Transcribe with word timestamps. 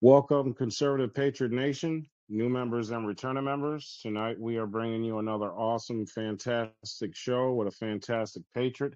Welcome, 0.00 0.52
Conservative 0.54 1.14
Patriot 1.14 1.52
Nation, 1.52 2.06
new 2.28 2.48
members 2.48 2.90
and 2.90 3.06
returning 3.06 3.44
members. 3.44 4.00
Tonight, 4.02 4.40
we 4.40 4.56
are 4.56 4.66
bringing 4.66 5.04
you 5.04 5.18
another 5.18 5.52
awesome, 5.52 6.06
fantastic 6.06 7.14
show 7.14 7.52
with 7.52 7.68
a 7.68 7.70
fantastic 7.70 8.42
patriot, 8.54 8.94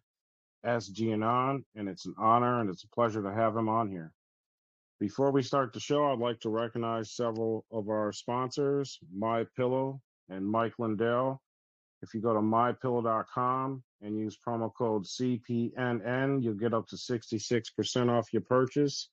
SG 0.65 1.13
Anon, 1.13 1.65
and 1.75 1.89
it's 1.89 2.07
an 2.07 2.15
honor 2.19 2.61
and 2.61 2.69
it's 2.69 2.85
a 2.85 2.89
pleasure 2.89 3.23
to 3.23 3.33
have 3.33 3.57
him 3.57 3.69
on 3.69 3.89
here. 3.89 4.13
Before 4.99 5.31
we 5.31 5.43
start 5.43 5.73
the 5.73 5.81
show, 5.81 6.07
I'd 6.07 6.19
like 6.19 6.41
to 6.41 6.49
recognize 6.49 7.13
several 7.13 7.67
of 7.71 7.89
our 7.89 8.11
sponsors, 8.13 8.99
My 9.15 9.45
Pillow 9.55 10.01
and 10.29 10.45
Mike 10.45 10.75
Lindell. 10.79 11.43
If 12.07 12.15
you 12.15 12.21
go 12.21 12.35
to 12.35 12.41
mypillow.com 12.41 13.83
and 14.01 14.17
use 14.17 14.39
promo 14.39 14.73
code 14.73 15.05
CPNN, 15.07 16.41
you'll 16.41 16.55
get 16.55 16.73
up 16.73 16.87
to 16.89 16.97
66% 16.97 18.09
off 18.09 18.33
your 18.33 18.43
purchase. 18.43 19.09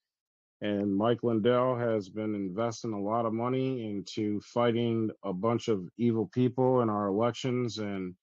And 0.62 0.96
Mike 0.96 1.24
Lindell 1.24 1.76
has 1.76 2.10
been 2.10 2.36
investing 2.36 2.94
a 2.94 3.02
lot 3.02 3.26
of 3.26 3.34
money 3.34 3.90
into 3.90 4.40
fighting 4.42 5.10
a 5.24 5.34
bunch 5.34 5.70
of 5.70 5.90
evil 5.98 6.30
people 6.32 6.82
in 6.82 6.90
our 6.90 7.08
elections 7.08 7.80
and 7.80 8.14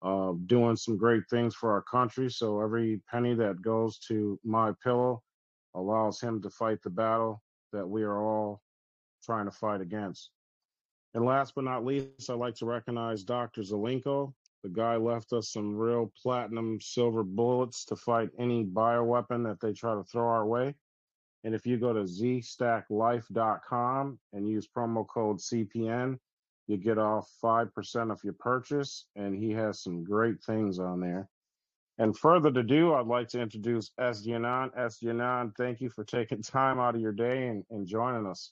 uh, 0.00 0.34
doing 0.46 0.76
some 0.76 0.96
great 0.96 1.24
things 1.28 1.56
for 1.56 1.72
our 1.72 1.82
country. 1.82 2.30
So 2.30 2.60
every 2.60 3.00
penny 3.10 3.34
that 3.34 3.62
goes 3.62 3.98
to 4.06 4.38
My 4.44 4.70
Pillow 4.84 5.24
allows 5.74 6.20
him 6.20 6.40
to 6.42 6.50
fight 6.50 6.78
the 6.84 6.90
battle 6.90 7.42
that 7.72 7.88
we 7.88 8.04
are 8.04 8.22
all 8.22 8.60
trying 9.24 9.46
to 9.46 9.50
fight 9.50 9.80
against. 9.80 10.30
And 11.14 11.24
last 11.24 11.54
but 11.54 11.64
not 11.64 11.84
least, 11.84 12.28
I'd 12.28 12.34
like 12.34 12.56
to 12.56 12.66
recognize 12.66 13.22
Dr. 13.22 13.62
Zelenko. 13.62 14.34
The 14.64 14.68
guy 14.68 14.96
left 14.96 15.32
us 15.32 15.52
some 15.52 15.76
real 15.76 16.12
platinum 16.20 16.80
silver 16.80 17.22
bullets 17.22 17.84
to 17.86 17.96
fight 17.96 18.30
any 18.38 18.64
bioweapon 18.64 19.44
that 19.44 19.60
they 19.60 19.72
try 19.72 19.94
to 19.94 20.04
throw 20.04 20.26
our 20.26 20.46
way. 20.46 20.74
And 21.44 21.54
if 21.54 21.66
you 21.66 21.76
go 21.76 21.92
to 21.92 22.00
zstacklife.com 22.00 24.18
and 24.32 24.48
use 24.48 24.66
promo 24.66 25.06
code 25.06 25.38
CPN, 25.38 26.18
you 26.66 26.78
get 26.78 26.98
off 26.98 27.30
5% 27.42 28.10
of 28.10 28.24
your 28.24 28.32
purchase. 28.32 29.06
And 29.14 29.36
he 29.36 29.50
has 29.52 29.82
some 29.82 30.02
great 30.02 30.42
things 30.42 30.78
on 30.78 31.00
there. 31.00 31.28
And 31.98 32.16
further 32.16 32.50
to 32.50 32.62
do, 32.62 32.94
I'd 32.94 33.06
like 33.06 33.28
to 33.28 33.40
introduce 33.40 33.92
Anon. 34.00 34.70
SG 34.70 35.10
Anon, 35.10 35.52
thank 35.56 35.80
you 35.80 35.90
for 35.90 36.04
taking 36.04 36.42
time 36.42 36.80
out 36.80 36.94
of 36.94 37.00
your 37.00 37.12
day 37.12 37.48
and, 37.48 37.64
and 37.70 37.86
joining 37.86 38.26
us. 38.26 38.50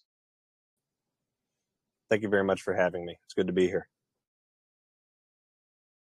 Thank 2.12 2.24
you 2.24 2.28
very 2.28 2.44
much 2.44 2.60
for 2.60 2.74
having 2.74 3.06
me. 3.06 3.16
It's 3.24 3.32
good 3.32 3.46
to 3.46 3.54
be 3.54 3.68
here. 3.68 3.88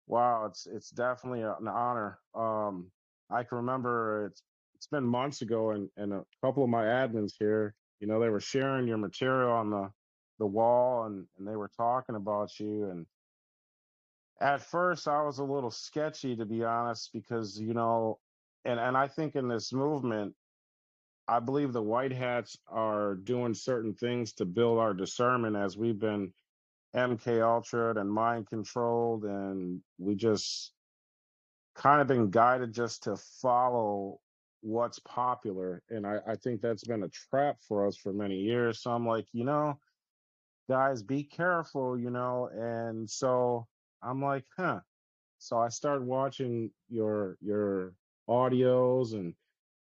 Wow, 0.07 0.45
it's 0.47 0.65
it's 0.65 0.89
definitely 0.89 1.43
an 1.43 1.67
honor. 1.67 2.17
Um, 2.33 2.87
I 3.29 3.43
can 3.43 3.59
remember 3.59 4.25
it's 4.25 4.41
it's 4.73 4.87
been 4.87 5.03
months 5.03 5.43
ago, 5.43 5.69
and, 5.69 5.91
and 5.97 6.11
a 6.11 6.23
couple 6.43 6.63
of 6.63 6.71
my 6.71 6.85
admins 6.85 7.33
here, 7.37 7.75
you 7.99 8.07
know, 8.07 8.19
they 8.19 8.29
were 8.29 8.39
sharing 8.39 8.87
your 8.87 8.97
material 8.97 9.51
on 9.51 9.69
the, 9.69 9.91
the 10.39 10.45
wall 10.47 11.05
and, 11.05 11.27
and 11.37 11.47
they 11.47 11.55
were 11.55 11.69
talking 11.77 12.15
about 12.15 12.59
you. 12.59 12.89
And 12.89 13.05
at 14.41 14.59
first, 14.59 15.07
I 15.07 15.21
was 15.21 15.37
a 15.37 15.43
little 15.43 15.69
sketchy, 15.69 16.35
to 16.35 16.45
be 16.45 16.63
honest, 16.63 17.11
because, 17.13 17.59
you 17.59 17.75
know, 17.75 18.17
and, 18.65 18.79
and 18.79 18.97
I 18.97 19.07
think 19.07 19.35
in 19.35 19.47
this 19.47 19.71
movement, 19.71 20.33
I 21.27 21.39
believe 21.39 21.73
the 21.73 21.81
white 21.81 22.11
hats 22.11 22.57
are 22.67 23.15
doing 23.15 23.53
certain 23.53 23.93
things 23.93 24.33
to 24.33 24.45
build 24.45 24.79
our 24.79 24.93
discernment 24.93 25.55
as 25.55 25.77
we've 25.77 25.99
been 25.99 26.33
MK 26.95 27.41
Ultra 27.41 27.97
and 27.99 28.11
mind 28.11 28.47
controlled, 28.47 29.23
and 29.23 29.81
we 29.97 30.15
just 30.15 30.73
kind 31.75 32.01
of 32.01 32.07
been 32.07 32.29
guided 32.29 32.73
just 32.73 33.03
to 33.03 33.15
follow 33.41 34.19
what's 34.61 34.99
popular. 34.99 35.81
And 35.89 36.05
I, 36.05 36.19
I 36.27 36.35
think 36.35 36.61
that's 36.61 36.83
been 36.83 37.03
a 37.03 37.09
trap 37.09 37.57
for 37.67 37.87
us 37.87 37.95
for 37.97 38.13
many 38.13 38.37
years. 38.37 38.81
So 38.81 38.91
I'm 38.91 39.07
like, 39.07 39.27
you 39.31 39.45
know, 39.45 39.79
guys, 40.69 41.01
be 41.01 41.23
careful, 41.23 41.97
you 41.97 42.09
know. 42.09 42.49
And 42.53 43.09
so 43.09 43.67
I'm 44.03 44.21
like, 44.21 44.45
huh. 44.57 44.81
So 45.39 45.57
I 45.57 45.69
started 45.69 46.05
watching 46.05 46.69
your 46.89 47.37
your 47.41 47.93
audios 48.29 49.13
and 49.13 49.33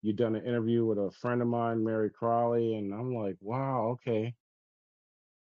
you 0.02 0.12
done 0.12 0.36
an 0.36 0.44
interview 0.44 0.84
with 0.84 0.98
a 0.98 1.10
friend 1.10 1.42
of 1.42 1.48
mine, 1.48 1.84
Mary 1.84 2.10
Crawley, 2.10 2.74
and 2.74 2.92
I'm 2.92 3.14
like, 3.14 3.36
wow, 3.40 3.88
okay. 3.92 4.34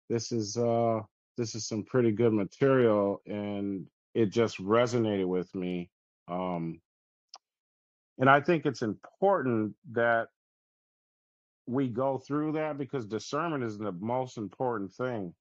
This 0.10 0.32
is 0.32 0.58
uh 0.58 1.02
this 1.38 1.56
is 1.56 1.68
some 1.68 1.84
pretty 1.84 2.12
good 2.12 2.34
material 2.34 3.22
and 3.26 3.88
it 4.14 4.28
just 4.32 4.58
resonated 4.58 5.28
with 5.28 5.54
me. 5.56 5.90
Um 6.28 6.82
and 8.18 8.30
I 8.30 8.42
think 8.42 8.66
it's 8.66 8.82
important 8.82 9.76
that 9.94 10.28
we 11.68 11.88
go 11.88 12.18
through 12.18 12.54
that 12.54 12.78
because 12.78 13.06
discernment 13.06 13.64
is 13.64 13.78
the 13.78 13.94
most 13.94 14.38
important 14.38 14.92
thing. 14.92 15.34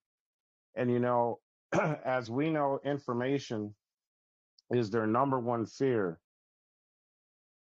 And, 0.77 0.91
you 0.91 1.01
know, 1.01 1.41
as 2.05 2.31
we 2.31 2.51
know, 2.51 2.79
information 2.85 3.75
is 4.71 4.91
their 4.91 5.07
number 5.07 5.41
one 5.41 5.67
fear. 5.67 6.21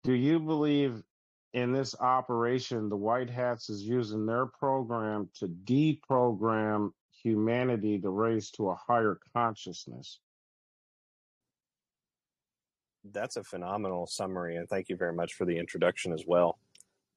Do 0.05 0.13
you 0.13 0.39
believe 0.39 1.03
in 1.55 1.73
this 1.73 1.95
operation, 2.01 2.89
the 2.89 2.97
White 2.97 3.31
Hats 3.31 3.71
is 3.71 3.83
using 3.83 4.27
their 4.27 4.47
program 4.47 5.31
to 5.39 5.47
deprogram 5.47 6.91
humanity 7.23 7.99
to 8.01 8.11
raise 8.11 8.51
to 8.51 8.71
a 8.71 8.75
higher 8.75 9.19
consciousness? 9.33 10.19
That's 13.13 13.37
a 13.37 13.45
phenomenal 13.45 14.07
summary, 14.07 14.57
and 14.57 14.69
thank 14.69 14.89
you 14.89 14.97
very 14.97 15.13
much 15.13 15.35
for 15.35 15.45
the 15.45 15.57
introduction 15.57 16.13
as 16.13 16.25
well. 16.27 16.59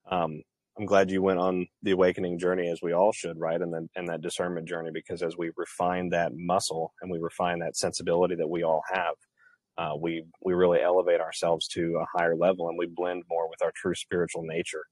Um, 0.09 0.44
I'm 0.78 0.86
glad 0.86 1.09
you 1.09 1.24
went 1.24 1.40
on 1.40 1.66
the 1.81 1.92
awakening 1.92 2.38
journey 2.38 2.69
as 2.69 2.81
we 2.84 2.94
all 2.94 3.12
should, 3.12 3.40
right? 3.40 3.59
And 3.59 3.74
then 3.74 3.90
and 3.96 4.08
that 4.09 4.22
discernment 4.22 4.68
journey, 4.68 4.92
because 4.94 5.24
as 5.24 5.36
we 5.36 5.50
refine 5.58 6.09
that 6.09 6.34
muscle 6.36 6.94
and 7.02 7.09
we 7.09 7.18
refine 7.18 7.58
that 7.59 7.75
sensibility 7.75 8.36
that 8.36 8.48
we 8.48 8.64
all 8.64 8.84
have, 8.94 9.16
uh, 9.78 9.94
we 10.00 10.24
we 10.44 10.54
really 10.54 10.82
elevate 10.82 11.22
ourselves 11.22 11.68
to 11.70 11.98
a 12.02 12.18
higher 12.18 12.36
level 12.36 12.68
and 12.70 12.78
we 12.78 12.88
blend 12.88 13.24
more 13.30 13.50
with 13.50 13.62
our 13.62 13.72
true 13.76 13.96
spiritual 13.96 14.44
nature. 14.44 14.84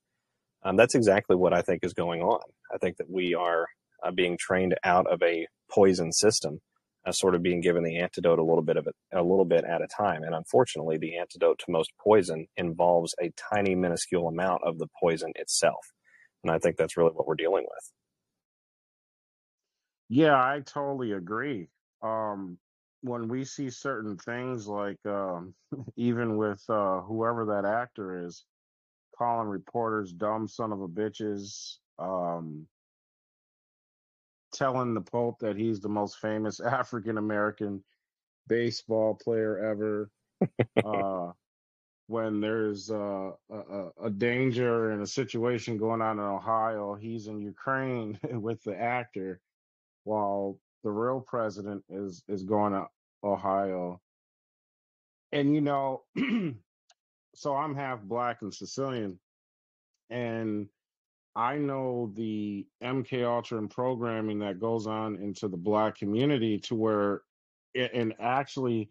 Um, 0.64 0.76
that's 0.76 0.96
exactly 0.96 1.36
what 1.36 1.54
I 1.54 1.62
think 1.62 1.84
is 1.84 1.94
going 1.94 2.22
on. 2.22 2.42
I 2.74 2.78
think 2.78 2.98
that 2.98 3.10
we 3.10 3.36
are 3.36 3.68
uh, 4.04 4.12
being 4.12 4.38
trained 4.40 4.76
out 4.84 5.08
of 5.08 5.22
a 5.22 5.48
poison 5.72 6.12
system 6.12 6.60
uh, 7.06 7.12
sort 7.12 7.36
of 7.36 7.44
being 7.44 7.62
given 7.62 7.84
the 7.84 8.00
antidote 8.00 8.40
a 8.40 8.44
little 8.44 8.64
bit 8.64 8.78
of 8.78 8.88
it, 8.88 8.96
a 9.14 9.22
little 9.22 9.46
bit 9.46 9.64
at 9.64 9.82
a 9.82 9.88
time. 9.88 10.24
And 10.24 10.34
unfortunately, 10.34 10.98
the 10.98 11.18
antidote 11.18 11.60
to 11.60 11.72
most 11.72 11.92
poison 12.04 12.48
involves 12.58 13.14
a 13.22 13.32
tiny, 13.54 13.76
minuscule 13.76 14.28
amount 14.28 14.62
of 14.66 14.80
the 14.80 14.88
poison 15.00 15.32
itself. 15.36 15.86
And 16.44 16.52
I 16.52 16.58
think 16.60 16.78
that's 16.78 16.98
really 16.98 17.12
what 17.12 17.28
we're 17.28 17.36
dealing 17.36 17.64
with. 17.64 17.92
Yeah, 20.10 20.36
I 20.36 20.62
totally 20.66 21.12
agree. 21.12 21.68
Um, 22.02 22.58
when 23.06 23.28
we 23.28 23.46
see 23.46 23.70
certain 23.70 24.18
things 24.18 24.68
like 24.68 24.98
um, 25.06 25.54
even 25.96 26.38
with 26.38 26.64
uh, 26.70 27.02
whoever 27.02 27.46
that 27.46 27.66
actor 27.66 28.26
is 28.26 28.46
calling 29.18 29.48
reporters 29.48 30.12
dumb 30.12 30.48
son 30.48 30.72
of 30.72 30.82
a 30.82 30.88
bitches 30.88 31.78
um, 32.00 32.68
telling 34.54 34.94
the 34.94 35.02
Pope 35.02 35.40
that 35.40 35.56
he's 35.56 35.80
the 35.80 35.90
most 35.90 36.18
famous 36.20 36.60
African 36.80 37.18
American 37.18 37.84
baseball 38.48 39.16
player 39.16 39.58
ever. 39.60 40.10
uh, 40.84 41.32
when 42.08 42.40
there's 42.40 42.92
uh, 42.92 43.32
a, 43.50 43.88
a, 44.04 44.10
danger 44.12 44.92
and 44.92 45.02
a 45.02 45.08
situation 45.08 45.78
going 45.78 46.02
on 46.02 46.20
in 46.20 46.26
Ohio, 46.26 46.94
he's 46.94 47.28
in 47.28 47.40
Ukraine 47.40 48.20
with 48.32 48.62
the 48.64 48.80
actor, 48.80 49.40
while 50.04 50.60
the 50.84 50.92
real 50.92 51.20
president 51.20 51.84
is 51.90 52.24
is 52.28 52.44
going 52.44 52.74
to 52.74 52.86
Ohio. 53.26 54.00
And 55.32 55.54
you 55.54 55.62
know, 55.62 56.04
so 57.36 57.56
I'm 57.56 57.76
half 57.76 58.02
black 58.02 58.38
and 58.42 58.54
Sicilian, 58.54 59.20
and 60.10 60.68
I 61.36 61.58
know 61.58 62.12
the 62.16 62.66
MK 62.82 63.26
Ultra 63.26 63.58
and 63.58 63.70
programming 63.70 64.40
that 64.40 64.60
goes 64.60 64.88
on 64.88 65.18
into 65.18 65.50
the 65.50 65.58
black 65.58 65.98
community 65.98 66.60
to 66.60 66.76
where, 66.76 67.22
and 67.76 68.14
actually, 68.20 68.90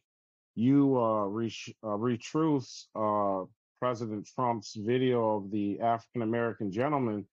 you 0.55 1.01
uh, 1.01 1.25
re- 1.25 1.77
uh 1.83 1.97
retruths 1.97 2.87
uh, 2.95 3.47
President 3.81 4.29
Trump's 4.35 4.75
video 4.75 5.37
of 5.37 5.51
the 5.51 5.81
African 5.81 6.23
American 6.23 6.71
gentleman 6.71 7.27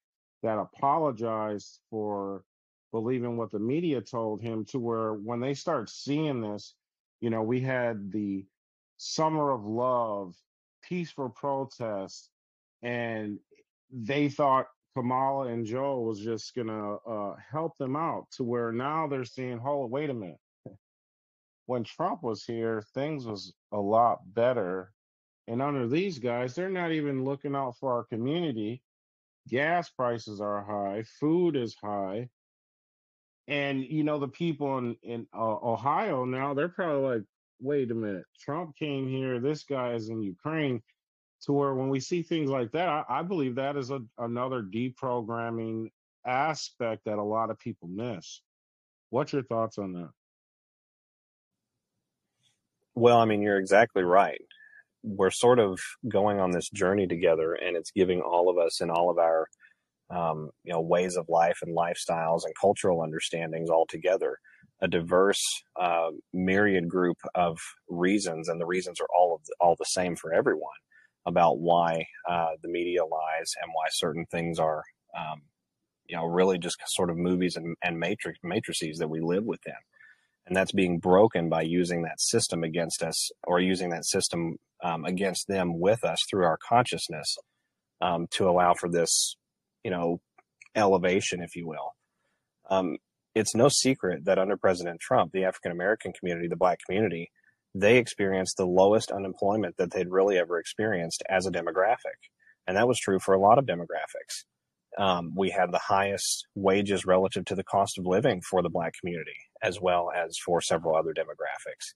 that 0.43 0.57
apologized 0.57 1.79
for 1.89 2.43
believing 2.91 3.37
what 3.37 3.51
the 3.51 3.59
media 3.59 4.01
told 4.01 4.41
him. 4.41 4.63
To 4.65 4.79
where 4.79 5.13
when 5.13 5.39
they 5.41 5.53
start 5.53 5.89
seeing 5.89 6.41
this, 6.41 6.75
you 7.21 7.29
know, 7.31 7.43
we 7.43 7.61
had 7.61 8.11
the 8.11 8.45
Summer 8.97 9.51
of 9.51 9.65
Love, 9.65 10.35
peaceful 10.83 11.29
protest, 11.29 12.29
and 12.83 13.39
they 13.91 14.29
thought 14.29 14.67
Kamala 14.95 15.47
and 15.47 15.65
Joe 15.65 16.01
was 16.01 16.19
just 16.19 16.55
gonna 16.55 16.95
uh, 16.97 17.35
help 17.51 17.77
them 17.77 17.95
out 17.97 18.27
to 18.33 18.43
where 18.45 18.73
now 18.73 19.07
they're 19.07 19.25
seeing, 19.25 19.59
hold, 19.59 19.91
wait 19.91 20.09
a 20.11 20.15
minute. 20.15 20.39
When 21.67 21.83
Trump 21.85 22.23
was 22.23 22.45
here, 22.45 22.83
things 22.93 23.25
was 23.27 23.53
a 23.73 23.79
lot 23.79 24.19
better, 24.33 24.93
And 25.47 25.61
under 25.61 25.87
these 25.87 26.19
guys, 26.19 26.55
they're 26.55 26.69
not 26.69 26.91
even 26.93 27.25
looking 27.25 27.55
out 27.55 27.77
for 27.77 27.93
our 27.93 28.05
community. 28.05 28.83
Gas 29.49 29.89
prices 29.89 30.41
are 30.41 30.63
high, 30.63 31.03
food 31.19 31.55
is 31.57 31.75
high. 31.75 32.29
And, 33.47 33.83
you 33.83 34.03
know, 34.03 34.19
the 34.19 34.27
people 34.27 34.77
in, 34.77 34.95
in 35.03 35.27
uh, 35.35 35.57
Ohio 35.63 36.25
now, 36.25 36.53
they're 36.53 36.69
probably 36.69 37.15
like, 37.15 37.23
wait 37.59 37.91
a 37.91 37.95
minute, 37.95 38.25
Trump 38.39 38.75
came 38.77 39.07
here, 39.07 39.39
this 39.39 39.63
guy 39.63 39.93
is 39.93 40.09
in 40.09 40.21
Ukraine. 40.21 40.81
To 41.45 41.53
where 41.53 41.73
when 41.73 41.89
we 41.89 41.99
see 41.99 42.21
things 42.21 42.51
like 42.51 42.71
that, 42.73 42.87
I, 42.87 43.03
I 43.09 43.21
believe 43.23 43.55
that 43.55 43.75
is 43.75 43.89
a, 43.89 43.99
another 44.19 44.61
deprogramming 44.61 45.89
aspect 46.23 47.05
that 47.05 47.17
a 47.17 47.23
lot 47.23 47.49
of 47.49 47.57
people 47.57 47.87
miss. 47.87 48.41
What's 49.09 49.33
your 49.33 49.41
thoughts 49.41 49.79
on 49.79 49.93
that? 49.93 50.11
Well, 52.93 53.17
I 53.17 53.25
mean, 53.25 53.41
you're 53.41 53.57
exactly 53.57 54.03
right. 54.03 54.41
We're 55.01 55.31
sort 55.31 55.57
of 55.57 55.79
going 56.07 56.39
on 56.39 56.51
this 56.51 56.69
journey 56.69 57.07
together, 57.07 57.53
and 57.53 57.75
it's 57.75 57.89
giving 57.89 58.21
all 58.21 58.47
of 58.47 58.59
us 58.59 58.79
and 58.81 58.91
all 58.91 59.09
of 59.09 59.17
our, 59.17 59.47
um, 60.11 60.49
you 60.63 60.73
know, 60.73 60.81
ways 60.81 61.15
of 61.15 61.25
life 61.29 61.59
and 61.61 61.75
lifestyles 61.75 62.43
and 62.45 62.53
cultural 62.59 63.01
understandings 63.01 63.69
all 63.69 63.85
together 63.87 64.37
a 64.81 64.87
diverse 64.87 65.43
uh, 65.79 66.09
myriad 66.33 66.89
group 66.89 67.17
of 67.35 67.57
reasons, 67.87 68.49
and 68.49 68.59
the 68.59 68.65
reasons 68.65 68.99
are 68.99 69.07
all 69.15 69.35
of 69.35 69.45
the, 69.45 69.55
all 69.59 69.75
the 69.77 69.85
same 69.85 70.15
for 70.15 70.33
everyone 70.33 70.71
about 71.25 71.59
why 71.59 72.03
uh, 72.27 72.49
the 72.63 72.69
media 72.69 73.05
lies 73.05 73.51
and 73.61 73.71
why 73.73 73.85
certain 73.91 74.25
things 74.31 74.57
are, 74.57 74.81
um, 75.15 75.41
you 76.07 76.15
know, 76.15 76.25
really 76.25 76.57
just 76.57 76.77
sort 76.87 77.11
of 77.11 77.17
movies 77.17 77.55
and, 77.55 77.75
and 77.83 77.99
matrix 77.99 78.39
matrices 78.43 78.97
that 78.97 79.09
we 79.09 79.19
live 79.19 79.43
within. 79.43 79.73
And 80.47 80.55
that's 80.55 80.71
being 80.71 80.97
broken 80.97 81.47
by 81.47 81.61
using 81.61 82.01
that 82.01 82.19
system 82.19 82.63
against 82.63 83.03
us 83.03 83.29
or 83.45 83.59
using 83.59 83.91
that 83.91 84.05
system 84.05 84.57
um, 84.83 85.05
against 85.05 85.47
them 85.47 85.79
with 85.79 86.03
us 86.03 86.17
through 86.27 86.45
our 86.45 86.57
consciousness 86.67 87.37
um, 88.01 88.25
to 88.31 88.49
allow 88.49 88.73
for 88.73 88.89
this 88.89 89.35
you 89.83 89.91
know 89.91 90.19
elevation 90.75 91.41
if 91.41 91.55
you 91.55 91.67
will. 91.67 91.95
Um, 92.69 92.97
it's 93.33 93.55
no 93.55 93.69
secret 93.69 94.25
that 94.25 94.39
under 94.39 94.57
president 94.57 94.99
trump 94.99 95.31
the 95.31 95.45
african 95.45 95.71
american 95.71 96.11
community 96.11 96.49
the 96.49 96.57
black 96.57 96.79
community 96.85 97.31
they 97.73 97.97
experienced 97.97 98.57
the 98.57 98.65
lowest 98.65 99.11
unemployment 99.11 99.77
that 99.77 99.91
they'd 99.91 100.09
really 100.09 100.37
ever 100.37 100.59
experienced 100.59 101.23
as 101.29 101.45
a 101.45 101.51
demographic. 101.51 102.19
And 102.67 102.77
that 102.77 102.87
was 102.87 102.99
true 102.99 103.19
for 103.19 103.33
a 103.33 103.39
lot 103.39 103.57
of 103.57 103.65
demographics. 103.65 104.45
Um, 104.97 105.33
we 105.35 105.49
had 105.49 105.71
the 105.71 105.79
highest 105.79 106.47
wages 106.53 107.05
relative 107.05 107.45
to 107.45 107.55
the 107.55 107.63
cost 107.63 107.97
of 107.97 108.05
living 108.05 108.41
for 108.49 108.61
the 108.61 108.69
black 108.69 108.93
community, 108.99 109.37
as 109.63 109.79
well 109.79 110.11
as 110.13 110.37
for 110.45 110.59
several 110.59 110.97
other 110.97 111.13
demographics. 111.13 111.93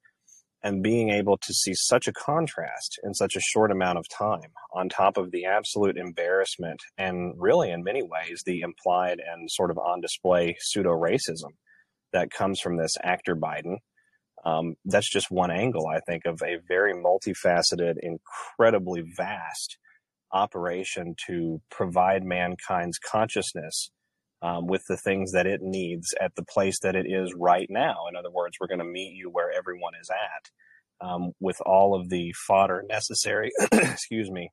And 0.66 0.82
being 0.82 1.12
able 1.12 1.38
to 1.38 1.54
see 1.54 1.74
such 1.76 2.08
a 2.08 2.12
contrast 2.12 3.00
in 3.04 3.14
such 3.14 3.36
a 3.36 3.40
short 3.40 3.72
amount 3.72 4.00
of 4.00 4.06
time, 4.10 4.52
on 4.74 4.90
top 4.90 5.16
of 5.16 5.30
the 5.30 5.46
absolute 5.46 5.96
embarrassment 5.96 6.80
and 6.98 7.36
really, 7.38 7.70
in 7.70 7.84
many 7.84 8.02
ways, 8.02 8.42
the 8.48 8.62
implied 8.62 9.20
and 9.20 9.50
sort 9.52 9.70
of 9.70 9.78
on 9.78 10.02
display 10.02 10.56
pseudo 10.60 10.90
racism 10.90 11.52
that 12.14 12.32
comes 12.32 12.60
from 12.60 12.78
this 12.78 12.96
actor 13.04 13.36
Biden, 13.36 13.76
um, 14.44 14.74
that's 14.86 15.12
just 15.12 15.30
one 15.30 15.52
angle, 15.52 15.86
I 15.88 16.00
think, 16.00 16.24
of 16.26 16.42
a 16.42 16.58
very 16.68 16.96
multifaceted, 16.96 17.98
incredibly 18.02 19.04
vast 19.16 19.78
operation 20.32 21.16
to 21.28 21.62
provide 21.70 22.24
mankind's 22.24 22.98
consciousness 22.98 23.92
um, 24.46 24.68
with 24.68 24.84
the 24.88 24.98
things 24.98 25.32
that 25.32 25.48
it 25.48 25.62
needs 25.64 26.14
at 26.22 26.36
the 26.36 26.44
place 26.44 26.80
that 26.84 26.96
it 26.96 27.08
is 27.08 27.34
right 27.36 27.68
now. 27.68 28.06
In 28.08 28.16
other 28.16 28.30
words, 28.30 28.58
we're 28.60 28.68
going 28.68 28.80
to 28.80 28.86
meet 28.86 29.16
you 29.16 29.30
where 29.32 29.52
everyone 29.52 29.94
is 30.00 30.10
at 30.12 31.06
um, 31.08 31.32
with 31.40 31.60
all 31.66 32.00
of 32.00 32.10
the 32.10 32.32
fodder 32.48 32.84
necessary, 32.88 33.50
excuse 33.72 34.30
me, 34.30 34.52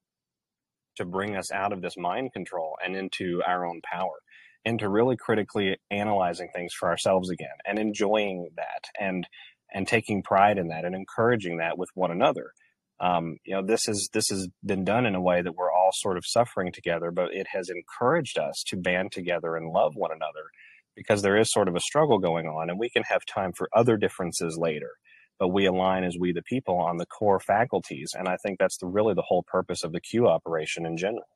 to 0.96 1.04
bring 1.04 1.36
us 1.36 1.52
out 1.52 1.74
of 1.74 1.82
this 1.82 1.96
mind 1.98 2.32
control 2.32 2.76
and 2.82 2.96
into 2.96 3.42
our 3.46 3.66
own 3.66 3.82
power 3.84 4.20
and 4.64 4.78
to 4.78 4.88
really 4.88 5.16
critically 5.16 5.76
analyzing 5.90 6.48
things 6.54 6.72
for 6.72 6.88
ourselves 6.88 7.28
again 7.28 7.48
and 7.66 7.78
enjoying 7.78 8.48
that 8.56 8.84
and 8.98 9.26
and 9.74 9.88
taking 9.88 10.22
pride 10.22 10.58
in 10.58 10.68
that 10.68 10.84
and 10.84 10.94
encouraging 10.94 11.58
that 11.58 11.76
with 11.76 11.88
one 11.94 12.10
another 12.10 12.52
um, 13.00 13.36
you 13.44 13.54
know 13.54 13.62
this 13.64 13.88
is 13.88 14.10
this 14.12 14.28
has 14.28 14.48
been 14.64 14.84
done 14.84 15.06
in 15.06 15.14
a 15.14 15.20
way 15.20 15.42
that 15.42 15.56
we're 15.56 15.71
all 15.92 15.94
sort 15.94 16.16
of 16.16 16.24
suffering 16.26 16.72
together 16.72 17.10
but 17.10 17.32
it 17.34 17.46
has 17.52 17.68
encouraged 17.68 18.38
us 18.38 18.62
to 18.66 18.76
band 18.76 19.12
together 19.12 19.56
and 19.56 19.70
love 19.70 19.92
one 19.94 20.10
another 20.10 20.48
because 20.96 21.22
there 21.22 21.36
is 21.36 21.52
sort 21.52 21.68
of 21.68 21.76
a 21.76 21.80
struggle 21.80 22.18
going 22.18 22.46
on 22.46 22.70
and 22.70 22.78
we 22.78 22.90
can 22.90 23.02
have 23.04 23.24
time 23.26 23.52
for 23.52 23.68
other 23.74 23.96
differences 23.96 24.56
later 24.58 24.90
but 25.38 25.48
we 25.48 25.66
align 25.66 26.04
as 26.04 26.16
we 26.18 26.32
the 26.32 26.42
people 26.42 26.78
on 26.78 26.96
the 26.96 27.06
core 27.06 27.40
faculties 27.40 28.12
and 28.18 28.28
i 28.28 28.36
think 28.42 28.58
that's 28.58 28.78
the, 28.78 28.86
really 28.86 29.14
the 29.14 29.22
whole 29.22 29.44
purpose 29.46 29.84
of 29.84 29.92
the 29.92 30.00
q 30.00 30.26
operation 30.26 30.86
in 30.86 30.96
general 30.96 31.26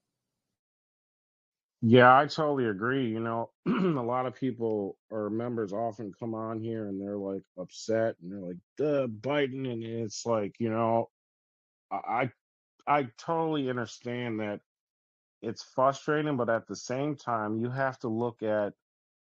Yeah, 1.83 2.19
I 2.19 2.27
totally 2.27 2.67
agree. 2.67 3.07
You 3.07 3.21
know, 3.21 3.51
a 3.69 4.03
lot 4.03 4.25
of 4.25 4.35
people 4.35 4.97
or 5.11 5.29
members 5.29 5.75
often 5.75 6.11
come 6.19 6.35
on 6.35 6.59
here 6.59 6.89
and 6.89 7.01
they're 7.01 7.19
like 7.19 7.43
upset 7.59 8.17
and 8.23 8.33
they're 8.33 8.41
like, 8.41 8.57
"Duh, 8.79 9.07
Biden," 9.07 9.71
and 9.71 9.85
it's 9.85 10.25
like, 10.25 10.55
you 10.59 10.71
know, 10.71 11.11
I 11.93 12.31
I 12.87 13.09
totally 13.19 13.69
understand 13.69 14.41
that 14.41 14.61
it's 15.43 15.63
frustrating, 15.63 16.37
but 16.37 16.49
at 16.49 16.67
the 16.67 16.77
same 16.77 17.17
time, 17.17 17.59
you 17.59 17.71
have 17.71 17.99
to 18.01 18.09
look 18.09 18.43
at 18.43 18.73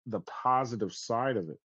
the 0.05 0.21
positive 0.21 0.93
side 0.93 1.37
of 1.37 1.49
it. 1.49 1.59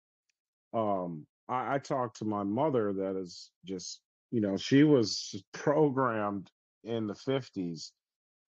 Um, 0.72 1.26
I, 1.48 1.74
I 1.74 1.78
talked 1.78 2.18
to 2.18 2.24
my 2.24 2.42
mother 2.42 2.92
that 2.92 3.16
is 3.16 3.50
just, 3.64 4.00
you 4.30 4.40
know, 4.40 4.56
she 4.56 4.84
was 4.84 5.42
programmed 5.52 6.50
in 6.84 7.06
the 7.06 7.14
50s, 7.14 7.90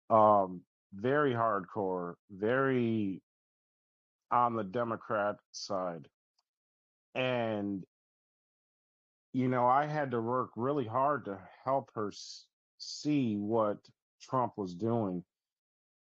um, 0.10 0.62
very 0.94 1.34
hardcore, 1.34 2.16
very 2.32 3.22
on 4.32 4.56
the 4.56 4.64
Democrat 4.64 5.36
side. 5.52 6.08
And, 7.14 7.86
you 9.34 9.48
know, 9.48 9.66
I 9.66 9.86
had 9.86 10.12
to 10.12 10.22
work 10.22 10.50
really 10.56 10.86
hard 10.86 11.26
to 11.26 11.40
help 11.64 11.92
her 11.96 12.12
see 12.78 13.36
what 13.36 13.78
Trump 14.22 14.54
was 14.58 14.74
doing. 14.76 15.24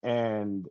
And 0.03 0.67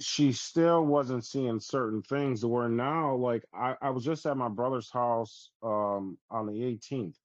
she 0.00 0.32
still 0.32 0.84
wasn't 0.84 1.24
seeing 1.24 1.60
certain 1.60 2.02
things 2.02 2.44
where 2.44 2.68
now 2.68 3.14
like 3.14 3.44
I, 3.52 3.76
I 3.82 3.90
was 3.90 4.04
just 4.04 4.24
at 4.26 4.36
my 4.36 4.48
brother's 4.48 4.90
house 4.90 5.50
um 5.62 6.18
on 6.30 6.46
the 6.46 6.52
18th 6.52 7.16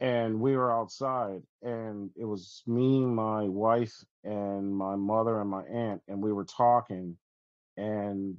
and 0.00 0.40
we 0.40 0.56
were 0.56 0.72
outside 0.72 1.42
and 1.62 2.10
it 2.16 2.24
was 2.24 2.62
me 2.66 3.04
my 3.04 3.44
wife 3.44 3.94
and 4.22 4.74
my 4.74 4.94
mother 4.96 5.40
and 5.40 5.50
my 5.50 5.64
aunt 5.64 6.02
and 6.08 6.22
we 6.22 6.32
were 6.32 6.44
talking 6.44 7.16
and 7.76 8.36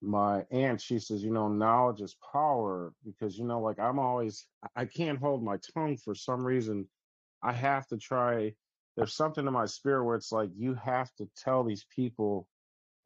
my 0.00 0.44
aunt 0.50 0.80
she 0.80 0.98
says 0.98 1.22
you 1.24 1.32
know 1.32 1.48
knowledge 1.48 2.00
is 2.00 2.16
power 2.32 2.92
because 3.04 3.38
you 3.38 3.44
know 3.44 3.60
like 3.60 3.78
i'm 3.80 3.98
always 3.98 4.46
i 4.76 4.82
I 4.82 4.84
can't 4.84 5.18
hold 5.18 5.42
my 5.42 5.58
tongue 5.74 5.96
for 5.96 6.14
some 6.14 6.44
reason 6.44 6.86
i 7.44 7.52
have 7.52 7.86
to 7.86 7.96
try 7.96 8.52
there's 8.96 9.14
something 9.14 9.46
in 9.46 9.52
my 9.52 9.66
spirit 9.66 10.04
where 10.04 10.16
it's 10.16 10.32
like 10.32 10.50
you 10.56 10.74
have 10.74 11.12
to 11.16 11.28
tell 11.36 11.64
these 11.64 11.86
people 11.94 12.46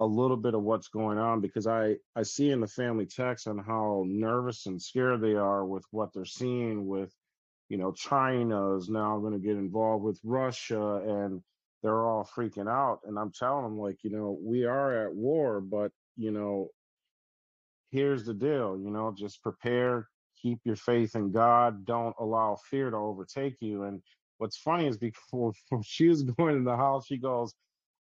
a 0.00 0.06
little 0.06 0.36
bit 0.36 0.54
of 0.54 0.62
what's 0.62 0.88
going 0.88 1.18
on 1.18 1.40
because 1.40 1.66
I 1.66 1.96
I 2.14 2.22
see 2.22 2.50
in 2.50 2.60
the 2.60 2.68
family 2.68 3.06
text 3.06 3.48
on 3.48 3.58
how 3.58 4.04
nervous 4.06 4.66
and 4.66 4.80
scared 4.80 5.20
they 5.20 5.34
are 5.34 5.64
with 5.64 5.84
what 5.90 6.12
they're 6.14 6.24
seeing 6.24 6.86
with 6.86 7.12
you 7.68 7.78
know 7.78 7.92
China 7.92 8.76
is 8.76 8.88
now 8.88 9.18
going 9.18 9.32
to 9.32 9.38
get 9.38 9.56
involved 9.56 10.04
with 10.04 10.20
Russia 10.22 11.02
and 11.04 11.42
they're 11.82 12.06
all 12.06 12.28
freaking 12.36 12.70
out 12.70 13.00
and 13.04 13.18
I'm 13.18 13.32
telling 13.32 13.64
them 13.64 13.78
like 13.78 13.98
you 14.04 14.10
know 14.10 14.38
we 14.40 14.64
are 14.64 15.06
at 15.06 15.14
war 15.14 15.60
but 15.60 15.90
you 16.16 16.30
know 16.30 16.68
here's 17.90 18.24
the 18.24 18.34
deal 18.34 18.78
you 18.78 18.90
know 18.90 19.12
just 19.16 19.42
prepare 19.42 20.08
keep 20.40 20.60
your 20.64 20.76
faith 20.76 21.16
in 21.16 21.32
God 21.32 21.84
don't 21.84 22.14
allow 22.20 22.56
fear 22.70 22.90
to 22.90 22.96
overtake 22.96 23.56
you 23.60 23.82
and 23.82 24.00
what's 24.38 24.56
funny 24.58 24.88
is 24.88 24.98
before 24.98 25.52
she 25.84 26.08
was 26.08 26.22
going 26.24 26.56
in 26.56 26.64
the 26.64 26.76
house 26.76 27.06
she 27.06 27.18
goes 27.18 27.52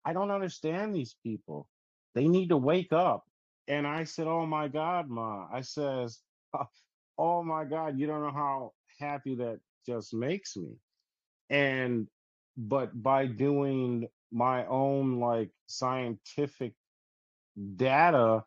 I 0.06 0.14
don't 0.14 0.32
understand 0.32 0.94
these 0.96 1.16
people. 1.24 1.68
They 2.16 2.28
need 2.28 2.50
to 2.50 2.58
wake 2.58 2.92
up. 2.92 3.24
And 3.68 3.86
I 3.86 4.04
said, 4.04 4.28
Oh 4.28 4.46
my 4.46 4.68
God, 4.68 5.10
Ma. 5.10 5.48
I 5.52 5.62
says, 5.62 6.20
Oh, 6.54 6.68
oh 7.18 7.44
my 7.44 7.64
God, 7.66 7.98
you 8.00 8.08
don't 8.08 8.22
know 8.22 8.32
how 8.32 8.74
happy 9.00 9.36
that 9.36 9.60
just 9.86 10.14
makes 10.14 10.56
me. 10.58 10.72
And 11.50 12.08
but 12.58 13.02
by 13.02 13.26
doing 13.26 14.08
my 14.32 14.66
own 14.66 15.20
like 15.20 15.50
scientific 15.68 16.74
data 17.76 18.44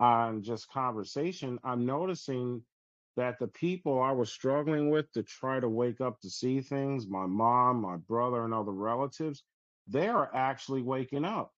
on 0.00 0.42
just 0.42 0.70
conversation, 0.70 1.58
I'm 1.64 1.86
noticing 1.86 2.62
that 3.16 3.38
the 3.38 3.48
people 3.48 4.00
I 4.02 4.12
was 4.12 4.32
struggling 4.32 4.90
with 4.90 5.10
to 5.12 5.22
try 5.22 5.60
to 5.60 5.68
wake 5.68 6.00
up 6.00 6.20
to 6.20 6.30
see 6.30 6.60
things, 6.60 7.08
my 7.08 7.26
mom, 7.26 7.80
my 7.82 7.96
brother, 7.96 8.44
and 8.44 8.54
other 8.54 8.72
relatives, 8.72 9.44
they 9.88 10.08
are 10.08 10.30
actually 10.34 10.82
waking 10.82 11.24
up. 11.24 11.52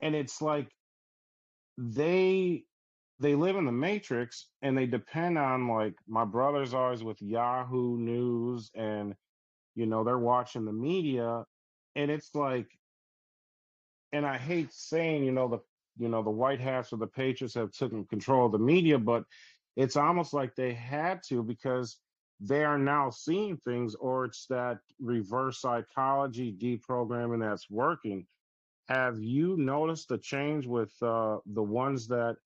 And 0.00 0.14
it's 0.14 0.42
like 0.42 0.70
they 1.78 2.64
they 3.20 3.34
live 3.34 3.56
in 3.56 3.64
the 3.66 3.72
matrix 3.72 4.50
and 4.62 4.76
they 4.76 4.86
depend 4.86 5.38
on 5.38 5.68
like 5.68 5.94
my 6.08 6.24
brother's 6.24 6.74
always 6.74 7.02
with 7.04 7.22
yahoo 7.22 7.98
news 7.98 8.70
and 8.74 9.14
You 9.76 9.86
know, 9.86 10.04
they're 10.04 10.18
watching 10.18 10.66
the 10.66 10.72
media, 10.74 11.44
and 11.96 12.10
it's 12.10 12.34
like, 12.34 12.68
and 14.12 14.26
I 14.26 14.38
hate 14.38 14.72
saying, 14.72 15.24
you 15.24 15.32
know, 15.32 15.48
the 15.48 15.58
you 15.98 16.08
know 16.08 16.22
the 16.22 16.30
White 16.30 16.60
Hats 16.60 16.92
or 16.92 16.98
the 16.98 17.06
Patriots 17.06 17.54
have 17.54 17.72
taken 17.72 18.04
control 18.06 18.46
of 18.46 18.52
the 18.52 18.58
media, 18.58 18.98
but 18.98 19.24
it's 19.76 19.96
almost 19.96 20.32
like 20.32 20.54
they 20.54 20.72
had 20.72 21.20
to 21.28 21.42
because 21.42 21.98
they 22.40 22.64
are 22.64 22.78
now 22.78 23.10
seeing 23.10 23.56
things, 23.58 23.94
or 23.94 24.24
it's 24.26 24.46
that 24.48 24.78
reverse 25.00 25.60
psychology 25.60 26.54
deprogramming 26.58 27.40
that's 27.40 27.70
working. 27.70 28.26
Have 28.88 29.18
you 29.18 29.56
noticed 29.56 30.10
a 30.12 30.18
change 30.18 30.66
with 30.66 30.92
uh, 31.02 31.38
the 31.46 31.62
ones 31.62 32.06
that 32.08 32.36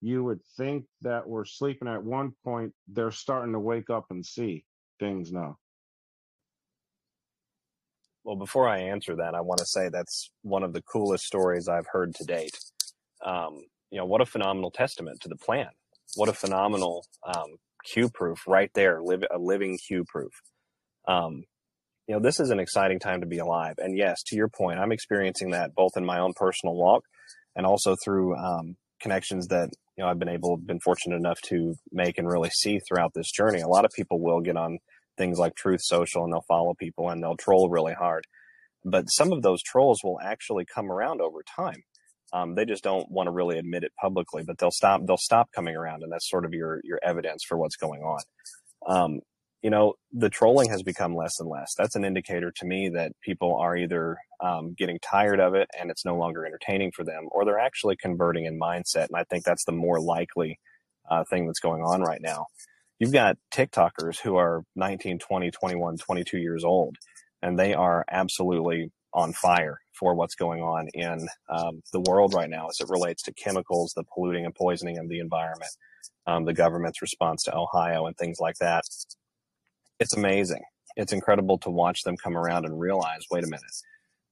you 0.00 0.24
would 0.24 0.40
think 0.56 0.84
that 1.02 1.26
were 1.26 1.44
sleeping 1.44 1.88
at 1.88 2.02
one 2.02 2.32
point? 2.44 2.72
They're 2.88 3.10
starting 3.10 3.52
to 3.52 3.60
wake 3.60 3.88
up 3.88 4.06
and 4.10 4.24
see 4.24 4.64
things 4.98 5.32
now. 5.32 5.58
Well, 8.24 8.36
before 8.36 8.68
I 8.68 8.78
answer 8.78 9.14
that, 9.16 9.36
I 9.36 9.40
want 9.40 9.58
to 9.58 9.66
say 9.66 9.88
that's 9.88 10.30
one 10.42 10.64
of 10.64 10.72
the 10.72 10.82
coolest 10.82 11.24
stories 11.24 11.68
I've 11.68 11.86
heard 11.86 12.14
to 12.16 12.24
date. 12.24 12.58
Um, 13.24 13.62
you 13.90 13.98
know, 13.98 14.04
what 14.04 14.20
a 14.20 14.26
phenomenal 14.26 14.72
testament 14.72 15.20
to 15.20 15.28
the 15.28 15.36
plan. 15.36 15.68
What 16.14 16.28
a 16.28 16.32
phenomenal 16.32 17.04
um, 17.26 17.56
Q 17.84 18.08
proof 18.08 18.40
right 18.46 18.70
there, 18.74 19.00
live, 19.02 19.22
a 19.30 19.38
living 19.38 19.78
Q 19.86 20.04
proof. 20.06 20.32
Um, 21.08 21.44
you 22.06 22.14
know, 22.14 22.20
this 22.20 22.38
is 22.40 22.50
an 22.50 22.60
exciting 22.60 23.00
time 23.00 23.20
to 23.20 23.26
be 23.26 23.38
alive. 23.38 23.74
And 23.78 23.96
yes, 23.98 24.22
to 24.26 24.36
your 24.36 24.48
point, 24.48 24.78
I'm 24.78 24.92
experiencing 24.92 25.50
that 25.50 25.74
both 25.74 25.92
in 25.96 26.04
my 26.04 26.20
own 26.20 26.32
personal 26.34 26.74
walk 26.74 27.02
and 27.56 27.66
also 27.66 27.96
through 28.04 28.36
um, 28.36 28.76
connections 29.00 29.48
that 29.48 29.70
you 29.96 30.04
know 30.04 30.10
I've 30.10 30.18
been 30.18 30.28
able, 30.28 30.56
been 30.56 30.80
fortunate 30.80 31.16
enough 31.16 31.40
to 31.46 31.74
make 31.92 32.18
and 32.18 32.28
really 32.28 32.50
see 32.50 32.78
throughout 32.78 33.12
this 33.14 33.30
journey. 33.30 33.60
A 33.60 33.68
lot 33.68 33.84
of 33.84 33.90
people 33.92 34.20
will 34.20 34.40
get 34.40 34.56
on 34.56 34.78
things 35.18 35.38
like 35.38 35.54
Truth 35.54 35.80
Social 35.82 36.24
and 36.24 36.32
they'll 36.32 36.44
follow 36.46 36.74
people 36.78 37.08
and 37.08 37.22
they'll 37.22 37.36
troll 37.36 37.68
really 37.70 37.94
hard. 37.94 38.24
But 38.84 39.06
some 39.06 39.32
of 39.32 39.42
those 39.42 39.62
trolls 39.62 40.00
will 40.04 40.20
actually 40.22 40.64
come 40.64 40.92
around 40.92 41.20
over 41.20 41.42
time. 41.56 41.82
Um, 42.36 42.54
they 42.54 42.64
just 42.64 42.84
don't 42.84 43.10
want 43.10 43.28
to 43.28 43.30
really 43.30 43.58
admit 43.58 43.84
it 43.84 43.92
publicly, 44.00 44.42
but 44.46 44.58
they'll 44.58 44.70
stop. 44.70 45.00
They'll 45.06 45.16
stop 45.16 45.50
coming 45.52 45.76
around, 45.76 46.02
and 46.02 46.12
that's 46.12 46.28
sort 46.28 46.44
of 46.44 46.52
your 46.52 46.80
your 46.84 47.00
evidence 47.02 47.44
for 47.44 47.56
what's 47.56 47.76
going 47.76 48.02
on. 48.02 48.20
Um, 48.86 49.20
you 49.62 49.70
know, 49.70 49.94
the 50.12 50.28
trolling 50.28 50.68
has 50.70 50.82
become 50.82 51.16
less 51.16 51.40
and 51.40 51.48
less. 51.48 51.74
That's 51.76 51.96
an 51.96 52.04
indicator 52.04 52.52
to 52.56 52.66
me 52.66 52.90
that 52.90 53.12
people 53.22 53.56
are 53.56 53.76
either 53.76 54.18
um, 54.40 54.74
getting 54.76 54.98
tired 55.00 55.40
of 55.40 55.54
it 55.54 55.68
and 55.80 55.90
it's 55.90 56.04
no 56.04 56.16
longer 56.16 56.46
entertaining 56.46 56.92
for 56.92 57.04
them, 57.04 57.28
or 57.32 57.44
they're 57.44 57.58
actually 57.58 57.96
converting 57.96 58.44
in 58.44 58.60
mindset. 58.60 59.08
And 59.08 59.16
I 59.16 59.24
think 59.24 59.44
that's 59.44 59.64
the 59.64 59.72
more 59.72 60.00
likely 60.00 60.60
uh, 61.10 61.24
thing 61.24 61.46
that's 61.46 61.58
going 61.58 61.82
on 61.82 62.02
right 62.02 62.20
now 62.20 62.46
you've 62.98 63.12
got 63.12 63.36
TikTokers 63.52 64.20
who 64.20 64.36
are 64.36 64.64
19, 64.74 65.18
20, 65.18 65.50
21, 65.50 65.96
22 65.98 66.38
years 66.38 66.64
old, 66.64 66.96
and 67.42 67.58
they 67.58 67.74
are 67.74 68.04
absolutely 68.10 68.90
on 69.12 69.32
fire 69.32 69.80
for 69.98 70.14
what's 70.14 70.34
going 70.34 70.60
on 70.60 70.88
in 70.94 71.26
um, 71.48 71.82
the 71.92 72.00
world 72.00 72.34
right 72.34 72.50
now 72.50 72.68
as 72.68 72.80
it 72.80 72.88
relates 72.88 73.22
to 73.22 73.32
chemicals, 73.32 73.92
the 73.96 74.04
polluting 74.14 74.44
and 74.44 74.54
poisoning 74.54 74.98
of 74.98 75.08
the 75.08 75.20
environment, 75.20 75.70
um, 76.26 76.44
the 76.44 76.54
government's 76.54 77.02
response 77.02 77.42
to 77.44 77.56
Ohio, 77.56 78.06
and 78.06 78.16
things 78.16 78.38
like 78.40 78.56
that. 78.60 78.84
It's 79.98 80.16
amazing. 80.16 80.62
It's 80.96 81.12
incredible 81.12 81.58
to 81.58 81.70
watch 81.70 82.02
them 82.02 82.16
come 82.16 82.36
around 82.36 82.64
and 82.64 82.78
realize, 82.78 83.24
wait 83.30 83.44
a 83.44 83.48
minute, 83.48 83.64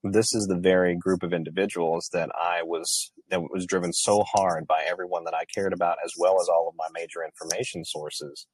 this 0.02 0.35
is 0.35 0.47
the 0.47 0.59
very 0.59 0.97
group 0.97 1.23
of 1.23 1.33
individuals 1.33 2.11
that 2.12 2.30
I 2.38 2.62
was 2.62 3.12
that 3.30 3.40
was 3.40 3.66
driven 3.66 3.92
so 3.92 4.23
hard 4.23 4.66
by 4.66 4.85
everyone 4.87 5.25
that 5.25 5.35
I 5.35 5.44
cared 5.47 5.73
about, 5.73 5.97
as 6.04 6.12
well 6.18 6.40
as 6.40 6.49
all 6.49 6.68
of 6.68 6.75
my 6.76 6.87
major 6.92 7.25
information 7.25 7.85
sources, 7.85 8.47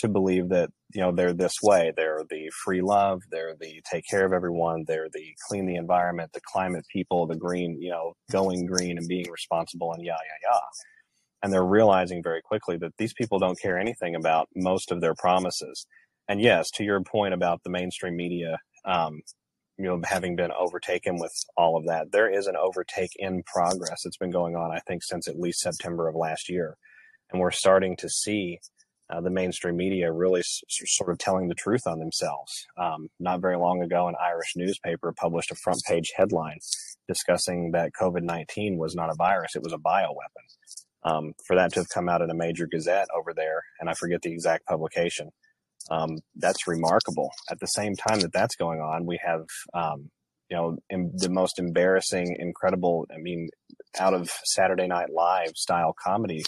to 0.00 0.08
believe 0.08 0.48
that 0.50 0.70
you 0.94 1.00
know 1.00 1.12
they're 1.12 1.32
this 1.32 1.54
way. 1.62 1.92
They're 1.96 2.24
the 2.28 2.50
free 2.64 2.82
love. 2.82 3.22
They're 3.30 3.54
the 3.58 3.80
take 3.90 4.04
care 4.10 4.24
of 4.24 4.32
everyone. 4.32 4.84
They're 4.86 5.08
the 5.12 5.34
clean 5.48 5.66
the 5.66 5.76
environment, 5.76 6.32
the 6.32 6.40
climate 6.44 6.84
people, 6.92 7.26
the 7.26 7.36
green. 7.36 7.80
You 7.80 7.90
know, 7.90 8.14
going 8.30 8.66
green 8.66 8.98
and 8.98 9.08
being 9.08 9.30
responsible 9.30 9.92
and 9.92 10.04
yah 10.04 10.12
yah 10.12 10.50
yah. 10.50 10.60
And 11.42 11.52
they're 11.52 11.64
realizing 11.64 12.22
very 12.22 12.42
quickly 12.42 12.76
that 12.78 12.92
these 12.98 13.14
people 13.14 13.38
don't 13.38 13.60
care 13.60 13.78
anything 13.78 14.14
about 14.14 14.48
most 14.54 14.92
of 14.92 15.00
their 15.00 15.14
promises. 15.14 15.86
And 16.28 16.40
yes, 16.40 16.68
to 16.74 16.84
your 16.84 17.02
point 17.02 17.32
about 17.32 17.62
the 17.64 17.70
mainstream 17.70 18.14
media 18.14 18.58
um, 18.84 19.20
you 19.80 19.86
know, 19.86 20.00
having 20.04 20.36
been 20.36 20.52
overtaken 20.52 21.16
with 21.18 21.32
all 21.56 21.74
of 21.76 21.86
that. 21.86 22.12
There 22.12 22.30
is 22.30 22.46
an 22.46 22.56
overtake 22.56 23.12
in 23.16 23.42
progress. 23.44 24.04
It's 24.04 24.18
been 24.18 24.30
going 24.30 24.54
on, 24.54 24.70
I 24.70 24.80
think, 24.86 25.02
since 25.02 25.26
at 25.26 25.40
least 25.40 25.60
September 25.60 26.06
of 26.06 26.14
last 26.14 26.50
year. 26.50 26.76
And 27.30 27.40
we're 27.40 27.50
starting 27.50 27.96
to 27.96 28.08
see 28.10 28.58
uh, 29.10 29.20
the 29.20 29.30
mainstream 29.30 29.76
media 29.76 30.12
really 30.12 30.40
s- 30.40 30.60
sort 30.68 31.10
of 31.10 31.18
telling 31.18 31.48
the 31.48 31.54
truth 31.54 31.82
on 31.86 31.98
themselves. 31.98 32.66
Um, 32.76 33.08
not 33.18 33.40
very 33.40 33.56
long 33.56 33.82
ago, 33.82 34.08
an 34.08 34.14
Irish 34.20 34.52
newspaper 34.56 35.12
published 35.16 35.50
a 35.50 35.56
front 35.56 35.80
page 35.86 36.12
headline 36.16 36.58
discussing 37.08 37.72
that 37.72 37.90
COVID 38.00 38.22
19 38.22 38.78
was 38.78 38.94
not 38.94 39.10
a 39.10 39.14
virus, 39.14 39.56
it 39.56 39.62
was 39.62 39.72
a 39.72 39.78
bioweapon. 39.78 40.46
Um, 41.02 41.32
for 41.46 41.56
that 41.56 41.72
to 41.72 41.80
have 41.80 41.88
come 41.88 42.08
out 42.08 42.20
in 42.20 42.30
a 42.30 42.34
major 42.34 42.68
gazette 42.70 43.08
over 43.16 43.32
there, 43.34 43.62
and 43.80 43.88
I 43.88 43.94
forget 43.94 44.20
the 44.22 44.32
exact 44.32 44.66
publication, 44.66 45.30
um, 45.90 46.18
that's 46.36 46.68
remarkable. 46.68 47.30
At 47.50 47.58
the 47.58 47.66
same 47.66 47.94
time 47.96 48.20
that 48.20 48.32
that's 48.32 48.54
going 48.56 48.80
on, 48.80 49.06
we 49.06 49.18
have, 49.24 49.46
um, 49.72 50.10
you 50.50 50.56
know, 50.56 50.76
em- 50.90 51.12
the 51.16 51.30
most 51.30 51.58
embarrassing, 51.58 52.36
incredible, 52.38 53.06
I 53.12 53.18
mean, 53.18 53.48
out 53.98 54.12
of 54.12 54.30
Saturday 54.44 54.86
Night 54.86 55.08
Live 55.10 55.52
style 55.56 55.94
comedy 56.04 56.44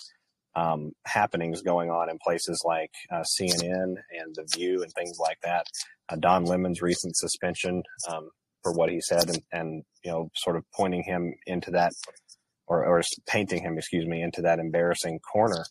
um, 0.54 0.92
happenings 1.06 1.62
going 1.62 1.90
on 1.90 2.10
in 2.10 2.18
places 2.22 2.62
like 2.66 2.90
uh, 3.10 3.24
CNN 3.40 3.94
and 4.10 4.34
The 4.34 4.46
View 4.54 4.82
and 4.82 4.92
things 4.92 5.18
like 5.18 5.38
that. 5.42 5.66
Uh, 6.08 6.16
Don 6.16 6.44
Lemon's 6.44 6.82
recent 6.82 7.16
suspension 7.16 7.82
um, 8.10 8.28
for 8.62 8.72
what 8.72 8.90
he 8.90 9.00
said 9.00 9.28
and, 9.28 9.42
and, 9.52 9.82
you 10.04 10.10
know, 10.10 10.28
sort 10.34 10.56
of 10.56 10.64
pointing 10.74 11.02
him 11.02 11.34
into 11.46 11.70
that 11.72 11.92
or, 12.66 12.84
or 12.84 13.02
painting 13.28 13.62
him, 13.62 13.78
excuse 13.78 14.06
me, 14.06 14.22
into 14.22 14.42
that 14.42 14.58
embarrassing 14.58 15.18
corner 15.20 15.64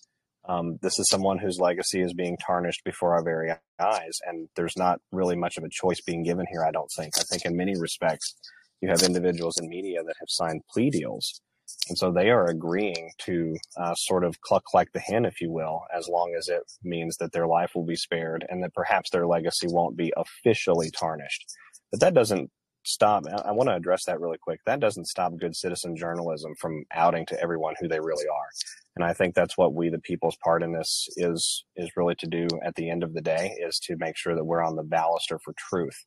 um, 0.45 0.79
this 0.81 0.97
is 0.97 1.07
someone 1.09 1.37
whose 1.37 1.59
legacy 1.59 2.01
is 2.01 2.13
being 2.13 2.37
tarnished 2.37 2.83
before 2.83 3.13
our 3.15 3.23
very 3.23 3.51
eyes, 3.79 4.19
and 4.25 4.49
there's 4.55 4.75
not 4.75 4.99
really 5.11 5.35
much 5.35 5.57
of 5.57 5.63
a 5.63 5.69
choice 5.69 6.01
being 6.01 6.23
given 6.23 6.45
here. 6.51 6.65
I 6.65 6.71
don't 6.71 6.91
think. 6.95 7.13
I 7.17 7.23
think 7.29 7.45
in 7.45 7.55
many 7.55 7.77
respects, 7.77 8.35
you 8.81 8.89
have 8.89 9.03
individuals 9.03 9.57
in 9.61 9.69
media 9.69 10.03
that 10.03 10.15
have 10.19 10.27
signed 10.29 10.61
plea 10.73 10.89
deals, 10.89 11.41
and 11.89 11.97
so 11.97 12.11
they 12.11 12.29
are 12.29 12.45
agreeing 12.49 13.11
to 13.25 13.55
uh, 13.77 13.95
sort 13.95 14.23
of 14.23 14.39
cluck 14.41 14.73
like 14.73 14.91
the 14.93 14.99
hen, 14.99 15.25
if 15.25 15.41
you 15.41 15.51
will, 15.51 15.81
as 15.95 16.07
long 16.07 16.35
as 16.37 16.47
it 16.47 16.63
means 16.83 17.17
that 17.17 17.31
their 17.31 17.47
life 17.47 17.71
will 17.75 17.85
be 17.85 17.95
spared 17.95 18.45
and 18.49 18.63
that 18.63 18.73
perhaps 18.73 19.09
their 19.09 19.27
legacy 19.27 19.67
won't 19.69 19.97
be 19.97 20.13
officially 20.15 20.89
tarnished. 20.91 21.45
But 21.91 21.99
that 22.01 22.13
doesn't 22.13 22.49
stop. 22.83 23.23
I 23.45 23.51
want 23.51 23.69
to 23.69 23.75
address 23.75 24.05
that 24.05 24.19
really 24.19 24.37
quick. 24.41 24.59
That 24.65 24.79
doesn't 24.79 25.07
stop 25.07 25.33
good 25.37 25.55
citizen 25.55 25.95
journalism 25.95 26.53
from 26.59 26.83
outing 26.93 27.25
to 27.27 27.41
everyone 27.41 27.75
who 27.79 27.87
they 27.87 27.99
really 27.99 28.25
are. 28.27 28.49
And 28.95 29.05
I 29.05 29.13
think 29.13 29.35
that's 29.35 29.57
what 29.57 29.73
we, 29.73 29.89
the 29.89 29.99
people's 29.99 30.37
part 30.43 30.63
in 30.63 30.73
this 30.73 31.07
is, 31.15 31.65
is 31.75 31.91
really 31.95 32.15
to 32.15 32.27
do 32.27 32.47
at 32.65 32.75
the 32.75 32.89
end 32.89 33.03
of 33.03 33.13
the 33.13 33.21
day 33.21 33.55
is 33.59 33.79
to 33.83 33.95
make 33.97 34.17
sure 34.17 34.35
that 34.35 34.45
we're 34.45 34.63
on 34.63 34.75
the 34.75 34.83
baluster 34.83 35.39
for 35.43 35.53
truth. 35.57 36.05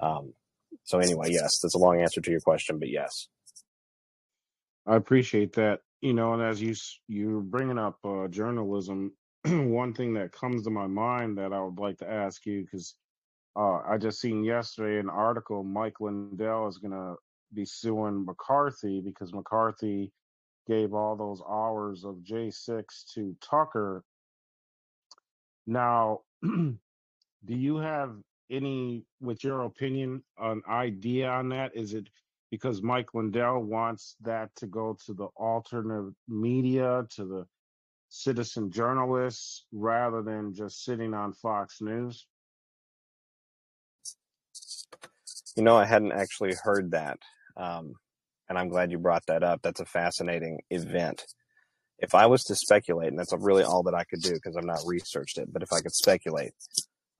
Um, 0.00 0.34
so 0.84 0.98
anyway, 0.98 1.30
yes, 1.30 1.58
that's 1.60 1.74
a 1.74 1.78
long 1.78 2.00
answer 2.00 2.20
to 2.20 2.30
your 2.30 2.40
question, 2.40 2.78
but 2.78 2.88
yes. 2.88 3.28
I 4.90 4.96
appreciate 4.96 5.52
that. 5.54 5.80
You 6.00 6.14
know, 6.14 6.32
and 6.34 6.42
as 6.42 6.60
you 6.60 6.74
you're 7.06 7.40
bringing 7.40 7.78
up 7.78 7.98
uh, 8.04 8.26
journalism, 8.26 9.12
one 9.46 9.94
thing 9.94 10.14
that 10.14 10.32
comes 10.32 10.64
to 10.64 10.70
my 10.70 10.88
mind 10.88 11.38
that 11.38 11.52
I 11.52 11.60
would 11.60 11.78
like 11.78 11.98
to 11.98 12.10
ask 12.10 12.44
you 12.44 12.62
because 12.62 12.96
uh, 13.56 13.78
I 13.88 13.98
just 13.98 14.20
seen 14.20 14.42
yesterday 14.42 14.98
an 14.98 15.08
article 15.08 15.62
Mike 15.62 16.00
Lindell 16.00 16.66
is 16.66 16.78
going 16.78 16.92
to 16.92 17.14
be 17.54 17.64
suing 17.64 18.24
McCarthy 18.24 19.00
because 19.00 19.32
McCarthy 19.32 20.10
gave 20.66 20.92
all 20.92 21.14
those 21.14 21.40
hours 21.48 22.04
of 22.04 22.16
J6 22.28 22.84
to 23.14 23.36
Tucker. 23.40 24.02
Now, 25.68 26.20
do 26.42 26.78
you 27.46 27.76
have 27.76 28.16
any, 28.50 29.04
with 29.20 29.44
your 29.44 29.62
opinion, 29.62 30.24
an 30.38 30.62
idea 30.68 31.28
on 31.28 31.48
that? 31.50 31.76
Is 31.76 31.94
it 31.94 32.08
because 32.50 32.82
Mike 32.82 33.14
Lindell 33.14 33.60
wants 33.60 34.16
that 34.22 34.54
to 34.56 34.66
go 34.66 34.96
to 35.06 35.14
the 35.14 35.28
alternative 35.36 36.12
media, 36.28 37.06
to 37.16 37.24
the 37.24 37.46
citizen 38.08 38.70
journalists, 38.70 39.66
rather 39.72 40.22
than 40.22 40.52
just 40.52 40.84
sitting 40.84 41.14
on 41.14 41.32
Fox 41.32 41.80
News? 41.80 42.26
You 45.56 45.62
know, 45.62 45.76
I 45.76 45.84
hadn't 45.84 46.12
actually 46.12 46.54
heard 46.62 46.90
that. 46.92 47.18
Um, 47.56 47.94
and 48.48 48.58
I'm 48.58 48.68
glad 48.68 48.90
you 48.90 48.98
brought 48.98 49.26
that 49.26 49.44
up. 49.44 49.60
That's 49.62 49.80
a 49.80 49.84
fascinating 49.84 50.60
event. 50.70 51.24
If 52.00 52.14
I 52.14 52.26
was 52.26 52.44
to 52.44 52.54
speculate, 52.56 53.08
and 53.08 53.18
that's 53.18 53.32
really 53.38 53.62
all 53.62 53.84
that 53.84 53.94
I 53.94 54.04
could 54.04 54.22
do 54.22 54.32
because 54.32 54.56
I've 54.56 54.64
not 54.64 54.80
researched 54.86 55.38
it, 55.38 55.52
but 55.52 55.62
if 55.62 55.72
I 55.72 55.80
could 55.80 55.94
speculate, 55.94 56.52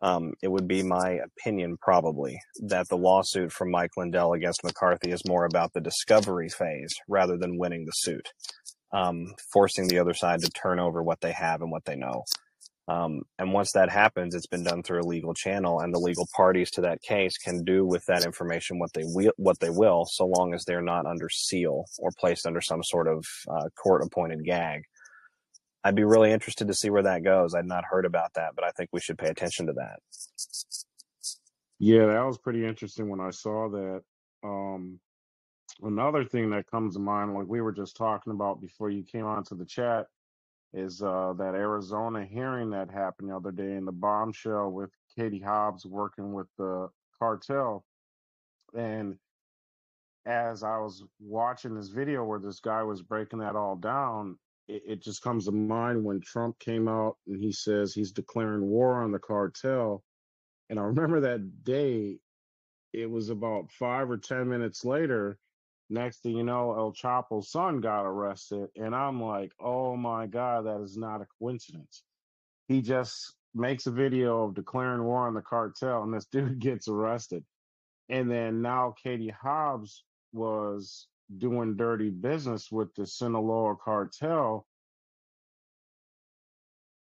um, 0.02 0.32
it 0.42 0.48
would 0.48 0.66
be 0.66 0.82
my 0.82 1.20
opinion 1.24 1.76
probably 1.80 2.38
that 2.66 2.88
the 2.88 2.96
lawsuit 2.96 3.52
from 3.52 3.70
Mike 3.70 3.90
Lindell 3.96 4.32
against 4.32 4.64
McCarthy 4.64 5.10
is 5.10 5.22
more 5.26 5.44
about 5.44 5.72
the 5.72 5.80
discovery 5.80 6.48
phase 6.48 6.94
rather 7.08 7.36
than 7.36 7.58
winning 7.58 7.84
the 7.84 7.92
suit, 7.92 8.28
um, 8.92 9.34
forcing 9.52 9.88
the 9.88 9.98
other 9.98 10.14
side 10.14 10.40
to 10.40 10.50
turn 10.50 10.80
over 10.80 11.02
what 11.02 11.20
they 11.20 11.32
have 11.32 11.60
and 11.60 11.70
what 11.70 11.84
they 11.84 11.96
know. 11.96 12.24
Um, 12.88 13.20
and 13.38 13.52
once 13.52 13.70
that 13.74 13.88
happens, 13.88 14.34
it's 14.34 14.48
been 14.48 14.64
done 14.64 14.82
through 14.82 15.02
a 15.02 15.06
legal 15.06 15.32
channel, 15.32 15.78
and 15.78 15.94
the 15.94 16.00
legal 16.00 16.26
parties 16.34 16.72
to 16.72 16.80
that 16.80 17.00
case 17.02 17.36
can 17.38 17.62
do 17.62 17.86
with 17.86 18.02
that 18.08 18.24
information 18.24 18.80
what 18.80 18.92
they 18.94 19.04
will, 19.04 19.30
what 19.36 19.60
they 19.60 19.70
will, 19.70 20.06
so 20.08 20.26
long 20.26 20.54
as 20.54 20.64
they're 20.64 20.82
not 20.82 21.06
under 21.06 21.28
seal 21.28 21.84
or 22.00 22.10
placed 22.18 22.46
under 22.46 22.60
some 22.60 22.82
sort 22.82 23.06
of 23.06 23.24
uh, 23.48 23.68
court-appointed 23.80 24.44
gag. 24.44 24.82
I'd 25.82 25.94
be 25.94 26.04
really 26.04 26.30
interested 26.30 26.68
to 26.68 26.74
see 26.74 26.90
where 26.90 27.02
that 27.02 27.24
goes. 27.24 27.54
I'd 27.54 27.66
not 27.66 27.84
heard 27.84 28.04
about 28.04 28.34
that, 28.34 28.54
but 28.54 28.64
I 28.64 28.70
think 28.70 28.90
we 28.92 29.00
should 29.00 29.18
pay 29.18 29.28
attention 29.28 29.66
to 29.66 29.72
that. 29.74 30.00
Yeah, 31.78 32.06
that 32.06 32.26
was 32.26 32.38
pretty 32.38 32.66
interesting 32.66 33.08
when 33.08 33.20
I 33.20 33.30
saw 33.30 33.68
that. 33.70 34.02
Um, 34.44 35.00
another 35.82 36.24
thing 36.24 36.50
that 36.50 36.70
comes 36.70 36.94
to 36.94 37.00
mind, 37.00 37.34
like 37.34 37.46
we 37.46 37.62
were 37.62 37.72
just 37.72 37.96
talking 37.96 38.32
about 38.32 38.60
before 38.60 38.90
you 38.90 39.02
came 39.02 39.24
onto 39.24 39.56
the 39.56 39.64
chat, 39.64 40.06
is 40.72 41.02
uh, 41.02 41.32
that 41.38 41.54
Arizona 41.54 42.24
hearing 42.24 42.70
that 42.70 42.90
happened 42.90 43.30
the 43.30 43.36
other 43.36 43.50
day 43.50 43.74
in 43.74 43.84
the 43.84 43.92
bombshell 43.92 44.70
with 44.70 44.90
Katie 45.16 45.40
Hobbs 45.40 45.86
working 45.86 46.32
with 46.32 46.46
the 46.58 46.88
cartel. 47.18 47.84
And 48.76 49.16
as 50.26 50.62
I 50.62 50.78
was 50.78 51.02
watching 51.18 51.74
this 51.74 51.88
video 51.88 52.24
where 52.24 52.38
this 52.38 52.60
guy 52.60 52.82
was 52.82 53.02
breaking 53.02 53.40
that 53.40 53.56
all 53.56 53.74
down, 53.74 54.38
it, 54.70 54.82
it 54.86 55.02
just 55.02 55.22
comes 55.22 55.46
to 55.46 55.52
mind 55.52 56.04
when 56.04 56.20
Trump 56.20 56.58
came 56.58 56.88
out 56.88 57.16
and 57.26 57.42
he 57.42 57.52
says 57.52 57.92
he's 57.92 58.12
declaring 58.12 58.66
war 58.66 59.02
on 59.02 59.12
the 59.12 59.18
cartel. 59.18 60.02
And 60.68 60.78
I 60.78 60.82
remember 60.82 61.20
that 61.20 61.64
day, 61.64 62.18
it 62.92 63.10
was 63.10 63.30
about 63.30 63.70
five 63.70 64.10
or 64.10 64.18
10 64.18 64.48
minutes 64.48 64.84
later 64.84 65.38
Next 65.92 66.22
thing 66.22 66.36
you 66.36 66.44
know, 66.44 66.72
El 66.72 66.92
Chapo's 66.92 67.50
son 67.50 67.80
got 67.80 68.06
arrested. 68.06 68.68
And 68.76 68.94
I'm 68.94 69.20
like, 69.20 69.52
oh 69.58 69.96
my 69.96 70.28
God, 70.28 70.66
that 70.66 70.80
is 70.80 70.96
not 70.96 71.20
a 71.20 71.26
coincidence. 71.40 72.04
He 72.68 72.80
just 72.80 73.34
makes 73.56 73.88
a 73.88 73.90
video 73.90 74.44
of 74.44 74.54
declaring 74.54 75.02
war 75.02 75.26
on 75.26 75.34
the 75.34 75.42
cartel, 75.42 76.04
and 76.04 76.14
this 76.14 76.26
dude 76.32 76.60
gets 76.60 76.86
arrested. 76.86 77.44
And 78.08 78.30
then 78.30 78.62
now 78.62 78.94
Katie 79.02 79.34
Hobbs 79.42 80.04
was 80.32 81.08
doing 81.38 81.76
dirty 81.76 82.10
business 82.10 82.70
with 82.70 82.94
the 82.94 83.06
Sinaloa 83.06 83.76
cartel. 83.76 84.66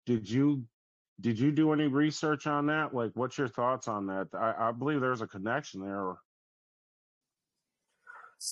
Did 0.05 0.29
you 0.29 0.63
did 1.21 1.38
you 1.38 1.51
do 1.51 1.74
any 1.74 1.88
research 1.88 2.48
on 2.48 2.67
that? 2.67 2.93
Like, 2.93 3.12
what's 3.13 3.38
your 3.38 3.50
thoughts 3.50 3.89
on 3.89 4.07
that? 4.07 4.27
I, 4.33 4.69
I 4.69 4.71
believe 4.71 5.01
there's 5.01 5.21
a 5.21 5.27
connection 5.27 5.81
there 5.81 6.15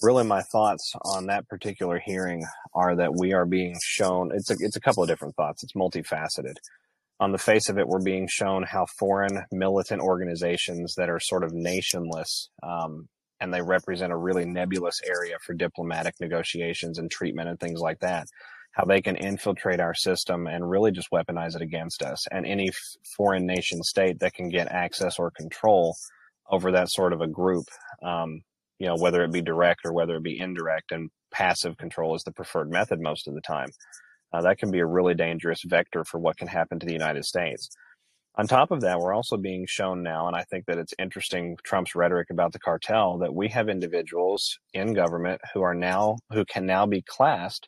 really 0.01 0.25
my 0.25 0.41
thoughts 0.41 0.93
on 1.05 1.27
that 1.27 1.48
particular 1.48 2.01
hearing 2.03 2.46
are 2.74 2.96
that 2.96 3.15
we 3.15 3.34
are 3.34 3.46
being 3.46 3.75
shown 3.81 4.31
it's 4.34 4.51
a, 4.51 4.55
it's 4.60 4.75
a 4.75 4.81
couple 4.81 5.01
of 5.01 5.10
different 5.10 5.36
thoughts 5.36 5.63
it's 5.63 5.74
multifaceted 5.74 6.55
on 7.19 7.31
the 7.31 7.38
face 7.38 7.69
of 7.69 7.77
it 7.77 7.88
we're 7.88 8.03
being 8.03 8.27
shown 8.29 8.63
how 8.63 8.86
foreign 9.00 9.46
militant 9.51 10.01
organizations 10.01 10.93
that 10.96 11.10
are 11.10 11.19
sort 11.19 11.43
of 11.43 11.51
nationless 11.53 12.50
um, 12.63 13.07
and 13.39 13.53
they 13.53 13.62
represent 13.62 14.13
a 14.13 14.17
really 14.17 14.46
nebulous 14.46 15.00
area 15.06 15.38
for 15.41 15.53
diplomatic 15.53 16.15
negotiations 16.20 16.98
and 16.98 17.12
treatment 17.12 17.50
and 17.50 17.60
things 17.60 17.79
like 17.79 18.00
that 18.00 18.27
how 18.74 18.86
they 18.86 19.01
can 19.01 19.15
infiltrate 19.15 19.79
our 19.79 19.96
system 19.96 20.46
and 20.46 20.70
really 20.70 20.91
just 20.91 21.10
weaponize 21.12 21.56
it 21.56 21.63
against 21.63 22.03
us 22.03 22.27
and 22.32 22.46
any 22.46 22.70
foreign 23.15 23.46
nation 23.46 23.82
state 23.82 24.20
that 24.20 24.34
can 24.34 24.50
get 24.50 24.72
access 24.72 25.17
or 25.17 25.32
control 25.32 25.96
over 26.51 26.72
that 26.72 26.89
sort 26.89 27.12
of 27.12 27.22
a 27.22 27.27
group 27.27 27.65
um, 28.03 28.41
you 28.79 28.88
know, 28.88 28.96
whether 28.96 29.24
it 29.24 29.32
be 29.32 29.41
direct 29.41 29.82
or 29.86 29.94
whether 29.94 30.15
it 30.15 30.24
be 30.24 30.39
indirect, 30.39 30.91
and 30.91 31.10
passive 31.32 31.77
control 31.77 32.15
is 32.15 32.24
the 32.24 32.32
preferred 32.32 32.70
method 32.70 33.00
most 33.01 33.27
of 33.27 33.34
the 33.34 33.41
time. 33.41 33.70
Uh, 34.34 34.41
that 34.41 34.58
can 34.58 34.72
be 34.72 34.79
a 34.79 34.86
really 34.86 35.13
dangerous 35.13 35.62
vector 35.65 36.03
for 36.03 36.20
what 36.20 36.38
can 36.38 36.48
happen 36.48 36.79
to 36.79 36.86
the 36.86 36.94
United 36.94 37.25
States. 37.25 37.70
On 38.39 38.46
top 38.46 38.70
of 38.70 38.82
that, 38.82 39.00
we're 39.00 39.15
also 39.15 39.36
being 39.36 39.65
shown 39.67 40.03
now, 40.03 40.27
and 40.27 40.36
I 40.36 40.44
think 40.44 40.67
that 40.67 40.77
it's 40.77 40.94
interesting 41.00 41.57
Trump's 41.64 41.96
rhetoric 41.96 42.29
about 42.29 42.53
the 42.53 42.59
cartel 42.59 43.18
that 43.18 43.33
we 43.33 43.48
have 43.50 43.68
individuals 43.68 44.59
in 44.74 44.94
government 44.94 45.42
who 45.53 45.64
are 45.64 45.74
now 45.74 46.18
who 46.31 46.46
can 46.46 46.68
now 46.68 46.85
be 46.85 47.01
classed 47.01 47.68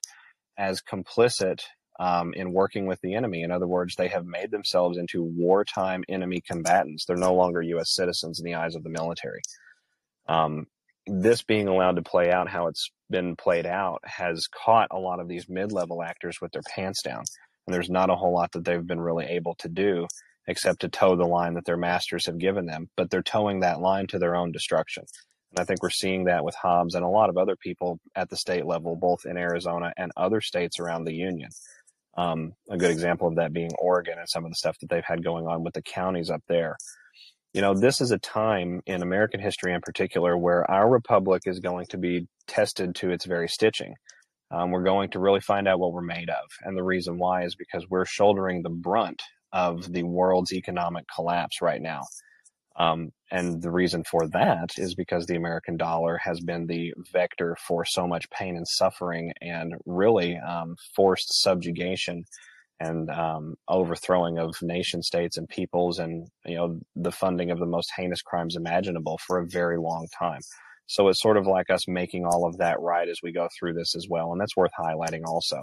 as 0.60 0.80
complicit 0.80 1.62
um, 2.00 2.34
in 2.36 2.54
working 2.54 2.86
with 2.86 3.02
the 3.02 3.16
enemy. 3.16 3.42
In 3.42 3.50
other 3.52 3.68
words, 3.68 3.96
they 3.96 4.10
have 4.10 4.28
made 4.28 4.52
themselves 4.52 5.00
into 5.00 5.24
wartime 5.24 6.04
enemy 6.08 6.40
combatants. 6.40 7.06
They're 7.06 7.18
no 7.18 7.34
longer 7.34 7.64
U.S. 7.64 7.96
citizens 7.96 8.40
in 8.40 8.46
the 8.46 8.54
eyes 8.54 8.76
of 8.76 8.84
the 8.84 8.92
military. 8.92 9.42
Um, 10.28 10.68
this 11.08 11.42
being 11.42 11.68
allowed 11.68 11.96
to 11.96 12.04
play 12.04 12.32
out 12.32 12.48
how 12.48 12.68
it's 12.68 12.92
been 13.10 13.36
played 13.36 13.66
out 13.66 14.02
has 14.04 14.46
caught 14.46 14.90
a 14.92 15.00
lot 15.00 15.20
of 15.20 15.28
these 15.28 15.50
mid-level 15.50 16.04
actors 16.04 16.38
with 16.40 16.52
their 16.52 16.62
pants 16.76 17.02
down 17.02 17.24
and 17.70 17.74
there's 17.74 17.90
not 17.90 18.10
a 18.10 18.16
whole 18.16 18.34
lot 18.34 18.52
that 18.52 18.66
they've 18.66 18.86
been 18.86 19.00
really 19.00 19.26
able 19.26 19.56
to 19.56 19.70
do 19.70 20.08
except 20.50 20.82
to 20.82 20.90
toe 20.90 21.16
the 21.16 21.26
line 21.26 21.54
that 21.54 21.66
their 21.66 21.78
masters 21.78 22.26
have 22.26 22.38
given 22.38 22.66
them 22.66 22.90
but 22.98 23.10
they're 23.10 23.24
toeing 23.24 23.62
that 23.62 23.80
line 23.80 24.08
to 24.08 24.20
their 24.20 24.36
own 24.36 24.52
destruction 24.52 25.04
and 25.52 25.60
i 25.60 25.64
think 25.64 25.82
we're 25.82 25.90
seeing 25.90 26.26
that 26.26 26.44
with 26.44 26.56
hobbs 26.56 26.96
and 26.96 27.06
a 27.06 27.10
lot 27.10 27.30
of 27.30 27.38
other 27.38 27.56
people 27.56 28.00
at 28.16 28.30
the 28.30 28.38
state 28.38 28.66
level 28.66 28.96
both 28.96 29.26
in 29.26 29.38
arizona 29.38 29.94
and 29.98 30.12
other 30.18 30.42
states 30.42 30.80
around 30.80 31.06
the 31.06 31.16
union 31.16 31.50
um, 32.18 32.52
a 32.70 32.78
good 32.78 32.92
example 32.92 33.28
of 33.28 33.36
that 33.36 33.54
being 33.54 33.72
oregon 33.80 34.18
and 34.18 34.28
some 34.28 34.44
of 34.44 34.52
the 34.52 34.56
stuff 34.56 34.78
that 34.80 34.90
they've 34.90 35.06
had 35.06 35.24
going 35.24 35.48
on 35.48 35.64
with 35.64 35.74
the 35.74 35.82
counties 35.82 36.30
up 36.30 36.44
there 36.50 36.76
you 37.54 37.62
know, 37.62 37.74
this 37.74 38.00
is 38.00 38.12
a 38.12 38.20
time 38.20 38.82
in 38.86 39.02
American 39.02 39.40
history 39.40 39.74
in 39.74 39.82
particular 39.82 40.38
where 40.38 40.70
our 40.70 40.88
republic 40.88 41.44
is 41.46 41.60
going 41.60 41.88
to 41.88 41.98
be 41.98 42.28
tested 42.48 42.94
to 42.96 43.10
its 43.10 43.26
very 43.26 43.50
stitching. 43.50 43.96
Um, 44.52 44.72
we're 44.72 44.84
going 44.84 45.10
to 45.12 45.20
really 45.20 45.42
find 45.42 45.68
out 45.68 45.80
what 45.80 45.92
we're 45.92 46.02
made 46.02 46.30
of. 46.30 46.46
And 46.64 46.78
the 46.78 46.84
reason 46.84 47.18
why 47.18 47.44
is 47.44 47.56
because 47.56 47.88
we're 47.90 48.06
shouldering 48.06 48.62
the 48.62 48.70
brunt 48.70 49.22
of 49.52 49.92
the 49.92 50.04
world's 50.04 50.54
economic 50.54 51.06
collapse 51.14 51.62
right 51.62 51.82
now. 51.82 52.02
Um, 52.76 53.12
and 53.32 53.62
the 53.62 53.72
reason 53.72 54.04
for 54.04 54.28
that 54.30 54.70
is 54.78 54.96
because 54.96 55.26
the 55.26 55.36
American 55.36 55.76
dollar 55.76 56.18
has 56.18 56.40
been 56.40 56.66
the 56.66 56.94
vector 57.12 57.58
for 57.68 57.84
so 57.84 58.08
much 58.08 58.30
pain 58.30 58.56
and 58.56 58.68
suffering 58.68 59.34
and 59.42 59.76
really 59.86 60.38
um, 60.38 60.76
forced 60.96 61.42
subjugation 61.42 62.24
and 62.80 63.10
um, 63.10 63.56
overthrowing 63.68 64.38
of 64.38 64.56
nation 64.62 65.04
states 65.04 65.38
and 65.38 65.50
peoples 65.50 66.00
and 66.00 66.28
you 66.46 66.56
know 66.56 66.80
the 66.96 67.12
funding 67.12 67.52
of 67.52 67.60
the 67.60 67.66
most 67.66 67.92
heinous 67.96 68.22
crimes 68.22 68.56
imaginable 68.56 69.20
for 69.26 69.40
a 69.40 69.48
very 69.48 69.78
long 69.78 70.08
time 70.18 70.40
so 70.88 71.10
it's 71.10 71.22
sort 71.22 71.38
of 71.38 71.46
like 71.46 71.70
us 71.70 71.88
making 71.88 72.26
all 72.26 72.48
of 72.48 72.58
that 72.58 72.80
right 72.80 73.10
as 73.10 73.20
we 73.22 73.34
go 73.34 73.50
through 73.58 73.74
this 73.74 73.96
as 73.96 74.08
well 74.10 74.32
and 74.32 74.40
that's 74.40 74.56
worth 74.56 74.72
highlighting 74.80 75.24
also 75.26 75.62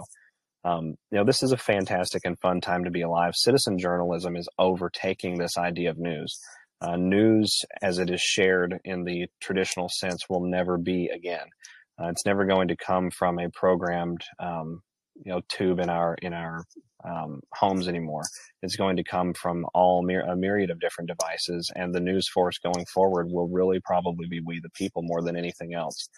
um, 0.67 0.95
you 1.11 1.17
know 1.17 1.23
this 1.23 1.43
is 1.43 1.51
a 1.51 1.57
fantastic 1.57 2.21
and 2.25 2.39
fun 2.39 2.61
time 2.61 2.83
to 2.83 2.91
be 2.91 3.01
alive 3.01 3.33
citizen 3.35 3.77
journalism 3.77 4.35
is 4.35 4.49
overtaking 4.59 5.37
this 5.37 5.57
idea 5.57 5.89
of 5.89 5.97
news 5.97 6.39
uh, 6.81 6.95
news 6.95 7.63
as 7.81 7.99
it 7.99 8.09
is 8.09 8.21
shared 8.21 8.79
in 8.83 9.03
the 9.03 9.27
traditional 9.41 9.89
sense 9.89 10.23
will 10.29 10.45
never 10.45 10.77
be 10.77 11.09
again 11.13 11.47
uh, 12.01 12.07
it's 12.07 12.25
never 12.25 12.45
going 12.45 12.67
to 12.67 12.75
come 12.75 13.09
from 13.09 13.39
a 13.39 13.49
programmed 13.49 14.21
um, 14.39 14.81
you 15.23 15.31
know 15.31 15.41
tube 15.49 15.79
in 15.79 15.89
our 15.89 16.15
in 16.21 16.33
our 16.33 16.63
um, 17.05 17.41
homes 17.53 17.87
anymore. 17.87 18.23
It's 18.61 18.75
going 18.75 18.97
to 18.97 19.03
come 19.03 19.33
from 19.33 19.65
all 19.73 20.03
myr- 20.03 20.25
a 20.27 20.35
myriad 20.35 20.69
of 20.69 20.79
different 20.79 21.09
devices, 21.09 21.71
and 21.75 21.93
the 21.93 21.99
news 21.99 22.27
force 22.27 22.57
going 22.57 22.85
forward 22.93 23.27
will 23.29 23.47
really 23.47 23.79
probably 23.83 24.27
be 24.27 24.41
we 24.45 24.59
the 24.59 24.69
people 24.71 25.03
more 25.03 25.21
than 25.21 25.37
anything 25.37 25.73
else. 25.73 26.09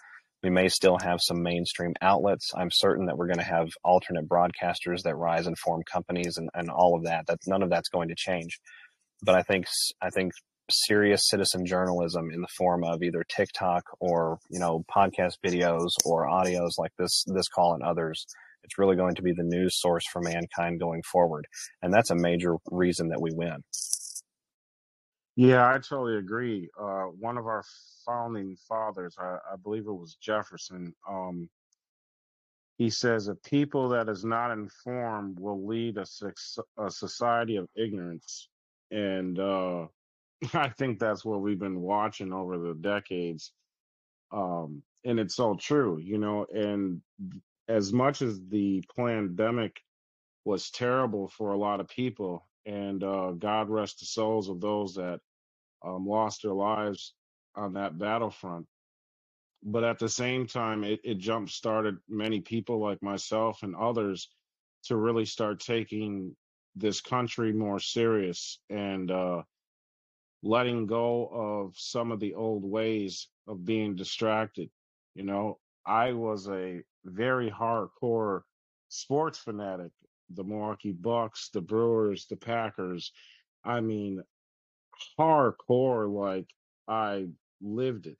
We 0.42 0.50
may 0.50 0.68
still 0.68 0.98
have 1.02 1.20
some 1.20 1.42
mainstream 1.42 1.92
outlets. 2.00 2.50
I'm 2.56 2.70
certain 2.70 3.06
that 3.06 3.16
we're 3.16 3.26
going 3.26 3.38
to 3.38 3.44
have 3.44 3.68
alternate 3.84 4.28
broadcasters 4.28 5.02
that 5.04 5.16
rise 5.16 5.46
and 5.46 5.58
form 5.58 5.82
companies 5.90 6.36
and, 6.36 6.48
and 6.54 6.70
all 6.70 6.96
of 6.96 7.04
that. 7.04 7.26
That 7.26 7.38
none 7.46 7.62
of 7.62 7.70
that's 7.70 7.88
going 7.88 8.08
to 8.08 8.14
change. 8.16 8.58
But 9.22 9.34
I 9.34 9.42
think 9.42 9.66
I 10.02 10.10
think 10.10 10.32
serious 10.70 11.28
citizen 11.28 11.66
journalism 11.66 12.30
in 12.32 12.40
the 12.40 12.48
form 12.56 12.84
of 12.84 13.02
either 13.02 13.24
TikTok 13.28 13.82
or 13.98 14.38
you 14.50 14.60
know 14.60 14.84
podcast 14.94 15.34
videos 15.44 15.90
or 16.04 16.26
audios 16.26 16.78
like 16.78 16.92
this 16.96 17.24
this 17.26 17.48
call 17.48 17.74
and 17.74 17.82
others 17.82 18.24
it's 18.64 18.78
really 18.78 18.96
going 18.96 19.14
to 19.14 19.22
be 19.22 19.32
the 19.32 19.42
news 19.42 19.80
source 19.80 20.04
for 20.12 20.20
mankind 20.20 20.80
going 20.80 21.02
forward. 21.02 21.46
And 21.82 21.92
that's 21.92 22.10
a 22.10 22.14
major 22.14 22.56
reason 22.70 23.08
that 23.08 23.20
we 23.20 23.30
win. 23.32 23.62
Yeah, 25.36 25.66
I 25.68 25.74
totally 25.78 26.18
agree. 26.18 26.68
Uh, 26.78 27.04
one 27.04 27.38
of 27.38 27.46
our 27.46 27.64
founding 28.04 28.56
fathers, 28.68 29.16
I, 29.18 29.38
I 29.52 29.56
believe 29.62 29.86
it 29.86 29.92
was 29.92 30.16
Jefferson, 30.20 30.94
um, 31.08 31.48
he 32.78 32.90
says 32.90 33.28
a 33.28 33.34
people 33.34 33.90
that 33.90 34.08
is 34.08 34.24
not 34.24 34.50
informed 34.52 35.38
will 35.38 35.66
lead 35.66 35.98
a, 35.98 36.06
a 36.78 36.90
society 36.90 37.56
of 37.56 37.68
ignorance. 37.76 38.48
And 38.90 39.38
uh, 39.38 39.86
I 40.54 40.70
think 40.70 40.98
that's 40.98 41.24
what 41.24 41.42
we've 41.42 41.58
been 41.58 41.80
watching 41.80 42.32
over 42.32 42.58
the 42.58 42.74
decades. 42.74 43.52
Um, 44.32 44.82
and 45.04 45.20
it's 45.20 45.36
so 45.36 45.54
true, 45.54 45.98
you 45.98 46.18
know, 46.18 46.46
and 46.52 47.00
as 47.68 47.92
much 47.92 48.22
as 48.22 48.40
the 48.48 48.82
pandemic 48.96 49.80
was 50.44 50.70
terrible 50.70 51.28
for 51.28 51.52
a 51.52 51.58
lot 51.58 51.80
of 51.80 51.88
people, 51.88 52.48
and 52.66 53.02
uh, 53.02 53.32
God 53.32 53.68
rest 53.70 54.00
the 54.00 54.06
souls 54.06 54.48
of 54.48 54.60
those 54.60 54.94
that 54.94 55.20
um, 55.84 56.06
lost 56.06 56.42
their 56.42 56.52
lives 56.52 57.14
on 57.54 57.74
that 57.74 57.98
battlefront. 57.98 58.66
But 59.62 59.84
at 59.84 59.98
the 59.98 60.08
same 60.08 60.46
time, 60.46 60.84
it, 60.84 61.00
it 61.04 61.18
jump 61.18 61.50
started 61.50 61.98
many 62.08 62.40
people 62.40 62.78
like 62.80 63.02
myself 63.02 63.62
and 63.62 63.76
others 63.76 64.28
to 64.84 64.96
really 64.96 65.26
start 65.26 65.60
taking 65.60 66.34
this 66.76 67.00
country 67.00 67.52
more 67.52 67.78
serious 67.78 68.58
and 68.70 69.10
uh, 69.10 69.42
letting 70.42 70.86
go 70.86 71.26
of 71.26 71.74
some 71.76 72.10
of 72.10 72.20
the 72.20 72.34
old 72.34 72.64
ways 72.64 73.28
of 73.46 73.64
being 73.64 73.94
distracted. 73.94 74.70
You 75.14 75.24
know, 75.24 75.58
I 75.86 76.12
was 76.12 76.48
a 76.48 76.82
very 77.04 77.50
hardcore 77.50 78.42
sports 78.88 79.38
fanatic. 79.38 79.90
The 80.34 80.44
Milwaukee 80.44 80.92
Bucks, 80.92 81.50
the 81.52 81.60
Brewers, 81.60 82.26
the 82.26 82.36
Packers. 82.36 83.12
I 83.64 83.80
mean, 83.80 84.22
hardcore. 85.18 86.12
Like 86.12 86.48
I 86.88 87.26
lived 87.60 88.06
it. 88.06 88.18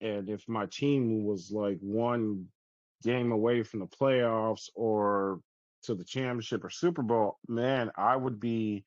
And 0.00 0.28
if 0.28 0.48
my 0.48 0.66
team 0.66 1.24
was 1.24 1.50
like 1.50 1.78
one 1.80 2.46
game 3.02 3.32
away 3.32 3.62
from 3.62 3.80
the 3.80 3.86
playoffs 3.86 4.68
or 4.74 5.40
to 5.84 5.94
the 5.94 6.04
championship 6.04 6.64
or 6.64 6.70
Super 6.70 7.02
Bowl, 7.02 7.38
man, 7.48 7.90
I 7.96 8.16
would 8.16 8.40
be 8.40 8.84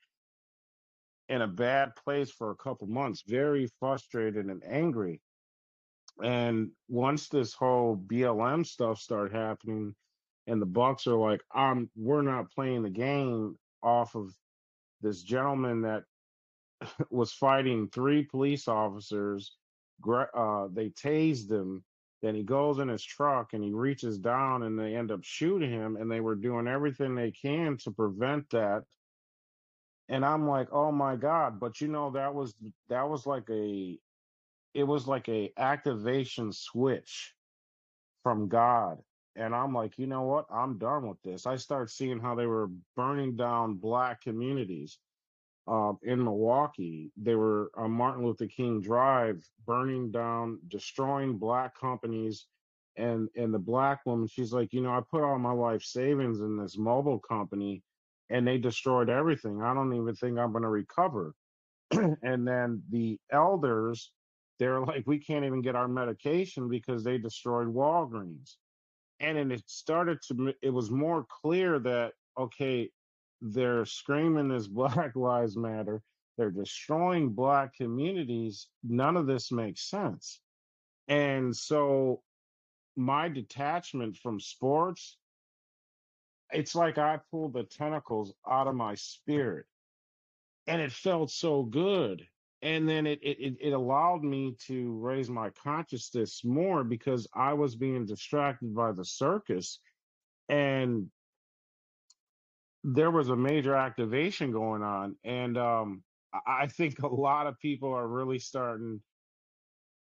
in 1.29 1.41
a 1.41 1.47
bad 1.47 1.95
place 1.95 2.29
for 2.29 2.51
a 2.51 2.55
couple 2.55 2.87
months, 2.87 3.23
very 3.25 3.69
frustrated 3.79 4.47
and 4.47 4.61
angry. 4.69 5.21
And 6.21 6.71
once 6.89 7.29
this 7.29 7.53
whole 7.53 7.95
BLM 7.95 8.65
stuff 8.65 8.99
started 8.99 9.33
happening, 9.33 9.95
and 10.51 10.61
the 10.61 10.65
Bucks 10.65 11.07
are 11.07 11.15
like, 11.15 11.41
"Um, 11.55 11.89
we're 11.95 12.21
not 12.21 12.51
playing 12.51 12.83
the 12.83 12.89
game 12.89 13.57
off 13.81 14.15
of 14.15 14.35
this 15.01 15.23
gentleman 15.23 15.81
that 15.81 16.03
was 17.09 17.33
fighting 17.33 17.89
three 17.89 18.23
police 18.23 18.67
officers. 18.67 19.55
Uh, 20.07 20.67
they 20.73 20.89
tased 20.89 21.51
him. 21.51 21.83
Then 22.21 22.35
he 22.35 22.43
goes 22.43 22.79
in 22.79 22.87
his 22.87 23.03
truck 23.03 23.53
and 23.53 23.63
he 23.63 23.73
reaches 23.73 24.19
down 24.19 24.63
and 24.63 24.77
they 24.77 24.95
end 24.95 25.11
up 25.11 25.23
shooting 25.23 25.71
him. 25.71 25.95
And 25.95 26.11
they 26.11 26.19
were 26.19 26.35
doing 26.35 26.67
everything 26.67 27.15
they 27.15 27.31
can 27.31 27.77
to 27.77 27.91
prevent 27.91 28.49
that 28.51 28.83
and 30.11 30.25
I'm 30.25 30.45
like, 30.47 30.67
oh 30.73 30.91
my 30.91 31.15
god! 31.15 31.59
But 31.59 31.79
you 31.79 31.87
know, 31.87 32.11
that 32.11 32.35
was 32.35 32.53
that 32.89 33.09
was 33.09 33.25
like 33.25 33.49
a, 33.49 33.97
it 34.73 34.83
was 34.83 35.07
like 35.07 35.29
a 35.29 35.53
activation 35.57 36.51
switch 36.51 37.33
from 38.21 38.49
God, 38.49 38.97
and 39.35 39.55
I'm 39.55 39.73
like, 39.73 39.97
you 39.97 40.07
know 40.07 40.23
what? 40.23 40.45
I'm 40.51 40.77
done 40.77 41.07
with 41.07 41.21
this. 41.23 41.45
I 41.45 41.55
start 41.55 41.89
seeing 41.89 42.19
how 42.19 42.35
they 42.35 42.45
were 42.45 42.69
burning 42.95 43.35
down 43.35 43.75
black 43.75 44.21
communities. 44.21 44.99
Uh, 45.67 45.93
in 46.03 46.23
Milwaukee, 46.23 47.11
they 47.15 47.35
were 47.35 47.71
on 47.75 47.91
Martin 47.91 48.25
Luther 48.25 48.47
King 48.47 48.81
Drive, 48.81 49.47
burning 49.65 50.11
down, 50.11 50.59
destroying 50.67 51.37
black 51.37 51.79
companies, 51.79 52.47
and 52.97 53.29
and 53.35 53.53
the 53.53 53.59
black 53.59 54.05
woman, 54.05 54.27
she's 54.27 54.51
like, 54.51 54.73
you 54.73 54.81
know, 54.81 54.91
I 54.91 55.01
put 55.09 55.23
all 55.23 55.37
my 55.39 55.51
life 55.51 55.83
savings 55.83 56.41
in 56.41 56.57
this 56.57 56.77
mobile 56.77 57.19
company 57.19 57.83
and 58.29 58.47
they 58.47 58.57
destroyed 58.57 59.09
everything. 59.09 59.61
I 59.61 59.73
don't 59.73 59.93
even 59.93 60.15
think 60.15 60.37
I'm 60.37 60.51
going 60.51 60.63
to 60.63 60.69
recover. 60.69 61.33
and 61.91 62.47
then 62.47 62.81
the 62.89 63.19
elders, 63.31 64.11
they're 64.57 64.79
like, 64.79 65.03
we 65.05 65.19
can't 65.19 65.45
even 65.45 65.61
get 65.61 65.75
our 65.75 65.87
medication 65.87 66.69
because 66.69 67.03
they 67.03 67.17
destroyed 67.17 67.67
Walgreens. 67.67 68.55
And 69.21 69.51
it 69.51 69.63
started 69.67 70.19
to, 70.27 70.53
it 70.61 70.71
was 70.71 70.89
more 70.89 71.25
clear 71.41 71.79
that, 71.79 72.13
okay, 72.37 72.89
they're 73.41 73.85
screaming 73.85 74.49
this 74.49 74.67
Black 74.79 75.15
Lives 75.15 75.55
Matter. 75.55 76.01
They're 76.37 76.51
destroying 76.51 77.29
Black 77.29 77.75
communities. 77.75 78.67
None 78.83 79.15
of 79.15 79.27
this 79.27 79.51
makes 79.51 79.89
sense. 79.89 80.41
And 81.07 81.55
so 81.55 82.21
my 82.95 83.29
detachment 83.29 84.17
from 84.17 84.39
sports 84.39 85.17
it's 86.51 86.75
like 86.75 86.97
I 86.97 87.19
pulled 87.31 87.53
the 87.53 87.63
tentacles 87.63 88.33
out 88.49 88.67
of 88.67 88.75
my 88.75 88.95
spirit 88.95 89.65
and 90.67 90.81
it 90.81 90.91
felt 90.91 91.31
so 91.31 91.63
good. 91.63 92.27
And 92.61 92.87
then 92.87 93.07
it, 93.07 93.19
it, 93.23 93.57
it 93.59 93.71
allowed 93.71 94.23
me 94.23 94.55
to 94.67 94.91
raise 94.99 95.29
my 95.29 95.49
consciousness 95.49 96.41
more 96.43 96.83
because 96.83 97.27
I 97.33 97.53
was 97.53 97.75
being 97.75 98.05
distracted 98.05 98.75
by 98.75 98.91
the 98.91 99.05
circus. 99.05 99.79
And 100.47 101.07
there 102.83 103.11
was 103.11 103.29
a 103.29 103.35
major 103.35 103.75
activation 103.75 104.51
going 104.51 104.83
on. 104.83 105.15
And 105.23 105.57
um, 105.57 106.03
I 106.45 106.67
think 106.67 106.99
a 106.99 107.07
lot 107.07 107.47
of 107.47 107.59
people 107.59 107.93
are 107.93 108.07
really 108.07 108.39
starting 108.39 109.01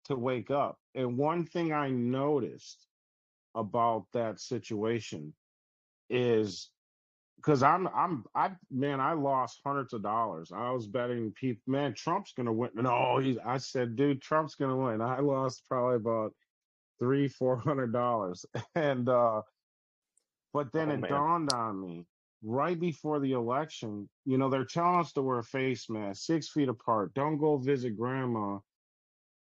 to 0.05 0.15
wake 0.15 0.51
up. 0.51 0.77
And 0.93 1.17
one 1.17 1.45
thing 1.45 1.71
I 1.71 1.89
noticed 1.89 2.85
about 3.55 4.05
that 4.13 4.39
situation 4.39 5.33
is 6.09 6.69
because 7.41 7.63
I'm 7.63 7.87
I'm 7.95 8.23
I 8.35 8.51
man 8.69 8.99
I 8.99 9.13
lost 9.13 9.61
hundreds 9.65 9.93
of 9.93 10.03
dollars. 10.03 10.51
I 10.53 10.71
was 10.71 10.87
betting 10.87 11.31
people 11.31 11.61
man 11.67 11.93
Trump's 11.93 12.33
gonna 12.33 12.53
win. 12.53 12.69
No, 12.75 13.17
he's 13.17 13.37
I 13.45 13.57
said 13.57 13.95
dude 13.95 14.21
Trump's 14.21 14.55
gonna 14.55 14.77
win. 14.77 15.01
I 15.01 15.19
lost 15.19 15.63
probably 15.67 15.95
about 15.95 16.33
three 16.99 17.27
four 17.27 17.57
hundred 17.57 17.91
dollars, 17.93 18.45
and 18.75 19.09
uh, 19.09 19.41
but 20.53 20.71
then 20.71 20.89
oh, 20.89 20.93
it 20.93 21.01
man. 21.01 21.11
dawned 21.11 21.53
on 21.53 21.81
me 21.81 22.05
right 22.43 22.79
before 22.79 23.19
the 23.19 23.31
election. 23.31 24.07
You 24.25 24.37
know 24.37 24.49
they're 24.49 24.65
telling 24.65 24.99
us 24.99 25.13
to 25.13 25.21
wear 25.21 25.39
a 25.39 25.43
face 25.43 25.89
masks, 25.89 26.25
six 26.27 26.49
feet 26.49 26.69
apart, 26.69 27.13
don't 27.13 27.39
go 27.39 27.57
visit 27.57 27.97
grandma. 27.97 28.59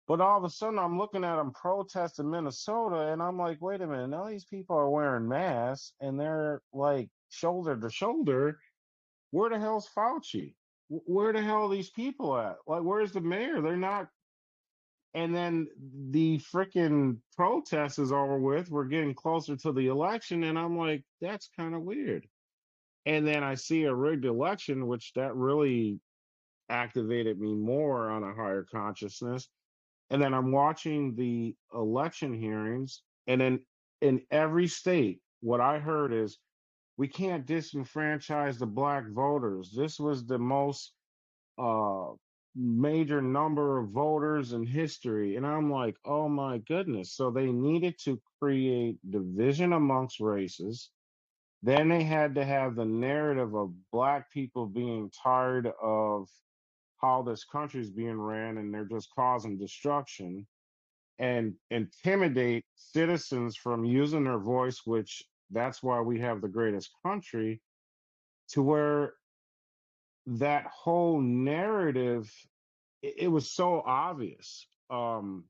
But 0.06 0.20
all 0.20 0.38
of 0.38 0.44
a 0.44 0.50
sudden, 0.50 0.80
I'm 0.80 0.98
looking 0.98 1.24
at 1.24 1.38
them 1.38 1.54
protesting 1.54 2.30
Minnesota, 2.30 3.14
and 3.14 3.24
I'm 3.24 3.38
like, 3.38 3.62
wait 3.62 3.80
a 3.80 3.88
minute, 3.88 4.10
now 4.10 4.26
these 4.26 4.44
people 4.44 4.76
are 4.76 4.90
wearing 4.90 5.30
masks 5.30 5.94
and 6.02 6.20
they're 6.20 6.62
like 6.74 7.08
shoulder 7.34 7.76
to 7.76 7.89
shoulder. 7.89 8.60
Where 9.32 9.50
the 9.50 9.60
hell's 9.60 9.89
Fauci? 9.96 10.56
Where 10.89 11.34
the 11.34 11.41
hell 11.41 11.63
are 11.63 11.76
these 11.76 11.89
people 11.89 12.38
at? 12.38 12.58
Like, 12.67 12.84
where's 12.84 13.12
the 13.12 13.22
mayor? 13.22 13.62
They're 13.62 13.78
not. 13.78 14.08
And 15.15 15.34
then 15.34 15.67
the 16.12 16.39
freaking 16.39 17.17
protest 17.36 18.00
is 18.00 18.12
over 18.12 18.38
with. 18.38 18.69
We're 18.69 18.86
getting 18.86 19.13
closer 19.13 19.56
to 19.58 19.72
the 19.72 19.88
election, 19.88 20.43
and 20.43 20.58
I'm 20.58 20.78
like, 20.78 21.04
that's 21.22 21.50
kind 21.58 21.76
of 21.76 21.82
weird. 21.82 22.28
And 23.06 23.28
then 23.28 23.43
I 23.43 23.56
see 23.56 23.84
a 23.84 23.93
rigged 23.93 24.26
election, 24.26 24.88
which 24.88 25.13
that 25.15 25.36
really 25.36 26.00
activated 26.69 27.39
me 27.39 27.54
more 27.54 28.10
on 28.10 28.24
a 28.24 28.34
higher 28.34 28.65
consciousness 28.72 29.50
and 30.13 30.22
then 30.22 30.34
I'm 30.34 30.52
watching 30.52 31.15
the 31.15 31.56
election 31.74 32.39
hearings, 32.39 33.02
and 33.26 33.41
then 33.41 33.60
in 34.02 34.22
every 34.30 34.67
state, 34.67 35.22
what 35.41 35.60
I 35.60 35.80
heard 35.80 36.13
is 36.13 36.38
we 36.98 37.08
can't 37.08 37.46
disenfranchise 37.46 38.60
the 38.60 38.66
black 38.66 39.10
voters. 39.10 39.72
This 39.76 40.00
was 40.00 40.26
the 40.26 40.38
most 40.38 40.94
uh, 41.58 42.12
major 42.56 43.22
number 43.22 43.80
of 43.80 43.90
voters 43.90 44.54
in 44.54 44.66
history. 44.66 45.36
And 45.36 45.46
I'm 45.46 45.72
like, 45.72 45.96
oh 46.06 46.30
my 46.30 46.60
goodness. 46.60 47.14
So 47.14 47.32
they 47.32 47.52
needed 47.52 47.96
to 48.06 48.22
create 48.40 48.98
division 49.10 49.74
amongst 49.74 50.20
races. 50.20 50.92
Then 51.64 51.90
they 51.90 52.04
had 52.04 52.36
to 52.36 52.46
have 52.46 52.76
the 52.76 52.86
narrative 52.86 53.56
of 53.56 53.74
black 53.92 54.32
people 54.32 54.68
being 54.68 55.10
tired 55.24 55.72
of 55.82 56.30
how 57.02 57.22
this 57.24 57.44
country 57.44 57.82
is 57.82 57.90
being 57.90 58.20
ran 58.20 58.58
and 58.58 58.74
they're 58.74 58.86
just 58.86 59.10
causing 59.16 59.58
destruction 59.58 60.46
and 61.20 61.54
intimidate 61.72 62.66
citizens 62.76 63.56
from 63.56 63.86
using 63.86 64.26
their 64.26 64.40
voice, 64.40 64.82
which 64.86 65.24
that's 65.52 65.84
why 65.84 66.02
we 66.02 66.20
have 66.20 66.42
the 66.42 66.48
greatest 66.48 66.92
country, 67.06 67.62
to 68.50 68.62
where 68.62 69.14
that 70.26 70.66
whole 70.68 71.20
narrative 71.22 72.32
it, 73.02 73.16
it 73.18 73.28
was 73.28 73.52
so 73.52 73.84
obvious. 73.86 74.66
Um, 74.90 75.46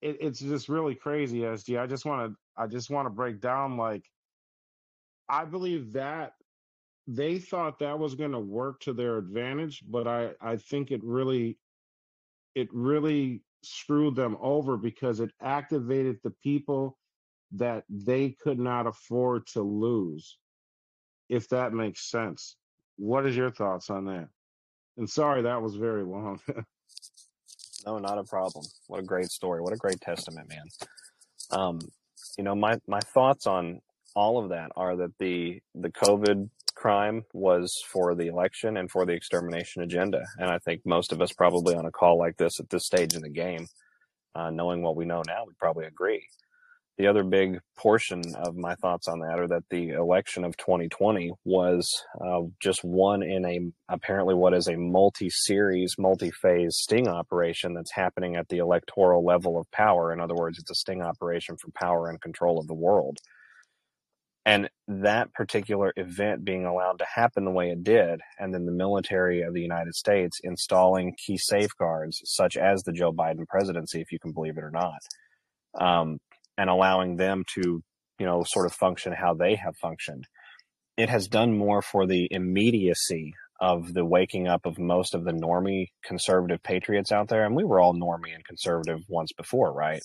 it, 0.00 0.18
it's 0.20 0.38
just 0.38 0.68
really 0.68 0.94
crazy, 0.94 1.40
SG. 1.40 1.78
I 1.78 1.86
just 1.86 2.04
want 2.04 2.30
to 2.30 2.36
I 2.56 2.66
just 2.66 2.90
want 2.90 3.06
to 3.06 3.10
break 3.10 3.40
down 3.40 3.76
like 3.76 4.04
I 5.28 5.44
believe 5.44 5.92
that 5.92 6.32
they 7.06 7.38
thought 7.38 7.78
that 7.78 7.98
was 7.98 8.14
going 8.14 8.32
to 8.32 8.38
work 8.38 8.80
to 8.80 8.92
their 8.92 9.16
advantage, 9.16 9.82
but 9.88 10.06
I, 10.06 10.32
I 10.42 10.56
think 10.56 10.90
it 10.90 11.02
really, 11.02 11.58
it 12.54 12.68
really 12.72 13.42
screwed 13.62 14.14
them 14.14 14.36
over 14.40 14.76
because 14.76 15.20
it 15.20 15.30
activated 15.40 16.18
the 16.22 16.32
people 16.42 16.97
that 17.52 17.84
they 17.88 18.30
could 18.30 18.58
not 18.58 18.86
afford 18.86 19.46
to 19.48 19.62
lose, 19.62 20.38
if 21.28 21.48
that 21.48 21.72
makes 21.72 22.10
sense. 22.10 22.56
What 22.96 23.26
is 23.26 23.36
your 23.36 23.50
thoughts 23.50 23.90
on 23.90 24.06
that? 24.06 24.28
And 24.96 25.08
sorry, 25.08 25.42
that 25.42 25.62
was 25.62 25.76
very 25.76 26.04
long. 26.04 26.40
no, 27.86 27.98
not 27.98 28.18
a 28.18 28.24
problem. 28.24 28.64
What 28.88 29.00
a 29.00 29.04
great 29.04 29.30
story. 29.30 29.60
What 29.60 29.72
a 29.72 29.76
great 29.76 30.00
testament, 30.00 30.48
man. 30.48 30.64
Um, 31.50 31.78
you 32.36 32.44
know, 32.44 32.54
my, 32.54 32.78
my 32.86 33.00
thoughts 33.00 33.46
on 33.46 33.80
all 34.14 34.42
of 34.42 34.50
that 34.50 34.70
are 34.76 34.96
that 34.96 35.16
the, 35.18 35.60
the 35.74 35.90
COVID 35.90 36.50
crime 36.74 37.24
was 37.32 37.82
for 37.86 38.14
the 38.14 38.26
election 38.26 38.76
and 38.76 38.90
for 38.90 39.06
the 39.06 39.12
extermination 39.12 39.82
agenda. 39.82 40.24
And 40.38 40.50
I 40.50 40.58
think 40.58 40.82
most 40.84 41.12
of 41.12 41.20
us 41.20 41.32
probably 41.32 41.74
on 41.74 41.86
a 41.86 41.90
call 41.90 42.18
like 42.18 42.36
this 42.36 42.60
at 42.60 42.70
this 42.70 42.86
stage 42.86 43.14
in 43.14 43.22
the 43.22 43.28
game, 43.28 43.66
uh, 44.34 44.50
knowing 44.50 44.82
what 44.82 44.96
we 44.96 45.04
know 45.04 45.22
now, 45.26 45.44
would 45.44 45.58
probably 45.58 45.86
agree. 45.86 46.24
The 46.98 47.06
other 47.06 47.22
big 47.22 47.60
portion 47.76 48.20
of 48.34 48.56
my 48.56 48.74
thoughts 48.74 49.06
on 49.06 49.20
that 49.20 49.38
are 49.38 49.46
that 49.46 49.62
the 49.70 49.90
election 49.90 50.44
of 50.44 50.56
2020 50.56 51.30
was 51.44 51.88
uh, 52.20 52.40
just 52.60 52.80
one 52.82 53.22
in 53.22 53.44
a 53.44 53.60
apparently 53.88 54.34
what 54.34 54.52
is 54.52 54.66
a 54.66 54.76
multi-series, 54.76 55.94
multi-phase 55.96 56.76
sting 56.76 57.06
operation 57.06 57.72
that's 57.72 57.92
happening 57.92 58.34
at 58.34 58.48
the 58.48 58.58
electoral 58.58 59.24
level 59.24 59.58
of 59.58 59.70
power. 59.70 60.12
In 60.12 60.20
other 60.20 60.34
words, 60.34 60.58
it's 60.58 60.72
a 60.72 60.74
sting 60.74 61.00
operation 61.00 61.56
for 61.56 61.70
power 61.70 62.10
and 62.10 62.20
control 62.20 62.58
of 62.58 62.66
the 62.66 62.74
world. 62.74 63.18
And 64.44 64.68
that 64.88 65.32
particular 65.34 65.92
event 65.96 66.44
being 66.44 66.64
allowed 66.64 66.98
to 66.98 67.06
happen 67.14 67.44
the 67.44 67.50
way 67.50 67.70
it 67.70 67.84
did, 67.84 68.20
and 68.38 68.52
then 68.52 68.64
the 68.64 68.72
military 68.72 69.42
of 69.42 69.54
the 69.54 69.60
United 69.60 69.94
States 69.94 70.40
installing 70.42 71.14
key 71.24 71.36
safeguards, 71.36 72.22
such 72.24 72.56
as 72.56 72.82
the 72.82 72.92
Joe 72.92 73.12
Biden 73.12 73.46
presidency, 73.46 74.00
if 74.00 74.10
you 74.10 74.18
can 74.18 74.32
believe 74.32 74.56
it 74.56 74.64
or 74.64 74.70
not, 74.70 75.00
um, 75.80 76.18
and 76.58 76.68
allowing 76.68 77.16
them 77.16 77.44
to, 77.54 77.82
you 78.18 78.26
know, 78.26 78.42
sort 78.44 78.66
of 78.66 78.74
function 78.74 79.12
how 79.12 79.32
they 79.32 79.54
have 79.54 79.76
functioned. 79.76 80.26
It 80.98 81.08
has 81.08 81.28
done 81.28 81.56
more 81.56 81.80
for 81.80 82.06
the 82.06 82.28
immediacy 82.30 83.32
of 83.60 83.94
the 83.94 84.04
waking 84.04 84.48
up 84.48 84.66
of 84.66 84.78
most 84.78 85.14
of 85.14 85.24
the 85.24 85.32
normie 85.32 85.86
conservative 86.04 86.62
patriots 86.62 87.12
out 87.12 87.28
there. 87.28 87.46
And 87.46 87.56
we 87.56 87.64
were 87.64 87.80
all 87.80 87.94
normie 87.94 88.34
and 88.34 88.44
conservative 88.44 89.00
once 89.08 89.32
before, 89.32 89.72
right? 89.72 90.02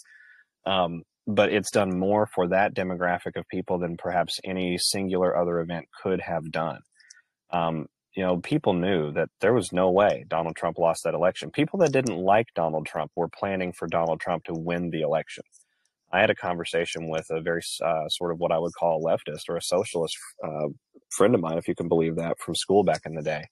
Um, 0.65 1.01
but 1.25 1.51
it's 1.51 1.71
done 1.71 1.97
more 1.97 2.27
for 2.27 2.47
that 2.49 2.75
demographic 2.75 3.35
of 3.35 3.47
people 3.47 3.79
than 3.79 3.97
perhaps 3.97 4.39
any 4.43 4.77
singular 4.77 5.35
other 5.35 5.59
event 5.59 5.85
could 6.01 6.21
have 6.21 6.51
done. 6.51 6.79
Um, 7.51 7.87
you 8.15 8.23
know, 8.23 8.37
people 8.37 8.73
knew 8.73 9.11
that 9.13 9.29
there 9.41 9.53
was 9.53 9.71
no 9.71 9.89
way 9.89 10.25
Donald 10.27 10.55
Trump 10.55 10.77
lost 10.77 11.03
that 11.03 11.15
election. 11.15 11.49
People 11.51 11.79
that 11.79 11.91
didn't 11.91 12.17
like 12.17 12.47
Donald 12.55 12.85
Trump 12.85 13.11
were 13.15 13.29
planning 13.29 13.73
for 13.73 13.87
Donald 13.87 14.19
Trump 14.19 14.43
to 14.45 14.53
win 14.53 14.89
the 14.91 15.01
election. 15.01 15.43
I 16.13 16.21
had 16.21 16.29
a 16.29 16.35
conversation 16.35 17.09
with 17.09 17.25
a 17.31 17.41
very 17.41 17.61
uh, 17.83 18.07
sort 18.07 18.31
of 18.31 18.37
what 18.37 18.51
I 18.51 18.59
would 18.59 18.73
call 18.79 19.01
a 19.01 19.09
leftist 19.09 19.49
or 19.49 19.57
a 19.57 19.61
socialist 19.61 20.15
uh, 20.45 20.67
friend 21.09 21.33
of 21.33 21.41
mine, 21.41 21.57
if 21.57 21.67
you 21.67 21.73
can 21.73 21.87
believe 21.87 22.15
that, 22.17 22.37
from 22.39 22.53
school 22.53 22.83
back 22.83 23.01
in 23.05 23.15
the 23.15 23.23
day. 23.23 23.43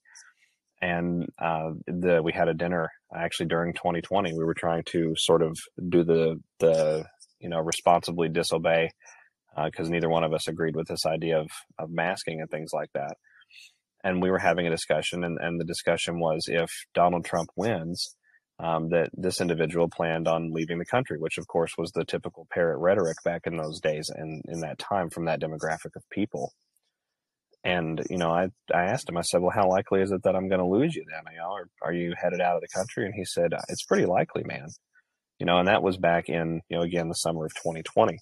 And 0.80 1.28
uh, 1.39 1.71
the, 1.88 2.21
we 2.24 2.32
had 2.34 2.47
a 2.47 2.54
dinner 2.54 2.89
actually 3.15 3.47
during 3.47 3.74
2020. 3.74 4.34
We 4.34 4.45
were 4.45 4.54
trying 4.54 4.84
to 4.89 5.13
sort 5.17 5.41
of 5.41 5.58
do 5.89 6.04
the 6.04 6.39
the 6.60 7.06
you 7.39 7.50
know 7.50 7.60
responsibly 7.60 8.30
disobey 8.30 8.91
because 9.65 9.88
uh, 9.88 9.91
neither 9.91 10.10
one 10.10 10.24
of 10.24 10.34
us 10.34 10.47
agreed 10.47 10.76
with 10.76 10.88
this 10.88 11.06
idea 11.06 11.39
of 11.39 11.50
of 11.80 11.89
masking 11.89 12.41
and 12.41 12.50
things 12.50 12.71
like 12.74 12.89
that. 12.93 13.15
And 14.04 14.21
we 14.21 14.32
were 14.32 14.39
having 14.39 14.65
a 14.65 14.71
discussion, 14.71 15.24
and, 15.24 15.38
and 15.39 15.60
the 15.60 15.65
discussion 15.65 16.19
was 16.19 16.45
if 16.47 16.69
Donald 16.93 17.26
Trump 17.26 17.50
wins, 17.56 18.15
um, 18.62 18.89
that 18.89 19.10
this 19.13 19.41
individual 19.41 19.89
planned 19.89 20.28
on 20.28 20.54
leaving 20.54 20.78
the 20.78 20.86
country, 20.86 21.17
which 21.17 21.38
of 21.39 21.47
course 21.47 21.74
was 21.78 21.91
the 21.91 22.06
typical 22.06 22.47
parrot 22.52 22.78
rhetoric 22.78 23.17
back 23.26 23.41
in 23.45 23.58
those 23.58 23.80
days 23.80 24.10
and 24.13 24.43
in 24.47 24.60
that 24.62 24.78
time 24.78 25.10
from 25.10 25.26
that 25.26 25.41
demographic 25.41 25.95
of 25.95 26.04
people. 26.12 26.54
And 27.63 28.02
you 28.10 28.17
know, 28.17 28.32
I 28.32 28.50
I 28.74 28.86
asked 28.86 29.10
him. 29.10 29.17
I 29.17 29.21
said, 29.21 29.41
"Well, 29.41 29.52
how 29.54 29.69
likely 29.69 30.02
is 30.02 30.12
it 30.12 30.24
that 30.24 30.36
I'm 30.36 30.47
going 30.47 30.60
to 30.62 30.65
lose 30.65 30.95
you 30.95 31.04
then? 31.12 31.34
You 31.34 31.39
know, 31.39 31.52
or 31.52 31.67
are 31.84 31.93
you 31.93 32.13
headed 32.19 32.41
out 32.41 32.56
of 32.56 32.62
the 32.62 32.67
country?" 32.67 33.06
And 33.06 33.13
he 33.15 33.26
said, 33.26 33.52
"It's 33.69 33.84
pretty 33.84 34.06
likely, 34.06 34.43
man." 34.43 34.67
You 35.39 35.45
know, 35.45 35.58
and 35.60 35.67
that 35.67 35.84
was 35.84 35.97
back 35.97 36.30
in 36.30 36.62
you 36.69 36.78
know 36.78 36.84
again 36.84 37.08
the 37.08 37.15
summer 37.15 37.45
of 37.45 37.54
2020. 37.56 38.17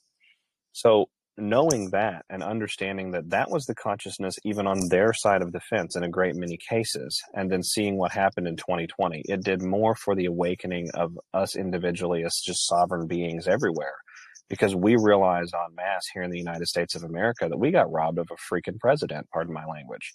So 0.73 1.09
knowing 1.41 1.89
that 1.91 2.25
and 2.29 2.43
understanding 2.43 3.11
that 3.11 3.29
that 3.29 3.49
was 3.49 3.65
the 3.65 3.75
consciousness 3.75 4.35
even 4.43 4.67
on 4.67 4.89
their 4.89 5.13
side 5.13 5.41
of 5.41 5.51
the 5.51 5.59
fence 5.59 5.95
in 5.95 6.03
a 6.03 6.09
great 6.09 6.35
many 6.35 6.57
cases 6.57 7.21
and 7.33 7.51
then 7.51 7.63
seeing 7.63 7.97
what 7.97 8.11
happened 8.11 8.47
in 8.47 8.55
2020 8.55 9.23
it 9.25 9.43
did 9.43 9.61
more 9.61 9.95
for 9.95 10.15
the 10.15 10.25
awakening 10.25 10.89
of 10.93 11.17
us 11.33 11.55
individually 11.55 12.23
as 12.23 12.41
just 12.43 12.67
sovereign 12.67 13.07
beings 13.07 13.47
everywhere 13.47 13.95
because 14.49 14.75
we 14.75 14.95
realized 14.95 15.53
en 15.53 15.75
masse 15.75 16.07
here 16.13 16.23
in 16.23 16.31
the 16.31 16.37
united 16.37 16.67
states 16.67 16.95
of 16.95 17.03
america 17.03 17.47
that 17.47 17.59
we 17.59 17.71
got 17.71 17.91
robbed 17.91 18.17
of 18.17 18.27
a 18.31 18.53
freaking 18.53 18.79
president 18.79 19.27
pardon 19.31 19.53
my 19.53 19.65
language. 19.65 20.13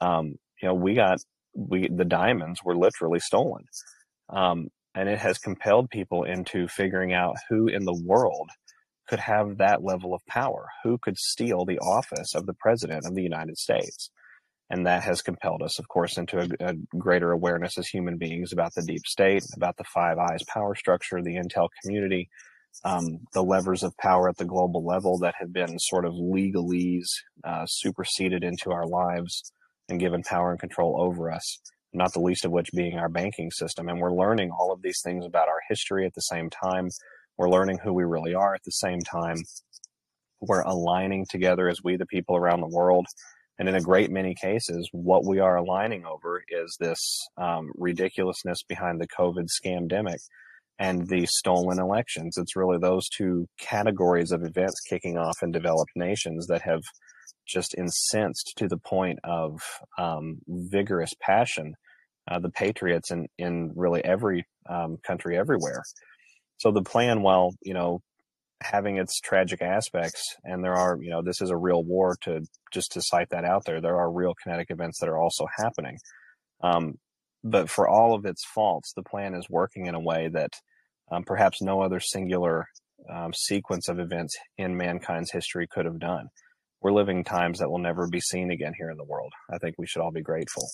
Um, 0.00 0.36
you 0.60 0.68
know 0.68 0.74
we 0.74 0.94
got 0.94 1.18
we 1.54 1.88
the 1.88 2.04
diamonds 2.04 2.60
were 2.64 2.76
literally 2.76 3.20
stolen. 3.20 3.64
Um, 4.30 4.68
and 4.94 5.08
it 5.08 5.18
has 5.18 5.38
compelled 5.38 5.90
people 5.90 6.24
into 6.24 6.68
figuring 6.68 7.12
out 7.12 7.36
who 7.48 7.66
in 7.66 7.84
the 7.84 8.00
world 8.04 8.48
could 9.08 9.20
have 9.20 9.58
that 9.58 9.82
level 9.82 10.14
of 10.14 10.24
power? 10.26 10.66
Who 10.82 10.98
could 10.98 11.16
steal 11.18 11.64
the 11.64 11.78
office 11.78 12.34
of 12.34 12.46
the 12.46 12.54
president 12.54 13.06
of 13.06 13.14
the 13.14 13.22
United 13.22 13.58
States? 13.58 14.10
And 14.70 14.86
that 14.86 15.02
has 15.02 15.20
compelled 15.20 15.62
us, 15.62 15.78
of 15.78 15.88
course, 15.88 16.16
into 16.16 16.38
a, 16.38 16.70
a, 16.70 16.74
greater 16.98 17.32
awareness 17.32 17.76
as 17.76 17.86
human 17.86 18.16
beings 18.16 18.52
about 18.52 18.72
the 18.74 18.82
deep 18.82 19.06
state, 19.06 19.44
about 19.54 19.76
the 19.76 19.84
Five 19.84 20.16
Eyes 20.18 20.42
power 20.48 20.74
structure, 20.74 21.22
the 21.22 21.36
intel 21.36 21.68
community, 21.82 22.30
um, 22.82 23.20
the 23.34 23.42
levers 23.42 23.82
of 23.82 23.96
power 23.98 24.28
at 24.28 24.36
the 24.38 24.44
global 24.44 24.84
level 24.84 25.18
that 25.18 25.34
have 25.38 25.52
been 25.52 25.78
sort 25.78 26.06
of 26.06 26.14
legalese 26.14 27.10
uh, 27.44 27.66
superseded 27.66 28.42
into 28.42 28.72
our 28.72 28.86
lives 28.86 29.52
and 29.88 30.00
given 30.00 30.22
power 30.22 30.50
and 30.50 30.58
control 30.58 31.00
over 31.00 31.30
us, 31.30 31.60
not 31.92 32.12
the 32.14 32.20
least 32.20 32.44
of 32.44 32.50
which 32.50 32.72
being 32.74 32.98
our 32.98 33.10
banking 33.10 33.50
system. 33.50 33.88
And 33.88 34.00
we're 34.00 34.16
learning 34.16 34.50
all 34.50 34.72
of 34.72 34.82
these 34.82 35.00
things 35.04 35.26
about 35.26 35.48
our 35.48 35.60
history 35.68 36.06
at 36.06 36.14
the 36.14 36.22
same 36.22 36.48
time 36.48 36.88
we're 37.36 37.50
learning 37.50 37.78
who 37.82 37.92
we 37.92 38.04
really 38.04 38.34
are 38.34 38.54
at 38.54 38.64
the 38.64 38.70
same 38.70 39.00
time. 39.00 39.36
We're 40.40 40.62
aligning 40.62 41.26
together 41.28 41.68
as 41.68 41.78
we, 41.82 41.96
the 41.96 42.06
people 42.06 42.36
around 42.36 42.60
the 42.60 42.68
world. 42.68 43.06
And 43.58 43.68
in 43.68 43.76
a 43.76 43.80
great 43.80 44.10
many 44.10 44.34
cases, 44.34 44.88
what 44.92 45.24
we 45.24 45.38
are 45.38 45.56
aligning 45.56 46.04
over 46.04 46.42
is 46.48 46.76
this 46.80 47.28
um, 47.36 47.70
ridiculousness 47.76 48.62
behind 48.68 49.00
the 49.00 49.08
COVID 49.08 49.46
scamdemic 49.48 50.18
and 50.78 51.06
the 51.06 51.26
stolen 51.26 51.78
elections. 51.78 52.36
It's 52.36 52.56
really 52.56 52.78
those 52.78 53.08
two 53.08 53.46
categories 53.60 54.32
of 54.32 54.42
events 54.42 54.80
kicking 54.88 55.16
off 55.16 55.36
in 55.42 55.52
developed 55.52 55.92
nations 55.94 56.48
that 56.48 56.62
have 56.62 56.82
just 57.46 57.74
incensed 57.76 58.54
to 58.56 58.66
the 58.66 58.78
point 58.78 59.20
of 59.22 59.60
um, 59.98 60.38
vigorous 60.48 61.12
passion 61.20 61.74
uh, 62.30 62.38
the 62.38 62.50
patriots 62.50 63.10
in, 63.10 63.26
in 63.38 63.72
really 63.74 64.04
every 64.04 64.46
um, 64.68 64.96
country 65.06 65.36
everywhere. 65.36 65.82
So 66.64 66.70
the 66.70 66.82
plan, 66.82 67.20
while 67.20 67.50
you 67.62 67.74
know 67.74 68.00
having 68.62 68.96
its 68.96 69.20
tragic 69.20 69.60
aspects, 69.60 70.22
and 70.44 70.64
there 70.64 70.72
are 70.72 70.96
you 70.98 71.10
know 71.10 71.20
this 71.20 71.42
is 71.42 71.50
a 71.50 71.56
real 71.58 71.84
war 71.84 72.16
to 72.22 72.40
just 72.72 72.92
to 72.92 73.02
cite 73.02 73.28
that 73.32 73.44
out 73.44 73.66
there. 73.66 73.82
There 73.82 73.98
are 73.98 74.10
real 74.10 74.32
kinetic 74.42 74.68
events 74.70 74.98
that 75.00 75.10
are 75.10 75.18
also 75.18 75.44
happening. 75.58 75.98
Um, 76.62 76.94
but 77.42 77.68
for 77.68 77.86
all 77.86 78.14
of 78.14 78.24
its 78.24 78.46
faults, 78.46 78.94
the 78.96 79.02
plan 79.02 79.34
is 79.34 79.46
working 79.50 79.84
in 79.84 79.94
a 79.94 80.00
way 80.00 80.30
that 80.32 80.52
um, 81.12 81.24
perhaps 81.24 81.60
no 81.60 81.82
other 81.82 82.00
singular 82.00 82.64
um, 83.14 83.34
sequence 83.34 83.90
of 83.90 83.98
events 83.98 84.34
in 84.56 84.74
mankind's 84.74 85.32
history 85.32 85.66
could 85.70 85.84
have 85.84 85.98
done. 85.98 86.28
We're 86.80 86.92
living 86.92 87.24
times 87.24 87.58
that 87.58 87.68
will 87.68 87.78
never 87.78 88.08
be 88.08 88.20
seen 88.20 88.50
again 88.50 88.72
here 88.78 88.88
in 88.88 88.96
the 88.96 89.04
world. 89.04 89.34
I 89.52 89.58
think 89.58 89.74
we 89.76 89.86
should 89.86 90.00
all 90.00 90.12
be 90.12 90.22
grateful. 90.22 90.66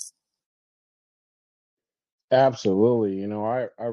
Absolutely. 2.30 3.16
You 3.16 3.26
know, 3.26 3.44
I 3.44 3.66
I 3.76 3.90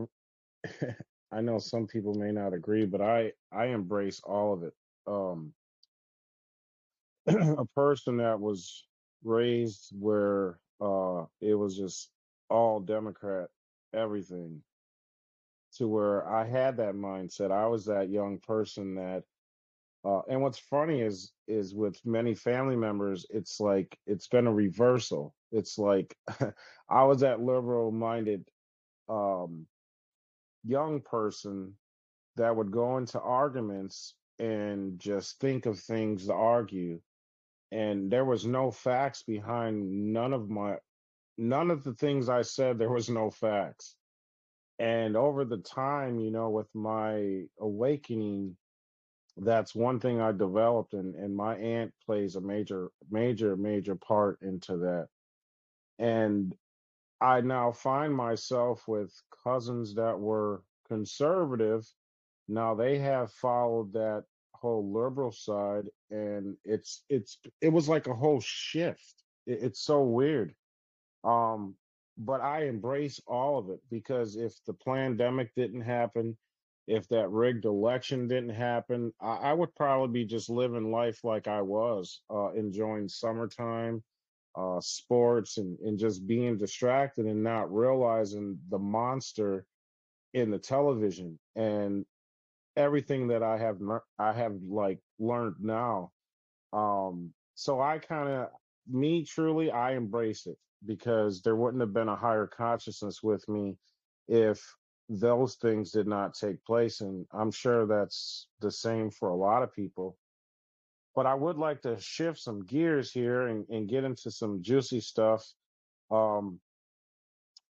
I 1.31 1.41
know 1.41 1.59
some 1.59 1.87
people 1.87 2.13
may 2.15 2.31
not 2.31 2.53
agree, 2.53 2.85
but 2.85 3.01
I 3.01 3.33
I 3.51 3.67
embrace 3.67 4.21
all 4.23 4.53
of 4.53 4.63
it. 4.63 4.73
Um, 5.07 5.53
a 7.27 7.65
person 7.75 8.17
that 8.17 8.39
was 8.39 8.85
raised 9.23 9.91
where 9.99 10.59
uh 10.81 11.25
it 11.41 11.55
was 11.55 11.75
just 11.77 12.11
all 12.49 12.79
Democrat 12.79 13.49
everything 13.93 14.61
to 15.75 15.87
where 15.87 16.27
I 16.29 16.45
had 16.45 16.77
that 16.77 16.95
mindset. 16.95 17.51
I 17.51 17.67
was 17.67 17.85
that 17.85 18.09
young 18.09 18.39
person 18.39 18.95
that 18.95 19.23
uh 20.05 20.21
and 20.29 20.41
what's 20.41 20.59
funny 20.59 21.01
is 21.01 21.33
is 21.47 21.75
with 21.75 21.99
many 22.05 22.35
family 22.35 22.75
members 22.75 23.25
it's 23.29 23.59
like 23.59 23.97
it's 24.07 24.27
been 24.27 24.47
a 24.47 24.53
reversal. 24.53 25.35
It's 25.51 25.77
like 25.77 26.15
I 26.89 27.03
was 27.03 27.21
that 27.21 27.41
liberal 27.41 27.91
minded 27.91 28.47
um 29.09 29.67
young 30.63 31.01
person 31.01 31.73
that 32.35 32.55
would 32.55 32.71
go 32.71 32.97
into 32.97 33.19
arguments 33.19 34.15
and 34.39 34.99
just 34.99 35.39
think 35.39 35.65
of 35.65 35.79
things 35.79 36.27
to 36.27 36.33
argue. 36.33 36.99
And 37.71 38.11
there 38.11 38.25
was 38.25 38.45
no 38.45 38.71
facts 38.71 39.23
behind 39.23 40.13
none 40.13 40.33
of 40.33 40.49
my 40.49 40.77
none 41.39 41.69
of 41.69 41.83
the 41.83 41.93
things 41.93 42.29
i 42.29 42.41
said 42.41 42.77
there 42.77 42.91
was 42.91 43.09
no 43.09 43.29
facts. 43.29 43.95
And 44.79 45.17
over 45.17 45.43
the 45.43 45.57
time 45.57 46.19
you 46.19 46.31
know 46.31 46.49
with 46.49 46.73
my 46.73 47.43
awakening 47.59 48.55
that's 49.37 49.75
one 49.75 49.99
thing 49.99 50.19
i 50.19 50.31
developed 50.31 50.93
and 50.93 51.13
and 51.15 51.35
my 51.35 51.55
aunt 51.57 51.93
plays 52.05 52.35
a 52.35 52.41
major 52.41 52.89
major 53.11 53.55
major 53.55 53.95
part 53.95 54.39
into 54.41 54.77
that. 54.77 55.07
And 55.99 56.55
I 57.19 57.41
now 57.41 57.71
find 57.71 58.13
myself 58.13 58.87
with 58.87 59.11
cousins 59.43 59.95
that 59.95 60.19
were 60.19 60.63
conservative. 60.87 61.85
Now 62.47 62.75
they 62.75 62.99
have 62.99 63.31
followed 63.31 63.93
that 63.93 64.23
whole 64.53 64.91
liberal 64.91 65.31
side, 65.31 65.85
and 66.09 66.55
it's 66.63 67.03
it's 67.09 67.39
it 67.61 67.69
was 67.69 67.89
like 67.89 68.07
a 68.07 68.15
whole 68.15 68.39
shift. 68.39 69.23
It, 69.45 69.59
it's 69.63 69.81
so 69.81 70.03
weird. 70.03 70.53
Um, 71.23 71.75
but 72.17 72.41
I 72.41 72.65
embrace 72.65 73.21
all 73.27 73.59
of 73.59 73.69
it 73.69 73.79
because 73.91 74.35
if 74.35 74.53
the 74.65 74.73
pandemic 74.73 75.53
didn't 75.55 75.81
happen, 75.81 76.37
if 76.87 77.07
that 77.09 77.29
rigged 77.29 77.65
election 77.65 78.27
didn't 78.27 78.55
happen, 78.55 79.13
I, 79.21 79.35
I 79.37 79.53
would 79.53 79.75
probably 79.75 80.21
be 80.21 80.25
just 80.25 80.49
living 80.49 80.91
life 80.91 81.23
like 81.23 81.47
I 81.47 81.61
was, 81.61 82.21
uh, 82.33 82.51
enjoying 82.53 83.07
summertime, 83.09 84.03
uh, 84.57 84.81
sports, 84.81 85.57
and, 85.57 85.77
and 85.79 85.99
just 85.99 86.25
being 86.25 86.57
distracted 86.57 87.25
and 87.25 87.43
not 87.43 87.73
realizing 87.73 88.57
the 88.69 88.79
monster 88.79 89.65
in 90.33 90.51
the 90.51 90.59
television 90.59 91.37
and 91.55 92.05
everything 92.75 93.27
that 93.27 93.43
I 93.43 93.57
have 93.57 93.77
I 94.19 94.33
have 94.33 94.55
like 94.67 94.99
learned 95.19 95.55
now. 95.59 96.11
Um, 96.73 97.33
so 97.55 97.81
I 97.81 97.97
kind 97.97 98.29
of 98.29 98.49
me 98.89 99.25
truly 99.25 99.71
I 99.71 99.95
embrace 99.95 100.45
it 100.45 100.57
because 100.85 101.41
there 101.41 101.55
wouldn't 101.55 101.81
have 101.81 101.93
been 101.93 102.09
a 102.09 102.15
higher 102.15 102.47
consciousness 102.47 103.23
with 103.23 103.47
me 103.49 103.75
if 104.27 104.61
those 105.09 105.55
things 105.55 105.91
did 105.91 106.07
not 106.07 106.35
take 106.35 106.63
place. 106.65 107.01
And 107.01 107.25
I'm 107.33 107.51
sure 107.51 107.85
that's 107.85 108.47
the 108.59 108.71
same 108.71 109.09
for 109.09 109.29
a 109.29 109.35
lot 109.35 109.63
of 109.63 109.73
people. 109.73 110.17
But 111.17 111.25
I 111.25 111.33
would 111.33 111.57
like 111.57 111.81
to 111.81 111.99
shift 111.99 112.37
some 112.37 112.63
gears 112.63 113.11
here 113.11 113.47
and, 113.47 113.65
and 113.69 113.89
get 113.89 114.03
into 114.03 114.29
some 114.29 114.61
juicy 114.61 114.99
stuff. 114.99 115.43
Um, 116.11 116.59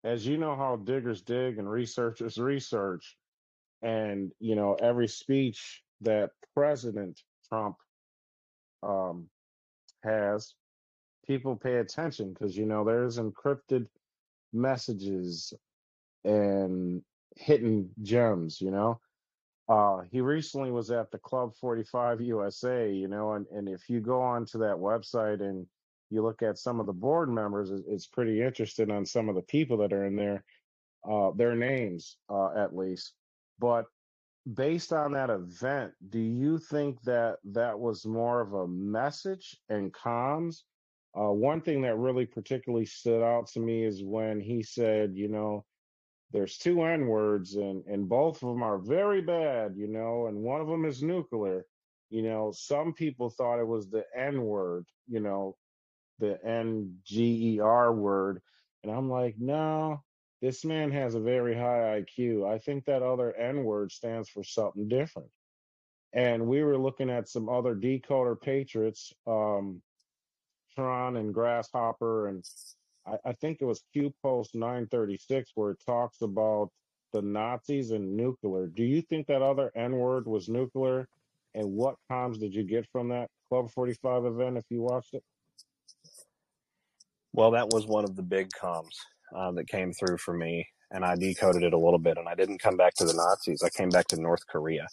as 0.03 0.27
you 0.27 0.39
know 0.39 0.57
how 0.57 0.77
diggers 0.77 1.21
dig 1.21 1.59
and 1.59 1.71
researchers 1.71 2.39
research, 2.39 3.19
and 3.83 4.33
you 4.41 4.57
know 4.57 4.79
every 4.81 5.09
speech 5.09 5.83
that 6.01 6.31
President 6.55 7.21
Trump 7.47 7.77
um, 8.83 9.29
has, 10.03 10.55
people 11.27 11.55
pay 11.55 11.77
attention 11.77 12.33
because 12.33 12.57
you 12.57 12.65
know 12.65 12.83
there's 12.83 13.19
encrypted 13.19 13.87
messages 14.55 15.53
and 16.25 17.03
hidden 17.37 17.91
gems, 18.01 18.59
you 18.59 18.71
know. 18.71 18.99
Uh, 19.69 20.03
he 20.11 20.21
recently 20.21 20.71
was 20.71 20.91
at 20.91 21.11
the 21.11 21.19
Club 21.19 21.55
45 21.57 22.21
USA, 22.21 22.93
you 22.93 23.09
know, 23.09 23.35
and, 23.35 23.47
and 23.51 23.69
if 23.69 23.89
you 23.89 24.01
go 24.01 24.21
onto 24.21 24.59
that 24.59 24.77
website 24.77 25.41
and 25.41 25.67
you 26.11 26.23
look 26.23 26.43
at 26.43 26.59
some 26.59 26.81
of 26.81 26.87
the 26.87 26.93
board 26.93 27.31
members, 27.31 27.71
it's 27.71 28.07
pretty 28.07 28.43
interesting 28.43 28.91
on 28.91 29.07
some 29.07 29.29
of 29.29 29.35
the 29.35 29.43
people 29.43 29.79
that 29.79 29.93
are 29.93 30.05
in 30.05 30.17
there, 30.17 30.45
uh, 31.11 31.31
their 31.35 31.57
names, 31.57 32.17
uh, 32.29 32.51
at 32.57 32.77
least. 32.77 33.15
But 33.59 33.87
based 34.53 34.93
on 34.93 35.13
that 35.13 35.31
event, 35.31 35.93
do 36.11 36.19
you 36.19 36.59
think 36.59 37.01
that 37.03 37.39
that 37.45 37.79
was 37.79 38.05
more 38.05 38.43
of 38.43 38.53
a 38.53 38.69
message 38.69 39.57
and 39.71 39.93
comms? 39.93 40.63
Uh, 41.19 41.33
one 41.33 41.63
thing 41.63 41.81
that 41.83 41.97
really 41.97 42.27
particularly 42.27 42.85
stood 42.85 43.23
out 43.23 43.47
to 43.47 43.61
me 43.61 43.85
is 43.85 44.05
when 44.05 44.41
he 44.41 44.63
said, 44.63 45.13
you 45.15 45.29
know, 45.29 45.65
there's 46.35 46.59
two 46.59 46.83
N 46.83 47.07
words 47.07 47.55
and 47.55 47.85
and 47.87 48.09
both 48.09 48.43
of 48.43 48.49
them 48.49 48.65
are 48.65 48.77
very 48.77 49.23
bad, 49.23 49.77
you 49.77 49.87
know, 49.87 50.27
and 50.27 50.37
one 50.37 50.61
of 50.61 50.67
them 50.67 50.85
is 50.85 51.01
nuclear. 51.01 51.65
You 52.11 52.23
know, 52.23 52.53
some 52.53 52.93
people 52.93 53.31
thought 53.31 53.61
it 53.61 53.67
was 53.67 53.89
the 53.89 54.05
N 54.15 54.43
word, 54.43 54.85
you 55.09 55.21
know, 55.21 55.57
the 56.19 56.45
N 56.45 56.97
G 57.05 57.55
E 57.55 57.61
R 57.61 57.95
word, 57.95 58.43
and 58.83 58.93
I'm 58.93 59.09
like, 59.09 59.37
no, 59.39 60.03
this 60.43 60.65
man 60.65 60.91
has 60.91 61.15
a 61.15 61.21
very 61.21 61.55
high 61.55 62.03
IQ. 62.03 62.53
I 62.53 62.59
think 62.59 62.85
that 62.87 63.03
other 63.03 63.33
N 63.33 63.63
word 63.63 63.93
stands 63.93 64.29
for 64.29 64.43
something 64.43 64.89
different. 64.89 65.31
And 66.13 66.49
we 66.49 66.65
were 66.65 66.79
looking 66.79 67.11
at 67.11 67.29
some 67.29 67.49
other 67.49 67.77
decoder 67.77 68.41
patriots, 68.41 69.13
um, 69.27 69.83
Tron 70.75 71.17
and 71.17 71.33
Grasshopper 71.33 72.27
and 72.27 72.45
I, 73.07 73.31
I 73.31 73.33
think 73.35 73.59
it 73.61 73.65
was 73.65 73.83
Q 73.93 74.13
Post 74.23 74.55
936 74.55 75.53
where 75.55 75.73
it 75.73 75.79
talks 75.87 76.23
about 76.23 76.71
the 77.13 77.23
Nazis 77.23 77.93
and 77.93 78.17
nuclear. 78.17 78.67
Do 78.67 78.85
you 78.85 79.03
think 79.03 79.27
that 79.29 79.43
other 79.43 79.71
N 79.77 79.93
word 79.97 80.27
was 80.27 80.49
nuclear? 80.49 81.09
And 81.55 81.73
what 81.73 81.97
comms 82.11 82.41
did 82.41 82.55
you 82.55 82.65
get 82.65 82.87
from 82.93 83.09
that 83.11 83.29
Club 83.49 83.71
45 83.71 84.25
event 84.27 84.59
if 84.59 84.65
you 84.71 84.83
watched 84.83 85.15
it? 85.15 85.23
Well, 87.33 87.53
that 87.53 87.69
was 87.71 87.87
one 87.87 88.05
of 88.05 88.17
the 88.17 88.23
big 88.23 88.51
comms 88.51 88.97
uh, 89.37 89.53
that 89.53 89.69
came 89.69 89.93
through 89.93 90.19
for 90.19 90.35
me, 90.35 90.67
and 90.91 91.05
I 91.05 91.17
decoded 91.17 91.63
it 91.63 91.73
a 91.73 91.79
little 91.79 91.99
bit. 91.99 92.19
And 92.19 92.29
I 92.29 92.35
didn't 92.35 92.59
come 92.59 92.77
back 92.77 92.95
to 92.97 93.05
the 93.05 93.15
Nazis; 93.15 93.63
I 93.65 93.71
came 93.71 93.91
back 93.91 94.07
to 94.09 94.21
North 94.21 94.47
Korea. 94.49 94.87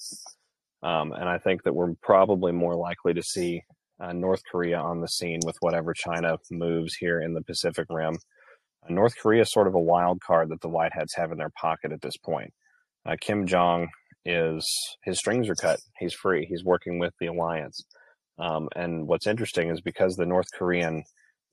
Um, 0.84 1.14
and 1.14 1.30
I 1.30 1.38
think 1.38 1.64
that 1.64 1.74
we're 1.76 1.94
probably 2.02 2.52
more 2.52 2.76
likely 2.76 3.14
to 3.14 3.24
see 3.24 3.64
uh, 4.02 4.14
North 4.14 4.42
Korea 4.50 4.80
on 4.80 5.02
the 5.02 5.08
scene 5.08 5.40
with 5.46 5.56
whatever 5.60 5.94
China 5.94 6.38
moves 6.50 6.96
here 6.96 7.22
in 7.22 7.34
the 7.34 7.44
Pacific 7.44 7.86
Rim. 7.90 8.16
Uh, 8.84 8.94
North 8.94 9.16
Korea 9.22 9.44
is 9.44 9.52
sort 9.52 9.68
of 9.68 9.76
a 9.76 9.80
wild 9.80 10.22
card 10.22 10.50
that 10.50 10.62
the 10.62 10.70
White 10.70 10.94
Hats 10.94 11.16
have 11.16 11.32
in 11.32 11.38
their 11.38 11.52
pocket 11.62 11.92
at 11.92 12.02
this 12.02 12.18
point. 12.18 12.52
Uh, 13.06 13.16
Kim 13.20 13.46
Jong 13.46 13.90
is 14.26 14.68
his 15.04 15.18
strings 15.18 15.50
are 15.50 15.56
cut. 15.56 15.80
He's 16.00 16.14
free. 16.14 16.46
He's 16.46 16.64
working 16.64 17.00
with 17.00 17.14
the 17.20 17.28
alliance. 17.28 17.84
Um, 18.38 18.70
and 18.76 19.08
what's 19.08 19.28
interesting 19.28 19.70
is 19.70 19.82
because 19.82 20.16
the 20.16 20.26
North 20.26 20.48
Korean 20.58 21.04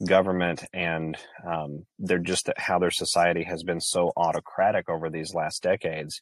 government 0.06 0.64
and 0.72 1.16
um, 1.46 1.84
they're 1.98 2.18
just 2.18 2.48
how 2.56 2.78
their 2.78 2.90
society 2.90 3.44
has 3.44 3.62
been 3.62 3.80
so 3.80 4.12
autocratic 4.16 4.88
over 4.88 5.10
these 5.10 5.34
last 5.34 5.62
decades. 5.62 6.20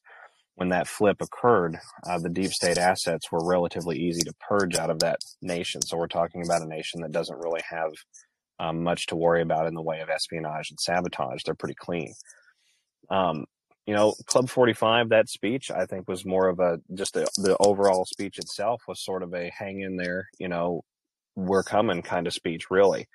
When 0.56 0.70
that 0.70 0.88
flip 0.88 1.18
occurred, 1.22 1.78
uh, 2.06 2.18
the 2.18 2.30
deep 2.30 2.52
state 2.52 2.78
assets 2.78 3.32
were 3.32 3.46
relatively 3.46 3.98
easy 3.98 4.22
to 4.22 4.34
purge 4.48 4.76
out 4.76 4.90
of 4.90 5.00
that 5.00 5.18
nation. 5.42 5.82
So 5.82 5.98
we're 5.98 6.08
talking 6.08 6.42
about 6.44 6.62
a 6.62 6.68
nation 6.68 7.02
that 7.02 7.12
doesn't 7.12 7.38
really 7.38 7.62
have 7.70 7.92
um, 8.58 8.82
much 8.82 9.06
to 9.08 9.16
worry 9.16 9.42
about 9.42 9.66
in 9.66 9.74
the 9.74 9.82
way 9.82 10.00
of 10.00 10.10
espionage 10.10 10.70
and 10.70 10.80
sabotage. 10.80 11.42
They're 11.44 11.54
pretty 11.54 11.76
clean. 11.78 12.14
Um, 13.10 13.46
you 13.86 13.94
know, 13.94 14.14
Club 14.26 14.50
45, 14.50 15.10
that 15.10 15.28
speech, 15.28 15.70
I 15.70 15.86
think 15.86 16.08
was 16.08 16.24
more 16.24 16.48
of 16.48 16.58
a, 16.60 16.78
just 16.94 17.16
a, 17.16 17.26
the 17.36 17.56
overall 17.60 18.04
speech 18.04 18.38
itself 18.38 18.82
was 18.88 19.04
sort 19.04 19.22
of 19.22 19.34
a 19.34 19.50
hang 19.56 19.80
in 19.80 19.96
there, 19.96 20.28
you 20.38 20.48
know, 20.48 20.82
we're 21.36 21.62
coming 21.62 22.02
kind 22.02 22.26
of 22.26 22.32
speech, 22.32 22.70
really. 22.70 23.06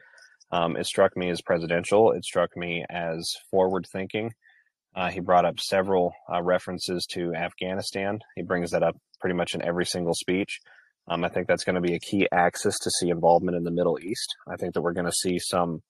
Um, 0.51 0.77
it 0.77 0.85
struck 0.85 1.17
me 1.17 1.29
as 1.29 1.41
presidential. 1.41 2.11
It 2.11 2.23
struck 2.23 2.55
me 2.55 2.85
as 2.89 3.35
forward 3.49 3.87
thinking. 3.91 4.31
Uh, 4.95 5.09
he 5.09 5.19
brought 5.19 5.45
up 5.45 5.59
several 5.59 6.13
uh, 6.31 6.41
references 6.41 7.05
to 7.11 7.33
Afghanistan. 7.33 8.19
He 8.35 8.43
brings 8.43 8.71
that 8.71 8.83
up 8.83 8.95
pretty 9.19 9.35
much 9.35 9.53
in 9.55 9.61
every 9.61 9.85
single 9.85 10.13
speech. 10.13 10.59
Um, 11.07 11.23
I 11.23 11.29
think 11.29 11.47
that's 11.47 11.63
going 11.63 11.75
to 11.75 11.81
be 11.81 11.95
a 11.95 11.99
key 11.99 12.27
axis 12.31 12.77
to 12.79 12.91
see 12.91 13.09
involvement 13.09 13.57
in 13.57 13.63
the 13.63 13.71
Middle 13.71 13.97
East. 13.99 14.35
I 14.47 14.55
think 14.57 14.73
that 14.73 14.81
we're 14.81 14.93
going 14.93 15.05
to 15.05 15.11
see 15.11 15.39
some 15.39 15.81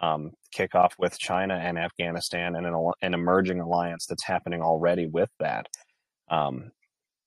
um, 0.00 0.32
kickoff 0.56 0.90
with 0.98 1.18
China 1.18 1.54
and 1.54 1.78
Afghanistan 1.78 2.54
and 2.56 2.66
an, 2.66 2.90
an, 3.00 3.14
emerging 3.14 3.60
alliance 3.60 4.06
that's 4.08 4.24
happening 4.24 4.60
already 4.60 5.06
with 5.06 5.30
that. 5.38 5.66
Um, 6.30 6.70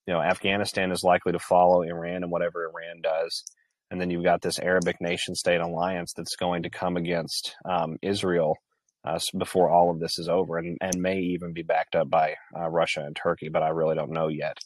you 0.05 0.13
know, 0.13 0.21
Afghanistan 0.21 0.91
is 0.91 1.03
likely 1.03 1.31
to 1.31 1.39
follow 1.39 1.81
Iran 1.81 2.23
and 2.23 2.31
whatever 2.31 2.63
Iran 2.65 3.01
does. 3.01 3.43
And 3.89 4.01
then 4.01 4.09
you've 4.09 4.23
got 4.23 4.41
this 4.41 4.59
Arabic 4.59 4.97
nation 4.99 5.33
state 5.35 5.61
alliance 5.61 6.13
that's 6.15 6.35
going 6.35 6.63
to 6.63 6.69
come 6.69 6.97
against 6.97 7.55
um, 7.65 7.97
Israel 8.01 8.57
uh, 9.03 9.19
before 9.37 9.69
all 9.69 9.89
of 9.89 9.99
this 9.99 10.19
is 10.19 10.27
over 10.29 10.57
and, 10.57 10.77
and 10.81 11.01
may 11.01 11.19
even 11.19 11.53
be 11.53 11.63
backed 11.63 11.95
up 11.95 12.09
by 12.09 12.35
uh, 12.57 12.67
Russia 12.69 13.03
and 13.05 13.15
Turkey, 13.15 13.49
but 13.49 13.63
I 13.63 13.69
really 13.69 13.95
don't 13.95 14.11
know 14.11 14.27
yet. 14.27 14.57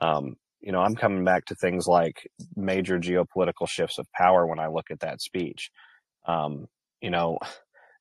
Um, 0.00 0.36
you 0.60 0.72
know, 0.72 0.80
I'm 0.80 0.96
coming 0.96 1.24
back 1.24 1.44
to 1.46 1.54
things 1.54 1.86
like 1.86 2.28
major 2.56 2.98
geopolitical 2.98 3.68
shifts 3.68 3.98
of 3.98 4.10
power 4.12 4.46
when 4.46 4.58
I 4.58 4.68
look 4.68 4.90
at 4.90 5.00
that 5.00 5.20
speech. 5.20 5.70
Um, 6.26 6.66
you 7.00 7.10
know, 7.10 7.38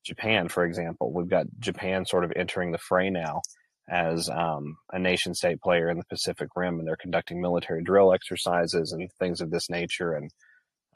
Japan, 0.03 0.47
for 0.47 0.65
example, 0.65 1.13
we've 1.13 1.29
got 1.29 1.45
Japan 1.59 2.05
sort 2.05 2.23
of 2.23 2.33
entering 2.35 2.71
the 2.71 2.77
fray 2.77 3.09
now 3.09 3.41
as 3.89 4.29
um, 4.29 4.75
a 4.91 4.99
nation 4.99 5.33
state 5.33 5.61
player 5.61 5.89
in 5.89 5.97
the 5.97 6.03
Pacific 6.09 6.49
Rim, 6.55 6.79
and 6.79 6.87
they're 6.87 6.97
conducting 6.97 7.41
military 7.41 7.83
drill 7.83 8.13
exercises 8.13 8.91
and 8.91 9.09
things 9.19 9.39
of 9.39 9.51
this 9.51 9.69
nature. 9.69 10.13
And 10.13 10.29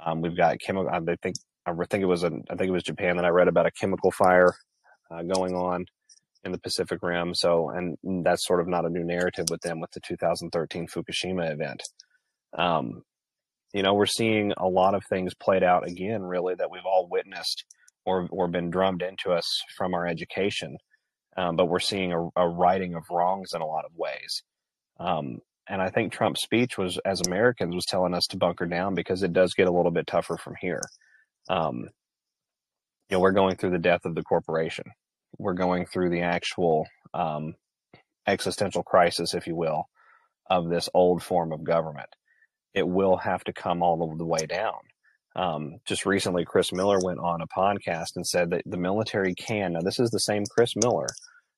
um, 0.04 0.22
we've 0.22 0.36
got 0.36 0.60
chemical. 0.60 0.90
I 0.90 1.00
think 1.22 1.36
I 1.66 1.74
think 1.90 2.02
it 2.02 2.08
was 2.08 2.24
a, 2.24 2.32
I 2.50 2.56
think 2.56 2.70
it 2.70 2.72
was 2.72 2.84
Japan 2.84 3.18
that 3.18 3.26
I 3.26 3.30
read 3.30 3.48
about 3.48 3.68
a 3.68 3.72
chemical 3.72 4.12
fire 4.12 4.54
uh, 5.12 5.24
going 5.24 5.54
on 5.54 5.86
in 6.44 6.52
the 6.52 6.60
Pacific 6.60 7.00
Rim. 7.02 7.34
So, 7.36 7.70
and 7.70 7.98
that's 8.24 8.46
sort 8.46 8.62
of 8.62 8.68
not 8.68 8.86
a 8.86 8.90
new 8.90 9.04
narrative 9.04 9.46
with 9.50 9.62
them 9.62 9.80
with 9.80 9.92
the 9.92 10.00
2013 10.00 10.88
Fukushima 10.88 11.52
event. 11.52 11.84
Um, 12.58 13.04
you 13.74 13.84
know, 13.84 13.94
we're 13.94 14.06
seeing 14.06 14.54
a 14.58 14.68
lot 14.68 14.96
of 14.96 15.04
things 15.10 15.34
played 15.34 15.64
out 15.64 15.88
again, 15.88 16.24
really, 16.24 16.56
that 16.56 16.72
we've 16.72 16.86
all 16.86 17.08
witnessed 17.10 17.64
or 18.06 18.28
or 18.32 18.48
been 18.48 18.70
drummed 18.70 19.02
into 19.02 19.32
us 19.32 19.46
from 19.78 19.94
our 19.94 20.08
education. 20.08 20.78
Um, 21.38 21.56
but 21.56 21.68
we're 21.68 21.80
seeing 21.80 22.12
a, 22.12 22.28
a, 22.36 22.48
righting 22.48 22.96
of 22.96 23.04
wrongs 23.10 23.52
in 23.54 23.62
a 23.62 23.66
lot 23.66 23.86
of 23.86 23.92
ways. 23.96 24.44
Um, 25.00 25.38
and 25.70 25.82
I 25.82 25.90
think 25.90 26.12
Trump's 26.12 26.44
speech 26.44 26.78
was, 26.78 27.00
as 27.06 27.22
Americans, 27.22 27.74
was 27.74 27.86
telling 27.86 28.14
us 28.14 28.26
to 28.32 28.38
bunker 28.38 28.66
down 28.66 28.96
because 28.96 29.24
it 29.24 29.32
does 29.32 29.54
get 29.54 29.70
a 29.70 29.72
little 29.72 29.92
bit 29.92 30.08
tougher 30.08 30.36
from 30.36 30.56
here. 30.60 30.82
Um, 31.50 31.88
you 33.10 33.18
know, 33.18 33.20
we're 33.20 33.32
going 33.32 33.56
through 33.56 33.72
the 33.72 33.78
death 33.78 34.02
of 34.04 34.14
the 34.14 34.24
corporation. 34.24 34.86
We're 35.42 35.54
going 35.54 35.86
through 35.86 36.12
the 36.12 36.22
actual 36.22 36.86
um, 37.14 37.56
existential 38.28 38.84
crisis, 38.84 39.34
if 39.34 39.48
you 39.48 39.56
will, 39.56 39.86
of 40.50 40.70
this 40.70 40.90
old 40.94 41.24
form 41.24 41.52
of 41.52 41.64
government. 41.64 42.10
It 42.74 42.88
will 42.88 43.18
have 43.18 43.44
to 43.46 43.54
come 43.54 43.82
all 43.82 44.16
the 44.18 44.26
way 44.26 44.46
down. 44.46 44.80
Um, 45.36 45.80
just 45.86 46.06
recently, 46.06 46.46
Chris 46.46 46.72
Miller 46.72 47.00
went 47.02 47.20
on 47.20 47.42
a 47.42 47.48
podcast 47.48 48.16
and 48.16 48.26
said 48.26 48.52
that 48.52 48.64
the 48.66 48.78
military 48.78 49.34
can. 49.34 49.74
Now, 49.74 49.82
this 49.82 50.00
is 50.00 50.10
the 50.12 50.20
same 50.20 50.44
Chris 50.56 50.76
Miller 50.76 51.08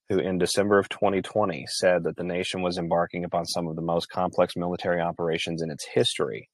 who 0.09 0.19
in 0.19 0.37
December 0.37 0.79
of 0.79 0.89
2020 0.89 1.65
said 1.67 2.03
that 2.03 2.15
the 2.17 2.23
nation 2.23 2.61
was 2.61 2.77
embarking 2.77 3.23
upon 3.23 3.45
some 3.45 3.67
of 3.67 3.75
the 3.75 3.81
most 3.81 4.09
complex 4.09 4.55
military 4.55 5.01
operations 5.01 5.61
in 5.61 5.71
its 5.71 5.85
history. 5.93 6.49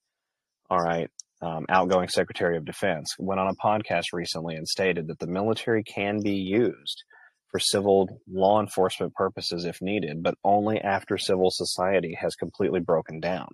All 0.70 0.80
right. 0.80 1.10
Um, 1.42 1.66
outgoing 1.70 2.10
Secretary 2.10 2.58
of 2.58 2.66
Defense 2.66 3.16
went 3.18 3.40
on 3.40 3.48
a 3.48 3.56
podcast 3.56 4.08
recently 4.14 4.56
and 4.56 4.68
stated 4.68 5.08
that 5.08 5.20
the 5.20 5.28
military 5.28 5.84
can 5.84 6.22
be 6.22 6.34
used 6.34 7.04
for 7.52 7.60
civil 7.60 8.22
law 8.32 8.60
enforcement 8.60 9.14
purposes 9.14 9.66
if 9.66 9.82
needed, 9.82 10.22
but 10.22 10.36
only 10.44 10.80
after 10.80 11.18
civil 11.18 11.50
society 11.52 12.18
has 12.20 12.36
completely 12.36 12.80
broken 12.80 13.20
down. 13.20 13.48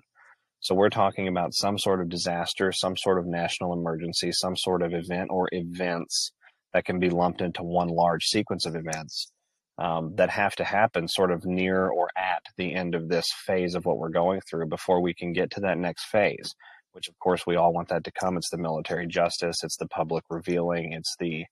So 0.60 0.74
we're 0.74 0.90
talking 0.90 1.28
about 1.28 1.54
some 1.54 1.78
sort 1.78 2.02
of 2.02 2.10
disaster, 2.10 2.72
some 2.72 2.98
sort 2.98 3.20
of 3.20 3.26
national 3.28 3.74
emergency, 3.74 4.32
some 4.32 4.56
sort 4.56 4.82
of 4.82 4.94
event 4.94 5.30
or 5.32 5.48
events 5.52 6.32
that 6.74 6.86
can 6.86 7.00
be 7.00 7.10
lumped 7.10 7.42
into 7.42 7.64
one 7.64 7.88
large 7.88 8.26
sequence 8.26 8.66
of 8.66 8.76
events 8.76 9.32
um, 9.78 10.14
that 10.16 10.30
have 10.30 10.56
to 10.56 10.64
happen 10.64 11.08
sort 11.08 11.32
of 11.32 11.46
near 11.46 11.88
or 11.88 12.10
at 12.18 12.42
the 12.58 12.74
end 12.74 12.96
of 12.96 13.10
this 13.10 13.26
phase 13.46 13.76
of 13.76 13.86
what 13.86 13.98
we're 13.98 14.10
going 14.10 14.42
through 14.50 14.68
before 14.68 15.02
we 15.02 15.14
can 15.14 15.34
get 15.34 15.52
to 15.52 15.62
that 15.62 15.78
next 15.78 16.06
phase, 16.06 16.54
which 16.94 17.08
of 17.08 17.20
course 17.20 17.46
we 17.46 17.56
all 17.56 17.74
want 17.74 17.90
that 17.90 18.04
to 18.04 18.12
come. 18.12 18.38
It's 18.38 18.50
the 18.50 18.58
military 18.58 19.08
justice, 19.08 19.58
it's 19.64 19.78
the 19.78 19.88
public 19.88 20.24
revealing, 20.30 20.94
it's 20.94 21.16
the 21.20 21.46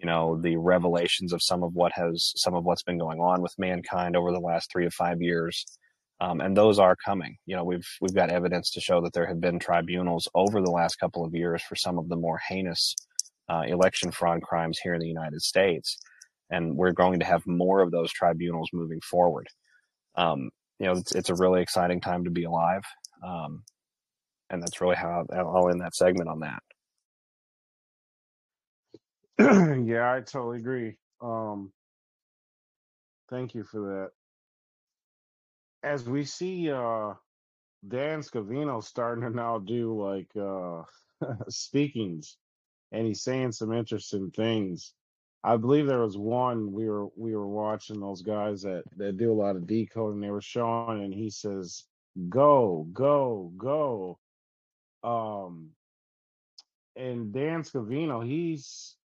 you 0.00 0.06
know 0.06 0.40
the 0.40 0.56
revelations 0.56 1.32
of 1.32 1.42
some 1.42 1.62
of 1.62 1.74
what 1.74 1.92
has 1.92 2.32
some 2.36 2.54
of 2.54 2.64
what's 2.64 2.82
been 2.82 2.98
going 2.98 3.20
on 3.20 3.42
with 3.42 3.54
mankind 3.58 4.16
over 4.16 4.32
the 4.32 4.40
last 4.40 4.70
three 4.72 4.84
to 4.84 4.90
five 4.90 5.20
years 5.20 5.64
um, 6.20 6.40
and 6.40 6.56
those 6.56 6.78
are 6.78 6.96
coming. 6.96 7.36
You 7.46 7.56
know, 7.56 7.64
we've 7.64 7.88
we've 8.00 8.14
got 8.14 8.30
evidence 8.30 8.70
to 8.72 8.80
show 8.80 9.00
that 9.02 9.12
there 9.14 9.26
have 9.26 9.40
been 9.40 9.58
tribunals 9.58 10.28
over 10.34 10.60
the 10.60 10.70
last 10.70 10.96
couple 10.96 11.24
of 11.24 11.34
years 11.34 11.62
for 11.62 11.76
some 11.76 11.98
of 11.98 12.08
the 12.08 12.16
more 12.16 12.38
heinous 12.46 12.94
uh, 13.48 13.62
election 13.66 14.10
fraud 14.10 14.42
crimes 14.42 14.78
here 14.78 14.94
in 14.94 15.00
the 15.00 15.08
United 15.08 15.40
States, 15.40 15.98
and 16.50 16.76
we're 16.76 16.92
going 16.92 17.20
to 17.20 17.24
have 17.24 17.46
more 17.46 17.80
of 17.80 17.90
those 17.90 18.12
tribunals 18.12 18.68
moving 18.72 19.00
forward. 19.00 19.46
Um, 20.14 20.50
you 20.78 20.86
know, 20.86 20.92
it's, 20.92 21.14
it's, 21.14 21.30
a 21.30 21.34
really 21.34 21.62
exciting 21.62 22.00
time 22.00 22.24
to 22.24 22.30
be 22.30 22.44
alive, 22.44 22.82
um, 23.26 23.62
and 24.50 24.62
that's 24.62 24.80
really 24.80 24.96
how 24.96 25.24
I'll 25.32 25.70
end 25.70 25.80
that 25.80 25.94
segment 25.94 26.28
on 26.28 26.40
that. 26.40 26.62
yeah, 29.86 30.12
I 30.14 30.20
totally 30.20 30.58
agree. 30.58 30.96
Um, 31.22 31.72
thank 33.30 33.54
you 33.54 33.64
for 33.64 33.80
that 33.80 34.10
as 35.82 36.08
we 36.08 36.24
see 36.24 36.70
uh 36.70 37.14
Dan 37.88 38.20
Scavino 38.20 38.82
starting 38.84 39.24
to 39.24 39.30
now 39.30 39.58
do 39.58 39.98
like 39.98 40.30
uh 40.36 40.82
speakings 41.48 42.36
and 42.92 43.06
he's 43.06 43.22
saying 43.22 43.52
some 43.52 43.72
interesting 43.72 44.30
things. 44.32 44.94
I 45.42 45.56
believe 45.56 45.86
there 45.86 46.02
was 46.02 46.18
one 46.18 46.72
we 46.72 46.88
were 46.88 47.08
we 47.16 47.34
were 47.34 47.48
watching 47.48 48.00
those 48.00 48.22
guys 48.22 48.62
that 48.62 48.84
that 48.96 49.16
do 49.16 49.32
a 49.32 49.40
lot 49.40 49.56
of 49.56 49.66
decoding 49.66 50.20
they 50.20 50.30
were 50.30 50.42
showing 50.42 51.02
and 51.04 51.14
he 51.14 51.30
says 51.30 51.84
go 52.28 52.86
go 52.92 53.52
go 53.56 54.18
um 55.02 55.70
and 56.96 57.32
Dan 57.32 57.62
Scavino 57.62 58.26
he's 58.26 58.96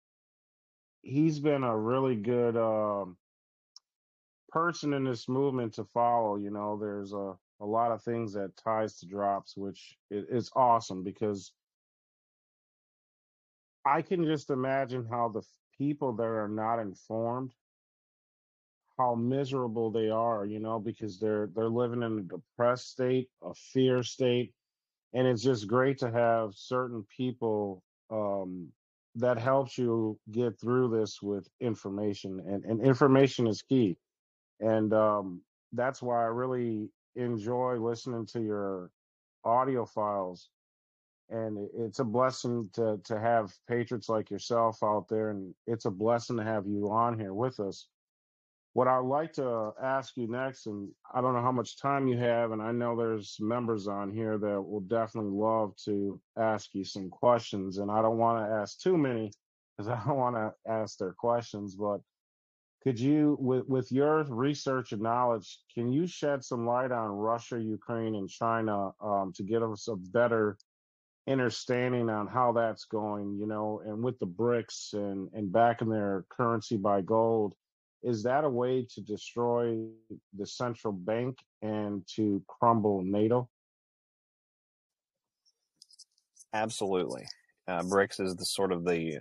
he's 1.06 1.39
been 1.39 1.64
a 1.64 1.78
really 1.78 2.16
good 2.16 2.58
um 2.58 3.16
person 4.49 4.93
in 4.93 5.03
this 5.03 5.30
movement 5.30 5.74
to 5.76 5.86
follow. 5.86 6.38
You 6.38 6.49
know, 6.49 6.78
there's 6.78 7.14
a, 7.14 7.34
a 7.60 7.66
lot 7.66 7.91
of 7.91 8.01
things 8.03 8.34
that 8.34 8.56
ties 8.58 8.97
to 8.99 9.06
drops, 9.06 9.56
which 9.56 9.97
is 10.10 10.51
awesome 10.56 11.03
because 11.03 11.51
I 13.86 14.01
can 14.01 14.26
just 14.26 14.49
imagine 14.49 15.06
how 15.10 15.30
the 15.30 15.43
people 15.78 16.14
that 16.14 16.24
are 16.24 16.47
not 16.47 16.80
informed, 16.80 17.53
how 18.97 19.14
miserable 19.14 19.91
they 19.91 20.10
are, 20.10 20.45
you 20.45 20.60
know, 20.60 20.80
because 20.80 21.20
they're 21.20 21.49
they're 21.53 21.70
living 21.70 22.01
in 22.01 22.20
a 22.20 22.22
depressed 22.22 22.89
state, 22.91 23.30
a 23.43 23.53
fear 23.53 24.01
state, 24.01 24.53
and 25.14 25.28
it's 25.28 25.43
just 25.43 25.68
great 25.68 25.99
to 25.99 26.10
have 26.10 26.53
certain 26.56 27.06
people 27.16 27.84
um, 28.10 28.70
that 29.16 29.38
helps 29.38 29.78
you 29.78 30.20
get 30.32 30.59
through 30.59 30.89
this 30.89 31.22
with 31.22 31.47
information, 31.61 32.41
and 32.47 32.66
and 32.66 32.82
information 32.82 33.47
is 33.47 33.61
key 33.61 33.97
and 34.59 34.93
um, 34.93 35.41
that's 35.74 36.01
why 36.01 36.24
I 36.24 36.28
really 36.28 36.89
enjoy 37.16 37.76
listening 37.76 38.26
to 38.28 38.41
your 38.41 38.91
audio 39.43 39.86
files. 39.86 40.49
And 41.30 41.68
it's 41.76 41.99
a 41.99 42.03
blessing 42.03 42.70
to 42.74 42.99
to 43.05 43.20
have 43.20 43.51
patriots 43.68 44.09
like 44.09 44.30
yourself 44.30 44.84
out 44.84 45.07
there, 45.09 45.32
and 45.32 45.55
it's 45.66 45.86
a 45.86 45.91
blessing 45.91 46.38
to 46.38 46.43
have 46.43 46.68
you 46.68 46.91
on 46.91 47.18
here 47.20 47.34
with 47.34 47.59
us. 47.59 47.88
What 48.76 48.89
I'd 48.89 49.05
like 49.05 49.32
to 49.36 49.71
ask 49.82 50.17
you 50.17 50.28
next, 50.28 50.65
and 50.65 50.89
I 51.13 51.21
don't 51.21 51.34
know 51.34 51.41
how 51.41 51.53
much 51.53 51.80
time 51.80 52.09
you 52.09 52.17
have, 52.17 52.51
and 52.51 52.61
I 52.61 52.73
know 52.73 52.93
there's 52.93 53.38
members 53.39 53.88
on 53.88 54.11
here 54.11 54.38
that 54.38 54.61
will 54.61 54.82
definitely 54.82 55.32
love 55.32 55.73
to 55.86 56.19
ask 56.38 56.73
you 56.73 56.84
some 56.84 57.09
questions, 57.09 57.78
and 57.78 57.89
I 57.89 58.01
don't 58.01 58.17
want 58.17 58.45
to 58.45 58.53
ask 58.53 58.78
too 58.82 58.97
many 58.97 59.32
because 59.78 59.88
I 59.93 60.03
don't 60.05 60.17
want 60.17 60.36
to 60.36 60.51
ask 60.69 60.97
their 60.97 61.13
questions, 61.13 61.78
but 61.78 62.01
could 62.84 62.99
you, 62.99 63.38
with, 63.39 63.65
with 63.69 63.89
your 63.93 64.26
research 64.26 64.91
and 64.91 65.01
knowledge, 65.01 65.57
can 65.73 65.93
you 65.93 66.05
shed 66.05 66.43
some 66.43 66.67
light 66.67 66.91
on 66.91 67.11
Russia, 67.11 67.57
Ukraine, 67.57 68.15
and 68.15 68.28
China 68.28 68.91
um, 69.01 69.32
to 69.38 69.43
get 69.43 69.63
us 69.63 69.88
a 69.88 69.95
better 69.95 70.57
understanding 71.30 72.09
on 72.09 72.28
how 72.28 72.51
that's 72.51 72.84
going, 72.84 73.38
you 73.39 73.47
know, 73.47 73.82
and 73.86 74.03
with 74.03 74.19
the 74.19 74.28
BRICS 74.28 74.95
and, 74.95 75.30
and 75.32 75.49
backing 75.49 75.88
their 75.88 76.26
currency 76.28 76.76
by 76.76 76.99
gold, 76.99 77.55
is 78.04 78.24
that 78.24 78.43
a 78.43 78.50
way 78.50 78.86
to 78.96 79.02
destroy 79.02 79.78
the 80.38 80.46
central 80.46 80.93
bank 80.93 81.38
and 81.62 82.04
to 82.16 82.41
crumble 82.48 83.02
NATO? 83.04 83.50
Absolutely. 86.54 87.24
Uh, 87.68 87.82
BRICS 87.82 88.22
is 88.22 88.36
the 88.36 88.46
sort 88.46 88.72
of 88.72 88.86
the 88.86 89.20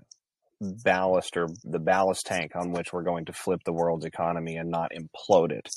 ballast 0.61 1.37
or 1.37 1.49
the 1.65 1.79
ballast 1.79 2.25
tank 2.27 2.53
on 2.55 2.73
which 2.73 2.93
we're 2.93 3.03
going 3.03 3.25
to 3.25 3.33
flip 3.33 3.61
the 3.65 3.73
world's 3.73 4.05
economy 4.05 4.57
and 4.57 4.71
not 4.71 4.93
implode 4.93 5.51
it. 5.51 5.69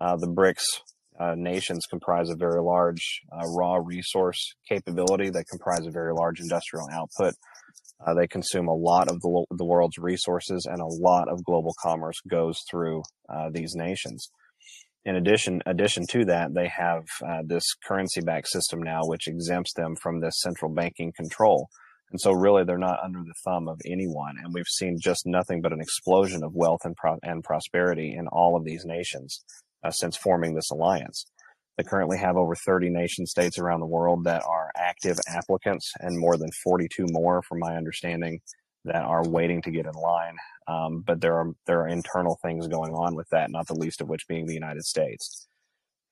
Uh, 0.00 0.16
the 0.16 0.26
BRICS 0.26 0.62
uh, 1.18 1.34
nations 1.36 1.86
comprise 1.88 2.30
a 2.30 2.36
very 2.36 2.62
large 2.62 3.22
uh, 3.32 3.46
raw 3.56 3.76
resource 3.76 4.54
capability 4.68 5.30
that 5.30 5.44
comprise 5.50 5.86
a 5.86 5.90
very 5.90 6.12
large 6.14 6.40
industrial 6.40 6.88
output. 6.92 7.34
Uh, 8.06 8.14
they 8.14 8.26
consume 8.26 8.68
a 8.68 8.74
lot 8.74 9.08
of 9.08 9.20
the, 9.20 9.44
the 9.50 9.64
world's 9.64 9.98
resources 9.98 10.66
and 10.70 10.80
a 10.80 10.86
lot 10.86 11.28
of 11.28 11.44
global 11.44 11.74
commerce 11.82 12.16
goes 12.28 12.58
through 12.70 13.02
uh, 13.28 13.50
these 13.52 13.74
nations. 13.74 14.30
In 15.04 15.16
addition, 15.16 15.62
addition 15.66 16.04
to 16.10 16.24
that, 16.26 16.54
they 16.54 16.68
have 16.68 17.04
uh, 17.26 17.42
this 17.46 17.64
currency-backed 17.86 18.48
system 18.48 18.82
now, 18.82 19.00
which 19.04 19.28
exempts 19.28 19.72
them 19.74 19.96
from 19.96 20.20
this 20.20 20.34
central 20.40 20.72
banking 20.72 21.12
control. 21.16 21.68
And 22.10 22.20
so 22.20 22.32
really 22.32 22.64
they're 22.64 22.76
not 22.76 22.98
under 23.02 23.20
the 23.20 23.34
thumb 23.44 23.68
of 23.68 23.80
anyone. 23.86 24.34
And 24.42 24.52
we've 24.52 24.64
seen 24.66 24.98
just 25.00 25.22
nothing 25.26 25.62
but 25.62 25.72
an 25.72 25.80
explosion 25.80 26.42
of 26.42 26.52
wealth 26.54 26.80
and, 26.84 26.96
pro- 26.96 27.18
and 27.22 27.42
prosperity 27.44 28.14
in 28.16 28.26
all 28.28 28.56
of 28.56 28.64
these 28.64 28.84
nations 28.84 29.42
uh, 29.84 29.90
since 29.90 30.16
forming 30.16 30.54
this 30.54 30.70
alliance. 30.70 31.24
They 31.80 31.88
currently 31.88 32.18
have 32.18 32.36
over 32.36 32.54
30 32.54 32.90
nation 32.90 33.24
states 33.24 33.58
around 33.58 33.80
the 33.80 33.86
world 33.86 34.24
that 34.24 34.42
are 34.46 34.70
active 34.76 35.16
applicants 35.26 35.90
and 36.00 36.18
more 36.18 36.36
than 36.36 36.50
42 36.62 37.06
more, 37.08 37.40
from 37.40 37.58
my 37.58 37.74
understanding, 37.74 38.40
that 38.84 39.02
are 39.02 39.26
waiting 39.26 39.62
to 39.62 39.70
get 39.70 39.86
in 39.86 39.92
line. 39.92 40.36
Um, 40.68 41.02
but 41.06 41.22
there 41.22 41.36
are, 41.36 41.52
there 41.66 41.80
are 41.80 41.88
internal 41.88 42.38
things 42.42 42.68
going 42.68 42.92
on 42.92 43.14
with 43.16 43.26
that, 43.30 43.50
not 43.50 43.66
the 43.66 43.78
least 43.78 44.02
of 44.02 44.10
which 44.10 44.28
being 44.28 44.44
the 44.44 44.52
United 44.52 44.82
States. 44.82 45.48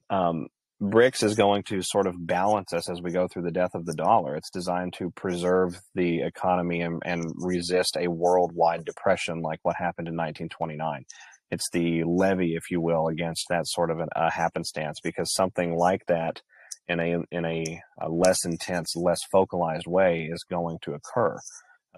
Um, 0.09 0.47
BRICS 0.81 1.23
is 1.23 1.35
going 1.35 1.65
to 1.65 1.83
sort 1.83 2.07
of 2.07 2.15
balance 2.19 2.73
us 2.73 2.89
as 2.89 3.03
we 3.03 3.11
go 3.11 3.29
through 3.29 3.43
the 3.43 3.51
death 3.51 3.75
of 3.75 3.85
the 3.85 3.95
dollar. 3.95 4.37
It's 4.37 4.51
designed 4.51 4.95
to 4.95 5.11
preserve 5.11 5.79
the 5.95 6.23
economy 6.23 6.81
and, 6.81 7.03
and 7.05 7.31
resist 7.37 7.99
a 8.01 8.09
worldwide 8.09 8.87
depression 8.87 9.43
like 9.43 9.59
what 9.65 9.77
happened 9.77 10.09
in 10.09 10.15
1929. 10.15 11.05
It's 11.51 11.69
the 11.73 12.05
levy, 12.05 12.55
if 12.55 12.71
you 12.71 12.81
will, 12.81 13.09
against 13.09 13.47
that 13.49 13.67
sort 13.67 13.91
of 13.91 14.01
a 14.15 14.31
happenstance 14.31 14.99
because 15.03 15.33
something 15.33 15.77
like 15.77 16.03
that 16.07 16.43
in 16.87 17.01
a 17.01 17.19
in 17.31 17.45
a, 17.45 17.81
a 18.01 18.09
less 18.09 18.45
intense, 18.45 18.95
less 18.97 19.21
focalized 19.31 19.87
way 19.87 20.29
is 20.31 20.45
going 20.49 20.79
to 20.83 20.93
occur. 20.93 21.37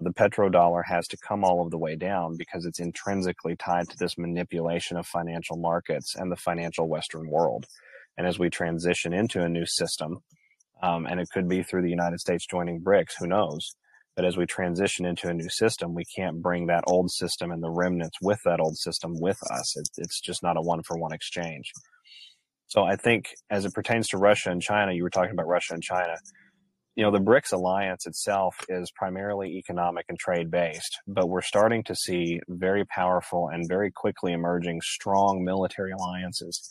The 0.01 0.12
petrodollar 0.12 0.82
has 0.86 1.07
to 1.09 1.18
come 1.18 1.44
all 1.44 1.62
of 1.62 1.70
the 1.70 1.78
way 1.78 1.94
down 1.94 2.36
because 2.38 2.64
it's 2.64 2.80
intrinsically 2.80 3.55
tied 3.57 3.90
to 3.90 3.96
this 3.98 4.16
manipulation 4.16 4.96
of 4.96 5.07
financial 5.07 5.59
markets 5.59 6.14
and 6.16 6.32
the 6.32 6.36
financial 6.36 6.88
Western 6.88 7.28
world 7.28 7.66
and 8.20 8.26
as 8.26 8.38
we 8.38 8.51
transition 8.51 9.14
into 9.14 9.42
a 9.42 9.48
new 9.48 9.64
system, 9.64 10.18
um, 10.82 11.07
and 11.07 11.20
it 11.20 11.28
could 11.32 11.48
be 11.48 11.62
through 11.62 11.80
the 11.80 11.88
United 11.88 12.20
States 12.20 12.46
joining 12.46 12.82
BRICS, 12.82 13.14
who 13.18 13.26
knows? 13.26 13.74
But 14.20 14.26
as 14.26 14.36
we 14.36 14.44
transition 14.44 15.06
into 15.06 15.28
a 15.28 15.32
new 15.32 15.48
system, 15.48 15.94
we 15.94 16.04
can't 16.04 16.42
bring 16.42 16.66
that 16.66 16.84
old 16.86 17.10
system 17.10 17.50
and 17.50 17.62
the 17.62 17.70
remnants 17.70 18.18
with 18.20 18.38
that 18.44 18.60
old 18.60 18.76
system 18.76 19.14
with 19.18 19.38
us. 19.50 19.78
It, 19.78 19.88
it's 19.96 20.20
just 20.20 20.42
not 20.42 20.58
a 20.58 20.60
one 20.60 20.82
for 20.82 20.98
one 20.98 21.14
exchange. 21.14 21.72
So 22.66 22.82
I 22.82 22.96
think 22.96 23.30
as 23.48 23.64
it 23.64 23.72
pertains 23.72 24.08
to 24.08 24.18
Russia 24.18 24.50
and 24.50 24.60
China, 24.60 24.92
you 24.92 25.04
were 25.04 25.08
talking 25.08 25.30
about 25.30 25.46
Russia 25.46 25.72
and 25.72 25.82
China. 25.82 26.16
you 26.96 27.02
know, 27.02 27.10
the 27.10 27.18
BRICS 27.18 27.54
alliance 27.54 28.06
itself 28.06 28.56
is 28.68 28.92
primarily 28.94 29.56
economic 29.56 30.04
and 30.10 30.18
trade 30.18 30.50
based, 30.50 30.98
but 31.06 31.30
we're 31.30 31.40
starting 31.40 31.82
to 31.84 31.94
see 31.94 32.40
very 32.46 32.84
powerful 32.84 33.48
and 33.48 33.66
very 33.66 33.90
quickly 33.90 34.34
emerging 34.34 34.82
strong 34.82 35.42
military 35.42 35.92
alliances. 35.92 36.68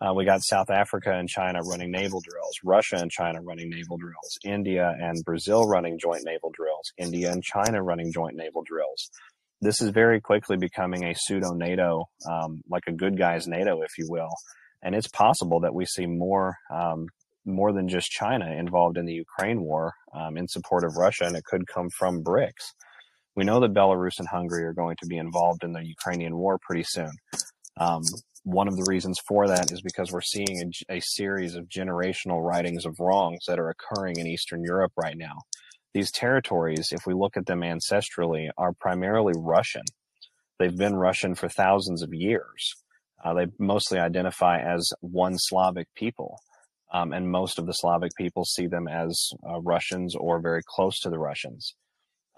Uh, 0.00 0.14
we 0.14 0.24
got 0.24 0.42
South 0.42 0.70
Africa 0.70 1.12
and 1.12 1.28
China 1.28 1.60
running 1.64 1.90
naval 1.90 2.20
drills, 2.20 2.56
Russia 2.62 2.96
and 2.96 3.10
China 3.10 3.40
running 3.42 3.68
naval 3.68 3.96
drills, 3.96 4.38
India 4.44 4.94
and 5.00 5.24
Brazil 5.24 5.66
running 5.66 5.98
joint 5.98 6.22
naval 6.24 6.50
drills, 6.54 6.92
India 6.98 7.32
and 7.32 7.42
China 7.42 7.82
running 7.82 8.12
joint 8.12 8.36
naval 8.36 8.62
drills. 8.62 9.10
This 9.60 9.80
is 9.80 9.90
very 9.90 10.20
quickly 10.20 10.56
becoming 10.56 11.04
a 11.04 11.14
pseudo 11.16 11.52
NATO, 11.52 12.04
um, 12.30 12.62
like 12.70 12.84
a 12.86 12.92
good 12.92 13.18
guys 13.18 13.48
NATO, 13.48 13.82
if 13.82 13.98
you 13.98 14.06
will. 14.08 14.30
And 14.82 14.94
it's 14.94 15.08
possible 15.08 15.60
that 15.60 15.74
we 15.74 15.84
see 15.84 16.06
more 16.06 16.56
um, 16.72 17.06
more 17.44 17.72
than 17.72 17.88
just 17.88 18.10
China 18.10 18.46
involved 18.52 18.98
in 18.98 19.06
the 19.06 19.14
Ukraine 19.14 19.62
war 19.62 19.94
um, 20.14 20.36
in 20.36 20.46
support 20.46 20.84
of 20.84 20.96
Russia, 20.96 21.24
and 21.24 21.34
it 21.34 21.44
could 21.44 21.66
come 21.66 21.88
from 21.98 22.22
BRICS. 22.22 22.74
We 23.34 23.44
know 23.44 23.58
that 23.60 23.74
Belarus 23.74 24.18
and 24.18 24.28
Hungary 24.28 24.64
are 24.64 24.74
going 24.74 24.96
to 25.00 25.06
be 25.06 25.16
involved 25.16 25.64
in 25.64 25.72
the 25.72 25.84
Ukrainian 25.84 26.36
war 26.36 26.58
pretty 26.60 26.84
soon. 26.84 27.10
Um, 27.78 28.02
one 28.44 28.68
of 28.68 28.76
the 28.76 28.86
reasons 28.88 29.18
for 29.26 29.46
that 29.48 29.70
is 29.70 29.82
because 29.82 30.12
we're 30.12 30.20
seeing 30.20 30.72
a, 30.90 30.96
a, 30.96 31.00
series 31.00 31.54
of 31.54 31.68
generational 31.68 32.42
writings 32.42 32.84
of 32.84 32.96
wrongs 32.98 33.40
that 33.46 33.58
are 33.58 33.70
occurring 33.70 34.18
in 34.18 34.26
Eastern 34.26 34.62
Europe 34.64 34.92
right 34.96 35.16
now. 35.16 35.36
These 35.94 36.12
territories, 36.12 36.88
if 36.92 37.00
we 37.06 37.14
look 37.14 37.36
at 37.36 37.46
them 37.46 37.60
ancestrally, 37.60 38.48
are 38.56 38.72
primarily 38.72 39.34
Russian. 39.36 39.82
They've 40.58 40.76
been 40.76 40.96
Russian 40.96 41.34
for 41.34 41.48
thousands 41.48 42.02
of 42.02 42.10
years. 42.12 42.74
Uh, 43.24 43.34
they 43.34 43.46
mostly 43.58 43.98
identify 43.98 44.60
as 44.60 44.88
one 45.00 45.34
Slavic 45.36 45.88
people. 45.94 46.38
Um, 46.92 47.12
and 47.12 47.30
most 47.30 47.58
of 47.58 47.66
the 47.66 47.72
Slavic 47.72 48.12
people 48.16 48.44
see 48.44 48.66
them 48.66 48.88
as 48.88 49.30
uh, 49.48 49.60
Russians 49.60 50.14
or 50.14 50.40
very 50.40 50.62
close 50.66 50.98
to 51.00 51.10
the 51.10 51.18
Russians. 51.18 51.74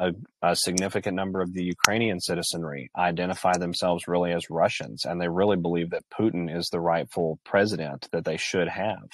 A, 0.00 0.12
a, 0.42 0.56
significant 0.56 1.14
number 1.14 1.42
of 1.42 1.52
the 1.52 1.62
Ukrainian 1.62 2.20
citizenry 2.20 2.90
identify 2.96 3.58
themselves 3.58 4.08
really 4.08 4.32
as 4.32 4.48
Russians, 4.48 5.04
and 5.04 5.20
they 5.20 5.28
really 5.28 5.58
believe 5.58 5.90
that 5.90 6.08
Putin 6.18 6.54
is 6.54 6.68
the 6.68 6.80
rightful 6.80 7.38
president 7.44 8.08
that 8.10 8.24
they 8.24 8.38
should 8.38 8.68
have. 8.68 9.08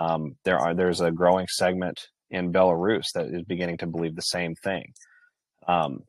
Um, 0.00 0.36
there 0.44 0.58
are 0.58 0.74
there's 0.74 1.00
a 1.00 1.12
growing 1.12 1.46
segment 1.48 2.08
in 2.30 2.52
Belarus 2.52 3.06
that 3.14 3.26
is 3.26 3.44
beginning 3.44 3.78
to 3.78 3.86
believe 3.86 4.16
the 4.16 4.22
same 4.22 4.54
thing. 4.56 4.92
Um, 5.66 6.02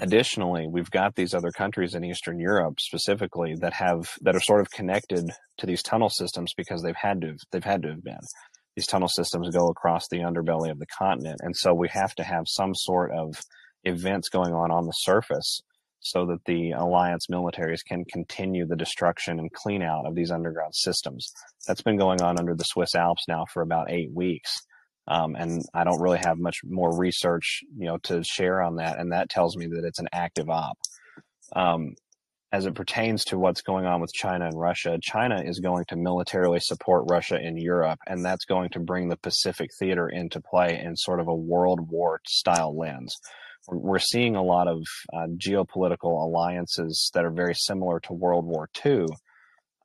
Additionally, 0.00 0.68
we've 0.68 0.90
got 0.90 1.16
these 1.16 1.34
other 1.34 1.50
countries 1.50 1.94
in 1.94 2.04
Eastern 2.04 2.38
Europe 2.38 2.78
specifically 2.78 3.56
that 3.56 3.72
have 3.72 4.08
that 4.20 4.36
are 4.36 4.40
sort 4.40 4.60
of 4.60 4.70
connected 4.70 5.28
to 5.58 5.66
these 5.66 5.82
tunnel 5.82 6.08
systems 6.08 6.54
because 6.56 6.82
they've 6.82 6.94
had 6.94 7.20
to 7.22 7.36
they've 7.50 7.64
had 7.64 7.82
to 7.82 7.88
have 7.88 8.04
been. 8.04 8.20
These 8.78 8.86
tunnel 8.86 9.08
systems 9.08 9.50
go 9.50 9.66
across 9.66 10.06
the 10.06 10.18
underbelly 10.18 10.70
of 10.70 10.78
the 10.78 10.86
continent, 10.86 11.40
and 11.42 11.56
so 11.56 11.74
we 11.74 11.88
have 11.88 12.14
to 12.14 12.22
have 12.22 12.44
some 12.46 12.76
sort 12.76 13.10
of 13.10 13.34
events 13.82 14.28
going 14.28 14.54
on 14.54 14.70
on 14.70 14.86
the 14.86 14.92
surface 14.92 15.62
so 15.98 16.26
that 16.26 16.44
the 16.46 16.70
alliance 16.70 17.26
militaries 17.28 17.80
can 17.84 18.04
continue 18.04 18.64
the 18.68 18.76
destruction 18.76 19.40
and 19.40 19.52
clean 19.52 19.82
out 19.82 20.06
of 20.06 20.14
these 20.14 20.30
underground 20.30 20.76
systems. 20.76 21.32
That's 21.66 21.82
been 21.82 21.96
going 21.96 22.22
on 22.22 22.38
under 22.38 22.54
the 22.54 22.62
Swiss 22.62 22.94
Alps 22.94 23.24
now 23.26 23.46
for 23.52 23.62
about 23.62 23.90
eight 23.90 24.12
weeks. 24.14 24.54
Um, 25.08 25.34
and 25.34 25.60
I 25.74 25.82
don't 25.82 26.00
really 26.00 26.20
have 26.24 26.38
much 26.38 26.58
more 26.62 26.96
research, 26.96 27.62
you 27.76 27.86
know, 27.86 27.98
to 28.04 28.22
share 28.22 28.62
on 28.62 28.76
that. 28.76 29.00
And 29.00 29.10
that 29.10 29.28
tells 29.28 29.56
me 29.56 29.66
that 29.66 29.84
it's 29.84 29.98
an 29.98 30.08
active 30.12 30.48
op. 30.48 30.78
Um, 31.56 31.94
as 32.52 32.64
it 32.64 32.74
pertains 32.74 33.24
to 33.24 33.38
what's 33.38 33.60
going 33.60 33.84
on 33.84 34.00
with 34.00 34.12
China 34.12 34.46
and 34.46 34.58
Russia, 34.58 34.98
China 35.02 35.42
is 35.44 35.60
going 35.60 35.84
to 35.88 35.96
militarily 35.96 36.60
support 36.60 37.04
Russia 37.10 37.38
in 37.38 37.58
Europe, 37.58 37.98
and 38.06 38.24
that's 38.24 38.46
going 38.46 38.70
to 38.70 38.80
bring 38.80 39.08
the 39.08 39.18
Pacific 39.18 39.70
theater 39.78 40.08
into 40.08 40.40
play 40.40 40.80
in 40.82 40.96
sort 40.96 41.20
of 41.20 41.28
a 41.28 41.34
World 41.34 41.90
War 41.90 42.20
style 42.26 42.76
lens. 42.76 43.14
We're 43.68 43.98
seeing 43.98 44.34
a 44.34 44.42
lot 44.42 44.66
of 44.66 44.82
uh, 45.12 45.26
geopolitical 45.36 46.24
alliances 46.24 47.10
that 47.12 47.26
are 47.26 47.30
very 47.30 47.54
similar 47.54 48.00
to 48.00 48.14
World 48.14 48.46
War 48.46 48.70
II 48.84 49.06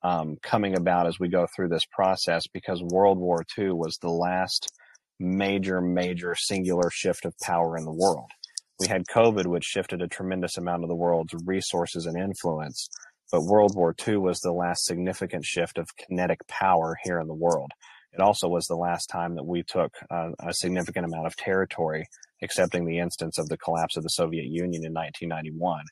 um, 0.03 0.37
coming 0.41 0.77
about 0.77 1.07
as 1.07 1.19
we 1.19 1.27
go 1.27 1.47
through 1.53 1.69
this 1.69 1.85
process 1.91 2.47
because 2.47 2.81
World 2.81 3.17
War 3.17 3.43
II 3.57 3.71
was 3.71 3.97
the 3.97 4.09
last 4.09 4.71
major, 5.19 5.81
major 5.81 6.35
singular 6.35 6.89
shift 6.91 7.25
of 7.25 7.33
power 7.41 7.77
in 7.77 7.83
the 7.83 7.91
world. 7.91 8.29
We 8.79 8.87
had 8.87 9.05
COVID, 9.05 9.45
which 9.45 9.63
shifted 9.63 10.01
a 10.01 10.07
tremendous 10.07 10.57
amount 10.57 10.83
of 10.83 10.89
the 10.89 10.95
world's 10.95 11.33
resources 11.45 12.05
and 12.05 12.17
influence. 12.17 12.89
But 13.31 13.43
World 13.45 13.75
War 13.75 13.95
II 14.07 14.17
was 14.17 14.39
the 14.39 14.51
last 14.51 14.85
significant 14.85 15.45
shift 15.45 15.77
of 15.77 15.95
kinetic 15.97 16.45
power 16.47 16.97
here 17.03 17.19
in 17.19 17.27
the 17.27 17.33
world. 17.33 17.71
It 18.11 18.21
also 18.21 18.47
was 18.47 18.67
the 18.67 18.75
last 18.75 19.07
time 19.07 19.35
that 19.35 19.45
we 19.45 19.63
took 19.63 19.91
uh, 20.11 20.29
a 20.39 20.53
significant 20.53 21.05
amount 21.05 21.25
of 21.25 21.35
territory, 21.35 22.05
accepting 22.43 22.85
the 22.85 22.99
instance 22.99 23.39
of 23.39 23.49
the 23.49 23.57
collapse 23.57 23.97
of 23.97 24.03
the 24.03 24.09
Soviet 24.09 24.45
Union 24.45 24.85
in 24.85 24.93
1991, 24.93 25.83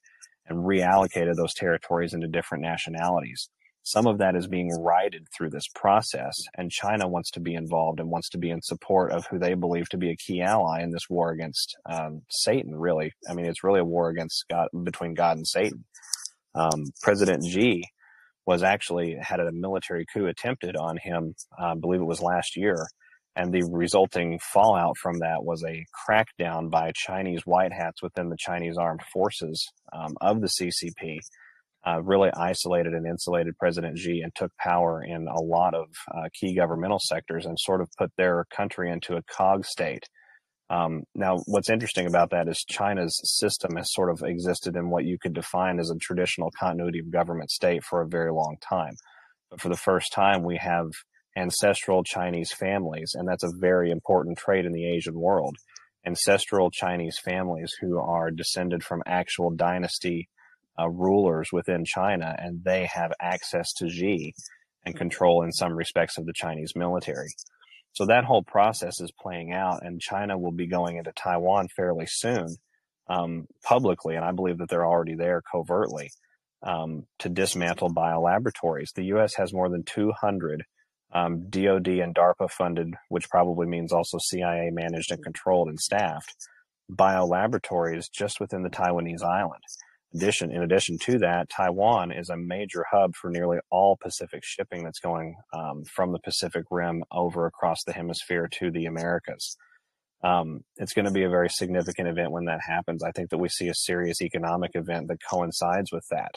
and 0.47 0.59
reallocated 0.59 1.35
those 1.35 1.55
territories 1.55 2.13
into 2.13 2.27
different 2.27 2.63
nationalities. 2.63 3.49
Some 3.83 4.05
of 4.05 4.19
that 4.19 4.35
is 4.35 4.47
being 4.47 4.69
righted 4.69 5.27
through 5.35 5.49
this 5.49 5.67
process, 5.73 6.35
and 6.55 6.69
China 6.69 7.07
wants 7.07 7.31
to 7.31 7.39
be 7.39 7.55
involved 7.55 7.99
and 7.99 8.11
wants 8.11 8.29
to 8.29 8.37
be 8.37 8.51
in 8.51 8.61
support 8.61 9.11
of 9.11 9.25
who 9.27 9.39
they 9.39 9.55
believe 9.55 9.89
to 9.89 9.97
be 9.97 10.11
a 10.11 10.15
key 10.15 10.41
ally 10.41 10.81
in 10.83 10.91
this 10.91 11.09
war 11.09 11.31
against 11.31 11.75
um, 11.89 12.21
Satan. 12.29 12.75
Really, 12.75 13.11
I 13.27 13.33
mean, 13.33 13.47
it's 13.47 13.63
really 13.63 13.79
a 13.79 13.85
war 13.85 14.09
against 14.09 14.45
God 14.49 14.67
between 14.83 15.15
God 15.15 15.37
and 15.37 15.47
Satan. 15.47 15.85
Um, 16.53 16.91
President 17.01 17.43
Xi 17.43 17.83
was 18.45 18.61
actually 18.61 19.17
had 19.19 19.39
a 19.39 19.51
military 19.51 20.05
coup 20.13 20.27
attempted 20.27 20.75
on 20.75 20.97
him. 20.97 21.33
Uh, 21.59 21.71
I 21.71 21.75
believe 21.75 22.01
it 22.01 22.05
was 22.05 22.21
last 22.21 22.55
year, 22.55 22.85
and 23.35 23.51
the 23.51 23.63
resulting 23.71 24.39
fallout 24.39 24.97
from 24.97 25.19
that 25.19 25.43
was 25.43 25.63
a 25.63 25.85
crackdown 26.07 26.69
by 26.69 26.91
Chinese 26.93 27.41
white 27.45 27.73
hats 27.73 28.03
within 28.03 28.29
the 28.29 28.37
Chinese 28.37 28.77
armed 28.77 29.01
forces 29.11 29.67
um, 29.91 30.13
of 30.21 30.39
the 30.41 30.47
CCP 30.49 31.19
uh, 31.87 32.01
really 32.03 32.29
isolated 32.37 32.93
and 32.93 33.07
insulated 33.07 33.57
President 33.57 33.97
Xi 33.97 34.21
and 34.21 34.33
took 34.35 34.51
power 34.57 35.03
in 35.03 35.27
a 35.27 35.41
lot 35.41 35.73
of 35.73 35.87
uh, 36.13 36.29
key 36.33 36.55
governmental 36.55 36.99
sectors 36.99 37.45
and 37.45 37.57
sort 37.59 37.81
of 37.81 37.89
put 37.97 38.11
their 38.17 38.45
country 38.55 38.91
into 38.91 39.15
a 39.15 39.23
cog 39.23 39.65
state. 39.65 40.03
Um, 40.69 41.03
now, 41.15 41.39
what's 41.47 41.69
interesting 41.69 42.07
about 42.07 42.29
that 42.29 42.47
is 42.47 42.63
China's 42.69 43.19
system 43.23 43.75
has 43.75 43.91
sort 43.91 44.09
of 44.09 44.21
existed 44.23 44.75
in 44.75 44.89
what 44.89 45.03
you 45.03 45.17
could 45.19 45.33
define 45.33 45.79
as 45.79 45.89
a 45.89 45.99
traditional 45.99 46.49
continuity 46.57 46.99
of 46.99 47.11
government 47.11 47.51
state 47.51 47.83
for 47.83 48.01
a 48.01 48.07
very 48.07 48.31
long 48.31 48.55
time. 48.61 48.93
But 49.49 49.59
for 49.59 49.67
the 49.67 49.75
first 49.75 50.13
time, 50.13 50.43
we 50.43 50.57
have 50.57 50.85
ancestral 51.35 52.03
Chinese 52.03 52.53
families, 52.53 53.11
and 53.15 53.27
that's 53.27 53.43
a 53.43 53.51
very 53.59 53.91
important 53.91 54.37
trait 54.37 54.65
in 54.65 54.71
the 54.71 54.87
Asian 54.87 55.19
world. 55.19 55.57
Ancestral 56.05 56.71
Chinese 56.71 57.17
families 57.23 57.73
who 57.81 57.99
are 57.99 58.31
descended 58.31 58.83
from 58.83 59.03
actual 59.05 59.51
dynasty 59.51 60.29
uh, 60.79 60.89
rulers 60.89 61.49
within 61.51 61.85
China, 61.85 62.35
and 62.37 62.63
they 62.63 62.87
have 62.93 63.11
access 63.21 63.73
to 63.73 63.89
Xi 63.89 64.33
and 64.85 64.95
control 64.95 65.43
in 65.43 65.51
some 65.51 65.73
respects 65.73 66.17
of 66.17 66.25
the 66.25 66.33
Chinese 66.33 66.73
military. 66.75 67.29
So 67.93 68.05
that 68.05 68.23
whole 68.23 68.43
process 68.43 69.01
is 69.01 69.11
playing 69.21 69.51
out, 69.51 69.85
and 69.85 69.99
China 69.99 70.37
will 70.37 70.53
be 70.53 70.67
going 70.67 70.97
into 70.97 71.11
Taiwan 71.11 71.67
fairly 71.75 72.05
soon, 72.07 72.47
um, 73.09 73.45
publicly, 73.63 74.15
and 74.15 74.23
I 74.23 74.31
believe 74.31 74.59
that 74.59 74.69
they're 74.69 74.85
already 74.85 75.15
there 75.15 75.41
covertly 75.51 76.09
um, 76.63 77.03
to 77.19 77.29
dismantle 77.29 77.93
biolaboratories. 77.93 78.93
The 78.95 79.05
U.S. 79.05 79.35
has 79.35 79.53
more 79.53 79.69
than 79.69 79.83
200 79.83 80.63
um, 81.13 81.49
DoD 81.49 81.87
and 81.87 82.15
DARPA 82.15 82.49
funded, 82.49 82.93
which 83.09 83.29
probably 83.29 83.67
means 83.67 83.91
also 83.91 84.17
CIA 84.17 84.69
managed 84.71 85.11
and 85.11 85.21
controlled 85.21 85.67
and 85.67 85.79
staffed 85.79 86.33
biolaboratories 86.89 88.05
just 88.11 88.39
within 88.39 88.63
the 88.63 88.69
Taiwanese 88.69 89.23
island 89.23 89.63
addition, 90.13 90.51
in 90.51 90.61
addition 90.63 90.97
to 91.03 91.19
that, 91.19 91.49
Taiwan 91.49 92.11
is 92.11 92.29
a 92.29 92.37
major 92.37 92.85
hub 92.91 93.15
for 93.15 93.29
nearly 93.29 93.59
all 93.69 93.97
Pacific 94.01 94.43
shipping 94.43 94.83
that's 94.83 94.99
going 94.99 95.35
um, 95.53 95.83
from 95.83 96.11
the 96.11 96.19
Pacific 96.19 96.65
Rim 96.69 97.03
over 97.11 97.45
across 97.45 97.83
the 97.85 97.93
hemisphere 97.93 98.47
to 98.59 98.71
the 98.71 98.85
Americas. 98.85 99.57
Um, 100.23 100.61
it's 100.77 100.93
going 100.93 101.05
to 101.05 101.11
be 101.11 101.23
a 101.23 101.29
very 101.29 101.49
significant 101.49 102.07
event 102.07 102.31
when 102.31 102.45
that 102.45 102.61
happens. 102.67 103.03
I 103.03 103.11
think 103.11 103.29
that 103.31 103.39
we 103.39 103.49
see 103.49 103.69
a 103.69 103.73
serious 103.73 104.21
economic 104.21 104.71
event 104.75 105.07
that 105.07 105.17
coincides 105.27 105.91
with 105.91 106.05
that. 106.11 106.35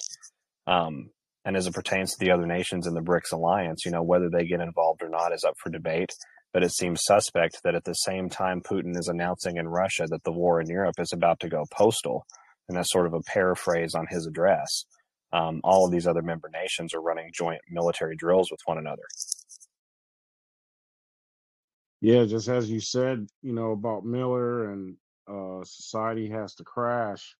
Um, 0.66 1.10
and 1.44 1.56
as 1.56 1.66
it 1.66 1.74
pertains 1.74 2.12
to 2.12 2.24
the 2.24 2.30
other 2.30 2.46
nations 2.46 2.86
in 2.86 2.94
the 2.94 3.02
BRICS 3.02 3.32
alliance, 3.32 3.84
you 3.84 3.90
know, 3.90 4.02
whether 4.02 4.30
they 4.30 4.46
get 4.46 4.60
involved 4.60 5.02
or 5.02 5.10
not 5.10 5.34
is 5.34 5.44
up 5.44 5.56
for 5.58 5.70
debate. 5.70 6.12
But 6.54 6.62
it 6.62 6.72
seems 6.72 7.00
suspect 7.02 7.60
that 7.64 7.74
at 7.74 7.84
the 7.84 7.94
same 7.94 8.30
time 8.30 8.62
Putin 8.62 8.96
is 8.96 9.08
announcing 9.08 9.56
in 9.56 9.68
Russia 9.68 10.06
that 10.08 10.22
the 10.22 10.32
war 10.32 10.60
in 10.60 10.68
Europe 10.68 10.94
is 10.98 11.12
about 11.12 11.40
to 11.40 11.48
go 11.48 11.64
postal, 11.70 12.24
and 12.68 12.76
that's 12.76 12.90
sort 12.90 13.06
of 13.06 13.14
a 13.14 13.20
paraphrase 13.22 13.94
on 13.94 14.06
his 14.08 14.26
address. 14.26 14.84
Um, 15.32 15.60
all 15.64 15.84
of 15.84 15.92
these 15.92 16.06
other 16.06 16.22
member 16.22 16.48
nations 16.52 16.94
are 16.94 17.02
running 17.02 17.30
joint 17.32 17.60
military 17.68 18.16
drills 18.16 18.50
with 18.50 18.60
one 18.66 18.78
another. 18.78 19.02
Yeah, 22.00 22.24
just 22.24 22.48
as 22.48 22.70
you 22.70 22.80
said, 22.80 23.26
you 23.42 23.52
know, 23.52 23.72
about 23.72 24.04
Miller 24.04 24.70
and 24.70 24.96
uh, 25.26 25.64
society 25.64 26.28
has 26.28 26.54
to 26.56 26.64
crash. 26.64 27.34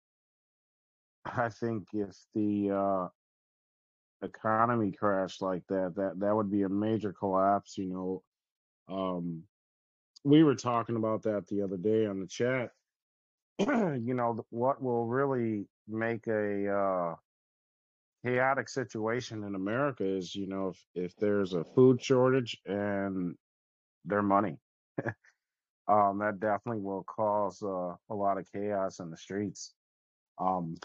I 1.25 1.51
think 1.51 1.85
if 1.93 2.17
the 2.35 2.71
uh, 2.71 3.09
economy 4.25 4.93
crashed 4.93 5.43
like 5.43 5.63
that, 5.69 5.95
that 5.97 6.19
that 6.19 6.35
would 6.35 6.51
be 6.51 6.63
a 6.63 6.69
major 6.69 7.13
collapse. 7.13 7.77
You 7.79 8.23
know, 8.89 8.95
um, 8.95 9.43
we 10.25 10.43
were 10.43 10.55
talking 10.55 10.97
about 10.97 11.23
that 11.25 11.47
the 11.47 11.63
other 11.63 11.77
day 11.77 12.07
on 12.07 12.21
the 12.21 12.27
chat. 12.27 12.71
you 13.59 14.15
know, 14.15 14.45
what 14.51 14.83
will 14.83 15.07
really 15.07 15.67
make 15.89 16.27
a 16.27 16.69
uh, 16.69 17.15
chaotic 18.25 18.69
situation 18.69 19.45
in 19.45 19.55
America 19.55 20.05
is, 20.05 20.35
you 20.35 20.47
know, 20.49 20.69
if, 20.69 20.87
if 20.95 21.17
there's 21.17 21.53
a 21.53 21.63
food 21.63 22.03
shortage 22.03 22.59
and 22.67 23.37
their 24.05 24.23
money, 24.23 24.57
um, 25.89 26.19
that 26.19 26.41
definitely 26.41 26.83
will 26.83 27.05
cause 27.05 27.63
uh, 27.63 27.95
a 28.11 28.15
lot 28.15 28.39
of 28.39 28.51
chaos 28.51 28.99
in 28.99 29.11
the 29.11 29.17
streets. 29.17 29.75
Um, 30.39 30.77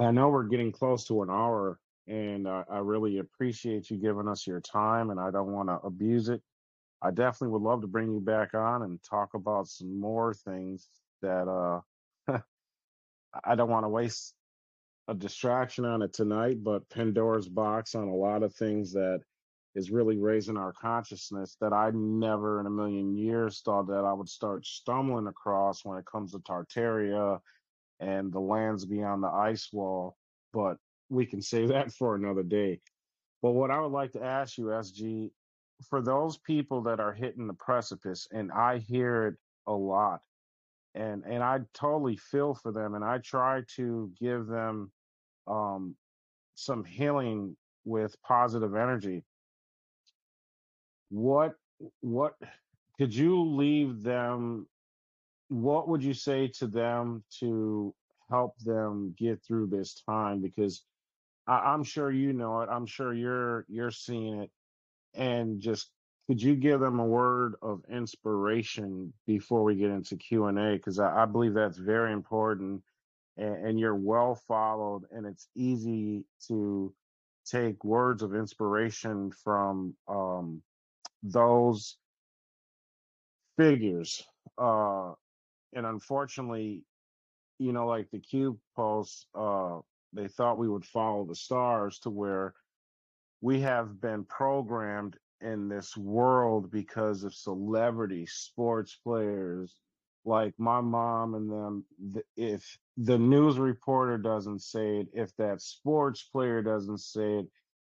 I 0.00 0.12
know 0.12 0.28
we're 0.28 0.44
getting 0.44 0.70
close 0.70 1.04
to 1.06 1.22
an 1.22 1.30
hour, 1.30 1.80
and 2.06 2.46
uh, 2.46 2.62
I 2.70 2.78
really 2.78 3.18
appreciate 3.18 3.90
you 3.90 3.96
giving 3.96 4.28
us 4.28 4.46
your 4.46 4.60
time, 4.60 5.10
and 5.10 5.18
I 5.18 5.32
don't 5.32 5.52
want 5.52 5.68
to 5.68 5.80
abuse 5.84 6.28
it. 6.28 6.42
I 7.02 7.10
definitely 7.10 7.48
would 7.48 7.62
love 7.62 7.80
to 7.80 7.88
bring 7.88 8.12
you 8.12 8.20
back 8.20 8.54
on 8.54 8.82
and 8.82 9.02
talk 9.02 9.34
about 9.34 9.66
some 9.66 9.98
more 9.98 10.32
things 10.32 10.88
that 11.22 11.48
uh, 11.48 12.38
I 13.44 13.54
don't 13.54 13.70
want 13.70 13.84
to 13.84 13.88
waste 13.88 14.34
a 15.08 15.14
distraction 15.14 15.84
on 15.84 16.02
it 16.02 16.12
tonight, 16.12 16.62
but 16.62 16.88
Pandora's 16.90 17.48
box 17.48 17.94
on 17.94 18.08
a 18.08 18.14
lot 18.14 18.42
of 18.42 18.54
things 18.54 18.92
that 18.92 19.20
is 19.74 19.90
really 19.90 20.18
raising 20.18 20.56
our 20.56 20.72
consciousness 20.72 21.56
that 21.60 21.72
I 21.72 21.90
never 21.94 22.60
in 22.60 22.66
a 22.66 22.70
million 22.70 23.16
years 23.16 23.60
thought 23.64 23.86
that 23.88 24.04
I 24.04 24.12
would 24.12 24.28
start 24.28 24.66
stumbling 24.66 25.26
across 25.28 25.84
when 25.84 25.98
it 25.98 26.06
comes 26.06 26.32
to 26.32 26.38
Tartaria 26.40 27.38
and 28.00 28.32
the 28.32 28.40
lands 28.40 28.84
beyond 28.84 29.22
the 29.22 29.28
ice 29.28 29.68
wall. 29.72 30.16
But 30.52 30.76
we 31.08 31.26
can 31.26 31.40
save 31.40 31.68
that 31.68 31.92
for 31.98 32.14
another 32.14 32.42
day. 32.42 32.80
But 33.40 33.52
what 33.52 33.70
I 33.70 33.80
would 33.80 33.92
like 33.92 34.12
to 34.12 34.22
ask 34.22 34.58
you, 34.58 34.64
SG, 34.64 35.30
for 35.88 36.02
those 36.02 36.38
people 36.38 36.82
that 36.82 36.98
are 36.98 37.12
hitting 37.12 37.46
the 37.46 37.54
precipice, 37.54 38.26
and 38.32 38.50
I 38.50 38.78
hear 38.78 39.28
it 39.28 39.34
a 39.66 39.72
lot, 39.72 40.20
and 40.98 41.22
and 41.24 41.42
I 41.42 41.60
totally 41.74 42.16
feel 42.16 42.54
for 42.54 42.72
them, 42.72 42.94
and 42.94 43.04
I 43.04 43.18
try 43.18 43.62
to 43.76 44.10
give 44.20 44.46
them 44.46 44.90
um, 45.46 45.94
some 46.54 46.84
healing 46.84 47.56
with 47.84 48.16
positive 48.22 48.74
energy. 48.74 49.24
What 51.10 51.54
what 52.00 52.34
could 52.98 53.14
you 53.14 53.42
leave 53.42 54.02
them? 54.02 54.66
What 55.48 55.88
would 55.88 56.02
you 56.02 56.14
say 56.14 56.48
to 56.58 56.66
them 56.66 57.22
to 57.40 57.94
help 58.28 58.58
them 58.58 59.14
get 59.16 59.42
through 59.42 59.68
this 59.68 60.02
time? 60.06 60.42
Because 60.42 60.82
I, 61.46 61.58
I'm 61.58 61.84
sure 61.84 62.10
you 62.10 62.32
know 62.32 62.60
it. 62.62 62.68
I'm 62.70 62.86
sure 62.86 63.14
you're 63.14 63.64
you're 63.68 63.92
seeing 63.92 64.42
it, 64.42 64.50
and 65.14 65.60
just 65.60 65.92
could 66.28 66.42
you 66.42 66.54
give 66.54 66.80
them 66.80 67.00
a 67.00 67.06
word 67.06 67.54
of 67.62 67.82
inspiration 67.90 69.12
before 69.26 69.64
we 69.64 69.74
get 69.74 69.90
into 69.90 70.14
Q 70.16 70.46
and 70.46 70.58
A? 70.58 70.72
Because 70.72 70.98
I, 70.98 71.22
I 71.22 71.24
believe 71.24 71.54
that's 71.54 71.78
very 71.78 72.12
important 72.12 72.82
and, 73.38 73.66
and 73.66 73.80
you're 73.80 73.94
well 73.94 74.34
followed 74.34 75.04
and 75.10 75.24
it's 75.24 75.48
easy 75.54 76.24
to 76.48 76.92
take 77.46 77.82
words 77.82 78.22
of 78.22 78.34
inspiration 78.34 79.30
from 79.30 79.94
um, 80.06 80.60
those 81.22 81.96
figures 83.56 84.22
uh, 84.58 85.12
and 85.74 85.86
unfortunately 85.86 86.82
you 87.58 87.72
know 87.72 87.86
like 87.86 88.10
the 88.10 88.18
Q 88.18 88.58
post 88.76 89.26
uh, 89.34 89.78
they 90.12 90.28
thought 90.28 90.58
we 90.58 90.68
would 90.68 90.84
follow 90.84 91.24
the 91.24 91.34
stars 91.34 91.98
to 92.00 92.10
where 92.10 92.54
we 93.40 93.60
have 93.60 94.00
been 94.00 94.24
programmed 94.24 95.16
in 95.40 95.68
this 95.68 95.96
world 95.96 96.70
because 96.70 97.22
of 97.22 97.34
celebrity 97.34 98.26
sports 98.26 98.98
players 99.02 99.76
like 100.24 100.52
my 100.58 100.80
mom 100.80 101.34
and 101.34 101.50
them 101.50 101.84
if 102.36 102.78
the 102.96 103.18
news 103.18 103.58
reporter 103.58 104.18
doesn't 104.18 104.60
say 104.60 104.98
it 104.98 105.08
if 105.12 105.34
that 105.36 105.62
sports 105.62 106.22
player 106.22 106.62
doesn't 106.62 106.98
say 106.98 107.38
it 107.38 107.46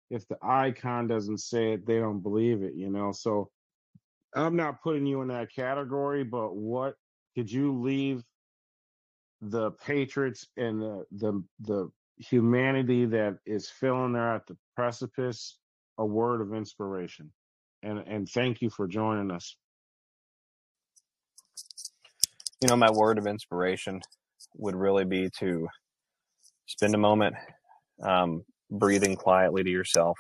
if 0.10 0.28
the 0.28 0.38
icon 0.42 1.08
doesn't 1.08 1.40
say 1.40 1.74
it 1.74 1.86
they 1.86 2.00
don't 2.00 2.22
believe 2.22 2.64
it 2.64 2.74
you 2.76 2.90
know? 2.90 3.12
So 3.12 3.50
i'm 4.36 4.56
not 4.56 4.82
putting 4.82 5.06
you 5.06 5.22
in 5.22 5.28
that 5.30 5.54
category 5.54 6.24
but 6.24 6.56
what 6.56 6.96
could 7.36 7.52
you 7.52 7.80
leave 7.82 8.24
the 9.42 9.72
patriots 9.72 10.48
and 10.58 10.82
the 10.82 11.06
the, 11.12 11.44
the 11.62 11.92
humanity 12.18 13.06
that 13.06 13.38
is 13.46 13.70
filling 13.70 14.14
there 14.14 14.34
at 14.36 14.48
the 14.48 14.58
precipice 14.76 15.58
a 15.98 16.06
word 16.06 16.42
of 16.42 16.54
inspiration 16.54 17.32
and 17.84 18.00
and 18.08 18.28
thank 18.30 18.62
you 18.62 18.70
for 18.70 18.88
joining 18.88 19.32
us 19.32 19.56
you 22.62 22.70
know, 22.70 22.76
my 22.76 22.92
word 22.92 23.18
of 23.18 23.28
inspiration 23.28 24.02
would 24.56 24.76
really 24.76 25.06
be 25.06 25.30
to 25.40 25.68
spend 26.68 26.96
a 26.96 26.98
moment 26.98 27.36
um, 28.02 28.42
breathing 28.72 29.16
quietly 29.16 29.64
to 29.64 29.70
yourself. 29.70 30.18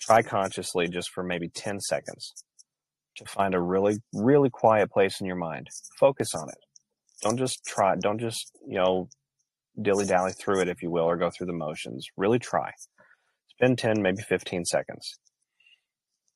Try 0.00 0.22
consciously 0.22 0.88
just 0.88 1.10
for 1.10 1.22
maybe 1.22 1.48
10 1.48 1.80
seconds 1.80 2.32
to 3.16 3.24
find 3.24 3.54
a 3.54 3.60
really, 3.60 3.98
really 4.12 4.50
quiet 4.50 4.90
place 4.90 5.20
in 5.20 5.26
your 5.26 5.36
mind. 5.36 5.68
Focus 5.98 6.34
on 6.34 6.48
it. 6.48 6.58
Don't 7.22 7.38
just 7.38 7.64
try, 7.64 7.94
don't 7.96 8.20
just, 8.20 8.50
you 8.66 8.76
know, 8.76 9.08
dilly 9.80 10.06
dally 10.06 10.32
through 10.32 10.60
it, 10.60 10.68
if 10.68 10.82
you 10.82 10.90
will, 10.90 11.04
or 11.04 11.16
go 11.16 11.30
through 11.30 11.46
the 11.46 11.52
motions. 11.54 12.06
Really 12.16 12.38
try. 12.38 12.72
Spend 13.60 13.76
10, 13.76 14.00
maybe 14.00 14.22
15 14.22 14.64
seconds. 14.64 15.18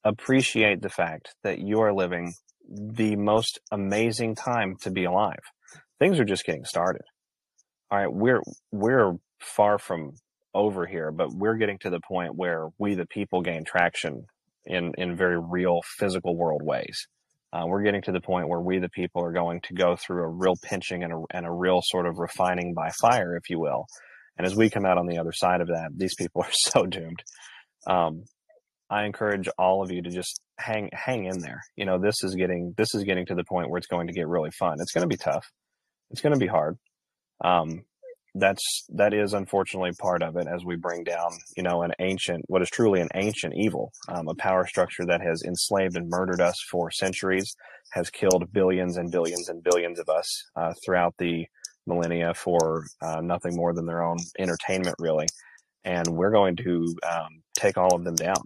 Appreciate 0.04 0.82
the 0.82 0.90
fact 0.90 1.34
that 1.42 1.58
you 1.58 1.80
are 1.80 1.94
living 1.94 2.34
the 2.70 3.16
most 3.16 3.60
amazing 3.72 4.34
time 4.34 4.76
to 4.82 4.90
be 4.90 5.04
alive. 5.04 5.40
Things 5.98 6.20
are 6.20 6.26
just 6.26 6.44
getting 6.44 6.66
started. 6.66 7.00
All 7.90 7.98
right, 7.98 8.12
we're 8.12 8.42
we're 8.72 9.14
far 9.40 9.78
from 9.78 10.12
over 10.54 10.84
here, 10.84 11.10
but 11.12 11.30
we're 11.32 11.56
getting 11.56 11.78
to 11.78 11.90
the 11.90 12.00
point 12.06 12.36
where 12.36 12.68
we 12.78 12.94
the 12.94 13.06
people 13.06 13.40
gain 13.40 13.64
traction 13.64 14.26
in 14.66 14.92
in 14.98 15.16
very 15.16 15.38
real 15.40 15.80
physical 15.82 16.36
world 16.36 16.60
ways. 16.62 17.08
Uh, 17.54 17.64
we're 17.66 17.84
getting 17.84 18.02
to 18.02 18.12
the 18.12 18.20
point 18.20 18.48
where 18.50 18.60
we 18.60 18.78
the 18.80 18.90
people 18.90 19.24
are 19.24 19.32
going 19.32 19.62
to 19.62 19.72
go 19.72 19.96
through 19.96 20.24
a 20.24 20.28
real 20.28 20.56
pinching 20.62 21.02
and 21.02 21.12
a, 21.14 21.22
and 21.30 21.46
a 21.46 21.50
real 21.50 21.80
sort 21.82 22.06
of 22.06 22.18
refining 22.18 22.74
by 22.74 22.90
fire, 22.90 23.34
if 23.34 23.48
you 23.48 23.58
will. 23.58 23.86
And 24.36 24.46
as 24.46 24.56
we 24.56 24.70
come 24.70 24.84
out 24.84 24.98
on 24.98 25.06
the 25.06 25.18
other 25.18 25.32
side 25.32 25.60
of 25.60 25.68
that, 25.68 25.90
these 25.94 26.14
people 26.14 26.42
are 26.42 26.50
so 26.52 26.86
doomed. 26.86 27.22
Um, 27.86 28.24
I 28.90 29.04
encourage 29.04 29.48
all 29.58 29.82
of 29.82 29.90
you 29.90 30.02
to 30.02 30.10
just 30.10 30.40
hang 30.58 30.90
hang 30.92 31.24
in 31.24 31.40
there. 31.40 31.62
You 31.76 31.84
know, 31.84 31.98
this 31.98 32.22
is 32.22 32.34
getting 32.34 32.74
this 32.76 32.94
is 32.94 33.04
getting 33.04 33.26
to 33.26 33.34
the 33.34 33.44
point 33.44 33.70
where 33.70 33.78
it's 33.78 33.86
going 33.86 34.08
to 34.08 34.12
get 34.12 34.28
really 34.28 34.50
fun. 34.50 34.76
It's 34.80 34.92
going 34.92 35.08
to 35.08 35.08
be 35.08 35.16
tough. 35.16 35.46
It's 36.10 36.20
going 36.20 36.34
to 36.34 36.38
be 36.38 36.46
hard. 36.46 36.76
Um, 37.42 37.84
that's 38.34 38.84
that 38.88 39.14
is 39.14 39.32
unfortunately 39.32 39.92
part 40.00 40.22
of 40.22 40.36
it 40.36 40.46
as 40.52 40.64
we 40.64 40.74
bring 40.74 41.04
down 41.04 41.30
you 41.56 41.62
know 41.62 41.82
an 41.82 41.92
ancient 42.00 42.42
what 42.48 42.62
is 42.62 42.68
truly 42.70 43.00
an 43.00 43.08
ancient 43.14 43.54
evil 43.56 43.92
um, 44.08 44.26
a 44.28 44.34
power 44.34 44.66
structure 44.66 45.04
that 45.06 45.20
has 45.20 45.42
enslaved 45.46 45.96
and 45.96 46.08
murdered 46.08 46.40
us 46.40 46.56
for 46.68 46.90
centuries 46.90 47.54
has 47.92 48.10
killed 48.10 48.52
billions 48.52 48.96
and 48.96 49.12
billions 49.12 49.48
and 49.48 49.62
billions 49.62 50.00
of 50.00 50.08
us 50.08 50.26
uh, 50.56 50.72
throughout 50.84 51.14
the 51.18 51.46
millennia 51.86 52.34
for 52.34 52.84
uh, 53.02 53.20
nothing 53.20 53.56
more 53.56 53.72
than 53.72 53.86
their 53.86 54.02
own 54.02 54.16
entertainment 54.38 54.94
really 54.98 55.26
and 55.84 56.06
we're 56.08 56.30
going 56.30 56.56
to 56.56 56.94
um, 57.10 57.42
take 57.56 57.76
all 57.76 57.94
of 57.94 58.04
them 58.04 58.14
down 58.14 58.36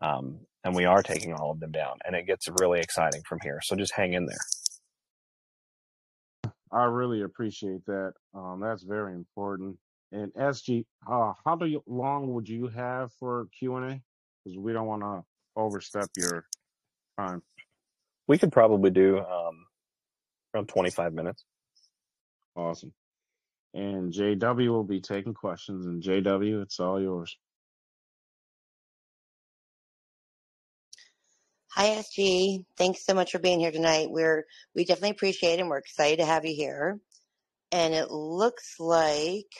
um, 0.00 0.38
and 0.66 0.74
we 0.74 0.84
are 0.84 1.02
taking 1.02 1.32
all 1.32 1.52
of 1.52 1.60
them 1.60 1.70
down, 1.70 1.96
and 2.04 2.16
it 2.16 2.26
gets 2.26 2.48
really 2.60 2.80
exciting 2.80 3.22
from 3.26 3.38
here. 3.42 3.60
So 3.62 3.76
just 3.76 3.94
hang 3.94 4.14
in 4.14 4.26
there. 4.26 6.52
I 6.72 6.84
really 6.84 7.22
appreciate 7.22 7.86
that. 7.86 8.14
Um, 8.34 8.60
that's 8.60 8.82
very 8.82 9.14
important. 9.14 9.78
And 10.10 10.32
SG, 10.34 10.84
uh, 11.08 11.34
how 11.44 11.54
do 11.54 11.66
you, 11.66 11.82
long 11.86 12.34
would 12.34 12.48
you 12.48 12.66
have 12.68 13.12
for 13.12 13.46
Q 13.56 13.76
and 13.76 13.92
A? 13.92 14.00
Because 14.44 14.58
we 14.58 14.72
don't 14.72 14.86
want 14.86 15.02
to 15.02 15.22
overstep 15.54 16.08
your 16.16 16.44
time. 17.18 17.42
We 18.26 18.36
could 18.36 18.50
probably 18.50 18.90
do 18.90 19.18
um, 19.18 19.66
around 20.52 20.68
twenty 20.68 20.90
five 20.90 21.14
minutes. 21.14 21.44
Awesome. 22.56 22.92
And 23.74 24.12
JW 24.12 24.68
will 24.68 24.84
be 24.84 25.00
taking 25.00 25.34
questions. 25.34 25.86
And 25.86 26.02
JW, 26.02 26.62
it's 26.62 26.80
all 26.80 27.00
yours. 27.00 27.36
Hi, 31.72 31.88
SG. 31.88 32.64
Thanks 32.78 33.04
so 33.04 33.12
much 33.12 33.32
for 33.32 33.38
being 33.38 33.60
here 33.60 33.70
tonight. 33.70 34.08
We're 34.10 34.46
we 34.74 34.86
definitely 34.86 35.10
appreciate 35.10 35.54
it 35.54 35.60
and 35.60 35.68
we're 35.68 35.76
excited 35.76 36.20
to 36.20 36.24
have 36.24 36.46
you 36.46 36.54
here. 36.54 36.98
And 37.70 37.92
it 37.92 38.10
looks 38.10 38.76
like 38.80 39.52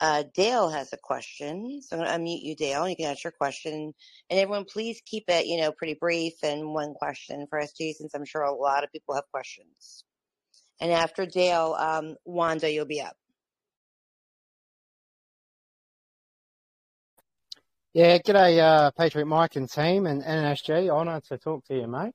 uh, 0.00 0.22
Dale 0.34 0.68
has 0.70 0.92
a 0.92 0.98
question. 1.02 1.80
So 1.82 1.96
I'm 1.96 2.04
going 2.04 2.12
to 2.12 2.18
unmute 2.18 2.42
you, 2.44 2.54
Dale, 2.54 2.82
and 2.82 2.90
you 2.90 2.96
can 2.96 3.10
ask 3.10 3.24
your 3.24 3.32
question. 3.32 3.92
And 4.30 4.38
everyone, 4.38 4.64
please 4.64 5.02
keep 5.04 5.24
it, 5.28 5.46
you 5.46 5.60
know, 5.60 5.72
pretty 5.72 5.94
brief 5.94 6.34
and 6.44 6.72
one 6.72 6.94
question 6.94 7.46
for 7.50 7.58
SG 7.58 7.94
since 7.94 8.14
I'm 8.14 8.24
sure 8.24 8.42
a 8.42 8.54
lot 8.54 8.84
of 8.84 8.92
people 8.92 9.16
have 9.16 9.24
questions. 9.32 10.04
And 10.80 10.92
after 10.92 11.26
Dale, 11.26 11.76
um, 11.78 12.16
Wanda, 12.24 12.70
you'll 12.70 12.86
be 12.86 13.00
up. 13.00 13.16
Yeah, 17.92 18.18
g'day, 18.18 18.58
uh, 18.58 18.90
Patriot 18.90 19.26
Mike 19.26 19.54
and 19.54 19.70
team 19.70 20.06
and 20.06 20.22
NSG. 20.22 20.90
Honour 20.90 21.20
to 21.28 21.38
talk 21.38 21.64
to 21.66 21.76
you, 21.76 21.86
mate. 21.86 22.12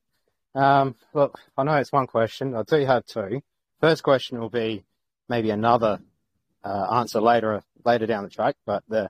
Um, 0.53 0.95
look, 1.13 1.39
I 1.57 1.63
know 1.63 1.75
it's 1.75 1.91
one 1.91 2.07
question. 2.07 2.53
I 2.53 2.63
do 2.63 2.85
have 2.85 3.05
two. 3.05 3.41
First 3.79 4.03
question 4.03 4.39
will 4.39 4.49
be 4.49 4.83
maybe 5.29 5.51
another 5.51 5.99
uh, 6.65 6.87
answer 6.91 7.21
later 7.21 7.61
later 7.85 8.05
down 8.05 8.23
the 8.23 8.29
track, 8.29 8.55
but 8.65 8.83
the 8.89 9.09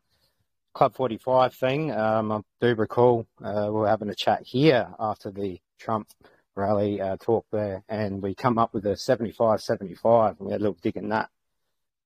Club 0.74 0.94
45 0.94 1.56
thing, 1.56 1.92
um, 1.92 2.32
I 2.32 2.42
do 2.62 2.76
recall 2.76 3.26
uh, 3.44 3.64
we 3.66 3.72
were 3.72 3.88
having 3.88 4.10
a 4.10 4.16
chat 4.16 4.44
here 4.44 4.94
after 5.00 5.32
the 5.32 5.60
Trump 5.80 6.08
rally 6.60 7.02
uh, 7.02 7.18
talk 7.18 7.46
there, 7.52 7.84
and 7.90 8.22
we 8.22 8.36
come 8.36 8.58
up 8.58 8.74
with 8.74 8.86
a 8.86 8.96
75-75, 8.96 10.40
and 10.40 10.48
we 10.48 10.52
had 10.52 10.62
a 10.62 10.64
little 10.64 10.78
dig 10.82 10.98
in 10.98 11.10
that. 11.10 11.30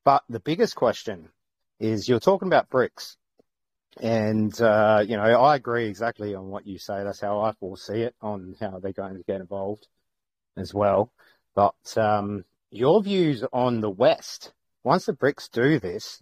But 0.06 0.24
the 0.30 0.40
biggest 0.40 0.76
question 0.76 1.30
is 1.80 2.08
you're 2.08 2.20
talking 2.20 2.48
about 2.48 2.70
BRICS. 2.70 3.18
and 4.02 4.60
uh, 4.62 5.04
you 5.08 5.18
know 5.18 5.24
I 5.24 5.56
agree 5.56 5.88
exactly 5.88 6.36
on 6.36 6.48
what 6.48 6.68
you 6.68 6.78
say. 6.78 7.04
That's 7.04 7.22
how 7.22 7.42
I 7.42 7.54
foresee 7.54 8.02
it 8.02 8.16
on 8.22 8.56
how 8.60 8.80
they're 8.80 8.94
going 8.94 9.18
to 9.18 9.24
get 9.24 9.42
involved 9.42 9.88
as 10.58 10.74
well. 10.74 11.12
But 11.56 11.98
um, 11.98 12.46
your 12.72 13.02
views 13.04 13.44
on 13.52 13.82
the 13.82 13.90
West 13.90 14.54
once 14.84 15.06
the 15.06 15.14
BRICS 15.14 15.50
do 15.52 15.80
this, 15.80 16.22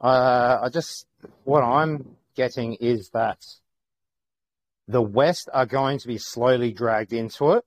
uh, 0.00 0.58
I 0.62 0.68
just 0.68 1.06
what 1.44 1.62
I'm 1.62 2.16
getting 2.34 2.74
is 2.74 3.10
that 3.10 3.38
the 4.88 5.02
West 5.02 5.48
are 5.52 5.66
going 5.66 5.98
to 5.98 6.06
be 6.06 6.18
slowly 6.18 6.72
dragged 6.72 7.12
into 7.12 7.52
it. 7.52 7.64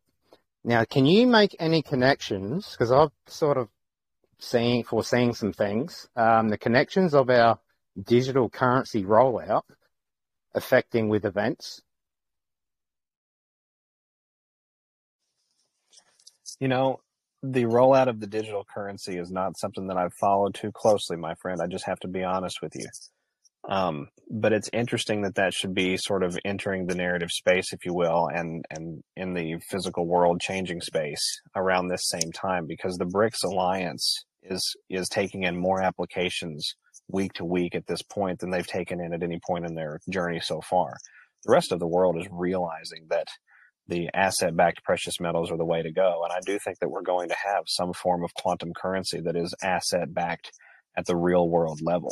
Now, 0.64 0.84
can 0.86 1.06
you 1.06 1.28
make 1.28 1.56
any 1.60 1.82
connections? 1.82 2.72
Because 2.72 2.92
I've 2.92 3.12
sort 3.28 3.58
of 3.58 3.70
seeing 4.40 4.84
foreseeing 4.84 5.34
some 5.34 5.54
things. 5.54 6.08
Um, 6.16 6.50
the 6.50 6.58
connections 6.58 7.14
of 7.14 7.30
our 7.30 7.60
digital 8.02 8.50
currency 8.50 9.04
rollout 9.04 9.64
affecting 10.54 11.10
with 11.10 11.26
events. 11.26 11.82
You 16.60 16.68
know, 16.68 17.00
the 17.42 17.64
rollout 17.66 18.08
of 18.08 18.20
the 18.20 18.28
digital 18.28 18.66
currency 18.66 19.18
is 19.18 19.32
not 19.32 19.58
something 19.58 19.88
that 19.88 19.98
I've 19.98 20.14
followed 20.14 20.56
too 20.56 20.72
closely, 20.74 21.16
my 21.16 21.36
friend. 21.36 21.62
I 21.62 21.68
just 21.68 21.86
have 21.86 22.00
to 22.02 22.08
be 22.08 22.24
honest 22.24 22.62
with 22.62 22.76
you. 22.76 22.88
Um, 23.70 24.08
but 24.32 24.52
it's 24.52 24.70
interesting 24.74 25.22
that 25.22 25.36
that 25.36 25.54
should 25.54 25.74
be 25.74 25.96
sort 25.96 26.24
of 26.24 26.38
entering 26.44 26.88
the 26.88 26.96
narrative 26.96 27.30
space, 27.30 27.72
if 27.72 27.86
you 27.86 27.94
will, 27.94 28.28
and 28.34 28.66
and 28.72 29.04
in 29.16 29.34
the 29.34 29.58
physical 29.70 30.08
world 30.08 30.42
changing 30.42 30.82
space 30.82 31.22
around 31.56 31.88
this 31.88 32.10
same 32.10 32.32
time, 32.32 32.66
because 32.68 32.98
the 32.98 33.06
BRICS 33.06 33.44
alliance 33.46 34.26
is 34.44 34.76
is 34.90 35.08
taking 35.08 35.44
in 35.44 35.56
more 35.56 35.82
applications 35.82 36.74
week 37.08 37.34
to 37.34 37.46
week 37.46 37.76
at 37.76 37.88
this 37.88 38.02
point 38.02 38.40
than 38.40 38.50
they've 38.50 38.68
taken 38.68 39.00
in 39.00 39.14
at 39.14 39.24
any 39.24 39.40
point 39.48 39.66
in 39.66 39.76
their 39.76 40.00
journey 40.12 40.40
so 40.40 40.62
far. 40.62 40.94
The 41.46 41.52
rest 41.52 41.72
of 41.72 41.80
the 41.80 41.88
world 41.88 42.18
is 42.20 42.28
realizing 42.32 43.08
that 43.10 43.28
the 43.88 44.10
asset 44.14 44.56
backed 44.56 44.84
precious 44.84 45.20
metals 45.20 45.52
are 45.52 45.58
the 45.58 45.66
way 45.66 45.82
to 45.82 45.92
go. 45.92 46.24
And 46.24 46.32
I 46.32 46.40
do 46.46 46.60
think 46.60 46.78
that 46.80 46.90
we're 46.90 47.02
going 47.02 47.30
to 47.30 47.36
have 47.36 47.64
some 47.66 47.94
form 47.94 48.24
of 48.24 48.34
quantum 48.36 48.72
currency 48.76 49.20
that 49.22 49.36
is 49.36 49.56
asset 49.64 50.14
backed 50.14 50.52
at 50.96 51.06
the 51.06 51.16
real 51.16 51.50
world 51.50 51.80
level. 51.82 52.12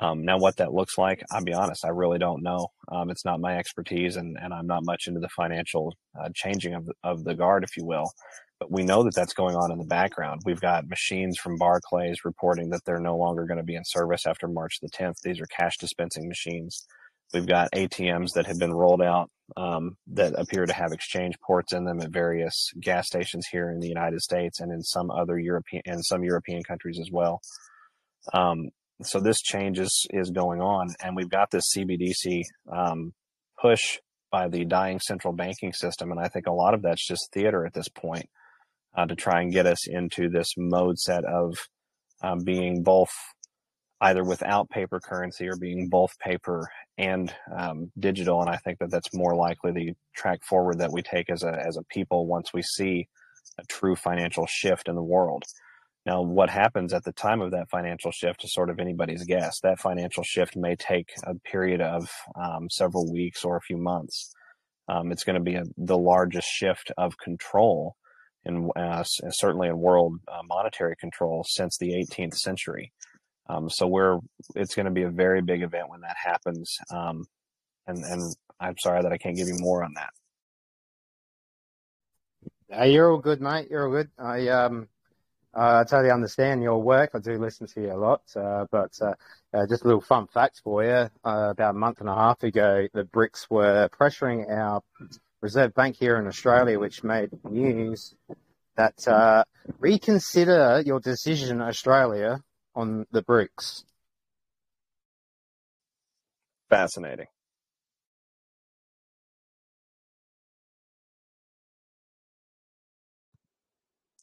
Um, 0.00 0.24
now, 0.24 0.38
what 0.38 0.56
that 0.56 0.72
looks 0.72 0.96
like, 0.96 1.22
I'll 1.30 1.44
be 1.44 1.52
honest, 1.52 1.84
I 1.84 1.90
really 1.90 2.18
don't 2.18 2.42
know. 2.42 2.68
Um, 2.90 3.10
it's 3.10 3.24
not 3.24 3.38
my 3.38 3.58
expertise, 3.58 4.16
and, 4.16 4.38
and 4.40 4.54
I'm 4.54 4.66
not 4.66 4.84
much 4.84 5.06
into 5.06 5.20
the 5.20 5.28
financial 5.28 5.94
uh, 6.18 6.30
changing 6.34 6.74
of 6.74 6.86
the, 6.86 6.94
of 7.04 7.22
the 7.22 7.34
guard, 7.34 7.64
if 7.64 7.76
you 7.76 7.84
will. 7.84 8.10
But 8.58 8.72
we 8.72 8.82
know 8.82 9.02
that 9.04 9.14
that's 9.14 9.34
going 9.34 9.56
on 9.56 9.70
in 9.70 9.78
the 9.78 9.84
background. 9.84 10.40
We've 10.44 10.60
got 10.60 10.88
machines 10.88 11.38
from 11.38 11.58
Barclays 11.58 12.24
reporting 12.24 12.70
that 12.70 12.80
they're 12.86 12.98
no 12.98 13.16
longer 13.16 13.44
going 13.44 13.58
to 13.58 13.64
be 13.64 13.74
in 13.74 13.84
service 13.84 14.26
after 14.26 14.48
March 14.48 14.78
the 14.80 14.88
10th. 14.88 15.20
These 15.22 15.40
are 15.40 15.46
cash 15.46 15.76
dispensing 15.78 16.28
machines. 16.28 16.86
We've 17.34 17.46
got 17.46 17.70
ATMs 17.72 18.32
that 18.34 18.46
have 18.46 18.58
been 18.58 18.72
rolled 18.72 19.02
out 19.02 19.30
um, 19.56 19.96
that 20.08 20.34
appear 20.36 20.64
to 20.66 20.72
have 20.72 20.92
exchange 20.92 21.36
ports 21.46 21.72
in 21.72 21.84
them 21.84 22.00
at 22.00 22.10
various 22.10 22.70
gas 22.80 23.06
stations 23.06 23.46
here 23.46 23.70
in 23.70 23.80
the 23.80 23.88
United 23.88 24.20
States 24.20 24.60
and 24.60 24.72
in 24.72 24.82
some 24.82 25.10
other 25.10 25.38
European 25.38 25.82
and 25.86 26.04
some 26.04 26.24
European 26.24 26.62
countries 26.62 26.98
as 27.00 27.10
well. 27.12 27.40
Um, 28.32 28.70
so 29.02 29.20
this 29.20 29.40
change 29.40 29.78
is 29.78 30.06
is 30.10 30.30
going 30.30 30.60
on, 30.60 30.88
and 31.02 31.16
we've 31.16 31.30
got 31.30 31.50
this 31.50 31.72
CBDC 31.76 32.42
um, 32.72 33.12
push 33.60 33.98
by 34.30 34.48
the 34.48 34.64
dying 34.64 35.00
central 35.00 35.34
banking 35.34 35.72
system, 35.72 36.10
and 36.10 36.20
I 36.20 36.28
think 36.28 36.46
a 36.46 36.52
lot 36.52 36.74
of 36.74 36.82
that's 36.82 37.06
just 37.06 37.32
theater 37.32 37.66
at 37.66 37.74
this 37.74 37.88
point 37.88 38.26
uh, 38.96 39.06
to 39.06 39.14
try 39.14 39.40
and 39.40 39.52
get 39.52 39.66
us 39.66 39.88
into 39.88 40.28
this 40.28 40.54
mode 40.56 40.98
set 40.98 41.24
of 41.24 41.56
um, 42.22 42.40
being 42.44 42.82
both 42.82 43.10
either 44.02 44.24
without 44.24 44.70
paper 44.70 44.98
currency 44.98 45.46
or 45.46 45.56
being 45.56 45.88
both 45.88 46.18
paper 46.18 46.68
and 46.96 47.34
um, 47.54 47.90
digital. 47.98 48.40
And 48.40 48.48
I 48.48 48.56
think 48.56 48.78
that 48.78 48.90
that's 48.90 49.14
more 49.14 49.34
likely 49.34 49.72
the 49.72 49.92
track 50.16 50.40
forward 50.48 50.78
that 50.78 50.92
we 50.92 51.02
take 51.02 51.30
as 51.30 51.42
a 51.42 51.52
as 51.52 51.76
a 51.76 51.84
people 51.84 52.26
once 52.26 52.52
we 52.52 52.62
see 52.62 53.08
a 53.58 53.64
true 53.68 53.96
financial 53.96 54.46
shift 54.46 54.88
in 54.88 54.94
the 54.94 55.02
world. 55.02 55.44
Now, 56.06 56.22
what 56.22 56.48
happens 56.48 56.94
at 56.94 57.04
the 57.04 57.12
time 57.12 57.42
of 57.42 57.50
that 57.50 57.68
financial 57.68 58.10
shift 58.10 58.42
is 58.44 58.54
sort 58.54 58.70
of 58.70 58.80
anybody's 58.80 59.24
guess. 59.24 59.60
That 59.60 59.78
financial 59.78 60.22
shift 60.22 60.56
may 60.56 60.74
take 60.74 61.10
a 61.24 61.34
period 61.34 61.82
of 61.82 62.08
um, 62.40 62.68
several 62.70 63.12
weeks 63.12 63.44
or 63.44 63.56
a 63.56 63.60
few 63.60 63.76
months. 63.76 64.32
Um, 64.88 65.12
it's 65.12 65.24
going 65.24 65.34
to 65.34 65.42
be 65.42 65.56
a, 65.56 65.64
the 65.76 65.98
largest 65.98 66.48
shift 66.48 66.90
of 66.96 67.18
control, 67.18 67.96
and 68.44 68.70
uh, 68.76 69.04
certainly 69.04 69.68
in 69.68 69.78
world 69.78 70.18
uh, 70.26 70.42
monetary 70.42 70.96
control 70.96 71.44
since 71.46 71.76
the 71.76 71.92
18th 71.92 72.34
century. 72.34 72.92
Um, 73.48 73.68
so 73.68 73.86
we're 73.86 74.18
it's 74.54 74.74
going 74.74 74.86
to 74.86 74.92
be 74.92 75.02
a 75.02 75.10
very 75.10 75.42
big 75.42 75.62
event 75.62 75.90
when 75.90 76.00
that 76.00 76.16
happens. 76.22 76.76
Um, 76.90 77.24
and 77.86 77.98
and 78.04 78.34
I'm 78.58 78.76
sorry 78.78 79.02
that 79.02 79.12
I 79.12 79.18
can't 79.18 79.36
give 79.36 79.48
you 79.48 79.58
more 79.58 79.84
on 79.84 79.94
that. 79.94 80.10
Uh, 82.80 82.84
you're 82.84 83.10
all 83.10 83.18
good, 83.18 83.40
mate. 83.40 83.68
You're 83.70 83.86
all 83.86 83.92
good. 83.92 84.10
I 84.18 84.48
um 84.48 84.88
I 85.52 85.84
totally 85.84 86.10
understand 86.10 86.62
your 86.62 86.80
work. 86.80 87.10
I 87.14 87.18
do 87.18 87.32
listen 87.38 87.66
to 87.66 87.80
you 87.80 87.92
a 87.92 87.96
lot. 87.96 88.22
Uh, 88.36 88.66
but 88.70 88.96
uh, 89.00 89.14
uh, 89.52 89.66
just 89.66 89.82
a 89.82 89.86
little 89.86 90.00
fun 90.00 90.26
fact 90.28 90.60
for 90.62 90.84
you. 90.84 91.10
Uh, 91.24 91.50
about 91.50 91.74
a 91.74 91.78
month 91.78 92.00
and 92.00 92.08
a 92.08 92.14
half 92.14 92.42
ago, 92.42 92.86
the 92.92 93.04
BRICS 93.04 93.46
were 93.50 93.88
pressuring 93.88 94.48
our 94.48 94.82
Reserve 95.40 95.74
Bank 95.74 95.96
here 95.96 96.16
in 96.18 96.26
Australia, 96.26 96.78
which 96.78 97.02
made 97.02 97.30
news 97.44 98.14
that 98.76 99.08
uh, 99.08 99.44
reconsider 99.78 100.82
your 100.84 101.00
decision, 101.00 101.60
Australia, 101.60 102.42
on 102.74 103.06
the 103.10 103.22
BRICS. 103.22 103.84
Fascinating. 106.68 107.26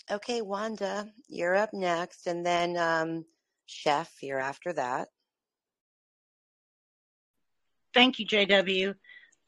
Okay, 0.10 0.42
Wanda, 0.42 1.10
you're 1.28 1.56
up 1.56 1.74
next, 1.74 2.28
and 2.28 2.46
then 2.46 2.78
um, 2.78 3.26
Chef, 3.66 4.10
you're 4.22 4.40
after 4.40 4.72
that. 4.74 5.10
Thank 7.94 8.20
you, 8.20 8.26
JW. 8.26 8.96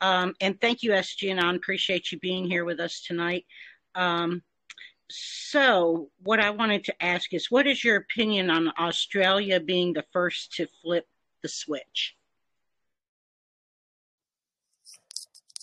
Um, 0.01 0.33
and 0.41 0.59
thank 0.59 0.83
you, 0.83 0.91
SG 0.91 1.31
and 1.31 1.39
I 1.39 1.53
appreciate 1.53 2.11
you 2.11 2.19
being 2.19 2.45
here 2.45 2.65
with 2.65 2.79
us 2.79 3.01
tonight. 3.01 3.45
Um, 3.95 4.41
so, 5.09 6.09
what 6.21 6.39
I 6.39 6.49
wanted 6.51 6.83
to 6.85 7.03
ask 7.03 7.33
is 7.33 7.49
what 7.49 7.65
is 7.65 7.83
your 7.83 7.95
opinion 7.95 8.49
on 8.49 8.71
Australia 8.77 9.59
being 9.59 9.93
the 9.93 10.05
first 10.13 10.53
to 10.55 10.67
flip 10.81 11.07
the 11.41 11.49
switch? 11.49 12.15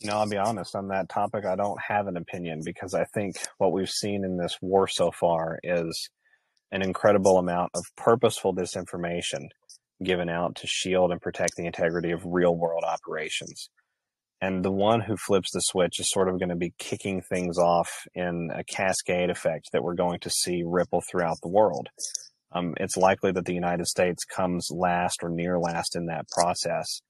You 0.01 0.11
know, 0.11 0.19
I'll 0.19 0.29
be 0.29 0.37
honest 0.37 0.77
on 0.77 0.89
that 0.89 1.09
topic. 1.09 1.45
I 1.47 1.57
don't 1.57 1.81
have 1.81 2.07
an 2.07 2.17
opinion 2.17 2.61
because 2.65 2.95
I 2.95 3.05
think 3.15 3.37
what 3.59 3.73
we've 3.73 3.91
seen 3.91 4.25
in 4.25 4.37
this 4.37 4.57
war 4.61 4.87
so 4.89 5.11
far 5.11 5.59
is 5.63 6.11
an 6.71 6.83
incredible 6.83 7.39
amount 7.39 7.71
of 7.75 7.83
purposeful 7.97 8.55
disinformation 8.55 9.49
given 10.05 10.29
out 10.29 10.57
to 10.57 10.67
shield 10.67 11.13
and 11.13 11.21
protect 11.21 11.53
the 11.57 11.65
integrity 11.65 12.11
of 12.11 12.21
real 12.27 12.55
world 12.55 12.85
operations 12.85 13.71
and 14.41 14.65
the 14.65 14.73
one 14.73 15.01
who 15.01 15.17
flips 15.17 15.51
the 15.53 15.61
switch 15.61 15.99
is 15.99 16.11
sort 16.11 16.29
of 16.29 16.39
going 16.39 16.51
to 16.51 16.57
be 16.57 16.75
kicking 16.79 17.23
things 17.23 17.59
off 17.59 17.91
in 18.15 18.51
a 18.55 18.65
cascade 18.65 19.31
effect 19.31 19.71
that 19.73 19.83
we're 19.83 19.95
going 19.95 20.21
to 20.21 20.31
see 20.31 20.63
ripple 20.65 21.03
throughout 21.11 21.39
the 21.43 21.49
world. 21.49 21.89
Um, 22.53 22.75
it's 22.79 22.97
likely 22.97 23.33
that 23.33 23.47
the 23.47 23.55
United 23.55 23.87
States 23.87 24.25
comes 24.25 24.69
last 24.71 25.23
or 25.23 25.31
near 25.31 25.59
last 25.59 25.97
in 25.97 26.07
that 26.07 26.29
process. 26.29 27.01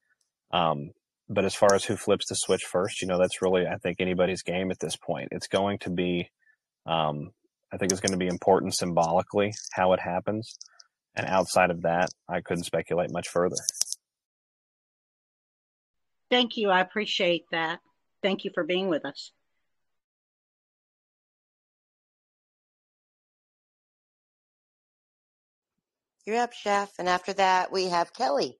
Um, 0.52 0.90
but 1.28 1.44
as 1.44 1.54
far 1.54 1.74
as 1.74 1.84
who 1.84 1.96
flips 1.96 2.28
the 2.28 2.34
switch 2.34 2.62
first, 2.62 3.02
you 3.02 3.08
know, 3.08 3.18
that's 3.18 3.42
really, 3.42 3.66
I 3.66 3.76
think, 3.76 4.00
anybody's 4.00 4.42
game 4.42 4.70
at 4.70 4.78
this 4.78 4.96
point. 4.96 5.28
It's 5.32 5.48
going 5.48 5.78
to 5.80 5.90
be, 5.90 6.30
um, 6.86 7.30
I 7.72 7.76
think 7.76 7.90
it's 7.90 8.00
going 8.00 8.12
to 8.12 8.18
be 8.18 8.28
important 8.28 8.74
symbolically 8.74 9.52
how 9.72 9.92
it 9.92 10.00
happens. 10.00 10.56
And 11.16 11.26
outside 11.26 11.70
of 11.70 11.82
that, 11.82 12.10
I 12.28 12.40
couldn't 12.42 12.64
speculate 12.64 13.10
much 13.10 13.28
further. 13.28 13.56
Thank 16.30 16.56
you. 16.56 16.70
I 16.70 16.80
appreciate 16.80 17.44
that. 17.50 17.80
Thank 18.22 18.44
you 18.44 18.50
for 18.54 18.64
being 18.64 18.88
with 18.88 19.04
us. 19.04 19.32
You're 26.24 26.40
up, 26.42 26.52
Chef. 26.52 26.92
And 26.98 27.08
after 27.08 27.32
that, 27.34 27.70
we 27.70 27.84
have 27.86 28.12
Kelly. 28.12 28.58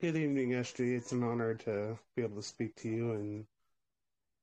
Good 0.00 0.14
evening, 0.14 0.50
SG. 0.50 0.96
It's 0.96 1.10
an 1.10 1.24
honor 1.24 1.54
to 1.54 1.98
be 2.14 2.22
able 2.22 2.36
to 2.36 2.42
speak 2.42 2.76
to 2.76 2.88
you 2.88 3.14
and 3.14 3.44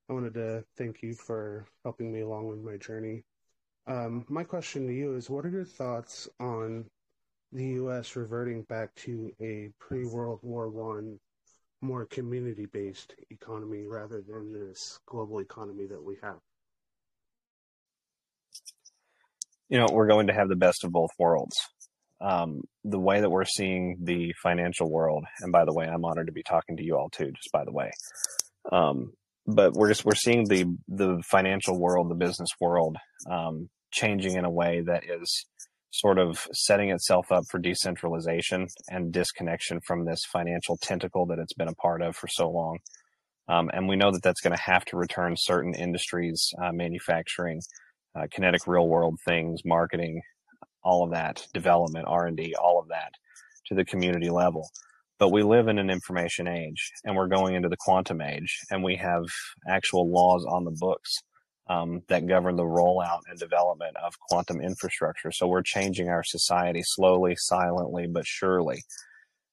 I 0.06 0.12
wanted 0.12 0.34
to 0.34 0.62
thank 0.76 1.02
you 1.02 1.14
for 1.14 1.64
helping 1.82 2.12
me 2.12 2.20
along 2.20 2.48
with 2.48 2.58
my 2.58 2.76
journey. 2.76 3.24
Um, 3.86 4.26
my 4.28 4.44
question 4.44 4.86
to 4.86 4.92
you 4.92 5.14
is 5.14 5.30
what 5.30 5.46
are 5.46 5.48
your 5.48 5.64
thoughts 5.64 6.28
on 6.38 6.84
the 7.52 7.64
U.S. 7.68 8.16
reverting 8.16 8.64
back 8.64 8.94
to 8.96 9.32
a 9.40 9.70
pre 9.78 10.04
World 10.04 10.40
War 10.42 10.68
One, 10.68 11.18
more 11.80 12.04
community 12.04 12.66
based 12.66 13.14
economy 13.30 13.86
rather 13.86 14.20
than 14.20 14.52
this 14.52 15.00
global 15.06 15.38
economy 15.38 15.86
that 15.86 16.04
we 16.04 16.18
have? 16.22 16.36
You 19.70 19.78
know, 19.78 19.86
we're 19.90 20.06
going 20.06 20.26
to 20.26 20.34
have 20.34 20.50
the 20.50 20.54
best 20.54 20.84
of 20.84 20.92
both 20.92 21.12
worlds. 21.18 21.56
Um, 22.20 22.62
the 22.84 22.98
way 22.98 23.20
that 23.20 23.30
we're 23.30 23.44
seeing 23.44 23.98
the 24.02 24.32
financial 24.42 24.90
world, 24.90 25.24
and 25.40 25.52
by 25.52 25.64
the 25.64 25.74
way, 25.74 25.86
I'm 25.86 26.04
honored 26.04 26.28
to 26.28 26.32
be 26.32 26.42
talking 26.42 26.76
to 26.78 26.82
you 26.82 26.96
all 26.96 27.10
too, 27.10 27.26
just 27.26 27.52
by 27.52 27.64
the 27.64 27.72
way. 27.72 27.90
Um, 28.72 29.12
but 29.46 29.74
we're 29.74 29.88
just 29.88 30.04
we're 30.04 30.14
seeing 30.14 30.44
the 30.48 30.64
the 30.88 31.22
financial 31.24 31.78
world, 31.78 32.10
the 32.10 32.14
business 32.14 32.48
world, 32.60 32.96
um, 33.30 33.68
changing 33.92 34.36
in 34.36 34.44
a 34.44 34.50
way 34.50 34.82
that 34.86 35.04
is 35.04 35.46
sort 35.92 36.18
of 36.18 36.46
setting 36.52 36.90
itself 36.90 37.30
up 37.30 37.44
for 37.50 37.58
decentralization 37.58 38.66
and 38.88 39.12
disconnection 39.12 39.80
from 39.86 40.04
this 40.04 40.20
financial 40.30 40.76
tentacle 40.82 41.26
that 41.26 41.38
it's 41.38 41.54
been 41.54 41.68
a 41.68 41.74
part 41.74 42.02
of 42.02 42.14
for 42.16 42.28
so 42.28 42.50
long. 42.50 42.78
Um, 43.48 43.70
and 43.72 43.88
we 43.88 43.96
know 43.96 44.10
that 44.10 44.22
that's 44.22 44.40
going 44.40 44.56
to 44.56 44.62
have 44.62 44.84
to 44.86 44.96
return 44.96 45.34
certain 45.36 45.74
industries, 45.74 46.50
uh, 46.62 46.72
manufacturing, 46.72 47.60
uh, 48.18 48.26
kinetic 48.30 48.66
real 48.66 48.88
world 48.88 49.18
things, 49.24 49.60
marketing, 49.64 50.20
all 50.86 51.02
of 51.02 51.10
that, 51.10 51.46
development, 51.52 52.06
R 52.08 52.26
and 52.26 52.36
D, 52.36 52.54
all 52.54 52.78
of 52.78 52.88
that 52.88 53.12
to 53.66 53.74
the 53.74 53.84
community 53.84 54.30
level. 54.30 54.68
But 55.18 55.32
we 55.32 55.42
live 55.42 55.66
in 55.68 55.78
an 55.78 55.90
information 55.90 56.46
age 56.46 56.92
and 57.04 57.16
we're 57.16 57.26
going 57.26 57.54
into 57.54 57.68
the 57.68 57.76
quantum 57.78 58.20
age 58.20 58.60
and 58.70 58.84
we 58.84 58.96
have 58.96 59.24
actual 59.68 60.10
laws 60.10 60.46
on 60.48 60.64
the 60.64 60.76
books 60.78 61.22
um, 61.68 62.02
that 62.08 62.28
govern 62.28 62.54
the 62.56 62.62
rollout 62.62 63.22
and 63.28 63.38
development 63.38 63.96
of 63.96 64.14
quantum 64.28 64.60
infrastructure. 64.60 65.32
So 65.32 65.48
we're 65.48 65.62
changing 65.62 66.08
our 66.08 66.22
society 66.22 66.82
slowly, 66.84 67.34
silently, 67.36 68.06
but 68.06 68.24
surely. 68.26 68.82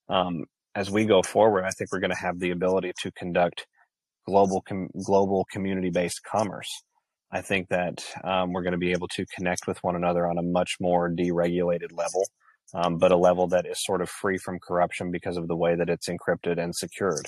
Um, 0.09 0.43
as 0.75 0.91
we 0.91 1.05
go 1.05 1.23
forward, 1.23 1.63
I 1.65 1.71
think 1.71 1.91
we're 1.91 1.99
going 1.99 2.11
to 2.11 2.17
have 2.17 2.39
the 2.39 2.51
ability 2.51 2.91
to 3.01 3.11
conduct 3.13 3.65
global 4.27 4.61
com- 4.61 4.89
global 5.05 5.45
community 5.51 5.89
based 5.89 6.21
commerce. 6.29 6.69
I 7.33 7.41
think 7.41 7.69
that 7.69 8.05
um, 8.23 8.53
we're 8.53 8.61
going 8.61 8.73
to 8.73 8.77
be 8.77 8.91
able 8.91 9.07
to 9.09 9.25
connect 9.35 9.65
with 9.65 9.79
one 9.81 9.95
another 9.95 10.27
on 10.27 10.37
a 10.37 10.43
much 10.43 10.75
more 10.79 11.09
deregulated 11.09 11.91
level, 11.91 12.23
um, 12.75 12.99
but 12.99 13.11
a 13.11 13.17
level 13.17 13.47
that 13.47 13.65
is 13.65 13.83
sort 13.83 14.03
of 14.03 14.09
free 14.09 14.37
from 14.37 14.59
corruption 14.59 15.09
because 15.09 15.35
of 15.35 15.47
the 15.47 15.55
way 15.55 15.75
that 15.75 15.89
it's 15.89 16.07
encrypted 16.07 16.61
and 16.61 16.75
secured. 16.75 17.25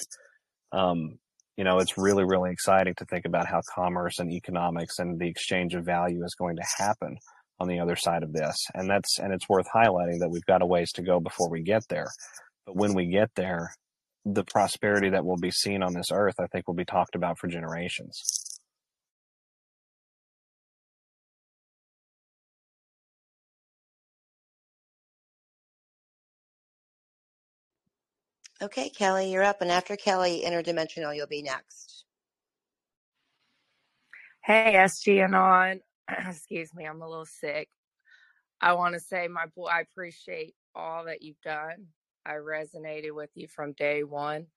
Um, 0.71 1.17
you 1.57 1.63
know, 1.63 1.79
it's 1.79 1.97
really, 1.97 2.23
really 2.23 2.51
exciting 2.51 2.93
to 2.97 3.05
think 3.05 3.25
about 3.25 3.47
how 3.47 3.61
commerce 3.73 4.19
and 4.19 4.31
economics 4.31 4.99
and 4.99 5.19
the 5.19 5.27
exchange 5.27 5.73
of 5.73 5.85
value 5.85 6.23
is 6.23 6.35
going 6.35 6.57
to 6.57 6.65
happen 6.77 7.17
on 7.59 7.67
the 7.67 7.79
other 7.79 7.95
side 7.95 8.21
of 8.21 8.31
this. 8.31 8.55
And 8.75 8.87
that's, 8.87 9.17
and 9.17 9.33
it's 9.33 9.49
worth 9.49 9.67
highlighting 9.73 10.19
that 10.19 10.29
we've 10.29 10.45
got 10.45 10.61
a 10.61 10.67
ways 10.67 10.91
to 10.93 11.01
go 11.01 11.19
before 11.19 11.49
we 11.49 11.63
get 11.63 11.81
there. 11.89 12.09
But 12.67 12.75
when 12.75 12.93
we 12.93 13.07
get 13.07 13.31
there, 13.35 13.73
the 14.23 14.43
prosperity 14.43 15.09
that 15.09 15.25
will 15.25 15.37
be 15.37 15.51
seen 15.51 15.81
on 15.81 15.93
this 15.93 16.11
earth, 16.11 16.35
I 16.39 16.45
think 16.47 16.67
will 16.67 16.75
be 16.75 16.85
talked 16.85 17.15
about 17.15 17.39
for 17.39 17.47
generations. 17.47 18.21
Okay, 28.61 28.89
Kelly, 28.89 29.31
you're 29.31 29.43
up. 29.43 29.61
And 29.61 29.69
after 29.69 29.97
Kelly, 29.97 30.43
Interdimensional, 30.45 31.15
you'll 31.15 31.27
be 31.27 31.41
next. 31.41 32.05
Hey, 34.43 34.73
SG 34.77 35.23
Anon. 35.23 35.81
Excuse 36.27 36.73
me, 36.73 36.85
I'm 36.85 37.01
a 37.01 37.09
little 37.09 37.25
sick. 37.25 37.67
I 38.61 38.73
want 38.73 38.93
to 38.93 38.99
say, 38.99 39.27
my 39.27 39.47
boy, 39.55 39.67
I 39.67 39.81
appreciate 39.81 40.55
all 40.73 41.05
that 41.05 41.21
you've 41.21 41.41
done. 41.43 41.87
I 42.25 42.33
resonated 42.35 43.11
with 43.11 43.29
you 43.35 43.47
from 43.47 43.73
day 43.73 44.03
one. 44.03 44.47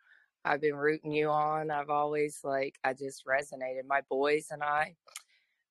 I've 0.44 0.61
been 0.61 0.76
rooting 0.76 1.12
you 1.12 1.30
on. 1.30 1.70
I've 1.70 1.90
always 1.90 2.38
like 2.44 2.76
I 2.84 2.92
just 2.92 3.24
resonated. 3.26 3.82
My 3.88 4.03
boys 4.09 4.46
and 4.51 4.62
I, 4.62 4.94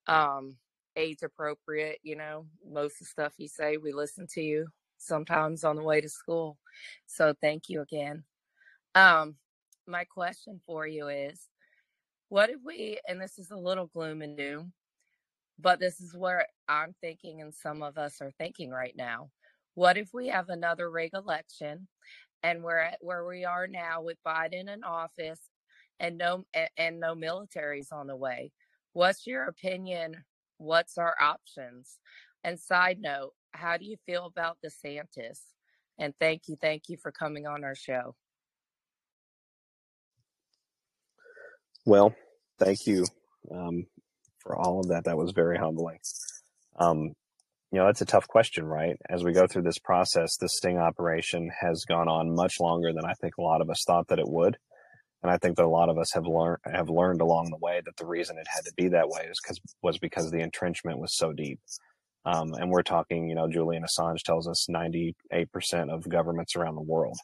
um, 0.08 0.58
age 0.98 1.20
appropriate, 1.24 2.00
you 2.04 2.18
know, 2.18 2.46
most 2.70 2.94
of 2.94 3.00
the 3.00 3.06
stuff 3.06 3.34
you 3.38 3.48
say, 3.48 3.78
we 3.78 3.94
listen 3.94 4.28
to 4.34 4.42
you 4.42 4.68
sometimes 4.98 5.64
on 5.64 5.76
the 5.76 5.84
way 5.84 6.02
to 6.02 6.10
school. 6.10 6.58
So 7.06 7.34
thank 7.42 7.70
you 7.70 7.82
again. 7.82 8.24
Um, 8.96 9.36
my 9.88 10.04
question 10.04 10.60
for 10.66 10.86
you 10.86 11.08
is 11.08 11.48
what 12.30 12.50
if 12.50 12.58
we 12.66 13.00
and 13.08 13.22
this 13.22 13.40
is 13.40 13.52
a 13.52 13.58
little 13.58 13.88
gloom 13.88 14.22
and 14.22 14.38
doom, 14.38 14.74
but 15.60 15.80
this 15.80 16.02
is 16.02 16.16
where 16.16 16.48
I'm 16.68 16.94
thinking 17.02 17.42
and 17.42 17.54
some 17.54 17.82
of 17.82 17.98
us 17.98 18.22
are 18.22 18.32
thinking 18.38 18.70
right 18.70 18.96
now. 18.96 19.30
What 19.76 19.98
if 19.98 20.10
we 20.14 20.28
have 20.28 20.50
another 20.50 20.90
rig 20.90 21.12
election 21.14 21.88
and 22.44 22.64
we're 22.64 22.80
at 22.80 22.98
where 23.02 23.26
we 23.26 23.46
are 23.46 23.68
now 23.68 24.02
with 24.02 24.18
Biden 24.26 24.74
in 24.74 24.84
office 24.84 25.42
and 26.00 26.18
no 26.18 26.44
and, 26.54 26.70
and 26.78 27.00
no 27.00 27.16
militaries 27.16 27.94
on 27.94 28.08
the 28.08 28.16
way? 28.16 28.52
What's 28.94 29.28
your 29.28 29.44
opinion? 29.46 30.24
What's 30.58 30.98
our 30.98 31.16
options? 31.22 31.98
And 32.44 32.60
side 32.60 33.00
note, 33.00 33.34
how 33.52 33.78
do 33.78 33.86
you 33.86 33.98
feel 34.06 34.26
about 34.26 34.58
DeSantis? 34.66 35.40
And 36.00 36.14
thank 36.20 36.44
you, 36.48 36.56
thank 36.62 36.84
you 36.90 36.98
for 37.02 37.12
coming 37.12 37.48
on 37.48 37.64
our 37.64 37.76
show. 37.76 38.16
Well, 41.86 42.14
thank 42.60 42.80
you 42.86 43.06
um, 43.52 43.86
for 44.40 44.56
all 44.56 44.80
of 44.80 44.90
that. 44.90 45.06
That 45.06 45.18
was 45.18 45.32
very 45.32 45.58
humbling. 45.58 46.00
Um, 46.80 47.14
you 47.72 47.80
know, 47.80 47.88
it's 47.88 48.02
a 48.02 48.06
tough 48.06 48.28
question, 48.28 48.66
right? 48.66 48.96
As 49.10 49.24
we 49.24 49.34
go 49.34 49.48
through 49.48 49.64
this 49.64 49.80
process, 49.80 50.38
the 50.38 50.48
sting 50.50 50.78
operation 50.78 51.50
has 51.62 51.84
gone 51.88 52.08
on 52.08 52.34
much 52.34 52.56
longer 52.60 52.94
than 52.94 53.06
I 53.06 53.14
think 53.20 53.34
a 53.38 53.42
lot 53.42 53.62
of 53.62 53.70
us 53.70 53.84
thought 53.86 54.08
that 54.08 54.20
it 54.20 54.28
would. 54.28 54.58
And 55.24 55.32
I 55.32 55.38
think 55.38 55.58
that 55.58 55.66
a 55.66 55.70
lot 55.70 55.90
of 55.90 55.98
us 55.98 56.12
have 56.14 56.26
learned 56.26 56.60
have 56.66 56.90
learned 56.90 57.22
along 57.22 57.50
the 57.50 57.58
way 57.60 57.82
that 57.84 57.98
the 57.98 58.06
reason 58.06 58.38
it 58.38 58.48
had 58.48 58.64
to 58.66 58.74
be 58.78 58.90
that 58.90 59.10
way 59.10 59.28
is 59.30 59.40
because 59.42 59.60
was 59.82 59.98
because 59.98 60.30
the 60.30 60.42
entrenchment 60.42 61.00
was 61.00 61.18
so 61.18 61.34
deep. 61.34 61.60
Um, 62.28 62.54
and 62.56 62.70
we're 62.70 62.84
talking, 62.84 63.30
you 63.30 63.36
know, 63.36 63.48
Julian 63.48 63.84
Assange 63.84 64.22
tells 64.22 64.50
us 64.50 64.68
98% 64.70 65.14
of 65.90 66.10
governments 66.10 66.58
around 66.58 66.76
the 66.76 66.82
world. 66.82 67.18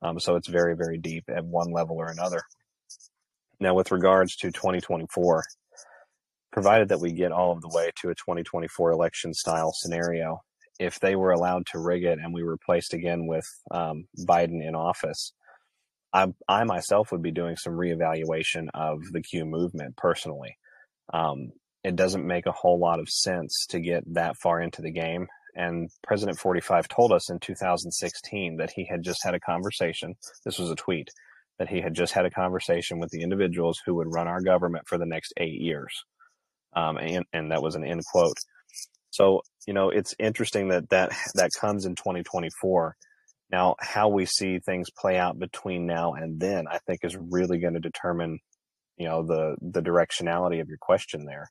Um, 0.00 0.18
so 0.18 0.36
it's 0.36 0.48
very, 0.48 0.74
very 0.74 0.96
deep 0.96 1.24
at 1.28 1.44
one 1.44 1.70
level 1.70 1.96
or 1.96 2.06
another. 2.06 2.40
Now, 3.60 3.74
with 3.74 3.92
regards 3.92 4.36
to 4.36 4.50
2024, 4.50 5.44
provided 6.50 6.88
that 6.88 7.00
we 7.00 7.12
get 7.12 7.30
all 7.30 7.52
of 7.52 7.60
the 7.60 7.70
way 7.74 7.90
to 8.00 8.08
a 8.08 8.14
2024 8.14 8.90
election 8.90 9.34
style 9.34 9.72
scenario, 9.74 10.38
if 10.80 10.98
they 11.00 11.14
were 11.14 11.32
allowed 11.32 11.66
to 11.72 11.78
rig 11.78 12.04
it 12.04 12.18
and 12.18 12.32
we 12.32 12.42
were 12.42 12.56
placed 12.64 12.94
again 12.94 13.26
with 13.26 13.46
um, 13.70 14.06
Biden 14.26 14.66
in 14.66 14.74
office, 14.74 15.34
I, 16.14 16.28
I, 16.48 16.64
myself 16.64 17.12
would 17.12 17.22
be 17.22 17.32
doing 17.32 17.56
some 17.56 17.74
reevaluation 17.74 18.68
of 18.72 19.00
the 19.12 19.20
Q 19.20 19.44
movement 19.44 19.96
personally. 19.98 20.56
Um, 21.12 21.52
it 21.84 21.96
doesn't 21.96 22.26
make 22.26 22.46
a 22.46 22.52
whole 22.52 22.78
lot 22.78 23.00
of 23.00 23.08
sense 23.08 23.66
to 23.70 23.80
get 23.80 24.02
that 24.14 24.36
far 24.36 24.60
into 24.60 24.82
the 24.82 24.90
game. 24.90 25.26
And 25.54 25.90
President 26.02 26.38
45 26.38 26.88
told 26.88 27.12
us 27.12 27.30
in 27.30 27.40
2016 27.40 28.56
that 28.58 28.70
he 28.70 28.86
had 28.86 29.02
just 29.02 29.24
had 29.24 29.34
a 29.34 29.40
conversation. 29.40 30.14
This 30.44 30.58
was 30.58 30.70
a 30.70 30.76
tweet 30.76 31.08
that 31.58 31.68
he 31.68 31.80
had 31.80 31.94
just 31.94 32.12
had 32.12 32.24
a 32.24 32.30
conversation 32.30 32.98
with 32.98 33.10
the 33.10 33.22
individuals 33.22 33.80
who 33.84 33.94
would 33.96 34.12
run 34.12 34.28
our 34.28 34.40
government 34.40 34.86
for 34.86 34.98
the 34.98 35.06
next 35.06 35.32
eight 35.36 35.60
years. 35.60 35.92
Um, 36.76 36.96
and, 36.98 37.24
and 37.32 37.50
that 37.50 37.62
was 37.62 37.74
an 37.74 37.84
end 37.84 38.02
quote. 38.12 38.36
So, 39.10 39.42
you 39.66 39.74
know, 39.74 39.90
it's 39.90 40.14
interesting 40.18 40.68
that 40.68 40.90
that, 40.90 41.10
that 41.34 41.50
comes 41.60 41.86
in 41.86 41.94
2024. 41.96 42.96
Now, 43.50 43.76
how 43.80 44.08
we 44.08 44.26
see 44.26 44.58
things 44.58 44.88
play 44.96 45.16
out 45.16 45.38
between 45.38 45.86
now 45.86 46.12
and 46.12 46.38
then, 46.38 46.66
I 46.70 46.78
think 46.86 47.00
is 47.02 47.16
really 47.16 47.58
going 47.58 47.74
to 47.74 47.80
determine, 47.80 48.38
you 48.96 49.08
know, 49.08 49.24
the, 49.24 49.56
the 49.60 49.82
directionality 49.82 50.60
of 50.60 50.68
your 50.68 50.78
question 50.78 51.24
there. 51.24 51.50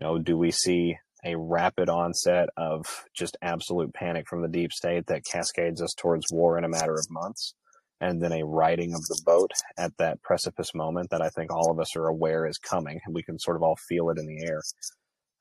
You 0.00 0.06
know, 0.06 0.18
do 0.18 0.36
we 0.36 0.50
see 0.50 0.96
a 1.24 1.36
rapid 1.36 1.88
onset 1.88 2.48
of 2.56 2.86
just 3.14 3.36
absolute 3.42 3.92
panic 3.92 4.26
from 4.28 4.42
the 4.42 4.48
deep 4.48 4.72
state 4.72 5.06
that 5.06 5.24
cascades 5.24 5.82
us 5.82 5.92
towards 5.96 6.26
war 6.30 6.56
in 6.56 6.64
a 6.64 6.68
matter 6.68 6.94
of 6.94 7.06
months? 7.10 7.54
And 8.00 8.22
then 8.22 8.32
a 8.32 8.44
riding 8.44 8.94
of 8.94 9.00
the 9.02 9.20
boat 9.26 9.50
at 9.76 9.96
that 9.98 10.22
precipice 10.22 10.72
moment 10.72 11.10
that 11.10 11.20
I 11.20 11.30
think 11.30 11.52
all 11.52 11.72
of 11.72 11.80
us 11.80 11.96
are 11.96 12.06
aware 12.06 12.46
is 12.46 12.56
coming. 12.56 13.00
We 13.10 13.24
can 13.24 13.40
sort 13.40 13.56
of 13.56 13.62
all 13.64 13.76
feel 13.88 14.10
it 14.10 14.18
in 14.18 14.26
the 14.26 14.46
air. 14.46 14.60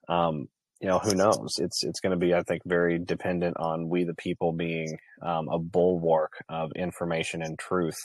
Um, 0.09 0.47
you 0.81 0.87
know, 0.87 0.99
who 0.99 1.13
knows? 1.13 1.55
It's 1.59 1.83
it's 1.83 1.99
going 1.99 2.11
to 2.11 2.25
be, 2.25 2.33
I 2.33 2.41
think, 2.43 2.61
very 2.65 2.99
dependent 2.99 3.57
on 3.59 3.89
we 3.89 4.03
the 4.03 4.15
people 4.15 4.53
being 4.53 4.97
um, 5.23 5.49
a 5.49 5.59
bulwark 5.59 6.33
of 6.49 6.71
information 6.75 7.41
and 7.41 7.57
truth 7.57 7.97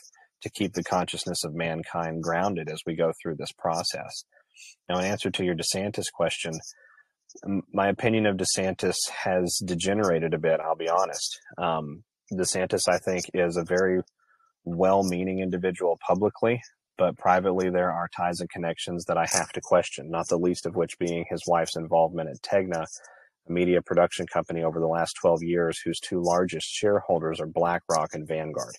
to 0.43 0.51
keep 0.51 0.73
the 0.73 0.83
consciousness 0.83 1.45
of 1.45 1.55
mankind 1.55 2.23
grounded 2.23 2.69
as 2.71 2.81
we 2.87 2.95
go 2.95 3.13
through 3.23 3.37
this 3.37 3.53
process. 3.53 4.25
Now, 4.89 4.99
in 4.99 5.05
answer 5.05 5.31
to 5.31 5.45
your 5.45 5.55
DeSantis 5.55 6.07
question, 6.13 6.53
my 7.73 7.89
opinion 7.89 8.27
of 8.27 8.37
DeSantis 8.37 8.97
has 9.25 9.61
degenerated 9.65 10.35
a 10.35 10.39
bit. 10.39 10.61
I'll 10.61 10.77
be 10.77 10.89
honest. 10.89 11.41
Um, 11.59 12.05
DeSantis, 12.33 12.89
I 12.89 12.99
think, 12.99 13.25
is 13.35 13.57
a 13.57 13.65
very 13.65 14.03
well-meaning 14.65 15.41
individual 15.41 15.99
publicly, 16.07 16.61
but 16.97 17.19
privately 17.19 17.71
there 17.71 17.91
are 17.91 18.09
ties 18.17 18.41
and 18.41 18.51
connections 18.51 19.05
that 19.07 19.19
I 19.19 19.27
have 19.33 19.51
to 19.53 19.61
question, 19.61 20.11
not 20.11 20.29
the 20.29 20.39
least 20.39 20.67
of 20.67 20.77
which 20.77 20.99
being 20.99 21.25
his 21.29 21.43
wife's 21.47 21.77
involvement 21.77 22.31
at 22.31 22.43
Tegna, 22.43 22.85
a 23.49 23.53
media 23.53 23.83
production 23.83 24.27
company 24.33 24.63
over 24.63 24.79
the 24.79 24.87
last 24.87 25.15
12 25.21 25.43
years 25.43 25.81
whose 25.85 25.99
two 25.99 26.23
largest 26.23 26.69
shareholders 26.69 27.41
are 27.41 27.47
BlackRock 27.47 28.11
and 28.15 28.29
Vanguard. 28.29 28.75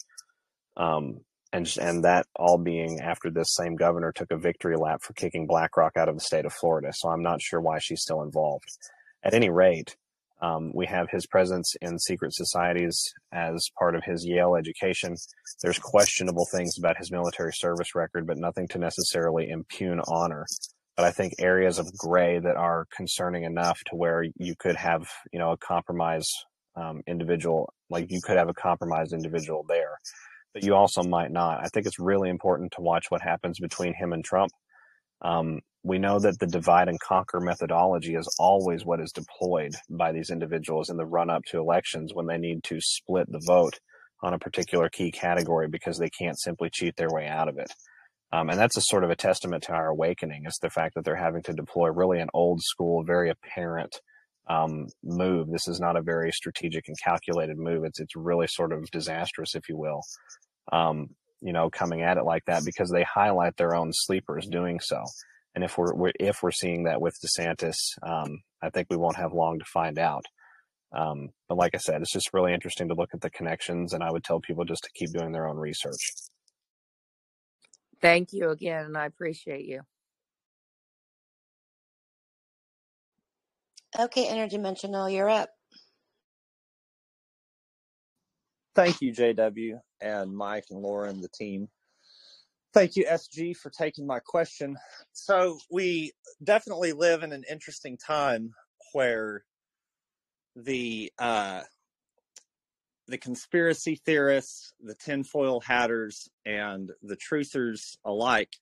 Um, 0.77 1.19
and, 1.53 1.71
and 1.79 2.03
that 2.03 2.25
all 2.35 2.57
being 2.57 2.99
after 2.99 3.29
this 3.29 3.53
same 3.53 3.75
governor 3.75 4.11
took 4.11 4.31
a 4.31 4.37
victory 4.37 4.75
lap 4.75 5.01
for 5.03 5.13
kicking 5.13 5.45
BlackRock 5.45 5.95
out 5.95 6.09
of 6.09 6.15
the 6.15 6.21
state 6.21 6.45
of 6.45 6.53
Florida. 6.53 6.89
So 6.93 7.09
I'm 7.09 7.21
not 7.21 7.41
sure 7.41 7.61
why 7.61 7.77
she's 7.79 8.01
still 8.01 8.23
involved. 8.23 8.65
At 9.23 9.35
any 9.35 9.49
rate, 9.49 9.95
um, 10.41 10.71
we 10.73 10.87
have 10.87 11.09
his 11.11 11.27
presence 11.27 11.75
in 11.79 11.99
secret 11.99 12.33
societies 12.33 12.99
as 13.31 13.69
part 13.77 13.95
of 13.95 14.03
his 14.03 14.25
Yale 14.25 14.55
education. 14.55 15.15
There's 15.61 15.79
questionable 15.79 16.47
things 16.51 16.77
about 16.77 16.97
his 16.97 17.11
military 17.11 17.53
service 17.53 17.95
record, 17.95 18.25
but 18.25 18.37
nothing 18.37 18.67
to 18.69 18.79
necessarily 18.79 19.49
impugn 19.49 20.01
honor. 20.07 20.45
But 20.97 21.05
I 21.05 21.11
think 21.11 21.35
areas 21.39 21.77
of 21.79 21.95
gray 21.95 22.39
that 22.39 22.57
are 22.57 22.87
concerning 22.95 23.43
enough 23.43 23.79
to 23.85 23.95
where 23.95 24.25
you 24.37 24.55
could 24.59 24.75
have, 24.75 25.07
you 25.31 25.39
know, 25.39 25.51
a 25.51 25.57
compromise 25.57 26.29
um, 26.75 27.01
individual, 27.07 27.71
like 27.89 28.11
you 28.11 28.19
could 28.23 28.37
have 28.37 28.49
a 28.49 28.53
compromised 28.53 29.13
individual 29.13 29.63
there, 29.69 29.99
but 30.53 30.63
you 30.63 30.75
also 30.75 31.03
might 31.03 31.31
not. 31.31 31.59
I 31.63 31.67
think 31.67 31.85
it's 31.85 31.99
really 31.99 32.29
important 32.29 32.73
to 32.73 32.81
watch 32.81 33.05
what 33.09 33.21
happens 33.21 33.59
between 33.59 33.93
him 33.93 34.13
and 34.13 34.23
Trump. 34.23 34.51
Um, 35.21 35.61
we 35.83 35.99
know 35.99 36.19
that 36.19 36.39
the 36.39 36.47
divide 36.47 36.87
and 36.87 36.99
conquer 36.99 37.39
methodology 37.39 38.15
is 38.15 38.33
always 38.39 38.85
what 38.85 39.01
is 39.01 39.11
deployed 39.11 39.73
by 39.89 40.11
these 40.11 40.29
individuals 40.29 40.89
in 40.89 40.97
the 40.97 41.05
run 41.05 41.29
up 41.29 41.43
to 41.45 41.59
elections 41.59 42.11
when 42.13 42.27
they 42.27 42.37
need 42.37 42.63
to 42.65 42.79
split 42.79 43.29
the 43.29 43.41
vote 43.45 43.79
on 44.21 44.33
a 44.33 44.39
particular 44.39 44.89
key 44.89 45.11
category 45.11 45.67
because 45.67 45.97
they 45.97 46.09
can't 46.09 46.39
simply 46.39 46.69
cheat 46.71 46.95
their 46.95 47.11
way 47.11 47.27
out 47.27 47.49
of 47.49 47.57
it. 47.57 47.71
Um, 48.31 48.49
and 48.49 48.57
that's 48.57 48.77
a 48.77 48.81
sort 48.81 49.03
of 49.03 49.11
a 49.11 49.15
testament 49.15 49.63
to 49.63 49.73
our 49.73 49.89
awakening 49.89 50.45
is 50.47 50.57
the 50.61 50.69
fact 50.69 50.95
that 50.95 51.03
they're 51.03 51.15
having 51.15 51.43
to 51.43 51.53
deploy 51.53 51.89
really 51.89 52.19
an 52.19 52.29
old 52.33 52.61
school, 52.63 53.03
very 53.03 53.29
apparent 53.29 53.99
um, 54.47 54.87
move. 55.03 55.49
This 55.49 55.67
is 55.67 55.79
not 55.79 55.95
a 55.95 56.01
very 56.01 56.31
strategic 56.31 56.87
and 56.87 56.97
calculated 57.01 57.57
move. 57.57 57.83
It's 57.85 57.99
it's 57.99 58.15
really 58.15 58.47
sort 58.47 58.73
of 58.73 58.89
disastrous, 58.91 59.55
if 59.55 59.69
you 59.69 59.77
will. 59.77 60.01
Um, 60.71 61.09
you 61.41 61.51
know, 61.51 61.69
coming 61.69 62.01
at 62.01 62.17
it 62.17 62.23
like 62.23 62.45
that 62.45 62.63
because 62.65 62.89
they 62.89 63.03
highlight 63.03 63.57
their 63.57 63.75
own 63.75 63.91
sleepers 63.93 64.47
doing 64.47 64.79
so. 64.79 65.03
And 65.55 65.63
if 65.63 65.77
we're, 65.77 65.93
we're 65.93 66.11
if 66.19 66.41
we're 66.41 66.51
seeing 66.51 66.85
that 66.85 67.01
with 67.01 67.15
DeSantis, 67.23 67.75
um, 68.01 68.39
I 68.61 68.69
think 68.69 68.87
we 68.89 68.97
won't 68.97 69.17
have 69.17 69.33
long 69.33 69.59
to 69.59 69.65
find 69.65 69.99
out. 69.99 70.25
Um, 70.95 71.29
but 71.49 71.57
like 71.57 71.75
I 71.75 71.79
said, 71.79 72.01
it's 72.01 72.13
just 72.13 72.33
really 72.33 72.53
interesting 72.53 72.87
to 72.87 72.93
look 72.93 73.09
at 73.13 73.21
the 73.21 73.29
connections, 73.29 73.93
and 73.93 74.03
I 74.03 74.11
would 74.11 74.23
tell 74.23 74.39
people 74.39 74.63
just 74.63 74.83
to 74.83 74.89
keep 74.95 75.11
doing 75.11 75.31
their 75.31 75.47
own 75.47 75.57
research. 75.57 76.13
Thank 78.01 78.29
you 78.31 78.49
again, 78.49 78.85
and 78.85 78.97
I 78.97 79.05
appreciate 79.05 79.65
you. 79.65 79.81
Okay, 83.99 84.25
Interdimensional, 84.25 85.13
you're 85.13 85.29
up. 85.29 85.49
Thank 88.75 89.01
you, 89.01 89.13
JW 89.13 89.79
and 90.01 90.35
Mike 90.35 90.65
and 90.71 90.81
Laura 90.81 91.09
and 91.09 91.23
the 91.23 91.29
team. 91.29 91.67
Thank 92.73 92.95
you, 92.95 93.05
SG, 93.05 93.55
for 93.55 93.69
taking 93.69 94.07
my 94.07 94.19
question. 94.19 94.77
So, 95.11 95.59
we 95.69 96.11
definitely 96.43 96.91
live 96.91 97.21
in 97.21 97.31
an 97.31 97.43
interesting 97.47 97.97
time 97.97 98.55
where 98.93 99.45
the 100.55 101.11
uh, 101.19 101.61
the 103.07 103.19
conspiracy 103.19 104.01
theorists, 104.05 104.73
the 104.79 104.95
tinfoil 104.95 105.59
hatters, 105.59 106.27
and 106.47 106.91
the 107.03 107.17
truthers 107.17 107.97
alike 108.05 108.55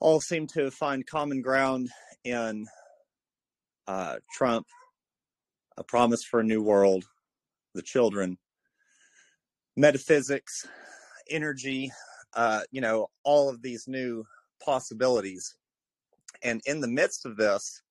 all 0.00 0.20
seem 0.20 0.48
to 0.48 0.72
find 0.72 1.06
common 1.06 1.40
ground 1.40 1.88
in 2.24 2.66
uh, 3.86 4.16
Trump, 4.32 4.66
a 5.76 5.84
promise 5.84 6.24
for 6.24 6.40
a 6.40 6.44
new 6.44 6.62
world, 6.62 7.04
the 7.74 7.82
children, 7.82 8.38
metaphysics, 9.76 10.66
energy, 11.30 11.90
uh, 12.34 12.60
you 12.70 12.80
know, 12.80 13.08
all 13.24 13.48
of 13.48 13.62
these 13.62 13.88
new 13.88 14.24
possibilities. 14.62 15.56
And 16.42 16.60
in 16.66 16.80
the 16.80 16.88
midst 16.88 17.26
of 17.26 17.36
this, 17.36 17.82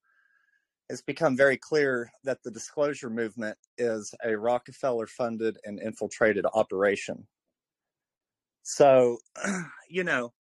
it's 0.89 1.01
become 1.01 1.35
very 1.35 1.57
clear 1.57 2.11
that 2.23 2.43
the 2.43 2.51
disclosure 2.51 3.09
movement 3.09 3.57
is 3.77 4.13
a 4.23 4.37
Rockefeller 4.37 5.07
funded 5.07 5.57
and 5.65 5.79
infiltrated 5.79 6.45
operation. 6.53 7.25
So, 8.63 9.17
you 9.89 10.03
know, 10.03 10.33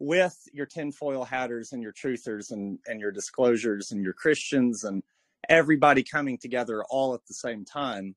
with 0.00 0.36
your 0.52 0.66
tinfoil 0.66 1.24
hatters 1.24 1.72
and 1.72 1.82
your 1.82 1.92
truthers 1.92 2.50
and, 2.50 2.78
and 2.86 3.00
your 3.00 3.12
disclosures 3.12 3.92
and 3.92 4.02
your 4.02 4.14
Christians 4.14 4.82
and 4.82 5.02
everybody 5.48 6.02
coming 6.02 6.38
together 6.38 6.82
all 6.88 7.14
at 7.14 7.20
the 7.28 7.34
same 7.34 7.64
time, 7.64 8.16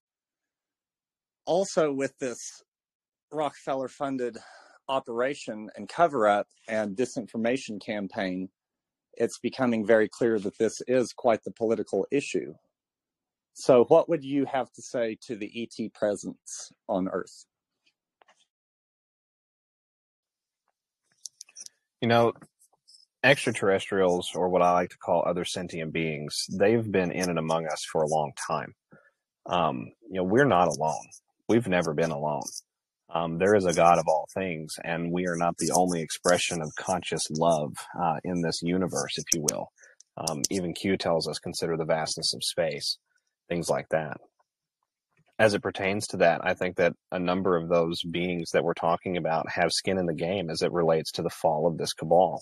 also 1.46 1.92
with 1.92 2.18
this 2.20 2.64
Rockefeller 3.32 3.90
funded 3.90 4.38
operation 4.88 5.70
and 5.76 5.90
cover 5.90 6.28
up 6.28 6.48
and 6.68 6.96
disinformation 6.96 7.84
campaign, 7.84 8.50
it's 9.16 9.40
becoming 9.40 9.86
very 9.86 10.08
clear 10.08 10.40
that 10.40 10.58
this 10.58 10.82
is 10.88 11.14
quite 11.14 11.44
the 11.44 11.52
political 11.52 12.08
issue. 12.12 12.54
So, 13.54 13.86
what 13.86 14.10
would 14.10 14.24
you 14.24 14.46
have 14.46 14.72
to 14.74 14.82
say 14.82 15.18
to 15.28 15.36
the 15.36 15.52
ET 15.56 15.94
presence 15.94 16.72
on 16.88 17.08
Earth? 17.10 17.46
You 22.04 22.10
know, 22.10 22.34
extraterrestrials, 23.24 24.32
or 24.36 24.50
what 24.50 24.62
I 24.62 24.74
like 24.74 24.90
to 24.90 24.98
call 24.98 25.24
other 25.26 25.46
sentient 25.46 25.94
beings, 25.94 26.48
they've 26.52 26.92
been 26.92 27.14
in 27.14 27.30
and 27.30 27.40
among 27.40 27.66
us 27.68 27.86
for 27.90 28.02
a 28.04 28.08
long 28.08 28.34
time. 28.46 28.74
Um, 29.46 29.86
you 30.12 30.18
know, 30.18 30.26
we're 30.26 30.44
not 30.44 30.68
alone. 30.68 31.08
We've 31.48 31.66
never 31.66 31.94
been 31.94 32.12
alone. 32.12 32.44
Um, 33.10 33.38
there 33.38 33.56
is 33.56 33.66
a 33.66 33.74
God 33.74 34.00
of 34.00 34.06
all 34.10 34.28
things, 34.34 34.76
and 34.84 35.14
we 35.14 35.28
are 35.28 35.38
not 35.38 35.56
the 35.58 35.72
only 35.72 36.02
expression 36.02 36.62
of 36.62 36.76
conscious 36.78 37.32
love 37.32 37.72
uh, 37.98 38.18
in 38.26 38.42
this 38.42 38.62
universe, 38.62 39.18
if 39.18 39.24
you 39.34 39.46
will. 39.50 39.70
Um, 40.18 40.42
even 40.50 40.74
Q 40.74 40.98
tells 40.98 41.26
us 41.30 41.40
consider 41.40 41.78
the 41.78 41.86
vastness 41.86 42.34
of 42.34 42.44
space, 42.44 42.98
things 43.48 43.70
like 43.70 43.88
that. 43.92 44.18
As 45.40 45.56
it 45.56 45.64
pertains 45.64 46.06
to 46.08 46.18
that, 46.18 46.42
I 46.44 46.54
think 46.54 46.76
that 46.78 46.94
a 47.12 47.20
number 47.20 47.58
of 47.58 47.68
those 47.68 48.04
beings 48.04 48.52
that 48.52 48.64
we're 48.64 48.76
talking 48.76 49.18
about 49.18 49.50
have 49.50 49.72
skin 49.72 49.98
in 49.98 50.06
the 50.06 50.14
game 50.14 50.50
as 50.50 50.62
it 50.62 50.72
relates 50.72 51.12
to 51.14 51.24
the 51.24 51.30
fall 51.30 51.66
of 51.66 51.78
this 51.78 51.94
cabal. 51.94 52.42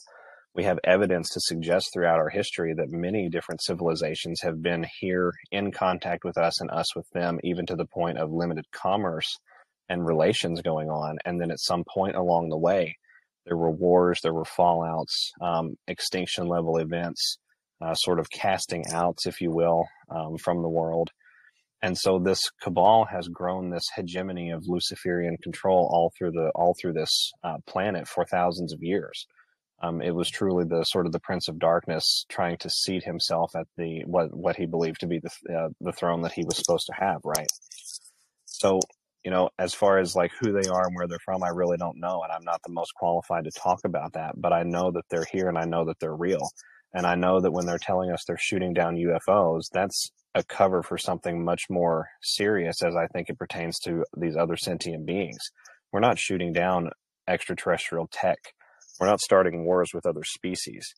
We 0.54 0.66
have 0.66 0.80
evidence 0.84 1.30
to 1.30 1.40
suggest 1.40 1.92
throughout 1.94 2.20
our 2.20 2.30
history 2.30 2.74
that 2.74 2.92
many 2.92 3.30
different 3.30 3.64
civilizations 3.64 4.42
have 4.42 4.62
been 4.62 4.86
here 5.00 5.32
in 5.52 5.72
contact 5.72 6.26
with 6.26 6.38
us 6.38 6.60
and 6.60 6.70
us 6.70 6.94
with 6.94 7.10
them, 7.12 7.40
even 7.44 7.66
to 7.68 7.78
the 7.78 7.86
point 7.86 8.18
of 8.18 8.34
limited 8.34 8.66
commerce 8.72 9.40
and 9.88 10.06
relations 10.06 10.62
going 10.62 10.90
on. 10.90 11.18
And 11.24 11.40
then 11.40 11.52
at 11.52 11.60
some 11.60 11.86
point 11.86 12.18
along 12.18 12.50
the 12.50 12.58
way, 12.58 12.98
there 13.46 13.56
were 13.58 13.72
wars, 13.72 14.20
there 14.22 14.34
were 14.34 14.44
fallouts, 14.44 15.30
um, 15.42 15.76
extinction 15.88 16.48
level 16.48 16.78
events, 16.78 17.38
uh, 17.82 17.96
sort 17.96 18.20
of 18.20 18.30
casting 18.30 18.84
outs, 18.92 19.26
if 19.26 19.40
you 19.40 19.52
will, 19.52 19.86
um, 20.10 20.38
from 20.38 20.62
the 20.62 20.70
world. 20.70 21.12
And 21.84 21.98
so 21.98 22.20
this 22.20 22.42
cabal 22.62 23.06
has 23.06 23.28
grown 23.28 23.70
this 23.70 23.88
hegemony 23.96 24.52
of 24.52 24.68
Luciferian 24.68 25.38
control 25.42 25.90
all 25.92 26.12
through 26.18 26.32
the 26.32 26.52
all 26.54 26.76
through 26.80 26.94
this 26.94 27.32
uh, 27.44 27.58
planet 27.66 28.08
for 28.08 28.26
thousands 28.26 28.74
of 28.74 28.84
years. 28.84 29.26
Um, 29.84 30.00
it 30.00 30.14
was 30.14 30.30
truly 30.30 30.64
the 30.66 30.84
sort 30.84 31.08
of 31.08 31.12
the 31.12 31.20
Prince 31.20 31.48
of 31.48 31.58
Darkness 31.58 32.26
trying 32.30 32.58
to 32.58 32.70
seat 32.70 33.04
himself 33.04 33.56
at 33.56 33.66
the 33.78 34.04
what 34.06 34.32
what 34.32 34.56
he 34.56 34.68
believed 34.68 35.00
to 35.00 35.08
be 35.08 35.20
the 35.20 35.54
uh, 35.54 35.70
the 35.82 35.92
throne 35.94 36.22
that 36.22 36.34
he 36.34 36.44
was 36.46 36.58
supposed 36.58 36.86
to 36.86 36.94
have, 36.94 37.22
right? 37.24 37.52
So 38.46 38.80
you 39.24 39.32
know, 39.32 39.50
as 39.60 39.74
far 39.74 40.00
as 40.00 40.16
like 40.16 40.32
who 40.40 40.52
they 40.52 40.68
are 40.68 40.88
and 40.88 40.96
where 40.96 41.08
they're 41.08 41.20
from, 41.24 41.44
I 41.44 41.50
really 41.50 41.78
don't 41.78 42.00
know. 42.00 42.22
And 42.24 42.32
I'm 42.32 42.44
not 42.44 42.62
the 42.66 42.74
most 42.74 42.94
qualified 42.96 43.44
to 43.46 43.52
talk 43.52 43.80
about 43.86 44.14
that, 44.14 44.34
but 44.36 44.52
I 44.54 44.64
know 44.64 44.92
that 44.92 45.06
they're 45.10 45.28
here 45.32 45.48
and 45.48 45.58
I 45.58 45.66
know 45.66 45.86
that 45.86 46.00
they're 46.00 46.16
real. 46.16 46.50
And 46.94 47.06
I 47.06 47.16
know 47.16 47.40
that 47.40 47.52
when 47.52 47.66
they're 47.66 47.78
telling 47.78 48.12
us 48.12 48.24
they're 48.26 48.38
shooting 48.38 48.74
down 48.74 48.98
UFOs, 48.98 49.66
that's 49.72 50.12
a 50.34 50.44
cover 50.44 50.82
for 50.82 50.98
something 50.98 51.44
much 51.44 51.64
more 51.70 52.08
serious 52.22 52.82
as 52.84 52.96
I 52.96 53.08
think 53.08 53.30
it 53.30 53.38
pertains 53.38 53.80
to 53.80 54.06
these 54.18 54.38
other 54.38 54.56
sentient 54.56 55.06
beings. 55.06 55.40
We're 55.92 56.00
not 56.00 56.20
shooting 56.20 56.54
down 56.54 56.90
extraterrestrial 57.28 58.08
tech. 58.12 58.38
We're 59.00 59.08
not 59.08 59.20
starting 59.20 59.66
wars 59.66 59.92
with 59.94 60.06
other 60.06 60.24
species. 60.24 60.94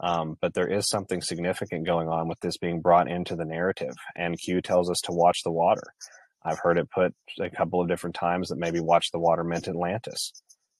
Um, 0.00 0.36
but 0.40 0.54
there 0.54 0.66
is 0.66 0.88
something 0.88 1.20
significant 1.20 1.86
going 1.86 2.08
on 2.08 2.28
with 2.28 2.40
this 2.40 2.56
being 2.56 2.80
brought 2.80 3.10
into 3.10 3.36
the 3.36 3.44
narrative. 3.44 3.94
And 4.16 4.38
Q 4.38 4.60
tells 4.60 4.90
us 4.90 5.00
to 5.04 5.12
watch 5.12 5.38
the 5.44 5.52
water. 5.52 5.82
I've 6.44 6.58
heard 6.58 6.78
it 6.78 6.90
put 6.90 7.14
a 7.40 7.50
couple 7.50 7.80
of 7.80 7.88
different 7.88 8.16
times 8.16 8.48
that 8.48 8.58
maybe 8.58 8.80
watch 8.80 9.06
the 9.12 9.20
water 9.20 9.44
meant 9.44 9.68
Atlantis. 9.68 10.32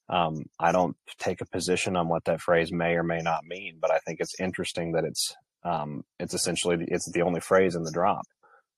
Um, 0.09 0.45
I 0.59 0.73
don't 0.73 0.97
take 1.19 1.41
a 1.41 1.47
position 1.47 1.97
on 1.97 2.09
what 2.09 2.25
that 2.25 2.41
phrase 2.41 2.73
may 2.73 2.95
or 2.95 3.05
may 3.05 3.21
not 3.21 3.45
mean, 3.45 3.79
but 3.81 3.93
I 3.93 3.99
think 3.99 4.19
it's 4.21 4.41
interesting 4.41 4.93
that 4.93 5.05
it's 5.05 5.35
um, 5.65 6.05
it's 6.19 6.35
essentially 6.35 6.85
it's 6.89 7.11
the 7.13 7.23
only 7.23 7.41
phrase 7.41 7.75
in 7.75 7.83
the 7.85 7.93
drop. 7.93 8.23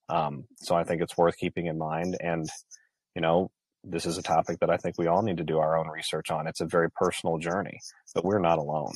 Um, 0.09 0.45
so 0.59 0.75
I 0.75 0.85
think 0.85 1.03
it's 1.03 1.17
worth 1.17 1.37
keeping 1.39 1.67
in 1.67 1.79
mind. 1.79 2.17
And 2.21 2.49
you 3.15 3.23
know, 3.23 3.51
this 3.85 4.07
is 4.07 4.19
a 4.19 4.23
topic 4.23 4.59
that 4.61 4.71
I 4.71 4.77
think 4.77 4.97
we 4.99 5.07
all 5.07 5.23
need 5.23 5.39
to 5.39 5.45
do 5.45 5.59
our 5.59 5.79
own 5.79 5.89
research 5.89 6.31
on. 6.31 6.47
It's 6.47 6.61
a 6.61 6.67
very 6.67 6.91
personal 6.91 7.39
journey, 7.39 7.79
but 8.15 8.25
we're 8.25 8.39
not 8.41 8.59
alone. 8.59 8.93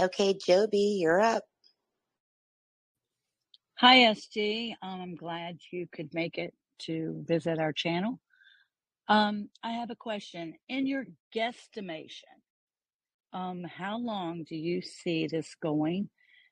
Okay, 0.00 0.34
Joby, 0.46 0.98
you're 1.00 1.20
up. 1.20 1.44
Hi, 3.78 3.98
SG. 4.14 4.74
Um, 4.82 5.00
I'm 5.00 5.14
glad 5.16 5.58
you 5.72 5.86
could 5.92 6.14
make 6.14 6.38
it 6.38 6.54
to 6.82 7.24
visit 7.26 7.58
our 7.58 7.72
channel. 7.72 8.20
Um, 9.08 9.50
I 9.62 9.72
have 9.72 9.90
a 9.90 9.96
question. 9.96 10.54
In 10.68 10.86
your 10.86 11.04
guesstimation, 11.34 12.22
um, 13.32 13.64
how 13.64 13.98
long 13.98 14.44
do 14.48 14.56
you 14.56 14.82
see 14.82 15.26
this 15.26 15.54
going 15.62 16.08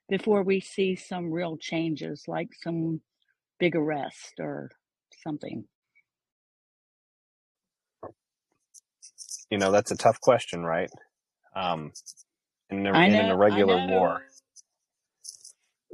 before 0.09 0.43
we 0.43 0.61
see 0.61 0.97
some 0.97 1.33
real 1.33 1.57
changes, 1.57 2.25
like 2.29 2.51
some 2.63 3.01
big 3.61 3.77
arrest 3.77 4.35
or 4.41 4.71
something? 5.25 5.65
You 9.51 9.59
know, 9.59 9.73
that's 9.73 9.91
a 9.93 9.97
tough 9.97 10.21
question, 10.21 10.63
right? 10.65 10.91
Um, 11.57 11.93
in, 12.71 12.87
a, 12.87 12.95
I 12.95 13.09
in 13.09 13.19
an 13.19 13.29
know, 13.29 13.31
irregular 13.31 13.79
know. 13.79 13.81
war, 13.81 14.23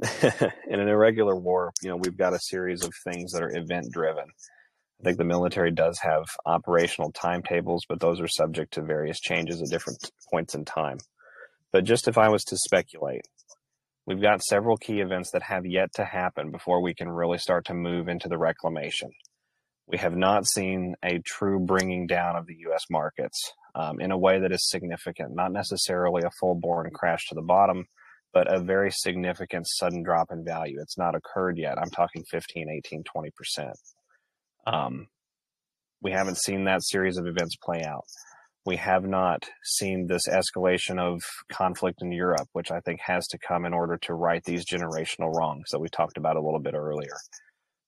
in 0.23 0.79
an 0.79 0.87
irregular 0.89 1.35
war, 1.35 1.73
you 1.81 1.89
know, 1.89 1.97
we've 1.97 2.17
got 2.17 2.33
a 2.33 2.39
series 2.39 2.83
of 2.83 2.93
things 3.03 3.31
that 3.33 3.43
are 3.43 3.55
event 3.55 3.91
driven. 3.91 4.25
I 4.99 5.03
think 5.03 5.17
the 5.17 5.23
military 5.23 5.71
does 5.71 5.97
have 6.01 6.25
operational 6.45 7.11
timetables, 7.13 7.85
but 7.87 8.01
those 8.01 8.19
are 8.19 8.27
subject 8.27 8.73
to 8.73 8.81
various 8.81 9.19
changes 9.19 9.61
at 9.61 9.69
different 9.69 10.11
points 10.29 10.55
in 10.55 10.65
time. 10.65 10.97
But 11.71 11.85
just 11.85 12.09
if 12.09 12.17
I 12.17 12.27
was 12.27 12.43
to 12.45 12.57
speculate, 12.57 13.21
we've 14.05 14.21
got 14.21 14.43
several 14.43 14.75
key 14.75 14.99
events 14.99 15.31
that 15.31 15.43
have 15.43 15.65
yet 15.65 15.93
to 15.95 16.03
happen 16.03 16.51
before 16.51 16.81
we 16.81 16.93
can 16.93 17.07
really 17.07 17.37
start 17.37 17.65
to 17.65 17.73
move 17.73 18.09
into 18.09 18.27
the 18.27 18.37
reclamation. 18.37 19.11
We 19.87 19.97
have 19.99 20.15
not 20.15 20.45
seen 20.45 20.95
a 21.03 21.19
true 21.25 21.59
bringing 21.59 22.05
down 22.05 22.35
of 22.35 22.45
the 22.45 22.57
U.S. 22.67 22.83
markets 22.89 23.53
um, 23.75 24.01
in 24.01 24.11
a 24.11 24.17
way 24.17 24.39
that 24.39 24.51
is 24.51 24.69
significant, 24.69 25.33
not 25.33 25.53
necessarily 25.53 26.23
a 26.23 26.31
full 26.41 26.55
born 26.55 26.89
crash 26.93 27.25
to 27.29 27.35
the 27.35 27.41
bottom, 27.41 27.85
but 28.33 28.51
a 28.53 28.59
very 28.59 28.91
significant 28.91 29.65
sudden 29.67 30.03
drop 30.03 30.27
in 30.31 30.43
value. 30.43 30.79
It's 30.81 30.97
not 30.97 31.15
occurred 31.15 31.57
yet. 31.57 31.79
I'm 31.79 31.89
talking 31.89 32.23
15, 32.29 32.69
18, 32.69 33.03
20%. 33.03 33.73
Um, 34.71 35.07
we 36.01 36.11
haven't 36.11 36.37
seen 36.37 36.65
that 36.65 36.83
series 36.83 37.17
of 37.17 37.25
events 37.25 37.55
play 37.63 37.83
out. 37.83 38.05
We 38.65 38.75
have 38.77 39.03
not 39.03 39.49
seen 39.63 40.07
this 40.07 40.27
escalation 40.27 40.99
of 40.99 41.21
conflict 41.51 42.01
in 42.01 42.11
Europe, 42.11 42.47
which 42.53 42.71
I 42.71 42.79
think 42.81 42.99
has 43.01 43.27
to 43.27 43.39
come 43.39 43.65
in 43.65 43.73
order 43.73 43.97
to 44.03 44.13
right 44.13 44.43
these 44.43 44.65
generational 44.65 45.33
wrongs 45.33 45.69
that 45.71 45.79
we 45.79 45.89
talked 45.89 46.17
about 46.17 46.35
a 46.35 46.41
little 46.41 46.59
bit 46.59 46.75
earlier. 46.75 47.15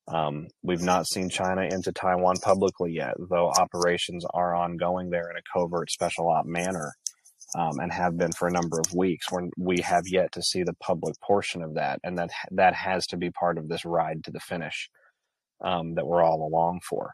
Um, 0.08 0.48
we've 0.64 0.82
not 0.82 1.08
seen 1.08 1.30
China 1.30 1.62
into 1.62 1.92
Taiwan 1.92 2.38
publicly 2.42 2.94
yet, 2.94 3.14
though 3.30 3.50
operations 3.50 4.26
are 4.34 4.56
ongoing 4.56 5.10
there 5.10 5.30
in 5.30 5.38
a 5.38 5.42
covert 5.54 5.92
special 5.92 6.30
op 6.30 6.46
manner 6.46 6.94
um, 7.58 7.80
and 7.80 7.92
have 7.92 8.18
been 8.18 8.32
for 8.32 8.48
a 8.48 8.52
number 8.52 8.80
of 8.80 8.94
weeks. 8.94 9.32
When 9.32 9.52
we 9.58 9.82
have 9.82 10.04
yet 10.08 10.32
to 10.32 10.42
see 10.42 10.64
the 10.64 10.76
public 10.82 11.14
portion 11.22 11.62
of 11.62 11.76
that, 11.76 12.00
and 12.04 12.18
that 12.18 12.32
that 12.52 12.74
has 12.74 13.06
to 13.08 13.18
be 13.18 13.30
part 13.30 13.58
of 13.58 13.68
this 13.70 13.86
ride 13.86 14.24
to 14.24 14.32
the 14.32 14.40
finish 14.40 14.90
um, 15.64 15.96
that 15.96 16.06
we're 16.06 16.24
all 16.24 16.48
along 16.48 16.82
for. 16.90 17.12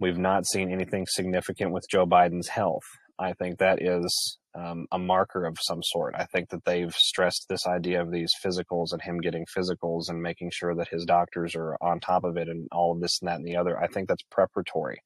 We've 0.00 0.18
not 0.18 0.46
seen 0.46 0.70
anything 0.70 1.06
significant 1.08 1.72
with 1.72 1.86
Joe 1.90 2.06
Biden's 2.06 2.48
health. 2.48 2.84
I 3.18 3.32
think 3.34 3.58
that 3.58 3.80
is 3.80 4.38
um, 4.56 4.86
a 4.92 4.98
marker 4.98 5.46
of 5.46 5.56
some 5.60 5.82
sort. 5.82 6.14
I 6.16 6.24
think 6.24 6.50
that 6.50 6.64
they've 6.64 6.94
stressed 6.94 7.46
this 7.48 7.66
idea 7.66 8.02
of 8.02 8.10
these 8.10 8.32
physicals 8.44 8.92
and 8.92 9.00
him 9.02 9.18
getting 9.20 9.46
physicals 9.56 10.08
and 10.08 10.20
making 10.20 10.50
sure 10.52 10.74
that 10.74 10.88
his 10.88 11.04
doctors 11.04 11.54
are 11.54 11.76
on 11.80 12.00
top 12.00 12.24
of 12.24 12.36
it 12.36 12.48
and 12.48 12.68
all 12.72 12.92
of 12.92 13.00
this 13.00 13.18
and 13.20 13.28
that 13.28 13.36
and 13.36 13.46
the 13.46 13.56
other. 13.56 13.80
I 13.80 13.86
think 13.86 14.08
that's 14.08 14.22
preparatory. 14.30 14.98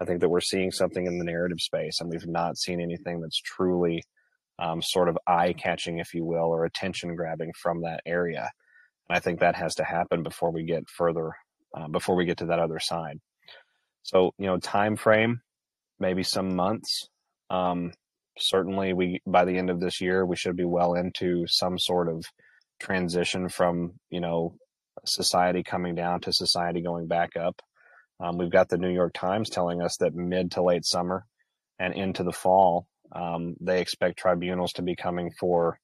I 0.00 0.04
think 0.04 0.20
that 0.20 0.28
we're 0.28 0.40
seeing 0.40 0.70
something 0.70 1.06
in 1.06 1.18
the 1.18 1.24
narrative 1.24 1.60
space 1.60 2.00
and 2.00 2.08
we've 2.08 2.26
not 2.26 2.56
seen 2.56 2.80
anything 2.80 3.20
that's 3.20 3.40
truly 3.40 4.02
um, 4.58 4.80
sort 4.82 5.08
of 5.08 5.18
eye 5.26 5.52
catching, 5.52 5.98
if 5.98 6.14
you 6.14 6.24
will, 6.24 6.46
or 6.46 6.64
attention 6.64 7.14
grabbing 7.14 7.52
from 7.60 7.82
that 7.82 8.00
area. 8.06 8.50
And 9.08 9.16
I 9.16 9.20
think 9.20 9.40
that 9.40 9.56
has 9.56 9.74
to 9.76 9.84
happen 9.84 10.22
before 10.22 10.50
we 10.50 10.64
get 10.64 10.88
further, 10.88 11.32
uh, 11.74 11.88
before 11.88 12.16
we 12.16 12.24
get 12.24 12.38
to 12.38 12.46
that 12.46 12.58
other 12.58 12.78
side. 12.78 13.18
So, 14.02 14.32
you 14.38 14.46
know, 14.46 14.58
time 14.58 14.96
frame, 14.96 15.40
maybe 15.98 16.22
some 16.22 16.54
months. 16.54 17.08
Um, 17.50 17.92
certainly, 18.38 18.92
we 18.92 19.20
by 19.26 19.44
the 19.44 19.58
end 19.58 19.70
of 19.70 19.80
this 19.80 20.00
year, 20.00 20.24
we 20.24 20.36
should 20.36 20.56
be 20.56 20.64
well 20.64 20.94
into 20.94 21.46
some 21.46 21.78
sort 21.78 22.08
of 22.08 22.24
transition 22.80 23.48
from 23.48 23.94
you 24.10 24.20
know 24.20 24.54
society 25.04 25.62
coming 25.62 25.94
down 25.94 26.20
to 26.20 26.32
society 26.32 26.80
going 26.80 27.06
back 27.06 27.36
up. 27.36 27.60
Um, 28.20 28.38
we've 28.38 28.50
got 28.50 28.68
the 28.68 28.78
New 28.78 28.90
York 28.90 29.12
Times 29.14 29.48
telling 29.48 29.80
us 29.80 29.96
that 29.98 30.14
mid 30.14 30.52
to 30.52 30.62
late 30.62 30.84
summer 30.84 31.24
and 31.78 31.94
into 31.94 32.24
the 32.24 32.32
fall, 32.32 32.86
um, 33.12 33.54
they 33.60 33.80
expect 33.80 34.18
tribunals 34.18 34.72
to 34.74 34.82
be 34.82 34.96
coming 34.96 35.30
for 35.38 35.78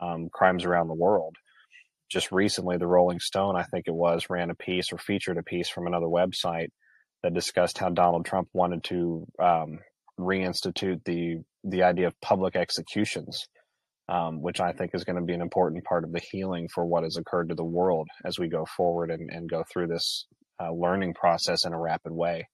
um, 0.00 0.28
crimes 0.32 0.64
around 0.64 0.88
the 0.88 0.94
world. 0.94 1.36
Just 2.10 2.32
recently, 2.32 2.78
the 2.78 2.86
Rolling 2.86 3.20
Stone, 3.20 3.56
I 3.56 3.64
think 3.64 3.84
it 3.86 3.94
was, 3.94 4.26
ran 4.30 4.50
a 4.50 4.54
piece 4.54 4.92
or 4.92 4.98
featured 4.98 5.36
a 5.36 5.42
piece 5.42 5.68
from 5.68 5.86
another 5.86 6.06
website 6.06 6.68
that 7.22 7.34
discussed 7.34 7.78
how 7.78 7.90
Donald 7.90 8.24
Trump 8.24 8.48
wanted 8.52 8.84
to 8.84 9.26
um, 9.42 9.78
reinstitute 10.18 11.04
the 11.04 11.36
the 11.64 11.82
idea 11.82 12.06
of 12.06 12.20
public 12.20 12.56
executions, 12.56 13.46
um, 14.08 14.40
which 14.40 14.60
I 14.60 14.72
think 14.72 14.92
is 14.94 15.04
going 15.04 15.16
to 15.16 15.24
be 15.24 15.34
an 15.34 15.42
important 15.42 15.84
part 15.84 16.04
of 16.04 16.12
the 16.12 16.22
healing 16.30 16.68
for 16.72 16.86
what 16.86 17.02
has 17.02 17.16
occurred 17.16 17.48
to 17.48 17.54
the 17.54 17.64
world 17.64 18.08
as 18.24 18.38
we 18.38 18.48
go 18.48 18.64
forward 18.76 19.10
and, 19.10 19.28
and 19.30 19.50
go 19.50 19.64
through 19.70 19.88
this 19.88 20.26
uh, 20.62 20.72
learning 20.72 21.14
process 21.14 21.64
in 21.64 21.72
a 21.72 21.78
rapid 21.78 22.12
way. 22.12 22.48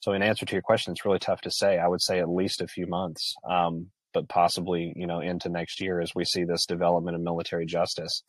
So, 0.00 0.12
in 0.12 0.22
answer 0.22 0.46
to 0.46 0.52
your 0.52 0.62
question, 0.62 0.92
it's 0.92 1.04
really 1.04 1.18
tough 1.18 1.40
to 1.42 1.50
say. 1.50 1.78
I 1.78 1.88
would 1.88 2.02
say 2.02 2.20
at 2.20 2.28
least 2.28 2.60
a 2.60 2.68
few 2.68 2.86
months, 2.86 3.34
um, 3.50 3.88
but 4.14 4.28
possibly 4.28 4.92
you 4.94 5.06
know 5.06 5.20
into 5.20 5.48
next 5.48 5.80
year 5.80 6.00
as 6.00 6.14
we 6.14 6.24
see 6.24 6.44
this 6.44 6.66
development 6.66 7.16
of 7.16 7.22
military 7.22 7.66
justice. 7.66 8.22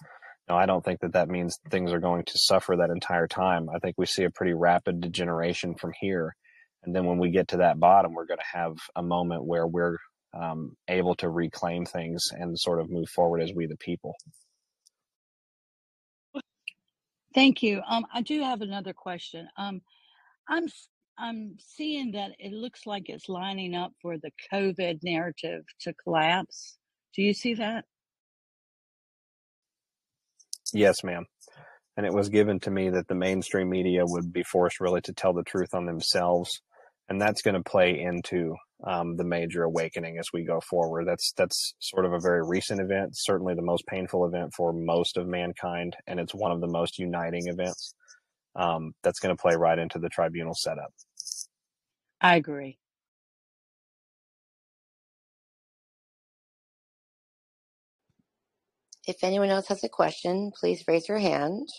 Now, 0.49 0.57
I 0.57 0.65
don't 0.65 0.83
think 0.83 1.01
that 1.01 1.13
that 1.13 1.29
means 1.29 1.59
things 1.69 1.91
are 1.91 1.99
going 1.99 2.23
to 2.25 2.37
suffer 2.37 2.77
that 2.77 2.89
entire 2.89 3.27
time. 3.27 3.69
I 3.69 3.79
think 3.79 3.95
we 3.97 4.05
see 4.05 4.23
a 4.23 4.29
pretty 4.29 4.53
rapid 4.53 5.01
degeneration 5.01 5.75
from 5.75 5.91
here. 5.99 6.35
And 6.83 6.95
then 6.95 7.05
when 7.05 7.17
we 7.17 7.31
get 7.31 7.49
to 7.49 7.57
that 7.57 7.79
bottom, 7.79 8.13
we're 8.13 8.25
going 8.25 8.39
to 8.39 8.57
have 8.57 8.77
a 8.95 9.03
moment 9.03 9.43
where 9.43 9.67
we're 9.67 9.97
um, 10.33 10.77
able 10.87 11.15
to 11.15 11.29
reclaim 11.29 11.85
things 11.85 12.31
and 12.31 12.57
sort 12.57 12.79
of 12.79 12.89
move 12.89 13.09
forward 13.09 13.41
as 13.41 13.51
we, 13.53 13.65
the 13.65 13.75
people. 13.77 14.15
Thank 17.33 17.61
you. 17.61 17.81
Um, 17.87 18.05
I 18.13 18.21
do 18.21 18.41
have 18.41 18.61
another 18.61 18.93
question. 18.93 19.47
Um, 19.57 19.81
I'm 20.47 20.67
I'm 21.19 21.57
seeing 21.59 22.11
that 22.11 22.31
it 22.39 22.53
looks 22.53 22.85
like 22.85 23.09
it's 23.09 23.27
lining 23.27 23.75
up 23.75 23.91
for 24.01 24.17
the 24.17 24.31
COVID 24.51 24.99
narrative 25.03 25.63
to 25.81 25.93
collapse. 25.93 26.77
Do 27.15 27.21
you 27.21 27.33
see 27.33 27.55
that? 27.55 27.85
Yes, 30.77 31.03
ma'am. 31.03 31.25
And 31.97 32.05
it 32.05 32.13
was 32.13 32.29
given 32.29 32.59
to 32.61 32.71
me 32.71 32.89
that 32.91 33.07
the 33.07 33.15
mainstream 33.15 33.69
media 33.69 34.03
would 34.05 34.31
be 34.31 34.43
forced 34.43 34.79
really 34.79 35.01
to 35.01 35.13
tell 35.13 35.33
the 35.33 35.43
truth 35.43 35.73
on 35.73 35.87
themselves. 35.87 36.61
And 37.09 37.19
that's 37.19 37.41
going 37.41 37.55
to 37.55 37.63
play 37.63 37.99
into 37.99 38.53
um, 38.85 39.15
the 39.15 39.23
major 39.23 39.63
awakening 39.63 40.19
as 40.19 40.27
we 40.31 40.43
go 40.43 40.59
forward. 40.69 41.07
That's 41.07 41.33
that's 41.35 41.73
sort 41.79 42.05
of 42.05 42.13
a 42.13 42.19
very 42.19 42.45
recent 42.45 42.79
event, 42.79 43.11
certainly 43.13 43.55
the 43.55 43.63
most 43.63 43.87
painful 43.87 44.25
event 44.25 44.53
for 44.55 44.71
most 44.71 45.17
of 45.17 45.25
mankind, 45.25 45.95
and 46.05 46.19
it's 46.19 46.35
one 46.35 46.51
of 46.51 46.61
the 46.61 46.67
most 46.67 46.99
uniting 46.99 47.47
events. 47.47 47.95
Um, 48.55 48.91
that's 49.03 49.19
going 49.19 49.35
to 49.35 49.41
play 49.41 49.55
right 49.55 49.79
into 49.79 49.97
the 49.97 50.09
tribunal 50.09 50.53
setup. 50.55 50.91
I 52.21 52.35
agree. 52.35 52.77
If 59.07 59.23
anyone 59.23 59.49
else 59.49 59.67
has 59.67 59.83
a 59.85 59.89
question, 59.89 60.51
please 60.53 60.83
raise 60.87 61.07
your 61.07 61.17
hand. 61.17 61.69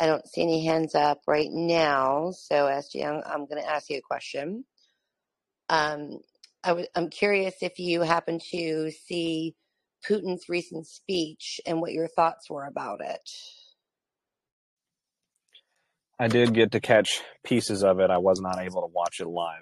I 0.00 0.06
don't 0.06 0.26
see 0.26 0.42
any 0.42 0.64
hands 0.64 0.94
up 0.94 1.20
right 1.26 1.50
now, 1.50 2.30
so 2.30 2.66
SG, 2.66 3.04
I'm, 3.04 3.22
I'm 3.26 3.46
going 3.46 3.60
to 3.60 3.68
ask 3.68 3.90
you 3.90 3.98
a 3.98 4.02
question. 4.02 4.64
Um, 5.68 6.20
I 6.64 6.68
w- 6.68 6.86
I'm 6.94 7.10
curious 7.10 7.56
if 7.62 7.78
you 7.78 8.02
happen 8.02 8.38
to 8.52 8.90
see 8.90 9.54
Putin's 10.08 10.48
recent 10.48 10.86
speech 10.86 11.60
and 11.66 11.80
what 11.80 11.92
your 11.92 12.08
thoughts 12.08 12.48
were 12.48 12.64
about 12.64 13.00
it. 13.02 13.28
I 16.18 16.28
did 16.28 16.54
get 16.54 16.72
to 16.72 16.80
catch 16.80 17.22
pieces 17.44 17.82
of 17.82 17.98
it. 17.98 18.10
I 18.10 18.18
was 18.18 18.40
not 18.40 18.60
able 18.60 18.82
to 18.82 18.92
watch 18.92 19.20
it 19.20 19.26
live. 19.26 19.60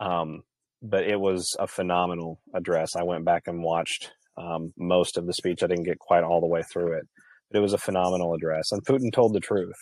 Um, 0.00 0.42
but 0.82 1.04
it 1.04 1.18
was 1.18 1.56
a 1.58 1.66
phenomenal 1.66 2.40
address. 2.54 2.96
I 2.96 3.02
went 3.02 3.24
back 3.24 3.44
and 3.46 3.62
watched 3.62 4.12
um, 4.36 4.72
most 4.76 5.16
of 5.16 5.26
the 5.26 5.32
speech. 5.32 5.62
I 5.62 5.66
didn't 5.66 5.84
get 5.84 5.98
quite 5.98 6.24
all 6.24 6.40
the 6.40 6.46
way 6.46 6.62
through 6.62 6.98
it, 6.98 7.06
but 7.50 7.58
it 7.58 7.62
was 7.62 7.72
a 7.72 7.78
phenomenal 7.78 8.34
address. 8.34 8.72
And 8.72 8.84
Putin 8.84 9.12
told 9.12 9.34
the 9.34 9.40
truth. 9.40 9.76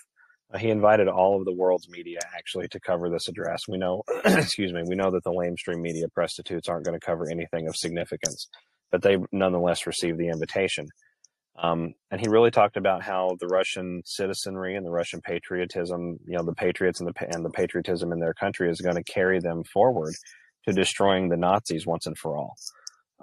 Uh, 0.52 0.58
he 0.58 0.68
invited 0.68 1.08
all 1.08 1.38
of 1.38 1.44
the 1.44 1.54
world's 1.54 1.88
media 1.88 2.18
actually 2.36 2.68
to 2.68 2.80
cover 2.80 3.08
this 3.08 3.28
address. 3.28 3.62
We 3.68 3.78
know, 3.78 4.02
excuse 4.24 4.72
me, 4.72 4.82
we 4.86 4.96
know 4.96 5.10
that 5.10 5.24
the 5.24 5.30
lamestream 5.30 5.80
media 5.80 6.08
prostitutes 6.12 6.68
aren't 6.68 6.84
going 6.84 6.98
to 6.98 7.04
cover 7.04 7.30
anything 7.30 7.68
of 7.68 7.76
significance, 7.76 8.48
but 8.90 9.02
they 9.02 9.16
nonetheless 9.32 9.86
received 9.86 10.18
the 10.18 10.28
invitation. 10.28 10.88
Um, 11.58 11.94
and 12.10 12.20
he 12.20 12.28
really 12.28 12.50
talked 12.50 12.76
about 12.76 13.02
how 13.02 13.36
the 13.38 13.46
Russian 13.46 14.02
citizenry 14.06 14.74
and 14.74 14.86
the 14.86 14.90
Russian 14.90 15.20
patriotism, 15.20 16.18
you 16.26 16.36
know, 16.36 16.44
the 16.44 16.54
patriots 16.54 17.00
and 17.00 17.08
the 17.08 17.34
and 17.34 17.44
the 17.44 17.50
patriotism 17.50 18.10
in 18.10 18.20
their 18.20 18.34
country 18.34 18.70
is 18.70 18.80
going 18.80 18.96
to 18.96 19.04
carry 19.04 19.38
them 19.38 19.62
forward 19.64 20.14
to 20.66 20.72
destroying 20.72 21.28
the 21.28 21.36
Nazis 21.36 21.86
once 21.86 22.06
and 22.06 22.16
for 22.16 22.36
all. 22.36 22.54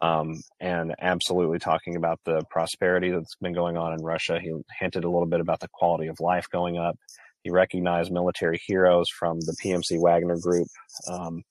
Um, 0.02 0.42
and 0.62 0.96
absolutely 1.02 1.60
talking 1.60 1.98
about 1.98 2.20
the 2.24 2.42
prosperity 2.50 3.12
that's 3.12 3.36
been 3.42 3.54
going 3.54 3.76
on 3.76 3.94
in 3.94 4.02
Russia. 4.02 4.40
He 4.42 4.54
hinted 4.80 5.04
a 5.04 5.10
little 5.10 5.28
bit 5.28 5.42
about 5.42 5.60
the 5.60 5.68
quality 5.74 6.08
of 6.08 6.20
life 6.22 6.46
going 6.50 6.78
up. 6.78 6.98
He 7.44 7.52
recognized 7.52 8.12
military 8.12 8.60
heroes 8.66 9.08
from 9.10 9.40
the 9.42 9.56
PMC 9.64 10.02
Wagner 10.02 10.38
group 10.38 10.68
um, 11.10 11.44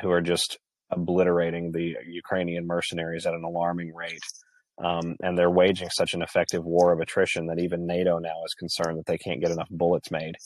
who 0.00 0.10
are 0.10 0.20
just 0.20 0.58
obliterating 0.90 1.72
the 1.72 1.96
Ukrainian 2.06 2.66
mercenaries 2.66 3.26
at 3.26 3.34
an 3.34 3.44
alarming 3.44 3.94
rate. 3.94 4.22
Um, 4.82 5.16
and 5.22 5.36
they're 5.36 5.50
waging 5.50 5.90
such 5.90 6.14
an 6.14 6.22
effective 6.22 6.64
war 6.64 6.92
of 6.92 7.00
attrition 7.00 7.46
that 7.46 7.58
even 7.58 7.86
NATO 7.86 8.18
now 8.18 8.44
is 8.46 8.54
concerned 8.54 8.98
that 8.98 9.06
they 9.06 9.18
can't 9.18 9.40
get 9.40 9.50
enough 9.50 9.68
bullets 9.70 10.10
made. 10.10 10.36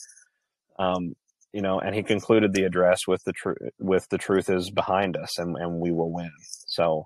Um, 0.79 1.13
you 1.53 1.61
know, 1.61 1.79
and 1.79 1.95
he 1.95 2.03
concluded 2.03 2.53
the 2.53 2.63
address 2.63 3.07
with 3.07 3.23
the 3.23 3.31
truth 3.31 3.57
with 3.79 4.09
the 4.09 4.17
truth 4.17 4.49
is 4.49 4.71
behind 4.71 5.15
us, 5.15 5.37
and, 5.37 5.55
and 5.55 5.79
we 5.79 5.91
will 5.91 6.11
win. 6.11 6.31
So, 6.67 7.05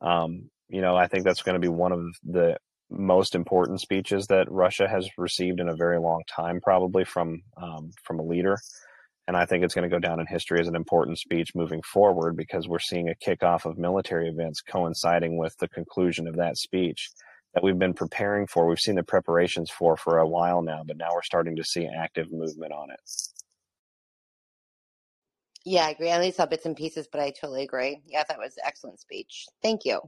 um, 0.00 0.50
you 0.68 0.82
know, 0.82 0.96
I 0.96 1.06
think 1.06 1.24
that's 1.24 1.42
going 1.42 1.54
to 1.54 1.60
be 1.60 1.68
one 1.68 1.92
of 1.92 2.00
the 2.24 2.56
most 2.90 3.34
important 3.34 3.80
speeches 3.80 4.26
that 4.26 4.50
Russia 4.50 4.88
has 4.88 5.08
received 5.16 5.60
in 5.60 5.68
a 5.68 5.76
very 5.76 5.98
long 5.98 6.22
time, 6.28 6.60
probably 6.60 7.04
from 7.04 7.42
um, 7.56 7.92
from 8.02 8.18
a 8.18 8.24
leader. 8.24 8.58
And 9.26 9.36
I 9.36 9.46
think 9.46 9.64
it's 9.64 9.74
going 9.74 9.88
to 9.88 9.94
go 9.94 10.00
down 10.00 10.20
in 10.20 10.26
history 10.26 10.60
as 10.60 10.68
an 10.68 10.76
important 10.76 11.18
speech 11.18 11.54
moving 11.54 11.80
forward 11.80 12.36
because 12.36 12.68
we're 12.68 12.78
seeing 12.78 13.08
a 13.08 13.14
kickoff 13.26 13.64
of 13.64 13.78
military 13.78 14.28
events 14.28 14.60
coinciding 14.60 15.38
with 15.38 15.56
the 15.58 15.68
conclusion 15.68 16.26
of 16.28 16.36
that 16.36 16.58
speech 16.58 17.08
that 17.54 17.62
we've 17.62 17.78
been 17.78 17.94
preparing 17.94 18.46
for. 18.46 18.66
We've 18.66 18.78
seen 18.78 18.96
the 18.96 19.02
preparations 19.02 19.70
for 19.70 19.96
for 19.96 20.18
a 20.18 20.28
while 20.28 20.62
now, 20.62 20.82
but 20.86 20.96
now 20.96 21.10
we're 21.14 21.22
starting 21.22 21.56
to 21.56 21.64
see 21.64 21.86
active 21.86 22.30
movement 22.32 22.72
on 22.72 22.90
it. 22.90 23.00
Yeah, 25.64 25.86
I 25.86 25.90
agree. 25.90 26.10
I 26.10 26.16
only 26.16 26.30
saw 26.30 26.46
bits 26.46 26.66
and 26.66 26.76
pieces, 26.76 27.08
but 27.10 27.20
I 27.20 27.30
totally 27.30 27.62
agree. 27.62 28.02
Yeah, 28.06 28.24
that 28.28 28.38
was 28.38 28.56
an 28.56 28.64
excellent 28.66 29.00
speech. 29.00 29.46
Thank 29.62 29.84
you. 29.84 30.00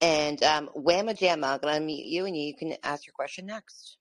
And 0.00 0.40
um, 0.44 0.70
Whamma 0.76 1.18
Jamma, 1.18 1.44
I'm 1.54 1.58
going 1.60 1.74
to 1.74 1.80
unmute 1.80 2.08
you 2.08 2.26
and 2.26 2.36
you 2.36 2.54
can 2.56 2.74
ask 2.84 3.06
your 3.06 3.14
question 3.14 3.46
next. 3.46 3.96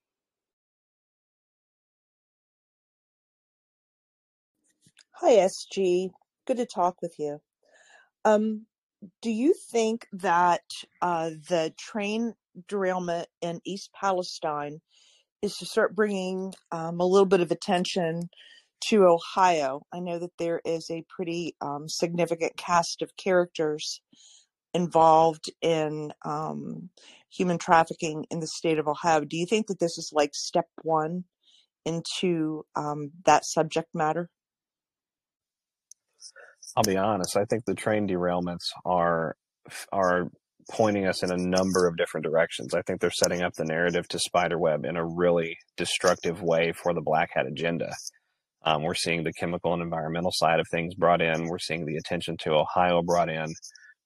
Hi, 5.13 5.31
SG. 5.37 6.11
Good 6.45 6.57
to 6.57 6.65
talk 6.67 7.01
with 7.01 7.15
you. 7.17 7.39
Um, 8.23 8.67
do 9.21 9.31
you 9.31 9.53
think 9.71 10.07
that 10.13 10.61
uh, 11.01 11.31
the 11.49 11.73
train 11.77 12.33
derailment 12.67 13.27
in 13.41 13.61
East 13.65 13.89
Palestine 13.99 14.79
is 15.41 15.55
to 15.57 15.65
start 15.65 15.95
bringing 15.95 16.53
um, 16.71 16.99
a 16.99 17.05
little 17.05 17.25
bit 17.25 17.41
of 17.41 17.51
attention 17.51 18.29
to 18.89 19.05
Ohio? 19.05 19.81
I 19.93 19.99
know 19.99 20.19
that 20.19 20.37
there 20.37 20.61
is 20.65 20.89
a 20.89 21.05
pretty 21.09 21.55
um, 21.61 21.87
significant 21.87 22.57
cast 22.57 23.01
of 23.01 23.15
characters 23.17 24.01
involved 24.73 25.51
in 25.61 26.11
um, 26.25 26.89
human 27.29 27.57
trafficking 27.57 28.25
in 28.29 28.39
the 28.39 28.47
state 28.47 28.79
of 28.79 28.87
Ohio. 28.87 29.21
Do 29.21 29.37
you 29.37 29.45
think 29.45 29.67
that 29.67 29.79
this 29.79 29.97
is 29.97 30.11
like 30.13 30.31
step 30.33 30.67
one 30.83 31.23
into 31.85 32.65
um, 32.75 33.11
that 33.25 33.45
subject 33.45 33.89
matter? 33.93 34.29
I'll 36.75 36.83
be 36.83 36.97
honest. 36.97 37.37
I 37.37 37.45
think 37.45 37.65
the 37.65 37.75
train 37.75 38.07
derailments 38.07 38.69
are 38.85 39.35
are 39.91 40.29
pointing 40.69 41.07
us 41.07 41.23
in 41.23 41.31
a 41.31 41.37
number 41.37 41.87
of 41.87 41.97
different 41.97 42.25
directions. 42.25 42.73
I 42.73 42.81
think 42.81 42.99
they're 42.99 43.09
setting 43.09 43.41
up 43.41 43.53
the 43.53 43.65
narrative 43.65 44.07
to 44.09 44.19
spiderweb 44.19 44.85
in 44.85 44.97
a 44.97 45.05
really 45.05 45.57
destructive 45.77 46.41
way 46.41 46.73
for 46.73 46.93
the 46.93 47.01
black 47.01 47.29
hat 47.33 47.47
agenda. 47.47 47.93
Um, 48.63 48.83
we're 48.83 48.95
seeing 48.95 49.23
the 49.23 49.33
chemical 49.33 49.73
and 49.73 49.81
environmental 49.81 50.31
side 50.31 50.59
of 50.59 50.67
things 50.69 50.95
brought 50.95 51.21
in. 51.21 51.47
We're 51.47 51.59
seeing 51.59 51.85
the 51.85 51.97
attention 51.97 52.37
to 52.41 52.53
Ohio 52.53 53.01
brought 53.01 53.29
in. 53.29 53.53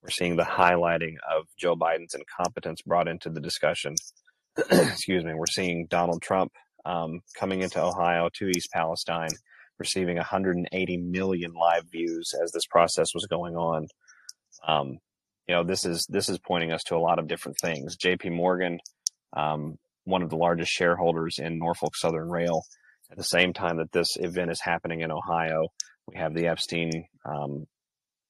We're 0.01 0.09
seeing 0.09 0.35
the 0.35 0.43
highlighting 0.43 1.15
of 1.29 1.45
Joe 1.57 1.75
Biden's 1.75 2.15
incompetence 2.15 2.81
brought 2.81 3.07
into 3.07 3.29
the 3.29 3.39
discussion. 3.39 3.95
Excuse 4.71 5.23
me. 5.23 5.33
We're 5.33 5.45
seeing 5.45 5.87
Donald 5.89 6.21
Trump 6.21 6.51
um, 6.85 7.19
coming 7.37 7.61
into 7.61 7.81
Ohio 7.81 8.29
to 8.35 8.49
East 8.49 8.69
Palestine, 8.73 9.29
receiving 9.79 10.17
180 10.17 10.97
million 10.97 11.53
live 11.53 11.83
views 11.91 12.33
as 12.43 12.51
this 12.51 12.65
process 12.65 13.13
was 13.13 13.27
going 13.27 13.55
on. 13.55 13.87
Um, 14.67 14.97
you 15.47 15.55
know, 15.55 15.63
this 15.63 15.85
is 15.85 16.05
this 16.09 16.29
is 16.29 16.39
pointing 16.39 16.71
us 16.71 16.83
to 16.83 16.95
a 16.95 16.99
lot 16.99 17.19
of 17.19 17.27
different 17.27 17.57
things. 17.61 17.95
J.P. 17.95 18.29
Morgan, 18.29 18.79
um, 19.33 19.77
one 20.05 20.21
of 20.21 20.29
the 20.29 20.37
largest 20.37 20.71
shareholders 20.71 21.39
in 21.39 21.59
Norfolk 21.59 21.95
Southern 21.95 22.29
Rail, 22.29 22.63
at 23.11 23.17
the 23.17 23.23
same 23.23 23.53
time 23.53 23.77
that 23.77 23.91
this 23.91 24.15
event 24.17 24.51
is 24.51 24.61
happening 24.61 25.01
in 25.01 25.11
Ohio, 25.11 25.67
we 26.07 26.17
have 26.17 26.33
the 26.33 26.47
Epstein 26.47 26.89
um, 27.25 27.65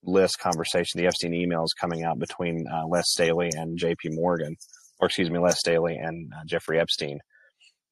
list 0.03 0.39
conversation, 0.39 0.99
the 0.99 1.07
Epstein 1.07 1.33
emails 1.33 1.67
coming 1.79 2.03
out 2.03 2.19
between 2.19 2.65
uh, 2.67 2.83
Jes 2.91 3.11
Staley 3.11 3.49
and 3.53 3.77
J.P. 3.77 4.09
Morgan, 4.11 4.55
or 4.99 5.07
excuse 5.07 5.29
me, 5.29 5.39
Jes 5.39 5.59
Staley 5.59 5.95
and 5.95 6.31
uh, 6.33 6.43
Jeffrey 6.45 6.79
Epstein, 6.79 7.19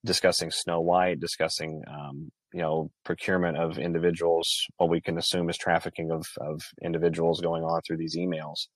discussing 0.04 0.50
Snow 0.52 0.82
White, 0.82 1.20
discussing 1.20 1.82
um, 1.88 2.32
you 2.54 2.62
know 2.62 2.90
procurement 3.06 3.58
of 3.58 3.78
individuals. 3.78 4.50
What 4.78 4.90
we 4.90 5.02
can 5.02 5.18
assume 5.18 5.50
is 5.50 5.58
trafficking 5.58 6.12
of 6.12 6.26
of 6.42 6.62
individuals 6.84 7.42
going 7.42 7.64
on 7.64 7.82
through 7.86 7.98
these 7.98 8.18
emails, 8.18 8.68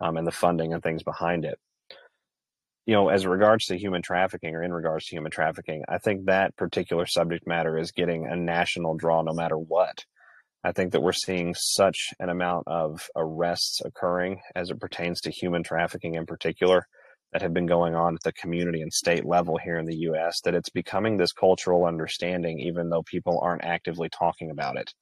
um, 0.00 0.16
and 0.16 0.26
the 0.26 0.32
funding 0.32 0.72
and 0.72 0.82
things 0.82 1.02
behind 1.02 1.44
it. 1.44 1.58
You 2.88 2.94
know, 2.94 3.10
as 3.10 3.26
regards 3.26 3.66
to 3.66 3.76
human 3.76 4.00
trafficking 4.00 4.54
or 4.54 4.62
in 4.62 4.72
regards 4.72 5.04
to 5.04 5.14
human 5.14 5.30
trafficking, 5.30 5.84
I 5.90 5.98
think 5.98 6.24
that 6.24 6.56
particular 6.56 7.04
subject 7.04 7.46
matter 7.46 7.76
is 7.76 7.92
getting 7.92 8.24
a 8.24 8.34
national 8.34 8.96
draw 8.96 9.20
no 9.20 9.34
matter 9.34 9.58
what. 9.58 10.06
I 10.64 10.72
think 10.72 10.92
that 10.92 11.02
we're 11.02 11.12
seeing 11.12 11.54
such 11.54 12.14
an 12.18 12.30
amount 12.30 12.64
of 12.66 13.02
arrests 13.14 13.82
occurring 13.84 14.40
as 14.56 14.70
it 14.70 14.80
pertains 14.80 15.20
to 15.20 15.30
human 15.30 15.62
trafficking 15.62 16.14
in 16.14 16.24
particular 16.24 16.86
that 17.34 17.42
have 17.42 17.52
been 17.52 17.66
going 17.66 17.94
on 17.94 18.14
at 18.14 18.22
the 18.24 18.32
community 18.32 18.80
and 18.80 18.90
state 18.90 19.26
level 19.26 19.58
here 19.62 19.76
in 19.76 19.84
the 19.84 20.08
US 20.10 20.40
that 20.46 20.54
it's 20.54 20.70
becoming 20.70 21.18
this 21.18 21.34
cultural 21.34 21.84
understanding, 21.84 22.58
even 22.58 22.88
though 22.88 23.02
people 23.02 23.38
aren't 23.42 23.66
actively 23.66 24.08
talking 24.08 24.50
about 24.50 24.78
it. 24.78 24.94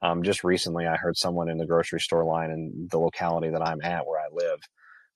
Um, 0.00 0.22
just 0.22 0.44
recently, 0.44 0.86
I 0.86 0.94
heard 0.94 1.16
someone 1.16 1.48
in 1.48 1.58
the 1.58 1.66
grocery 1.66 1.98
store 1.98 2.24
line 2.24 2.52
in 2.52 2.86
the 2.88 3.00
locality 3.00 3.50
that 3.50 3.66
I'm 3.66 3.82
at 3.82 4.06
where 4.06 4.20
I 4.20 4.28
live 4.30 4.60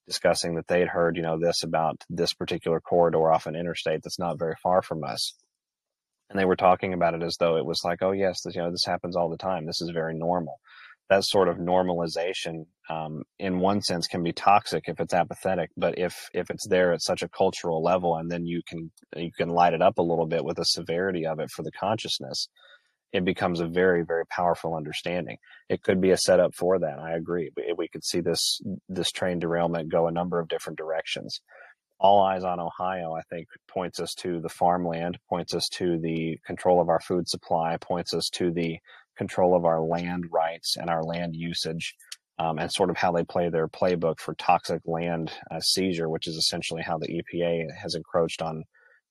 discussing 0.07 0.55
that 0.55 0.67
they'd 0.67 0.87
heard, 0.87 1.15
you 1.15 1.21
know, 1.21 1.37
this 1.39 1.63
about 1.63 2.03
this 2.09 2.33
particular 2.33 2.79
corridor 2.79 3.31
off 3.31 3.45
an 3.45 3.55
interstate 3.55 4.01
that's 4.03 4.19
not 4.19 4.39
very 4.39 4.55
far 4.63 4.81
from 4.81 5.03
us 5.03 5.33
and 6.29 6.39
they 6.39 6.45
were 6.45 6.55
talking 6.55 6.93
about 6.93 7.13
it 7.13 7.23
as 7.23 7.37
though 7.37 7.57
it 7.57 7.65
was 7.65 7.81
like, 7.83 8.01
oh 8.01 8.11
yes, 8.11 8.41
this, 8.41 8.55
you 8.55 8.61
know, 8.61 8.71
this 8.71 8.85
happens 8.85 9.15
all 9.15 9.29
the 9.29 9.37
time. 9.37 9.65
This 9.65 9.81
is 9.81 9.91
very 9.91 10.13
normal. 10.13 10.59
That 11.09 11.23
sort 11.23 11.47
of 11.47 11.55
normalization, 11.55 12.65
um, 12.89 13.23
in 13.39 13.59
one 13.59 13.81
sense, 13.81 14.07
can 14.07 14.23
be 14.23 14.33
toxic 14.33 14.83
if 14.87 14.99
it's 14.99 15.13
apathetic. 15.13 15.69
But 15.77 15.97
if 15.97 16.29
if 16.33 16.49
it's 16.49 16.67
there 16.67 16.91
at 16.91 17.01
such 17.01 17.21
a 17.21 17.29
cultural 17.29 17.81
level, 17.81 18.17
and 18.17 18.29
then 18.29 18.45
you 18.45 18.61
can 18.67 18.91
you 19.15 19.31
can 19.31 19.47
light 19.47 19.73
it 19.73 19.81
up 19.81 19.99
a 19.99 20.03
little 20.03 20.25
bit 20.25 20.43
with 20.43 20.57
the 20.57 20.65
severity 20.65 21.25
of 21.25 21.39
it 21.39 21.49
for 21.49 21.63
the 21.63 21.71
consciousness, 21.71 22.49
it 23.13 23.25
becomes 23.25 23.59
a 23.59 23.67
very 23.67 24.03
very 24.03 24.25
powerful 24.27 24.75
understanding. 24.75 25.37
It 25.69 25.83
could 25.83 26.01
be 26.01 26.11
a 26.11 26.17
setup 26.17 26.55
for 26.55 26.79
that. 26.79 26.99
I 26.99 27.15
agree. 27.15 27.51
We 27.77 27.87
could 27.87 28.03
see 28.03 28.21
this 28.21 28.61
this 28.89 29.11
train 29.11 29.39
derailment 29.39 29.91
go 29.91 30.07
a 30.07 30.11
number 30.11 30.39
of 30.39 30.47
different 30.47 30.77
directions 30.77 31.41
all 31.99 32.21
eyes 32.21 32.43
on 32.43 32.59
Ohio, 32.59 33.13
I 33.13 33.21
think, 33.23 33.47
points 33.67 33.99
us 33.99 34.13
to 34.15 34.39
the 34.39 34.49
farmland, 34.49 35.17
points 35.29 35.53
us 35.53 35.67
to 35.73 35.97
the 35.99 36.37
control 36.45 36.79
of 36.79 36.89
our 36.89 36.99
food 36.99 37.27
supply, 37.27 37.77
points 37.77 38.13
us 38.13 38.29
to 38.33 38.51
the 38.51 38.77
control 39.17 39.55
of 39.55 39.65
our 39.65 39.81
land 39.81 40.25
rights 40.31 40.77
and 40.77 40.89
our 40.89 41.03
land 41.03 41.35
usage, 41.35 41.95
um, 42.37 42.59
and 42.59 42.71
sort 42.71 42.91
of 42.91 42.97
how 42.97 43.11
they 43.11 43.23
play 43.23 43.49
their 43.49 43.67
playbook 43.67 44.19
for 44.19 44.35
toxic 44.35 44.81
land 44.85 45.31
uh, 45.49 45.59
seizure, 45.59 46.09
which 46.09 46.27
is 46.27 46.35
essentially 46.35 46.83
how 46.83 46.99
the 46.99 47.07
EPA 47.07 47.65
has 47.75 47.95
encroached 47.95 48.43
on 48.43 48.63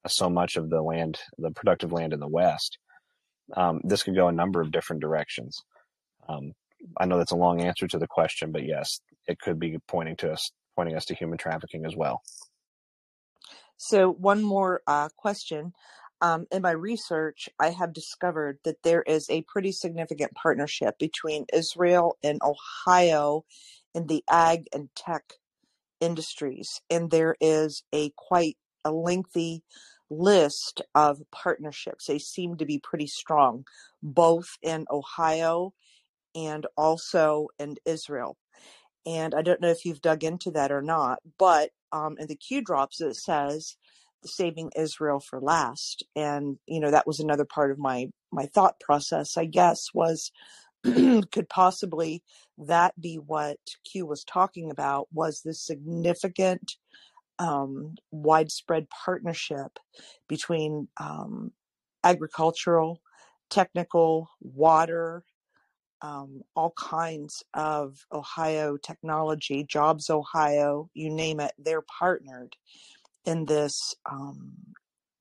uh, 0.04 0.08
so 0.08 0.30
much 0.30 0.56
of 0.56 0.70
the 0.70 0.80
land, 0.80 1.18
the 1.38 1.50
productive 1.50 1.92
land 1.92 2.12
in 2.12 2.20
the 2.20 2.28
West. 2.28 2.78
Um, 3.54 3.80
this 3.84 4.02
could 4.02 4.16
go 4.16 4.28
a 4.28 4.32
number 4.32 4.60
of 4.60 4.72
different 4.72 5.02
directions. 5.02 5.62
Um, 6.28 6.52
I 6.98 7.06
know 7.06 7.18
that's 7.18 7.32
a 7.32 7.36
long 7.36 7.60
answer 7.60 7.86
to 7.86 7.98
the 7.98 8.06
question, 8.06 8.52
but 8.52 8.64
yes, 8.64 9.00
it 9.26 9.38
could 9.38 9.58
be 9.58 9.78
pointing 9.88 10.16
to 10.16 10.32
us, 10.32 10.50
pointing 10.74 10.96
us 10.96 11.04
to 11.06 11.14
human 11.14 11.38
trafficking 11.38 11.86
as 11.86 11.96
well. 11.96 12.22
So, 13.76 14.10
one 14.10 14.42
more 14.42 14.80
uh, 14.86 15.08
question. 15.16 15.72
Um, 16.22 16.46
in 16.50 16.62
my 16.62 16.70
research, 16.70 17.48
I 17.60 17.70
have 17.70 17.92
discovered 17.92 18.58
that 18.64 18.82
there 18.82 19.02
is 19.02 19.28
a 19.28 19.42
pretty 19.42 19.70
significant 19.70 20.32
partnership 20.32 20.98
between 20.98 21.44
Israel 21.52 22.16
and 22.22 22.40
Ohio 22.42 23.44
in 23.94 24.06
the 24.06 24.24
ag 24.30 24.66
and 24.72 24.88
tech 24.96 25.34
industries, 26.00 26.80
and 26.88 27.10
there 27.10 27.36
is 27.40 27.82
a 27.92 28.12
quite 28.16 28.56
a 28.84 28.92
lengthy 28.92 29.62
list 30.10 30.82
of 30.94 31.22
partnerships. 31.32 32.06
They 32.06 32.18
seem 32.18 32.56
to 32.56 32.66
be 32.66 32.78
pretty 32.78 33.06
strong, 33.06 33.64
both 34.02 34.56
in 34.62 34.86
Ohio 34.90 35.72
and 36.34 36.66
also 36.76 37.48
in 37.58 37.76
Israel. 37.84 38.36
And 39.06 39.34
I 39.34 39.42
don't 39.42 39.60
know 39.60 39.70
if 39.70 39.84
you've 39.84 40.02
dug 40.02 40.24
into 40.24 40.50
that 40.52 40.72
or 40.72 40.82
not, 40.82 41.20
but 41.38 41.70
um, 41.92 42.16
in 42.18 42.26
the 42.26 42.36
Q 42.36 42.62
drops 42.62 43.00
it 43.00 43.14
says 43.16 43.76
saving 44.24 44.72
Israel 44.76 45.20
for 45.20 45.40
last, 45.40 46.04
and 46.16 46.58
you 46.66 46.80
know 46.80 46.90
that 46.90 47.06
was 47.06 47.20
another 47.20 47.44
part 47.44 47.70
of 47.70 47.78
my 47.78 48.08
my 48.32 48.46
thought 48.46 48.80
process. 48.80 49.36
I 49.36 49.44
guess 49.44 49.88
was 49.94 50.32
could 50.84 51.48
possibly 51.48 52.22
that 52.58 53.00
be 53.00 53.16
what 53.16 53.58
Q 53.90 54.06
was 54.06 54.24
talking 54.24 54.70
about? 54.70 55.08
Was 55.12 55.42
this 55.42 55.64
significant, 55.64 56.76
um, 57.38 57.94
widespread 58.10 58.86
partnership 59.04 59.78
between 60.28 60.88
um, 60.98 61.52
agricultural, 62.04 63.00
technical, 63.50 64.28
water, 64.40 65.24
um, 66.02 66.42
all 66.54 66.72
kinds 66.78 67.42
of 67.54 67.98
Ohio 68.12 68.76
technology, 68.76 69.64
Jobs 69.64 70.10
Ohio, 70.10 70.90
you 70.94 71.10
name 71.10 71.40
it, 71.40 71.52
they're 71.58 71.84
partnered 71.98 72.56
in 73.24 73.46
this 73.46 73.94
um, 74.10 74.52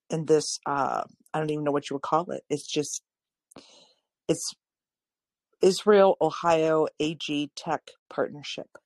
in 0.10 0.26
this 0.26 0.60
uh, 0.66 1.04
I 1.34 1.40
don't 1.40 1.50
even 1.50 1.64
know 1.64 1.72
what 1.72 1.90
you 1.90 1.96
would 1.96 2.04
call 2.04 2.30
it. 2.32 2.44
It's 2.50 2.68
just 2.68 3.02
it's 4.28 4.54
Israel 5.62 6.18
Ohio 6.22 6.88
AG 7.00 7.52
Tech 7.56 7.90
Partnership. 8.10 8.78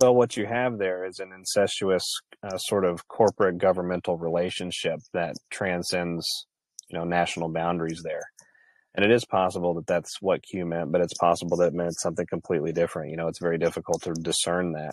Well, 0.00 0.14
what 0.14 0.36
you 0.36 0.46
have 0.46 0.78
there 0.78 1.04
is 1.04 1.18
an 1.18 1.32
incestuous 1.32 2.04
uh, 2.44 2.56
sort 2.56 2.84
of 2.84 3.08
corporate 3.08 3.58
governmental 3.58 4.16
relationship 4.16 5.00
that 5.12 5.34
transcends, 5.50 6.24
you 6.88 6.96
know, 6.96 7.04
national 7.04 7.48
boundaries 7.48 8.00
there. 8.04 8.22
And 8.94 9.04
it 9.04 9.10
is 9.10 9.24
possible 9.24 9.74
that 9.74 9.88
that's 9.88 10.18
what 10.20 10.44
Q 10.44 10.66
meant, 10.66 10.92
but 10.92 11.00
it's 11.00 11.18
possible 11.18 11.56
that 11.56 11.68
it 11.68 11.74
meant 11.74 11.98
something 11.98 12.26
completely 12.28 12.72
different. 12.72 13.10
You 13.10 13.16
know, 13.16 13.26
it's 13.26 13.40
very 13.40 13.58
difficult 13.58 14.02
to 14.02 14.12
discern 14.12 14.72
that. 14.72 14.92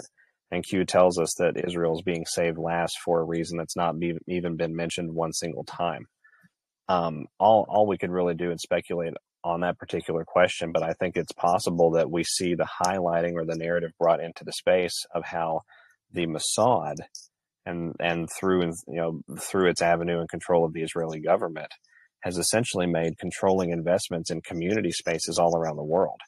And 0.50 0.66
Q 0.66 0.86
tells 0.86 1.20
us 1.20 1.36
that 1.38 1.64
Israel 1.64 1.96
is 1.96 2.02
being 2.04 2.26
saved 2.26 2.58
last 2.58 2.98
for 3.04 3.20
a 3.20 3.26
reason 3.26 3.60
that's 3.60 3.76
not 3.76 4.00
be, 4.00 4.18
even 4.28 4.58
been 4.58 4.76
mentioned 4.76 5.14
one 5.14 5.34
single 5.34 5.66
time. 5.66 6.06
Um, 6.88 7.26
all 7.40 7.66
all 7.70 7.88
we 7.88 7.98
could 7.98 8.12
really 8.12 8.36
do 8.36 8.52
is 8.52 8.62
speculate 8.62 9.14
on 9.46 9.62
that 9.62 9.78
particular 9.78 10.26
question, 10.26 10.72
but 10.72 10.84
I 10.84 10.94
think 10.94 11.16
it's 11.16 11.32
possible 11.32 11.92
that 11.92 12.10
we 12.10 12.24
see 12.24 12.56
the 12.56 12.68
highlighting 12.84 13.34
or 13.36 13.46
the 13.46 13.56
narrative 13.56 13.92
brought 14.00 14.20
into 14.20 14.44
the 14.44 14.52
space 14.52 15.06
of 15.14 15.24
how 15.24 15.62
the 16.12 16.26
Mossad 16.26 16.96
and 17.66 17.94
and 18.00 18.28
through 18.40 18.64
you 18.88 19.02
know 19.02 19.22
through 19.40 19.70
its 19.70 19.82
avenue 19.82 20.20
and 20.20 20.30
control 20.30 20.66
of 20.66 20.74
the 20.74 20.82
Israeli 20.82 21.20
government 21.20 21.72
has 22.22 22.38
essentially 22.38 22.88
made 22.88 23.20
controlling 23.20 23.70
investments 23.70 24.32
in 24.32 24.42
community 24.42 24.92
spaces 24.92 25.38
all 25.38 25.56
around 25.56 25.78
the 25.78 25.84
world. 25.84 26.20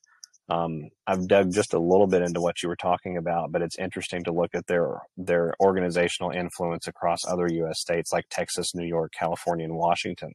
Um, 0.50 0.90
I've 1.08 1.28
dug 1.28 1.52
just 1.52 1.74
a 1.74 1.80
little 1.80 2.08
bit 2.08 2.22
into 2.22 2.40
what 2.40 2.62
you 2.62 2.70
were 2.70 2.78
talking 2.78 3.18
about, 3.18 3.52
but 3.52 3.62
it's 3.64 3.80
interesting 3.80 4.24
to 4.26 4.32
look 4.32 4.52
at 4.54 4.68
their 4.68 5.02
their 5.18 5.54
organizational 5.60 6.32
influence 6.32 6.88
across 6.88 7.20
other 7.28 7.48
U.S. 7.52 7.82
states 7.82 8.14
like 8.14 8.26
Texas, 8.30 8.76
New 8.76 8.86
York, 8.88 9.12
California, 9.18 9.66
and 9.66 9.76
Washington, 9.76 10.34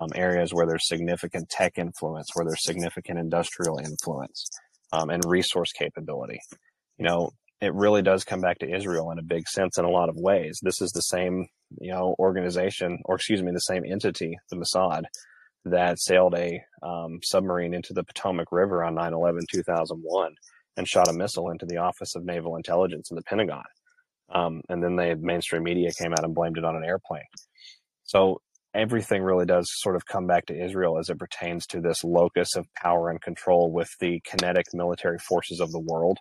um, 0.00 0.10
areas 0.14 0.52
where 0.52 0.66
there's 0.66 0.88
significant 0.88 1.48
tech 1.48 1.78
influence, 1.78 2.28
where 2.34 2.44
there's 2.44 2.64
significant 2.64 3.18
industrial 3.18 3.78
influence, 3.78 4.48
um, 4.92 5.10
and 5.10 5.24
resource 5.24 5.72
capability. 5.72 6.38
You 6.98 7.06
know, 7.06 7.30
it 7.60 7.74
really 7.74 8.02
does 8.02 8.24
come 8.24 8.40
back 8.40 8.58
to 8.58 8.74
Israel 8.74 9.10
in 9.10 9.18
a 9.18 9.22
big 9.22 9.48
sense 9.48 9.78
in 9.78 9.84
a 9.84 9.90
lot 9.90 10.08
of 10.08 10.16
ways. 10.16 10.58
This 10.62 10.80
is 10.80 10.90
the 10.92 11.00
same, 11.00 11.46
you 11.80 11.92
know, 11.92 12.14
organization, 12.18 12.98
or 13.04 13.16
excuse 13.16 13.42
me, 13.42 13.52
the 13.52 13.60
same 13.60 13.84
entity, 13.84 14.36
the 14.50 14.56
Mossad, 14.56 15.04
that 15.64 15.98
sailed 15.98 16.34
a 16.34 16.60
um, 16.82 17.20
submarine 17.22 17.72
into 17.72 17.92
the 17.94 18.04
Potomac 18.04 18.52
River 18.52 18.84
on 18.84 18.94
9 18.94 19.14
11 19.14 19.42
2001 19.50 20.34
and 20.76 20.88
shot 20.88 21.08
a 21.08 21.12
missile 21.12 21.50
into 21.50 21.66
the 21.66 21.78
Office 21.78 22.14
of 22.16 22.24
Naval 22.24 22.56
Intelligence 22.56 23.10
in 23.10 23.16
the 23.16 23.22
Pentagon. 23.22 23.64
Um, 24.34 24.60
and 24.68 24.82
then 24.82 24.96
the 24.96 25.16
mainstream 25.20 25.62
media 25.62 25.90
came 25.98 26.12
out 26.12 26.24
and 26.24 26.34
blamed 26.34 26.58
it 26.58 26.64
on 26.64 26.76
an 26.76 26.84
airplane. 26.84 27.22
So 28.02 28.40
everything 28.74 29.22
really 29.22 29.46
does 29.46 29.66
sort 29.76 29.96
of 29.96 30.06
come 30.06 30.26
back 30.26 30.46
to 30.46 30.64
Israel 30.64 30.98
as 30.98 31.08
it 31.08 31.18
pertains 31.18 31.66
to 31.66 31.80
this 31.80 32.02
locus 32.04 32.56
of 32.56 32.66
power 32.74 33.10
and 33.10 33.20
control 33.20 33.72
with 33.72 33.88
the 34.00 34.20
kinetic 34.24 34.66
military 34.72 35.18
forces 35.18 35.60
of 35.60 35.70
the 35.72 35.80
world, 35.80 36.18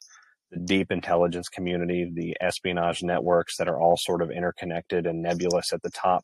the 0.52 0.60
deep 0.60 0.92
intelligence 0.92 1.50
community, 1.50 2.10
the 2.14 2.36
espionage 2.42 3.02
networks 3.04 3.58
that 3.58 3.68
are 3.68 3.80
all 3.80 3.98
sort 3.98 4.22
of 4.22 4.32
interconnected 4.32 5.08
and 5.08 5.22
nebulous 5.22 5.74
at 5.74 5.82
the 5.82 5.92
top 5.92 6.24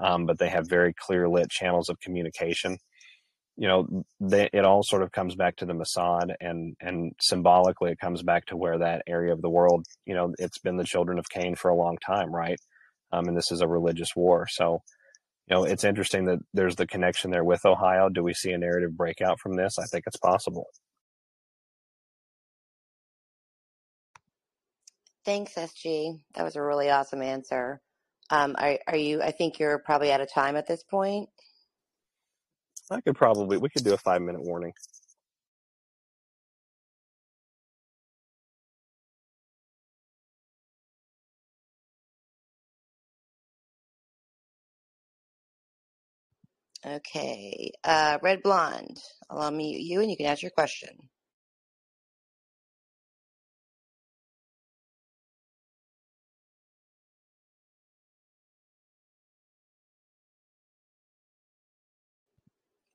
um, 0.00 0.26
but 0.26 0.38
they 0.38 0.48
have 0.48 0.68
very 0.68 0.94
clear 0.94 1.28
lit 1.28 1.50
channels 1.50 1.88
of 1.88 2.00
communication. 2.00 2.78
You 3.56 3.68
know, 3.68 4.04
they, 4.20 4.48
it 4.52 4.64
all 4.64 4.82
sort 4.84 5.02
of 5.02 5.10
comes 5.10 5.34
back 5.34 5.56
to 5.56 5.66
the 5.66 5.74
Mossad, 5.74 6.34
and 6.40 6.76
and 6.80 7.12
symbolically, 7.20 7.90
it 7.90 7.98
comes 7.98 8.22
back 8.22 8.46
to 8.46 8.56
where 8.56 8.78
that 8.78 9.02
area 9.08 9.32
of 9.32 9.42
the 9.42 9.50
world. 9.50 9.84
You 10.06 10.14
know, 10.14 10.32
it's 10.38 10.58
been 10.58 10.76
the 10.76 10.84
children 10.84 11.18
of 11.18 11.28
Cain 11.28 11.56
for 11.56 11.68
a 11.70 11.76
long 11.76 11.96
time, 12.06 12.32
right? 12.32 12.58
Um, 13.12 13.26
and 13.26 13.36
this 13.36 13.50
is 13.50 13.60
a 13.60 13.68
religious 13.68 14.10
war, 14.14 14.46
so 14.48 14.82
you 15.48 15.56
know, 15.56 15.64
it's 15.64 15.84
interesting 15.84 16.26
that 16.26 16.40
there's 16.52 16.76
the 16.76 16.86
connection 16.86 17.30
there 17.30 17.44
with 17.44 17.64
Ohio. 17.64 18.08
Do 18.10 18.22
we 18.22 18.34
see 18.34 18.50
a 18.50 18.58
narrative 18.58 18.96
breakout 18.96 19.40
from 19.40 19.56
this? 19.56 19.78
I 19.78 19.84
think 19.86 20.04
it's 20.06 20.18
possible. 20.18 20.66
Thanks, 25.24 25.54
SG. 25.54 26.20
That 26.34 26.44
was 26.44 26.56
a 26.56 26.62
really 26.62 26.90
awesome 26.90 27.22
answer. 27.22 27.80
Um, 28.30 28.56
are, 28.58 28.78
are 28.86 28.96
you, 28.96 29.22
I 29.22 29.30
think 29.30 29.58
you're 29.58 29.78
probably 29.78 30.12
out 30.12 30.20
of 30.20 30.32
time 30.32 30.56
at 30.56 30.66
this 30.66 30.82
point. 30.82 31.30
I 32.90 33.00
could 33.00 33.16
probably, 33.16 33.56
we 33.56 33.68
could 33.70 33.84
do 33.84 33.94
a 33.94 33.98
five 33.98 34.20
minute 34.20 34.42
warning. 34.42 34.72
Okay. 46.88 47.72
Uh, 47.84 48.18
Red 48.22 48.42
Blonde, 48.42 48.98
I'll 49.30 49.50
unmute 49.50 49.84
you 49.84 50.00
and 50.00 50.10
you 50.10 50.16
can 50.16 50.26
ask 50.26 50.42
your 50.42 50.50
question. 50.52 50.90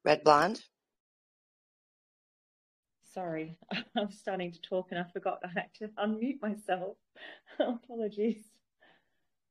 Red 0.06 0.24
Blonde? 0.24 0.64
Sorry, 3.14 3.58
I'm 3.98 4.12
starting 4.12 4.52
to 4.54 4.62
talk 4.62 4.88
and 4.92 5.00
I 5.00 5.04
forgot 5.14 5.40
I 5.44 5.50
had 5.50 5.74
to 5.80 5.90
unmute 5.90 6.42
myself. 6.42 6.98
Apologies. 7.60 8.44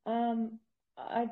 Um, 0.04 0.58
I 0.98 1.28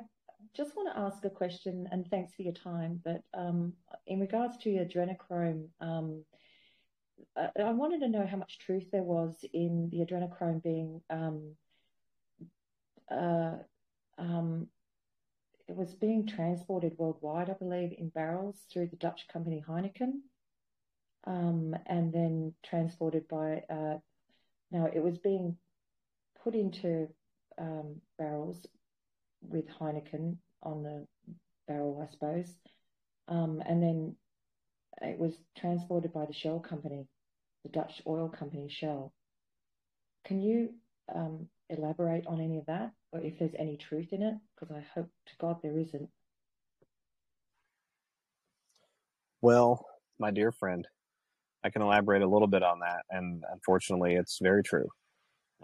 just 0.56 0.76
want 0.76 0.92
to 0.92 1.00
ask 1.00 1.24
a 1.24 1.30
question, 1.30 1.88
and 1.92 2.06
thanks 2.10 2.34
for 2.34 2.42
your 2.42 2.52
time. 2.52 3.00
But 3.04 3.22
um, 3.34 3.74
in 4.06 4.20
regards 4.20 4.56
to 4.58 4.70
your 4.70 4.84
adrenochrome, 4.84 5.68
um, 5.80 6.24
I, 7.36 7.48
I 7.60 7.70
wanted 7.70 8.00
to 8.00 8.08
know 8.08 8.26
how 8.26 8.36
much 8.36 8.58
truth 8.58 8.90
there 8.90 9.02
was 9.02 9.44
in 9.52 9.88
the 9.90 10.04
adrenochrome 10.04 10.62
being 10.62 11.00
um, 11.10 11.56
uh, 13.10 13.54
um, 14.18 14.68
it 15.68 15.76
was 15.76 15.94
being 15.94 16.26
transported 16.26 16.94
worldwide, 16.98 17.48
I 17.48 17.52
believe, 17.54 17.94
in 17.96 18.08
barrels 18.08 18.56
through 18.72 18.88
the 18.88 18.96
Dutch 18.96 19.26
company 19.32 19.62
Heineken, 19.66 20.20
um, 21.26 21.76
and 21.86 22.12
then 22.12 22.54
transported 22.64 23.28
by. 23.28 23.62
Uh, 23.70 23.98
now 24.72 24.88
it 24.92 25.02
was 25.02 25.18
being 25.18 25.56
put 26.42 26.54
into 26.54 27.08
um, 27.58 28.00
barrels 28.18 28.66
with 29.48 29.66
Heineken 29.68 30.36
on 30.62 30.82
the 30.82 31.06
barrel, 31.66 32.04
I 32.06 32.10
suppose, 32.10 32.52
um, 33.28 33.62
and 33.66 33.82
then 33.82 34.16
it 35.02 35.18
was 35.18 35.34
transported 35.56 36.12
by 36.12 36.26
the 36.26 36.32
Shell 36.32 36.60
company, 36.60 37.06
the 37.62 37.70
Dutch 37.70 38.02
oil 38.06 38.28
company 38.28 38.68
Shell. 38.68 39.12
Can 40.26 40.42
you 40.42 40.74
um, 41.14 41.48
elaborate 41.68 42.26
on 42.26 42.40
any 42.40 42.58
of 42.58 42.66
that 42.66 42.92
or 43.12 43.20
if 43.20 43.38
there's 43.38 43.54
any 43.58 43.76
truth 43.76 44.12
in 44.12 44.22
it? 44.22 44.34
Because 44.58 44.74
I 44.74 44.84
hope 44.94 45.08
to 45.26 45.32
God 45.40 45.56
there 45.62 45.78
isn't. 45.78 46.08
Well, 49.40 49.86
my 50.18 50.30
dear 50.30 50.52
friend, 50.52 50.86
I 51.64 51.70
can 51.70 51.82
elaborate 51.82 52.22
a 52.22 52.28
little 52.28 52.48
bit 52.48 52.62
on 52.62 52.80
that. 52.80 53.04
And 53.10 53.42
unfortunately, 53.50 54.14
it's 54.14 54.38
very 54.42 54.62
true. 54.62 54.88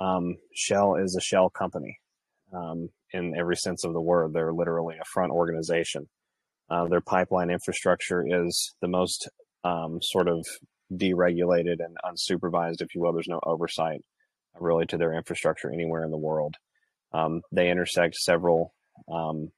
Um, 0.00 0.36
Shell 0.54 0.96
is 0.96 1.16
a 1.16 1.20
shell 1.20 1.50
company 1.50 1.98
um, 2.56 2.88
in 3.12 3.34
every 3.36 3.56
sense 3.56 3.84
of 3.84 3.92
the 3.92 4.00
word. 4.00 4.32
They're 4.32 4.52
literally 4.52 4.96
a 5.00 5.04
front 5.04 5.32
organization. 5.32 6.08
Uh, 6.68 6.88
their 6.88 7.00
pipeline 7.00 7.50
infrastructure 7.50 8.24
is 8.26 8.74
the 8.80 8.88
most 8.88 9.28
um, 9.64 10.00
sort 10.02 10.28
of 10.28 10.44
deregulated 10.92 11.76
and 11.80 11.96
unsupervised, 12.04 12.80
if 12.80 12.94
you 12.94 13.00
will. 13.00 13.12
There's 13.12 13.28
no 13.28 13.40
oversight 13.44 14.00
really 14.58 14.86
to 14.86 14.96
their 14.96 15.14
infrastructure 15.14 15.72
anywhere 15.72 16.04
in 16.04 16.10
the 16.10 16.16
world. 16.16 16.54
Um, 17.12 17.42
they 17.52 17.70
intersect 17.70 18.16
several, 18.16 18.74
um, 19.12 19.50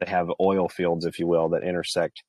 they 0.00 0.10
have 0.10 0.28
oil 0.40 0.68
fields, 0.68 1.04
if 1.04 1.18
you 1.18 1.26
will, 1.26 1.50
that 1.50 1.62
intersect 1.62 2.22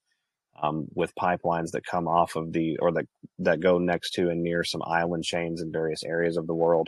um, 0.61 0.87
with 0.93 1.13
pipelines 1.15 1.71
that 1.71 1.85
come 1.85 2.07
off 2.07 2.35
of 2.35 2.51
the, 2.51 2.77
or 2.79 2.91
that, 2.93 3.05
that 3.39 3.59
go 3.59 3.77
next 3.77 4.11
to 4.11 4.29
and 4.29 4.41
near 4.41 4.63
some 4.63 4.81
island 4.85 5.23
chains 5.23 5.61
in 5.61 5.71
various 5.71 6.03
areas 6.03 6.37
of 6.37 6.47
the 6.47 6.55
world. 6.55 6.87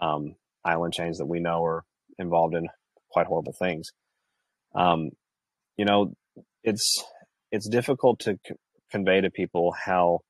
Um, 0.00 0.34
island 0.64 0.92
chains 0.92 1.18
that 1.18 1.26
we 1.26 1.40
know 1.40 1.64
are 1.64 1.84
involved 2.18 2.54
in 2.54 2.68
quite 3.10 3.26
horrible 3.26 3.54
things. 3.58 3.90
Um, 4.74 5.10
you 5.76 5.84
know, 5.84 6.14
it's 6.62 7.04
it's 7.50 7.68
difficult 7.68 8.20
to 8.20 8.38
c- 8.46 8.54
convey 8.90 9.20
to 9.20 9.30
people 9.30 9.72
how 9.72 10.20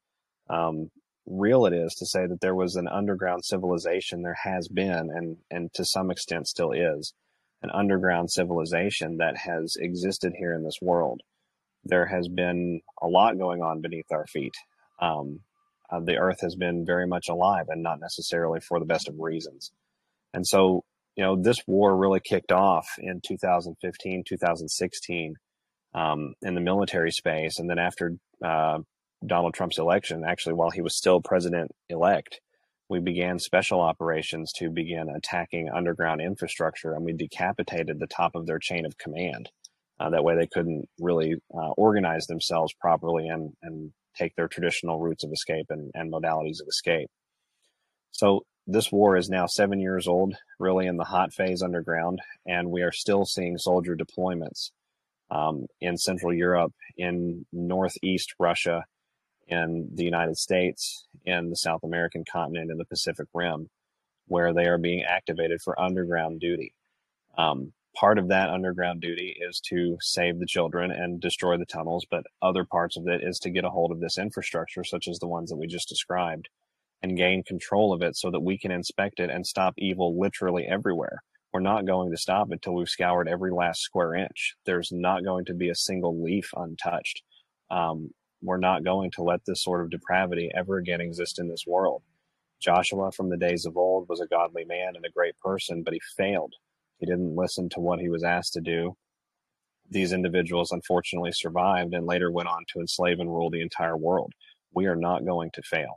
um, 0.49 0.91
real 1.27 1.67
it 1.67 1.73
is 1.73 1.95
to 1.95 2.07
say 2.07 2.27
that 2.27 2.41
there 2.41 2.55
was 2.55 2.77
an 2.77 2.89
underground 2.89 3.45
civilization. 3.45 4.23
There 4.23 4.39
has 4.45 4.69
been, 4.69 5.11
and 5.15 5.37
and 5.51 5.73
to 5.75 5.85
some 5.85 6.11
extent 6.11 6.49
still 6.49 6.73
is, 6.73 7.13
an 7.63 7.71
underground 7.73 8.31
civilization 8.31 9.19
that 9.19 9.37
has 9.37 9.77
existed 9.79 10.35
here 10.39 10.55
in 10.55 10.65
this 10.65 10.79
world. 10.81 11.23
There 11.85 12.07
has 12.07 12.29
been 12.29 12.81
a 13.01 13.07
lot 13.07 13.39
going 13.39 13.63
on 13.63 13.81
beneath 13.81 14.11
our 14.11 14.27
feet. 14.27 14.55
Um, 15.01 15.41
uh, 15.91 16.01
the 16.01 16.17
Earth 16.17 16.41
has 16.41 16.57
been 16.57 16.85
very 16.85 17.07
much 17.07 17.29
alive, 17.29 17.67
and 17.69 17.83
not 17.83 18.01
necessarily 18.01 18.61
for 18.61 18.81
the 18.81 18.87
best 18.87 19.09
of 19.09 19.15
reasons. 19.19 19.71
And 20.35 20.47
so, 20.47 20.85
you 21.16 21.24
know, 21.24 21.36
this 21.40 21.59
war 21.66 21.97
really 21.97 22.20
kicked 22.20 22.52
off 22.52 22.86
in 22.98 23.20
2015, 23.26 24.24
2016 24.28 25.34
um, 25.94 26.34
in 26.43 26.55
the 26.55 26.60
military 26.60 27.10
space. 27.10 27.59
And 27.59 27.68
then 27.68 27.78
after 27.78 28.12
uh, 28.44 28.78
Donald 29.26 29.55
Trump's 29.55 29.78
election, 29.78 30.24
actually, 30.26 30.55
while 30.55 30.70
he 30.70 30.82
was 30.82 30.97
still 30.97 31.22
president 31.22 31.70
elect, 31.88 32.40
we 32.88 33.01
began 33.01 33.38
special 33.38 33.80
operations 33.80 34.52
to 34.56 34.70
begin 34.70 35.09
attacking 35.09 35.70
underground 35.74 36.20
infrastructure 36.20 36.93
and 36.93 37.05
we 37.05 37.12
decapitated 37.12 37.98
the 37.98 38.06
top 38.06 38.34
of 38.34 38.47
their 38.47 38.59
chain 38.59 38.84
of 38.86 38.98
command. 38.98 39.51
Uh, 39.98 40.10
that 40.10 40.22
way 40.22 40.36
they 40.36 40.47
couldn't 40.47 40.86
really 41.01 41.34
uh, 41.55 41.70
organize 41.70 42.26
themselves 42.26 42.74
properly 42.78 43.26
and, 43.28 43.55
and 43.62 43.93
take 44.14 44.36
their 44.36 44.48
traditional 44.48 45.01
routes 45.01 45.24
of 45.24 45.32
escape 45.32 45.66
and, 45.70 45.90
and 45.94 46.12
modalities 46.12 46.60
of 46.60 46.68
escape. 46.68 47.09
So 48.12 48.43
this 48.66 48.90
war 48.90 49.16
is 49.16 49.30
now 49.30 49.47
seven 49.47 49.80
years 49.80 50.09
old, 50.09 50.34
really 50.59 50.86
in 50.86 50.97
the 50.97 51.05
hot 51.05 51.32
phase 51.32 51.62
underground, 51.62 52.20
and 52.47 52.70
we 52.70 52.82
are 52.82 52.93
still 52.93 53.24
seeing 53.24 53.59
soldier 53.59 53.97
deployments 53.97 54.70
um, 55.30 55.66
in 55.80 55.97
Central 55.97 56.34
Europe, 56.34 56.72
in 56.97 57.47
Northeast 57.52 58.34
Russia, 58.38 58.84
in 59.47 59.88
the 59.94 60.05
United 60.05 60.36
States, 60.36 61.06
in 61.24 61.51
the 61.51 61.56
South 61.56 61.84
American 61.84 62.24
continent, 62.30 62.70
in 62.70 62.78
the 62.78 62.84
Pacific 62.84 63.28
Rim, 63.32 63.70
where 64.26 64.52
they 64.52 64.66
are 64.66 64.78
being 64.78 65.05
activated 65.05 65.60
for 65.62 65.80
underground 65.80 66.40
duty. 66.40 66.74
Um, 67.38 67.72
part 67.94 68.18
of 68.18 68.28
that 68.28 68.51
underground 68.51 69.01
duty 69.01 69.36
is 69.40 69.60
to 69.60 69.97
save 70.01 70.40
the 70.40 70.47
children 70.47 70.90
and 70.90 71.20
destroy 71.20 71.56
the 71.56 71.66
tunnels, 71.66 72.05
but 72.10 72.24
other 72.43 72.64
parts 72.64 72.97
of 72.97 73.06
it 73.06 73.22
is 73.22 73.38
to 73.40 73.51
get 73.51 73.64
a 73.64 73.70
hold 73.70 73.93
of 73.93 74.01
this 74.01 74.18
infrastructure, 74.18 74.82
such 74.82 75.06
as 75.06 75.20
the 75.20 75.28
ones 75.28 75.51
that 75.51 75.56
we 75.56 75.68
just 75.68 75.88
described, 75.88 76.48
and 77.02 77.16
gain 77.16 77.43
control 77.43 77.93
of 77.93 78.02
it 78.02 78.16
so 78.16 78.31
that 78.31 78.40
we 78.40 78.59
can 78.59 78.70
inspect 78.70 79.20
it 79.20 79.31
and 79.31 79.47
stop 79.47 79.74
evil 79.78 80.18
literally 80.18 80.66
everywhere. 80.68 81.23
We're 81.52 81.60
not 81.60 81.86
going 81.86 82.10
to 82.10 82.16
stop 82.16 82.51
until 82.51 82.74
we've 82.74 82.89
scoured 82.89 83.28
every 83.28 83.51
last 83.51 83.81
square 83.81 84.14
inch. 84.14 84.55
There's 84.66 84.90
not 84.93 85.24
going 85.24 85.47
to 85.47 85.55
be 85.55 85.70
a 85.70 85.74
single 85.74 86.23
leaf 86.23 86.51
untouched. 86.55 87.23
Um, 87.70 88.10
we're 88.43 88.59
not 88.59 88.85
going 88.85 89.10
to 89.12 89.23
let 89.23 89.40
this 89.47 89.62
sort 89.62 89.82
of 89.82 89.90
depravity 89.90 90.51
ever 90.55 90.77
again 90.77 91.01
exist 91.01 91.39
in 91.39 91.48
this 91.48 91.64
world. 91.66 92.02
Joshua 92.60 93.12
from 93.12 93.31
the 93.31 93.36
days 93.36 93.64
of 93.66 93.77
old 93.77 94.09
was 94.09 94.20
a 94.20 94.27
godly 94.27 94.64
man 94.64 94.97
and 94.97 95.05
a 95.05 95.10
great 95.10 95.39
person, 95.39 95.82
but 95.82 95.94
he 95.94 96.01
failed. 96.16 96.52
He 96.98 97.06
didn't 97.06 97.36
listen 97.36 97.68
to 97.70 97.81
what 97.81 98.01
he 98.01 98.09
was 98.09 98.24
asked 98.24 98.55
to 98.55 98.60
do. 98.60 98.97
These 99.89 100.12
individuals 100.12 100.73
unfortunately 100.73 101.32
survived 101.32 101.94
and 101.94 102.06
later 102.06 102.31
went 102.31 102.48
on 102.48 102.64
to 102.68 102.81
enslave 102.81 103.20
and 103.20 103.31
rule 103.31 103.51
the 103.51 103.60
entire 103.60 103.97
world. 103.97 104.32
We 104.74 104.86
are 104.86 104.97
not 104.97 105.24
going 105.24 105.51
to 105.55 105.62
fail. 105.62 105.97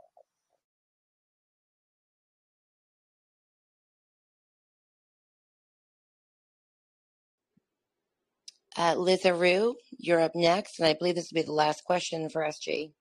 Uh, 8.78 8.94
Liz 8.96 9.26
Aru, 9.26 9.74
you're 9.98 10.20
up 10.20 10.32
next, 10.34 10.78
and 10.80 10.88
I 10.88 10.94
believe 10.94 11.16
this 11.16 11.30
will 11.32 11.42
be 11.42 11.46
the 11.46 11.52
last 11.52 11.84
question 11.84 12.30
for 12.30 12.42
SG. 12.42 12.92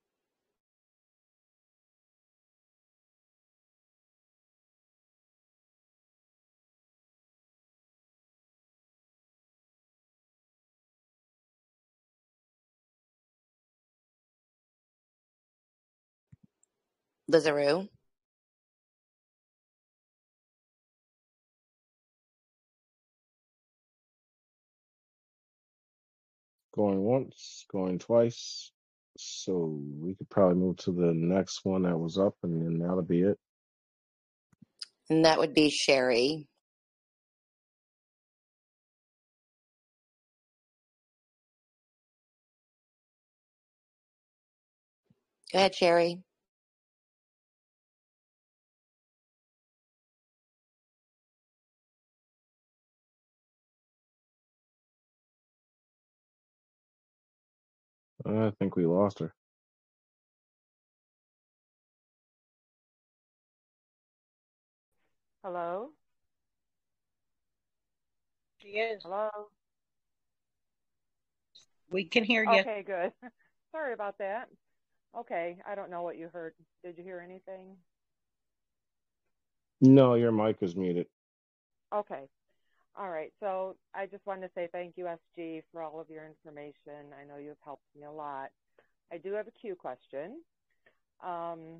Liz 17.27 17.47
Aru. 17.47 17.87
Going 26.75 27.01
once, 27.01 27.65
going 27.71 27.99
twice. 27.99 28.71
So 29.17 29.81
we 29.99 30.15
could 30.15 30.29
probably 30.29 30.55
move 30.55 30.77
to 30.77 30.91
the 30.91 31.13
next 31.13 31.65
one 31.65 31.83
that 31.83 31.97
was 31.97 32.17
up, 32.17 32.35
and 32.43 32.61
then 32.61 32.79
that'll 32.79 33.01
be 33.01 33.21
it. 33.23 33.37
And 35.09 35.25
that 35.25 35.39
would 35.39 35.53
be 35.53 35.69
Sherry. 35.69 36.47
Go 45.51 45.59
ahead, 45.59 45.75
Sherry. 45.75 46.21
I 58.37 58.51
think 58.59 58.75
we 58.75 58.85
lost 58.85 59.19
her. 59.19 59.33
Hello? 65.43 65.89
She 68.59 68.69
is. 68.69 69.03
Hello? 69.03 69.29
We 71.89 72.03
can 72.03 72.23
hear 72.23 72.43
you. 72.43 72.59
Okay, 72.59 72.83
good. 72.85 73.11
Sorry 73.71 73.93
about 73.93 74.17
that. 74.19 74.49
Okay, 75.17 75.57
I 75.67 75.75
don't 75.75 75.89
know 75.89 76.03
what 76.03 76.17
you 76.17 76.29
heard. 76.31 76.53
Did 76.83 76.97
you 76.97 77.03
hear 77.03 77.19
anything? 77.19 77.75
No, 79.81 80.15
your 80.15 80.31
mic 80.31 80.57
is 80.61 80.75
muted. 80.75 81.07
Okay. 81.93 82.27
All 82.99 83.09
right. 83.09 83.31
So 83.39 83.77
I 83.95 84.07
just 84.07 84.25
wanted 84.25 84.47
to 84.47 84.53
say 84.53 84.67
thank 84.73 84.95
you, 84.97 85.05
SG, 85.05 85.63
for 85.71 85.81
all 85.81 86.01
of 86.01 86.09
your 86.09 86.25
information. 86.25 87.13
I 87.17 87.25
know 87.25 87.37
you've 87.37 87.55
helped 87.63 87.85
me 87.97 88.03
a 88.03 88.11
lot. 88.11 88.49
I 89.09 89.17
do 89.17 89.31
have 89.33 89.47
a 89.47 89.51
Q 89.51 89.75
question. 89.75 90.41
Um, 91.25 91.77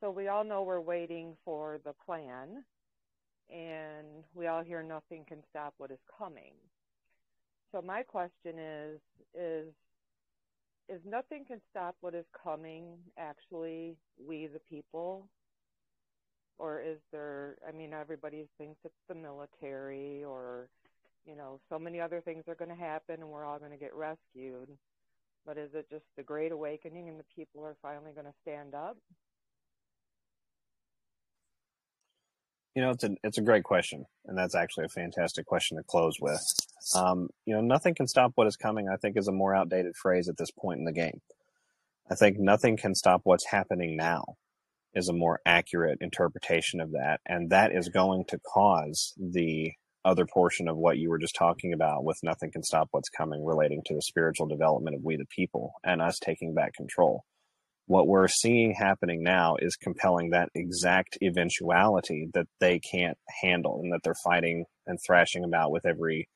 so 0.00 0.12
we 0.12 0.28
all 0.28 0.44
know 0.44 0.62
we're 0.62 0.80
waiting 0.80 1.36
for 1.44 1.80
the 1.84 1.94
plan, 2.06 2.62
and 3.50 4.06
we 4.34 4.46
all 4.46 4.62
hear 4.62 4.84
nothing 4.84 5.24
can 5.26 5.38
stop 5.50 5.74
what 5.78 5.90
is 5.90 5.98
coming. 6.16 6.52
So 7.72 7.82
my 7.82 8.04
question 8.04 8.60
is, 8.60 9.00
is 9.34 9.74
is 10.88 11.00
nothing 11.04 11.44
can 11.48 11.60
stop 11.70 11.96
what 12.02 12.14
is 12.14 12.26
coming 12.40 12.98
actually 13.18 13.96
we 14.28 14.46
the 14.46 14.60
people 14.68 15.26
or 16.58 16.80
is 16.80 16.98
there 17.12 17.56
i 17.68 17.72
mean 17.72 17.92
everybody 17.92 18.46
thinks 18.58 18.78
it's 18.84 18.94
the 19.08 19.14
military 19.14 20.22
or 20.24 20.68
you 21.26 21.36
know 21.36 21.58
so 21.68 21.78
many 21.78 22.00
other 22.00 22.20
things 22.20 22.44
are 22.48 22.54
going 22.54 22.70
to 22.70 22.76
happen 22.76 23.16
and 23.20 23.28
we're 23.28 23.44
all 23.44 23.58
going 23.58 23.70
to 23.70 23.76
get 23.76 23.94
rescued 23.94 24.68
but 25.46 25.58
is 25.58 25.70
it 25.74 25.88
just 25.90 26.04
the 26.16 26.22
great 26.22 26.52
awakening 26.52 27.08
and 27.08 27.18
the 27.18 27.24
people 27.34 27.64
are 27.64 27.76
finally 27.82 28.12
going 28.12 28.26
to 28.26 28.34
stand 28.42 28.74
up 28.74 28.96
You 32.74 32.82
know, 32.82 32.90
it's 32.90 33.04
a 33.04 33.10
it's 33.22 33.38
a 33.38 33.42
great 33.42 33.62
question, 33.62 34.04
and 34.26 34.36
that's 34.36 34.56
actually 34.56 34.86
a 34.86 34.88
fantastic 34.88 35.46
question 35.46 35.76
to 35.76 35.84
close 35.84 36.16
with. 36.20 36.40
Um, 36.96 37.28
you 37.46 37.54
know, 37.54 37.60
nothing 37.60 37.94
can 37.94 38.08
stop 38.08 38.32
what 38.34 38.48
is 38.48 38.56
coming. 38.56 38.88
I 38.88 38.96
think 38.96 39.16
is 39.16 39.28
a 39.28 39.32
more 39.32 39.54
outdated 39.54 39.94
phrase 39.94 40.28
at 40.28 40.36
this 40.36 40.50
point 40.50 40.80
in 40.80 40.84
the 40.84 40.92
game. 40.92 41.20
I 42.10 42.16
think 42.16 42.36
nothing 42.38 42.76
can 42.76 42.96
stop 42.96 43.20
what's 43.22 43.46
happening 43.46 43.96
now 43.96 44.24
is 44.94 45.08
a 45.08 45.12
more 45.12 45.40
accurate 45.46 45.98
interpretation 46.00 46.80
of 46.80 46.92
that, 46.92 47.20
and 47.26 47.50
that 47.50 47.74
is 47.74 47.88
going 47.88 48.24
to 48.28 48.38
cause 48.52 49.14
the 49.18 49.72
other 50.04 50.26
portion 50.26 50.68
of 50.68 50.76
what 50.76 50.98
you 50.98 51.08
were 51.08 51.18
just 51.18 51.34
talking 51.34 51.72
about 51.72 52.04
with 52.04 52.18
nothing 52.22 52.50
can 52.52 52.62
stop 52.62 52.88
what's 52.90 53.08
coming 53.08 53.44
relating 53.44 53.80
to 53.86 53.94
the 53.94 54.02
spiritual 54.02 54.46
development 54.46 54.94
of 54.94 55.02
we 55.02 55.16
the 55.16 55.24
people 55.34 55.72
and 55.82 56.02
us 56.02 56.18
taking 56.22 56.52
back 56.52 56.74
control 56.74 57.24
what 57.86 58.06
we're 58.06 58.28
seeing 58.28 58.74
happening 58.74 59.22
now 59.22 59.56
is 59.58 59.76
compelling 59.76 60.30
that 60.30 60.48
exact 60.54 61.18
eventuality 61.22 62.28
that 62.32 62.46
they 62.60 62.78
can't 62.78 63.18
handle 63.42 63.80
and 63.82 63.92
that 63.92 64.00
they're 64.02 64.14
fighting 64.24 64.64
and 64.86 64.98
thrashing 65.06 65.44
about 65.44 65.70
with 65.70 65.84
every 65.84 66.28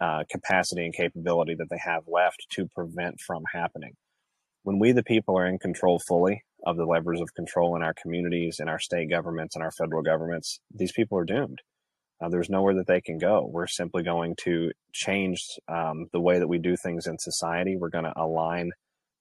uh, 0.00 0.22
capacity 0.30 0.84
and 0.84 0.94
capability 0.94 1.54
that 1.54 1.66
they 1.70 1.78
have 1.84 2.02
left 2.06 2.46
to 2.50 2.66
prevent 2.74 3.16
from 3.26 3.42
happening. 3.52 3.94
When 4.62 4.78
we, 4.78 4.92
the 4.92 5.02
people, 5.02 5.36
are 5.38 5.46
in 5.46 5.58
control 5.58 6.00
fully 6.06 6.42
of 6.64 6.76
the 6.76 6.86
levers 6.86 7.20
of 7.20 7.34
control 7.34 7.76
in 7.76 7.82
our 7.82 7.94
communities, 8.00 8.58
in 8.60 8.68
our 8.68 8.78
state 8.78 9.10
governments, 9.10 9.54
and 9.54 9.62
our 9.62 9.70
federal 9.70 10.02
governments, 10.02 10.60
these 10.74 10.92
people 10.92 11.18
are 11.18 11.24
doomed. 11.24 11.60
Uh, 12.22 12.28
there's 12.28 12.48
nowhere 12.48 12.74
that 12.74 12.86
they 12.86 13.00
can 13.00 13.18
go. 13.18 13.46
We're 13.50 13.66
simply 13.66 14.02
going 14.02 14.36
to 14.44 14.70
change 14.92 15.44
um, 15.68 16.06
the 16.12 16.20
way 16.20 16.38
that 16.38 16.48
we 16.48 16.58
do 16.58 16.76
things 16.76 17.06
in 17.06 17.18
society. 17.18 17.76
We're 17.76 17.90
going 17.90 18.04
to 18.04 18.18
align 18.18 18.70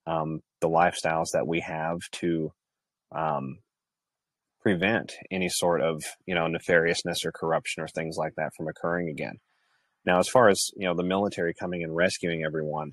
um, 0.06 0.42
the 0.62 0.70
lifestyles 0.70 1.32
that 1.34 1.48
we 1.48 1.62
have 1.62 2.00
to 2.14 2.52
um, 3.14 3.58
prevent 4.62 5.14
any 5.30 5.50
sort 5.50 5.82
of 5.82 6.02
you 6.26 6.36
know 6.36 6.48
nefariousness 6.48 7.26
or 7.26 7.32
corruption 7.32 7.84
or 7.84 7.88
things 7.88 8.16
like 8.18 8.34
that 8.38 8.52
from 8.56 8.68
occurring 8.68 9.10
again. 9.10 9.38
Now, 10.06 10.20
as 10.20 10.28
far 10.28 10.50
as 10.50 10.70
you 10.76 10.88
know, 10.88 10.96
the 10.96 11.04
military 11.04 11.54
coming 11.54 11.84
and 11.84 11.96
rescuing 11.96 12.44
everyone, 12.44 12.92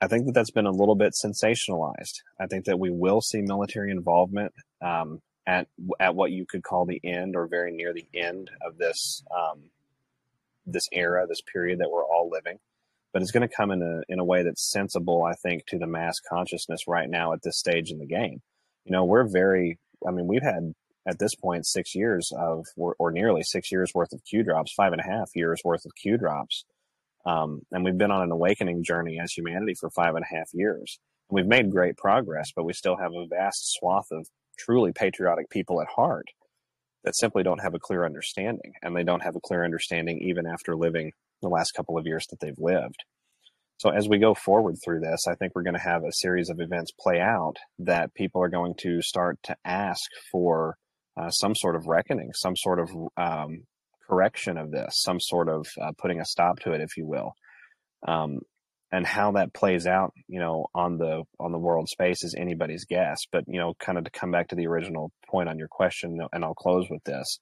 I 0.00 0.06
think 0.06 0.26
that 0.26 0.32
that's 0.32 0.50
been 0.50 0.66
a 0.66 0.70
little 0.70 0.94
bit 0.94 1.12
sensationalized. 1.12 2.22
I 2.40 2.46
think 2.46 2.66
that 2.66 2.78
we 2.78 2.90
will 2.90 3.20
see 3.20 3.42
military 3.42 3.90
involvement 3.90 4.52
um, 4.80 5.20
at 5.46 5.66
at 5.98 6.14
what 6.14 6.30
you 6.30 6.46
could 6.46 6.62
call 6.62 6.86
the 6.86 7.00
end 7.02 7.34
or 7.34 7.48
very 7.48 7.72
near 7.72 7.92
the 7.92 8.06
end 8.14 8.50
of 8.64 8.78
this 8.78 9.24
um, 9.34 9.70
this 10.66 10.88
era, 10.92 11.26
this 11.26 11.40
period 11.52 11.80
that 11.80 11.90
we're 11.90 12.04
all 12.04 12.30
living. 12.30 12.58
But 13.12 13.22
it's 13.22 13.32
going 13.32 13.48
to 13.48 13.54
come 13.54 13.70
in 13.70 13.82
a 13.82 14.12
in 14.12 14.20
a 14.20 14.24
way 14.24 14.44
that's 14.44 14.70
sensible, 14.70 15.24
I 15.24 15.34
think, 15.34 15.66
to 15.66 15.78
the 15.78 15.86
mass 15.86 16.16
consciousness 16.28 16.82
right 16.86 17.08
now 17.08 17.32
at 17.32 17.42
this 17.42 17.58
stage 17.58 17.90
in 17.90 17.98
the 17.98 18.06
game. 18.06 18.40
You 18.84 18.92
know, 18.92 19.04
we're 19.04 19.28
very. 19.28 19.78
I 20.06 20.12
mean, 20.12 20.28
we've 20.28 20.42
had 20.42 20.74
at 21.08 21.18
this 21.18 21.34
point 21.34 21.66
six 21.66 21.96
years 21.96 22.30
of 22.38 22.66
or, 22.76 22.94
or 23.00 23.10
nearly 23.10 23.42
six 23.42 23.72
years 23.72 23.90
worth 23.94 24.12
of 24.12 24.22
Q 24.24 24.44
drops, 24.44 24.74
five 24.74 24.92
and 24.92 25.00
a 25.00 25.10
half 25.10 25.30
years 25.34 25.60
worth 25.64 25.84
of 25.84 25.92
Q 26.00 26.18
drops 26.18 26.64
um, 27.28 27.60
and 27.70 27.84
we've 27.84 27.98
been 27.98 28.10
on 28.10 28.22
an 28.22 28.30
awakening 28.30 28.82
journey 28.82 29.18
as 29.22 29.32
humanity 29.32 29.74
for 29.78 29.90
five 29.90 30.14
and 30.14 30.24
a 30.24 30.34
half 30.34 30.48
years. 30.54 30.98
And 31.28 31.36
we've 31.36 31.46
made 31.46 31.70
great 31.70 31.96
progress, 31.98 32.50
but 32.56 32.64
we 32.64 32.72
still 32.72 32.96
have 32.96 33.12
a 33.12 33.26
vast 33.28 33.74
swath 33.78 34.06
of 34.10 34.26
truly 34.58 34.92
patriotic 34.92 35.50
people 35.50 35.82
at 35.82 35.88
heart 35.94 36.26
that 37.04 37.16
simply 37.16 37.42
don't 37.42 37.62
have 37.62 37.74
a 37.74 37.78
clear 37.78 38.06
understanding. 38.06 38.72
And 38.82 38.96
they 38.96 39.04
don't 39.04 39.22
have 39.22 39.36
a 39.36 39.40
clear 39.40 39.62
understanding 39.62 40.20
even 40.22 40.46
after 40.46 40.74
living 40.74 41.12
the 41.42 41.48
last 41.48 41.72
couple 41.72 41.98
of 41.98 42.06
years 42.06 42.26
that 42.30 42.40
they've 42.40 42.58
lived. 42.58 43.04
So 43.76 43.90
as 43.90 44.08
we 44.08 44.18
go 44.18 44.34
forward 44.34 44.76
through 44.82 45.00
this, 45.00 45.26
I 45.28 45.34
think 45.34 45.52
we're 45.54 45.62
going 45.62 45.76
to 45.76 45.80
have 45.80 46.02
a 46.02 46.12
series 46.12 46.48
of 46.48 46.60
events 46.60 46.92
play 46.98 47.20
out 47.20 47.56
that 47.80 48.14
people 48.14 48.42
are 48.42 48.48
going 48.48 48.74
to 48.80 49.02
start 49.02 49.38
to 49.44 49.56
ask 49.64 50.10
for 50.32 50.76
uh, 51.20 51.30
some 51.30 51.54
sort 51.54 51.76
of 51.76 51.86
reckoning, 51.86 52.30
some 52.32 52.56
sort 52.56 52.80
of 52.80 52.90
um, 53.16 53.64
correction 54.08 54.58
of 54.58 54.70
this, 54.70 55.00
some 55.02 55.20
sort 55.20 55.48
of 55.48 55.66
uh, 55.80 55.92
putting 55.98 56.20
a 56.20 56.24
stop 56.24 56.60
to 56.60 56.72
it, 56.72 56.80
if 56.80 56.96
you 56.96 57.06
will. 57.06 57.32
Um, 58.06 58.40
and 58.90 59.06
how 59.06 59.32
that 59.32 59.52
plays 59.52 59.86
out, 59.86 60.12
you 60.28 60.40
know, 60.40 60.66
on 60.74 60.96
the 60.96 61.22
on 61.38 61.52
the 61.52 61.58
world 61.58 61.88
space 61.88 62.24
is 62.24 62.34
anybody's 62.34 62.86
guess. 62.86 63.18
But 63.30 63.44
you 63.46 63.58
know, 63.58 63.74
kind 63.78 63.98
of 63.98 64.04
to 64.04 64.10
come 64.10 64.30
back 64.30 64.48
to 64.48 64.56
the 64.56 64.66
original 64.66 65.12
point 65.28 65.48
on 65.48 65.58
your 65.58 65.68
question, 65.68 66.18
and 66.32 66.44
I'll 66.44 66.54
close 66.54 66.86
with 66.88 67.04
this. 67.04 67.38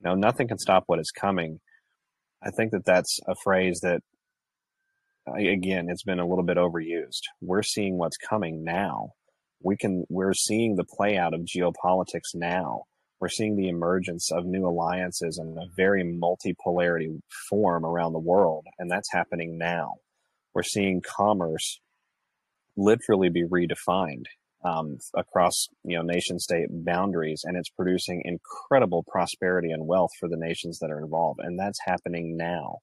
You 0.00 0.10
know, 0.10 0.14
nothing 0.14 0.48
can 0.48 0.58
stop 0.58 0.84
what 0.86 1.00
is 1.00 1.10
coming. 1.10 1.58
I 2.42 2.50
think 2.50 2.72
that 2.72 2.84
that's 2.84 3.18
a 3.26 3.34
phrase 3.42 3.80
that, 3.82 4.02
again, 5.26 5.86
it's 5.88 6.02
been 6.02 6.20
a 6.20 6.28
little 6.28 6.44
bit 6.44 6.58
overused. 6.58 7.22
We're 7.40 7.62
seeing 7.62 7.96
what's 7.96 8.18
coming 8.18 8.62
now. 8.62 9.10
We 9.62 9.76
can 9.76 10.04
we're 10.08 10.34
seeing 10.34 10.76
the 10.76 10.84
play 10.84 11.16
out 11.16 11.34
of 11.34 11.40
geopolitics 11.40 12.34
now 12.34 12.82
we're 13.20 13.28
seeing 13.28 13.56
the 13.56 13.68
emergence 13.68 14.30
of 14.32 14.44
new 14.44 14.66
alliances 14.66 15.38
in 15.38 15.56
a 15.56 15.66
very 15.76 16.04
multipolarity 16.04 17.20
form 17.48 17.84
around 17.84 18.12
the 18.12 18.18
world, 18.18 18.66
and 18.78 18.90
that's 18.90 19.12
happening 19.12 19.56
now. 19.56 19.94
We're 20.54 20.62
seeing 20.62 21.00
commerce 21.00 21.80
literally 22.76 23.28
be 23.28 23.44
redefined 23.44 24.24
um, 24.64 24.98
across 25.16 25.68
you 25.84 25.96
know 25.96 26.02
nation 26.02 26.38
state 26.38 26.66
boundaries, 26.70 27.42
and 27.44 27.56
it's 27.56 27.70
producing 27.70 28.22
incredible 28.24 29.04
prosperity 29.06 29.70
and 29.70 29.86
wealth 29.86 30.10
for 30.18 30.28
the 30.28 30.36
nations 30.36 30.78
that 30.80 30.90
are 30.90 30.98
involved, 30.98 31.40
and 31.42 31.58
that's 31.58 31.78
happening 31.84 32.36
now. 32.36 32.78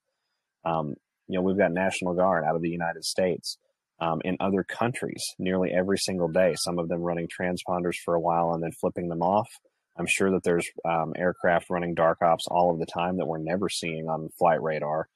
Um, 0.63 0.95
you 1.27 1.37
know, 1.37 1.43
we've 1.43 1.57
got 1.57 1.71
National 1.71 2.13
Guard 2.13 2.43
out 2.45 2.55
of 2.55 2.61
the 2.61 2.69
United 2.69 3.03
States. 3.03 3.57
Um, 3.99 4.19
in 4.25 4.35
other 4.39 4.63
countries, 4.63 5.23
nearly 5.37 5.69
every 5.71 5.99
single 5.99 6.27
day, 6.27 6.55
some 6.55 6.79
of 6.79 6.89
them 6.89 7.01
running 7.01 7.27
transponders 7.27 7.97
for 8.03 8.15
a 8.15 8.19
while 8.19 8.51
and 8.53 8.63
then 8.63 8.71
flipping 8.71 9.09
them 9.09 9.21
off 9.21 9.47
I'm 9.97 10.05
sure 10.05 10.31
that 10.31 10.43
there's 10.43 10.69
um, 10.85 11.13
aircraft 11.17 11.69
running 11.69 11.93
dark 11.93 12.21
ops 12.21 12.47
all 12.47 12.71
of 12.71 12.79
the 12.79 12.85
time 12.85 13.17
that 13.17 13.27
we're 13.27 13.37
never 13.37 13.69
seeing 13.69 14.07
on 14.07 14.29
flight 14.37 14.61
radar. 14.61 15.07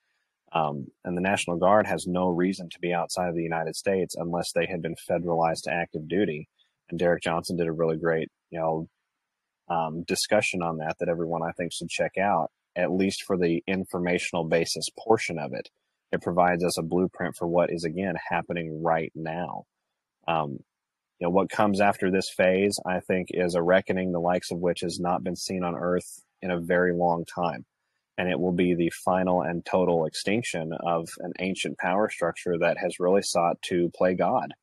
Um, 0.51 0.87
and 1.03 1.17
the 1.17 1.21
National 1.21 1.57
Guard 1.57 1.87
has 1.87 2.07
no 2.07 2.29
reason 2.29 2.69
to 2.69 2.79
be 2.79 2.93
outside 2.93 3.29
of 3.29 3.35
the 3.35 3.43
United 3.43 3.75
States 3.75 4.15
unless 4.17 4.51
they 4.51 4.65
had 4.65 4.81
been 4.81 4.95
federalized 5.09 5.63
to 5.63 5.73
active 5.73 6.07
duty. 6.07 6.47
And 6.89 6.99
Derek 6.99 7.23
Johnson 7.23 7.57
did 7.57 7.67
a 7.67 7.71
really 7.73 7.97
great, 7.97 8.29
you 8.51 8.59
know, 8.59 8.87
um, 9.67 10.03
discussion 10.03 10.61
on 10.61 10.77
that 10.77 10.97
that 10.99 11.09
everyone 11.09 11.41
I 11.41 11.51
think 11.51 11.73
should 11.73 11.89
check 11.89 12.17
out, 12.17 12.51
at 12.75 12.91
least 12.91 13.23
for 13.23 13.37
the 13.37 13.63
informational 13.67 14.43
basis 14.43 14.87
portion 14.97 15.39
of 15.39 15.53
it. 15.53 15.69
It 16.11 16.21
provides 16.21 16.63
us 16.63 16.77
a 16.77 16.83
blueprint 16.83 17.35
for 17.35 17.47
what 17.47 17.71
is 17.71 17.83
again 17.83 18.15
happening 18.29 18.83
right 18.83 19.11
now. 19.15 19.63
Um, 20.27 20.59
you 21.19 21.27
know 21.27 21.31
what 21.31 21.49
comes 21.49 21.81
after 21.81 22.11
this 22.11 22.29
phase 22.35 22.77
i 22.85 22.99
think 22.99 23.27
is 23.31 23.55
a 23.55 23.61
reckoning 23.63 24.11
the 24.11 24.19
likes 24.19 24.51
of 24.51 24.59
which 24.59 24.81
has 24.81 24.99
not 24.99 25.23
been 25.23 25.35
seen 25.35 25.63
on 25.63 25.75
earth 25.75 26.21
in 26.45 26.51
a 26.51 26.59
very 26.59 26.93
long 26.93 27.25
time. 27.25 27.65
And 28.17 28.29
it 28.29 28.39
will 28.39 28.53
be 28.53 28.75
the 28.75 28.91
final 29.03 29.41
and 29.41 29.65
total 29.65 30.05
extinction 30.05 30.71
of 30.85 31.09
an 31.19 31.33
ancient 31.39 31.77
power 31.79 32.09
structure 32.09 32.57
that 32.59 32.77
has 32.77 32.99
really 32.99 33.23
sought 33.23 33.61
to 33.63 33.91
play 33.93 34.13
god 34.15 34.53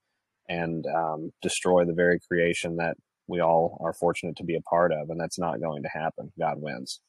and 0.49 0.87
um, 0.87 1.33
destroy 1.43 1.85
the 1.85 1.93
very 1.93 2.19
creation 2.27 2.77
that 2.77 2.97
we 3.27 3.41
all 3.41 3.79
are 3.85 3.93
fortunate 3.93 4.37
to 4.37 4.45
be 4.45 4.57
a 4.57 4.63
part 4.63 4.93
of. 4.93 5.11
And 5.11 5.21
that's 5.21 5.39
not 5.39 5.61
going 5.61 5.83
to 5.83 5.89
happen. 5.89 6.33
God 6.39 6.57
wins. 6.59 7.01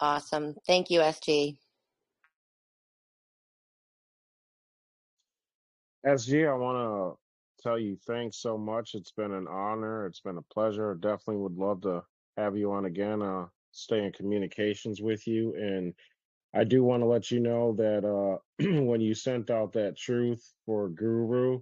Awesome. 0.00 0.54
Thank 0.66 0.90
you 0.90 1.00
sg 1.00 1.58
SG, 6.08 6.48
I 6.48 6.54
want 6.54 7.18
to 7.58 7.62
tell 7.62 7.78
you 7.78 7.98
thanks 8.06 8.38
so 8.38 8.56
much. 8.56 8.94
It's 8.94 9.12
been 9.12 9.32
an 9.32 9.46
honor. 9.46 10.06
It's 10.06 10.20
been 10.20 10.38
a 10.38 10.42
pleasure. 10.54 10.94
Definitely 10.94 11.36
would 11.36 11.58
love 11.58 11.82
to 11.82 12.02
have 12.38 12.56
you 12.56 12.72
on 12.72 12.86
again. 12.86 13.20
Uh, 13.20 13.46
stay 13.72 14.04
in 14.06 14.12
communications 14.12 15.02
with 15.02 15.26
you. 15.26 15.54
And 15.54 15.92
I 16.54 16.64
do 16.64 16.82
want 16.82 17.02
to 17.02 17.06
let 17.06 17.30
you 17.30 17.40
know 17.40 17.74
that 17.74 18.06
uh, 18.06 18.38
when 18.84 19.02
you 19.02 19.14
sent 19.14 19.50
out 19.50 19.74
that 19.74 19.98
truth 19.98 20.42
for 20.64 20.88
Guru, 20.88 21.60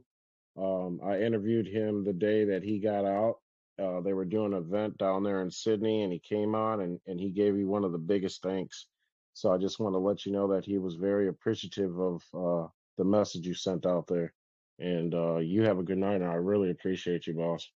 um, 0.57 1.01
I 1.05 1.19
interviewed 1.23 1.67
him 1.67 2.05
the 2.05 2.13
day 2.13 2.45
that 2.45 2.63
he 2.63 2.79
got 2.79 3.05
out. 3.05 3.39
Uh, 3.83 4.01
they 4.01 4.13
were 4.13 4.25
doing 4.25 4.53
an 4.53 4.61
event 4.61 4.97
down 4.97 5.25
there 5.25 5.43
in 5.43 5.51
Sydney, 5.51 6.03
and 6.05 6.13
he 6.13 6.21
came 6.21 6.55
on 6.55 6.83
and, 6.83 7.01
and 7.09 7.19
he 7.19 7.31
gave 7.31 7.59
you 7.59 7.67
one 7.67 7.83
of 7.83 7.91
the 7.91 7.99
biggest 7.99 8.43
thanks. 8.43 8.87
So 9.35 9.53
I 9.53 9.59
just 9.59 9.81
want 9.81 9.95
to 9.95 9.99
let 9.99 10.25
you 10.25 10.31
know 10.31 10.47
that 10.55 10.65
he 10.65 10.79
was 10.79 10.95
very 10.95 11.27
appreciative 11.27 11.99
of 11.99 12.23
uh, 12.33 12.69
the 12.97 13.05
message 13.05 13.45
you 13.45 13.55
sent 13.55 13.85
out 13.87 14.07
there. 14.07 14.33
And 14.79 15.15
uh, 15.15 15.39
you 15.39 15.63
have 15.63 15.79
a 15.79 15.83
good 15.83 15.99
night, 15.99 16.21
and 16.21 16.31
I 16.31 16.35
really 16.35 16.71
appreciate 16.71 17.27
you, 17.27 17.35
boss. 17.35 17.69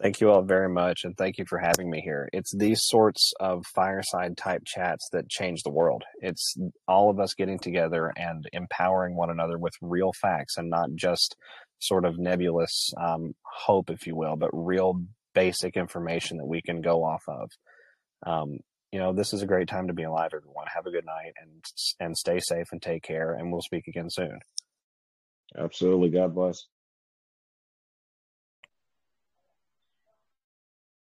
Thank 0.00 0.20
you 0.20 0.30
all 0.30 0.42
very 0.42 0.68
much, 0.68 1.04
and 1.04 1.16
thank 1.16 1.38
you 1.38 1.44
for 1.46 1.58
having 1.58 1.88
me 1.88 2.00
here. 2.00 2.28
It's 2.32 2.52
these 2.52 2.82
sorts 2.82 3.32
of 3.38 3.64
fireside 3.66 4.36
type 4.36 4.62
chats 4.64 5.08
that 5.12 5.28
change 5.28 5.62
the 5.62 5.70
world. 5.70 6.02
It's 6.18 6.56
all 6.88 7.08
of 7.08 7.20
us 7.20 7.34
getting 7.34 7.58
together 7.58 8.12
and 8.16 8.44
empowering 8.52 9.16
one 9.16 9.30
another 9.30 9.58
with 9.58 9.74
real 9.80 10.12
facts 10.12 10.56
and 10.56 10.70
not 10.70 10.88
just 10.96 11.36
sort 11.78 12.04
of 12.04 12.18
nebulous 12.18 12.92
um, 13.00 13.34
hope, 13.44 13.90
if 13.90 14.06
you 14.06 14.16
will, 14.16 14.34
but 14.34 14.50
real 14.52 15.00
basic 15.34 15.76
information 15.76 16.38
that 16.38 16.46
we 16.46 16.62
can 16.62 16.80
go 16.80 17.04
off 17.04 17.22
of. 17.28 17.50
Um, 18.26 18.58
you 18.92 18.98
know, 18.98 19.12
this 19.12 19.32
is 19.32 19.42
a 19.42 19.46
great 19.46 19.68
time 19.68 19.86
to 19.86 19.94
be 19.94 20.02
alive, 20.02 20.30
everyone. 20.34 20.66
Have 20.74 20.86
a 20.86 20.90
good 20.90 21.06
night 21.06 21.32
and 21.40 21.64
and 21.98 22.16
stay 22.16 22.38
safe 22.40 22.68
and 22.72 22.82
take 22.82 23.02
care. 23.02 23.34
And 23.34 23.50
we'll 23.50 23.62
speak 23.62 23.86
again 23.88 24.10
soon. 24.10 24.38
Absolutely. 25.58 26.10
God 26.10 26.34
bless. 26.34 26.66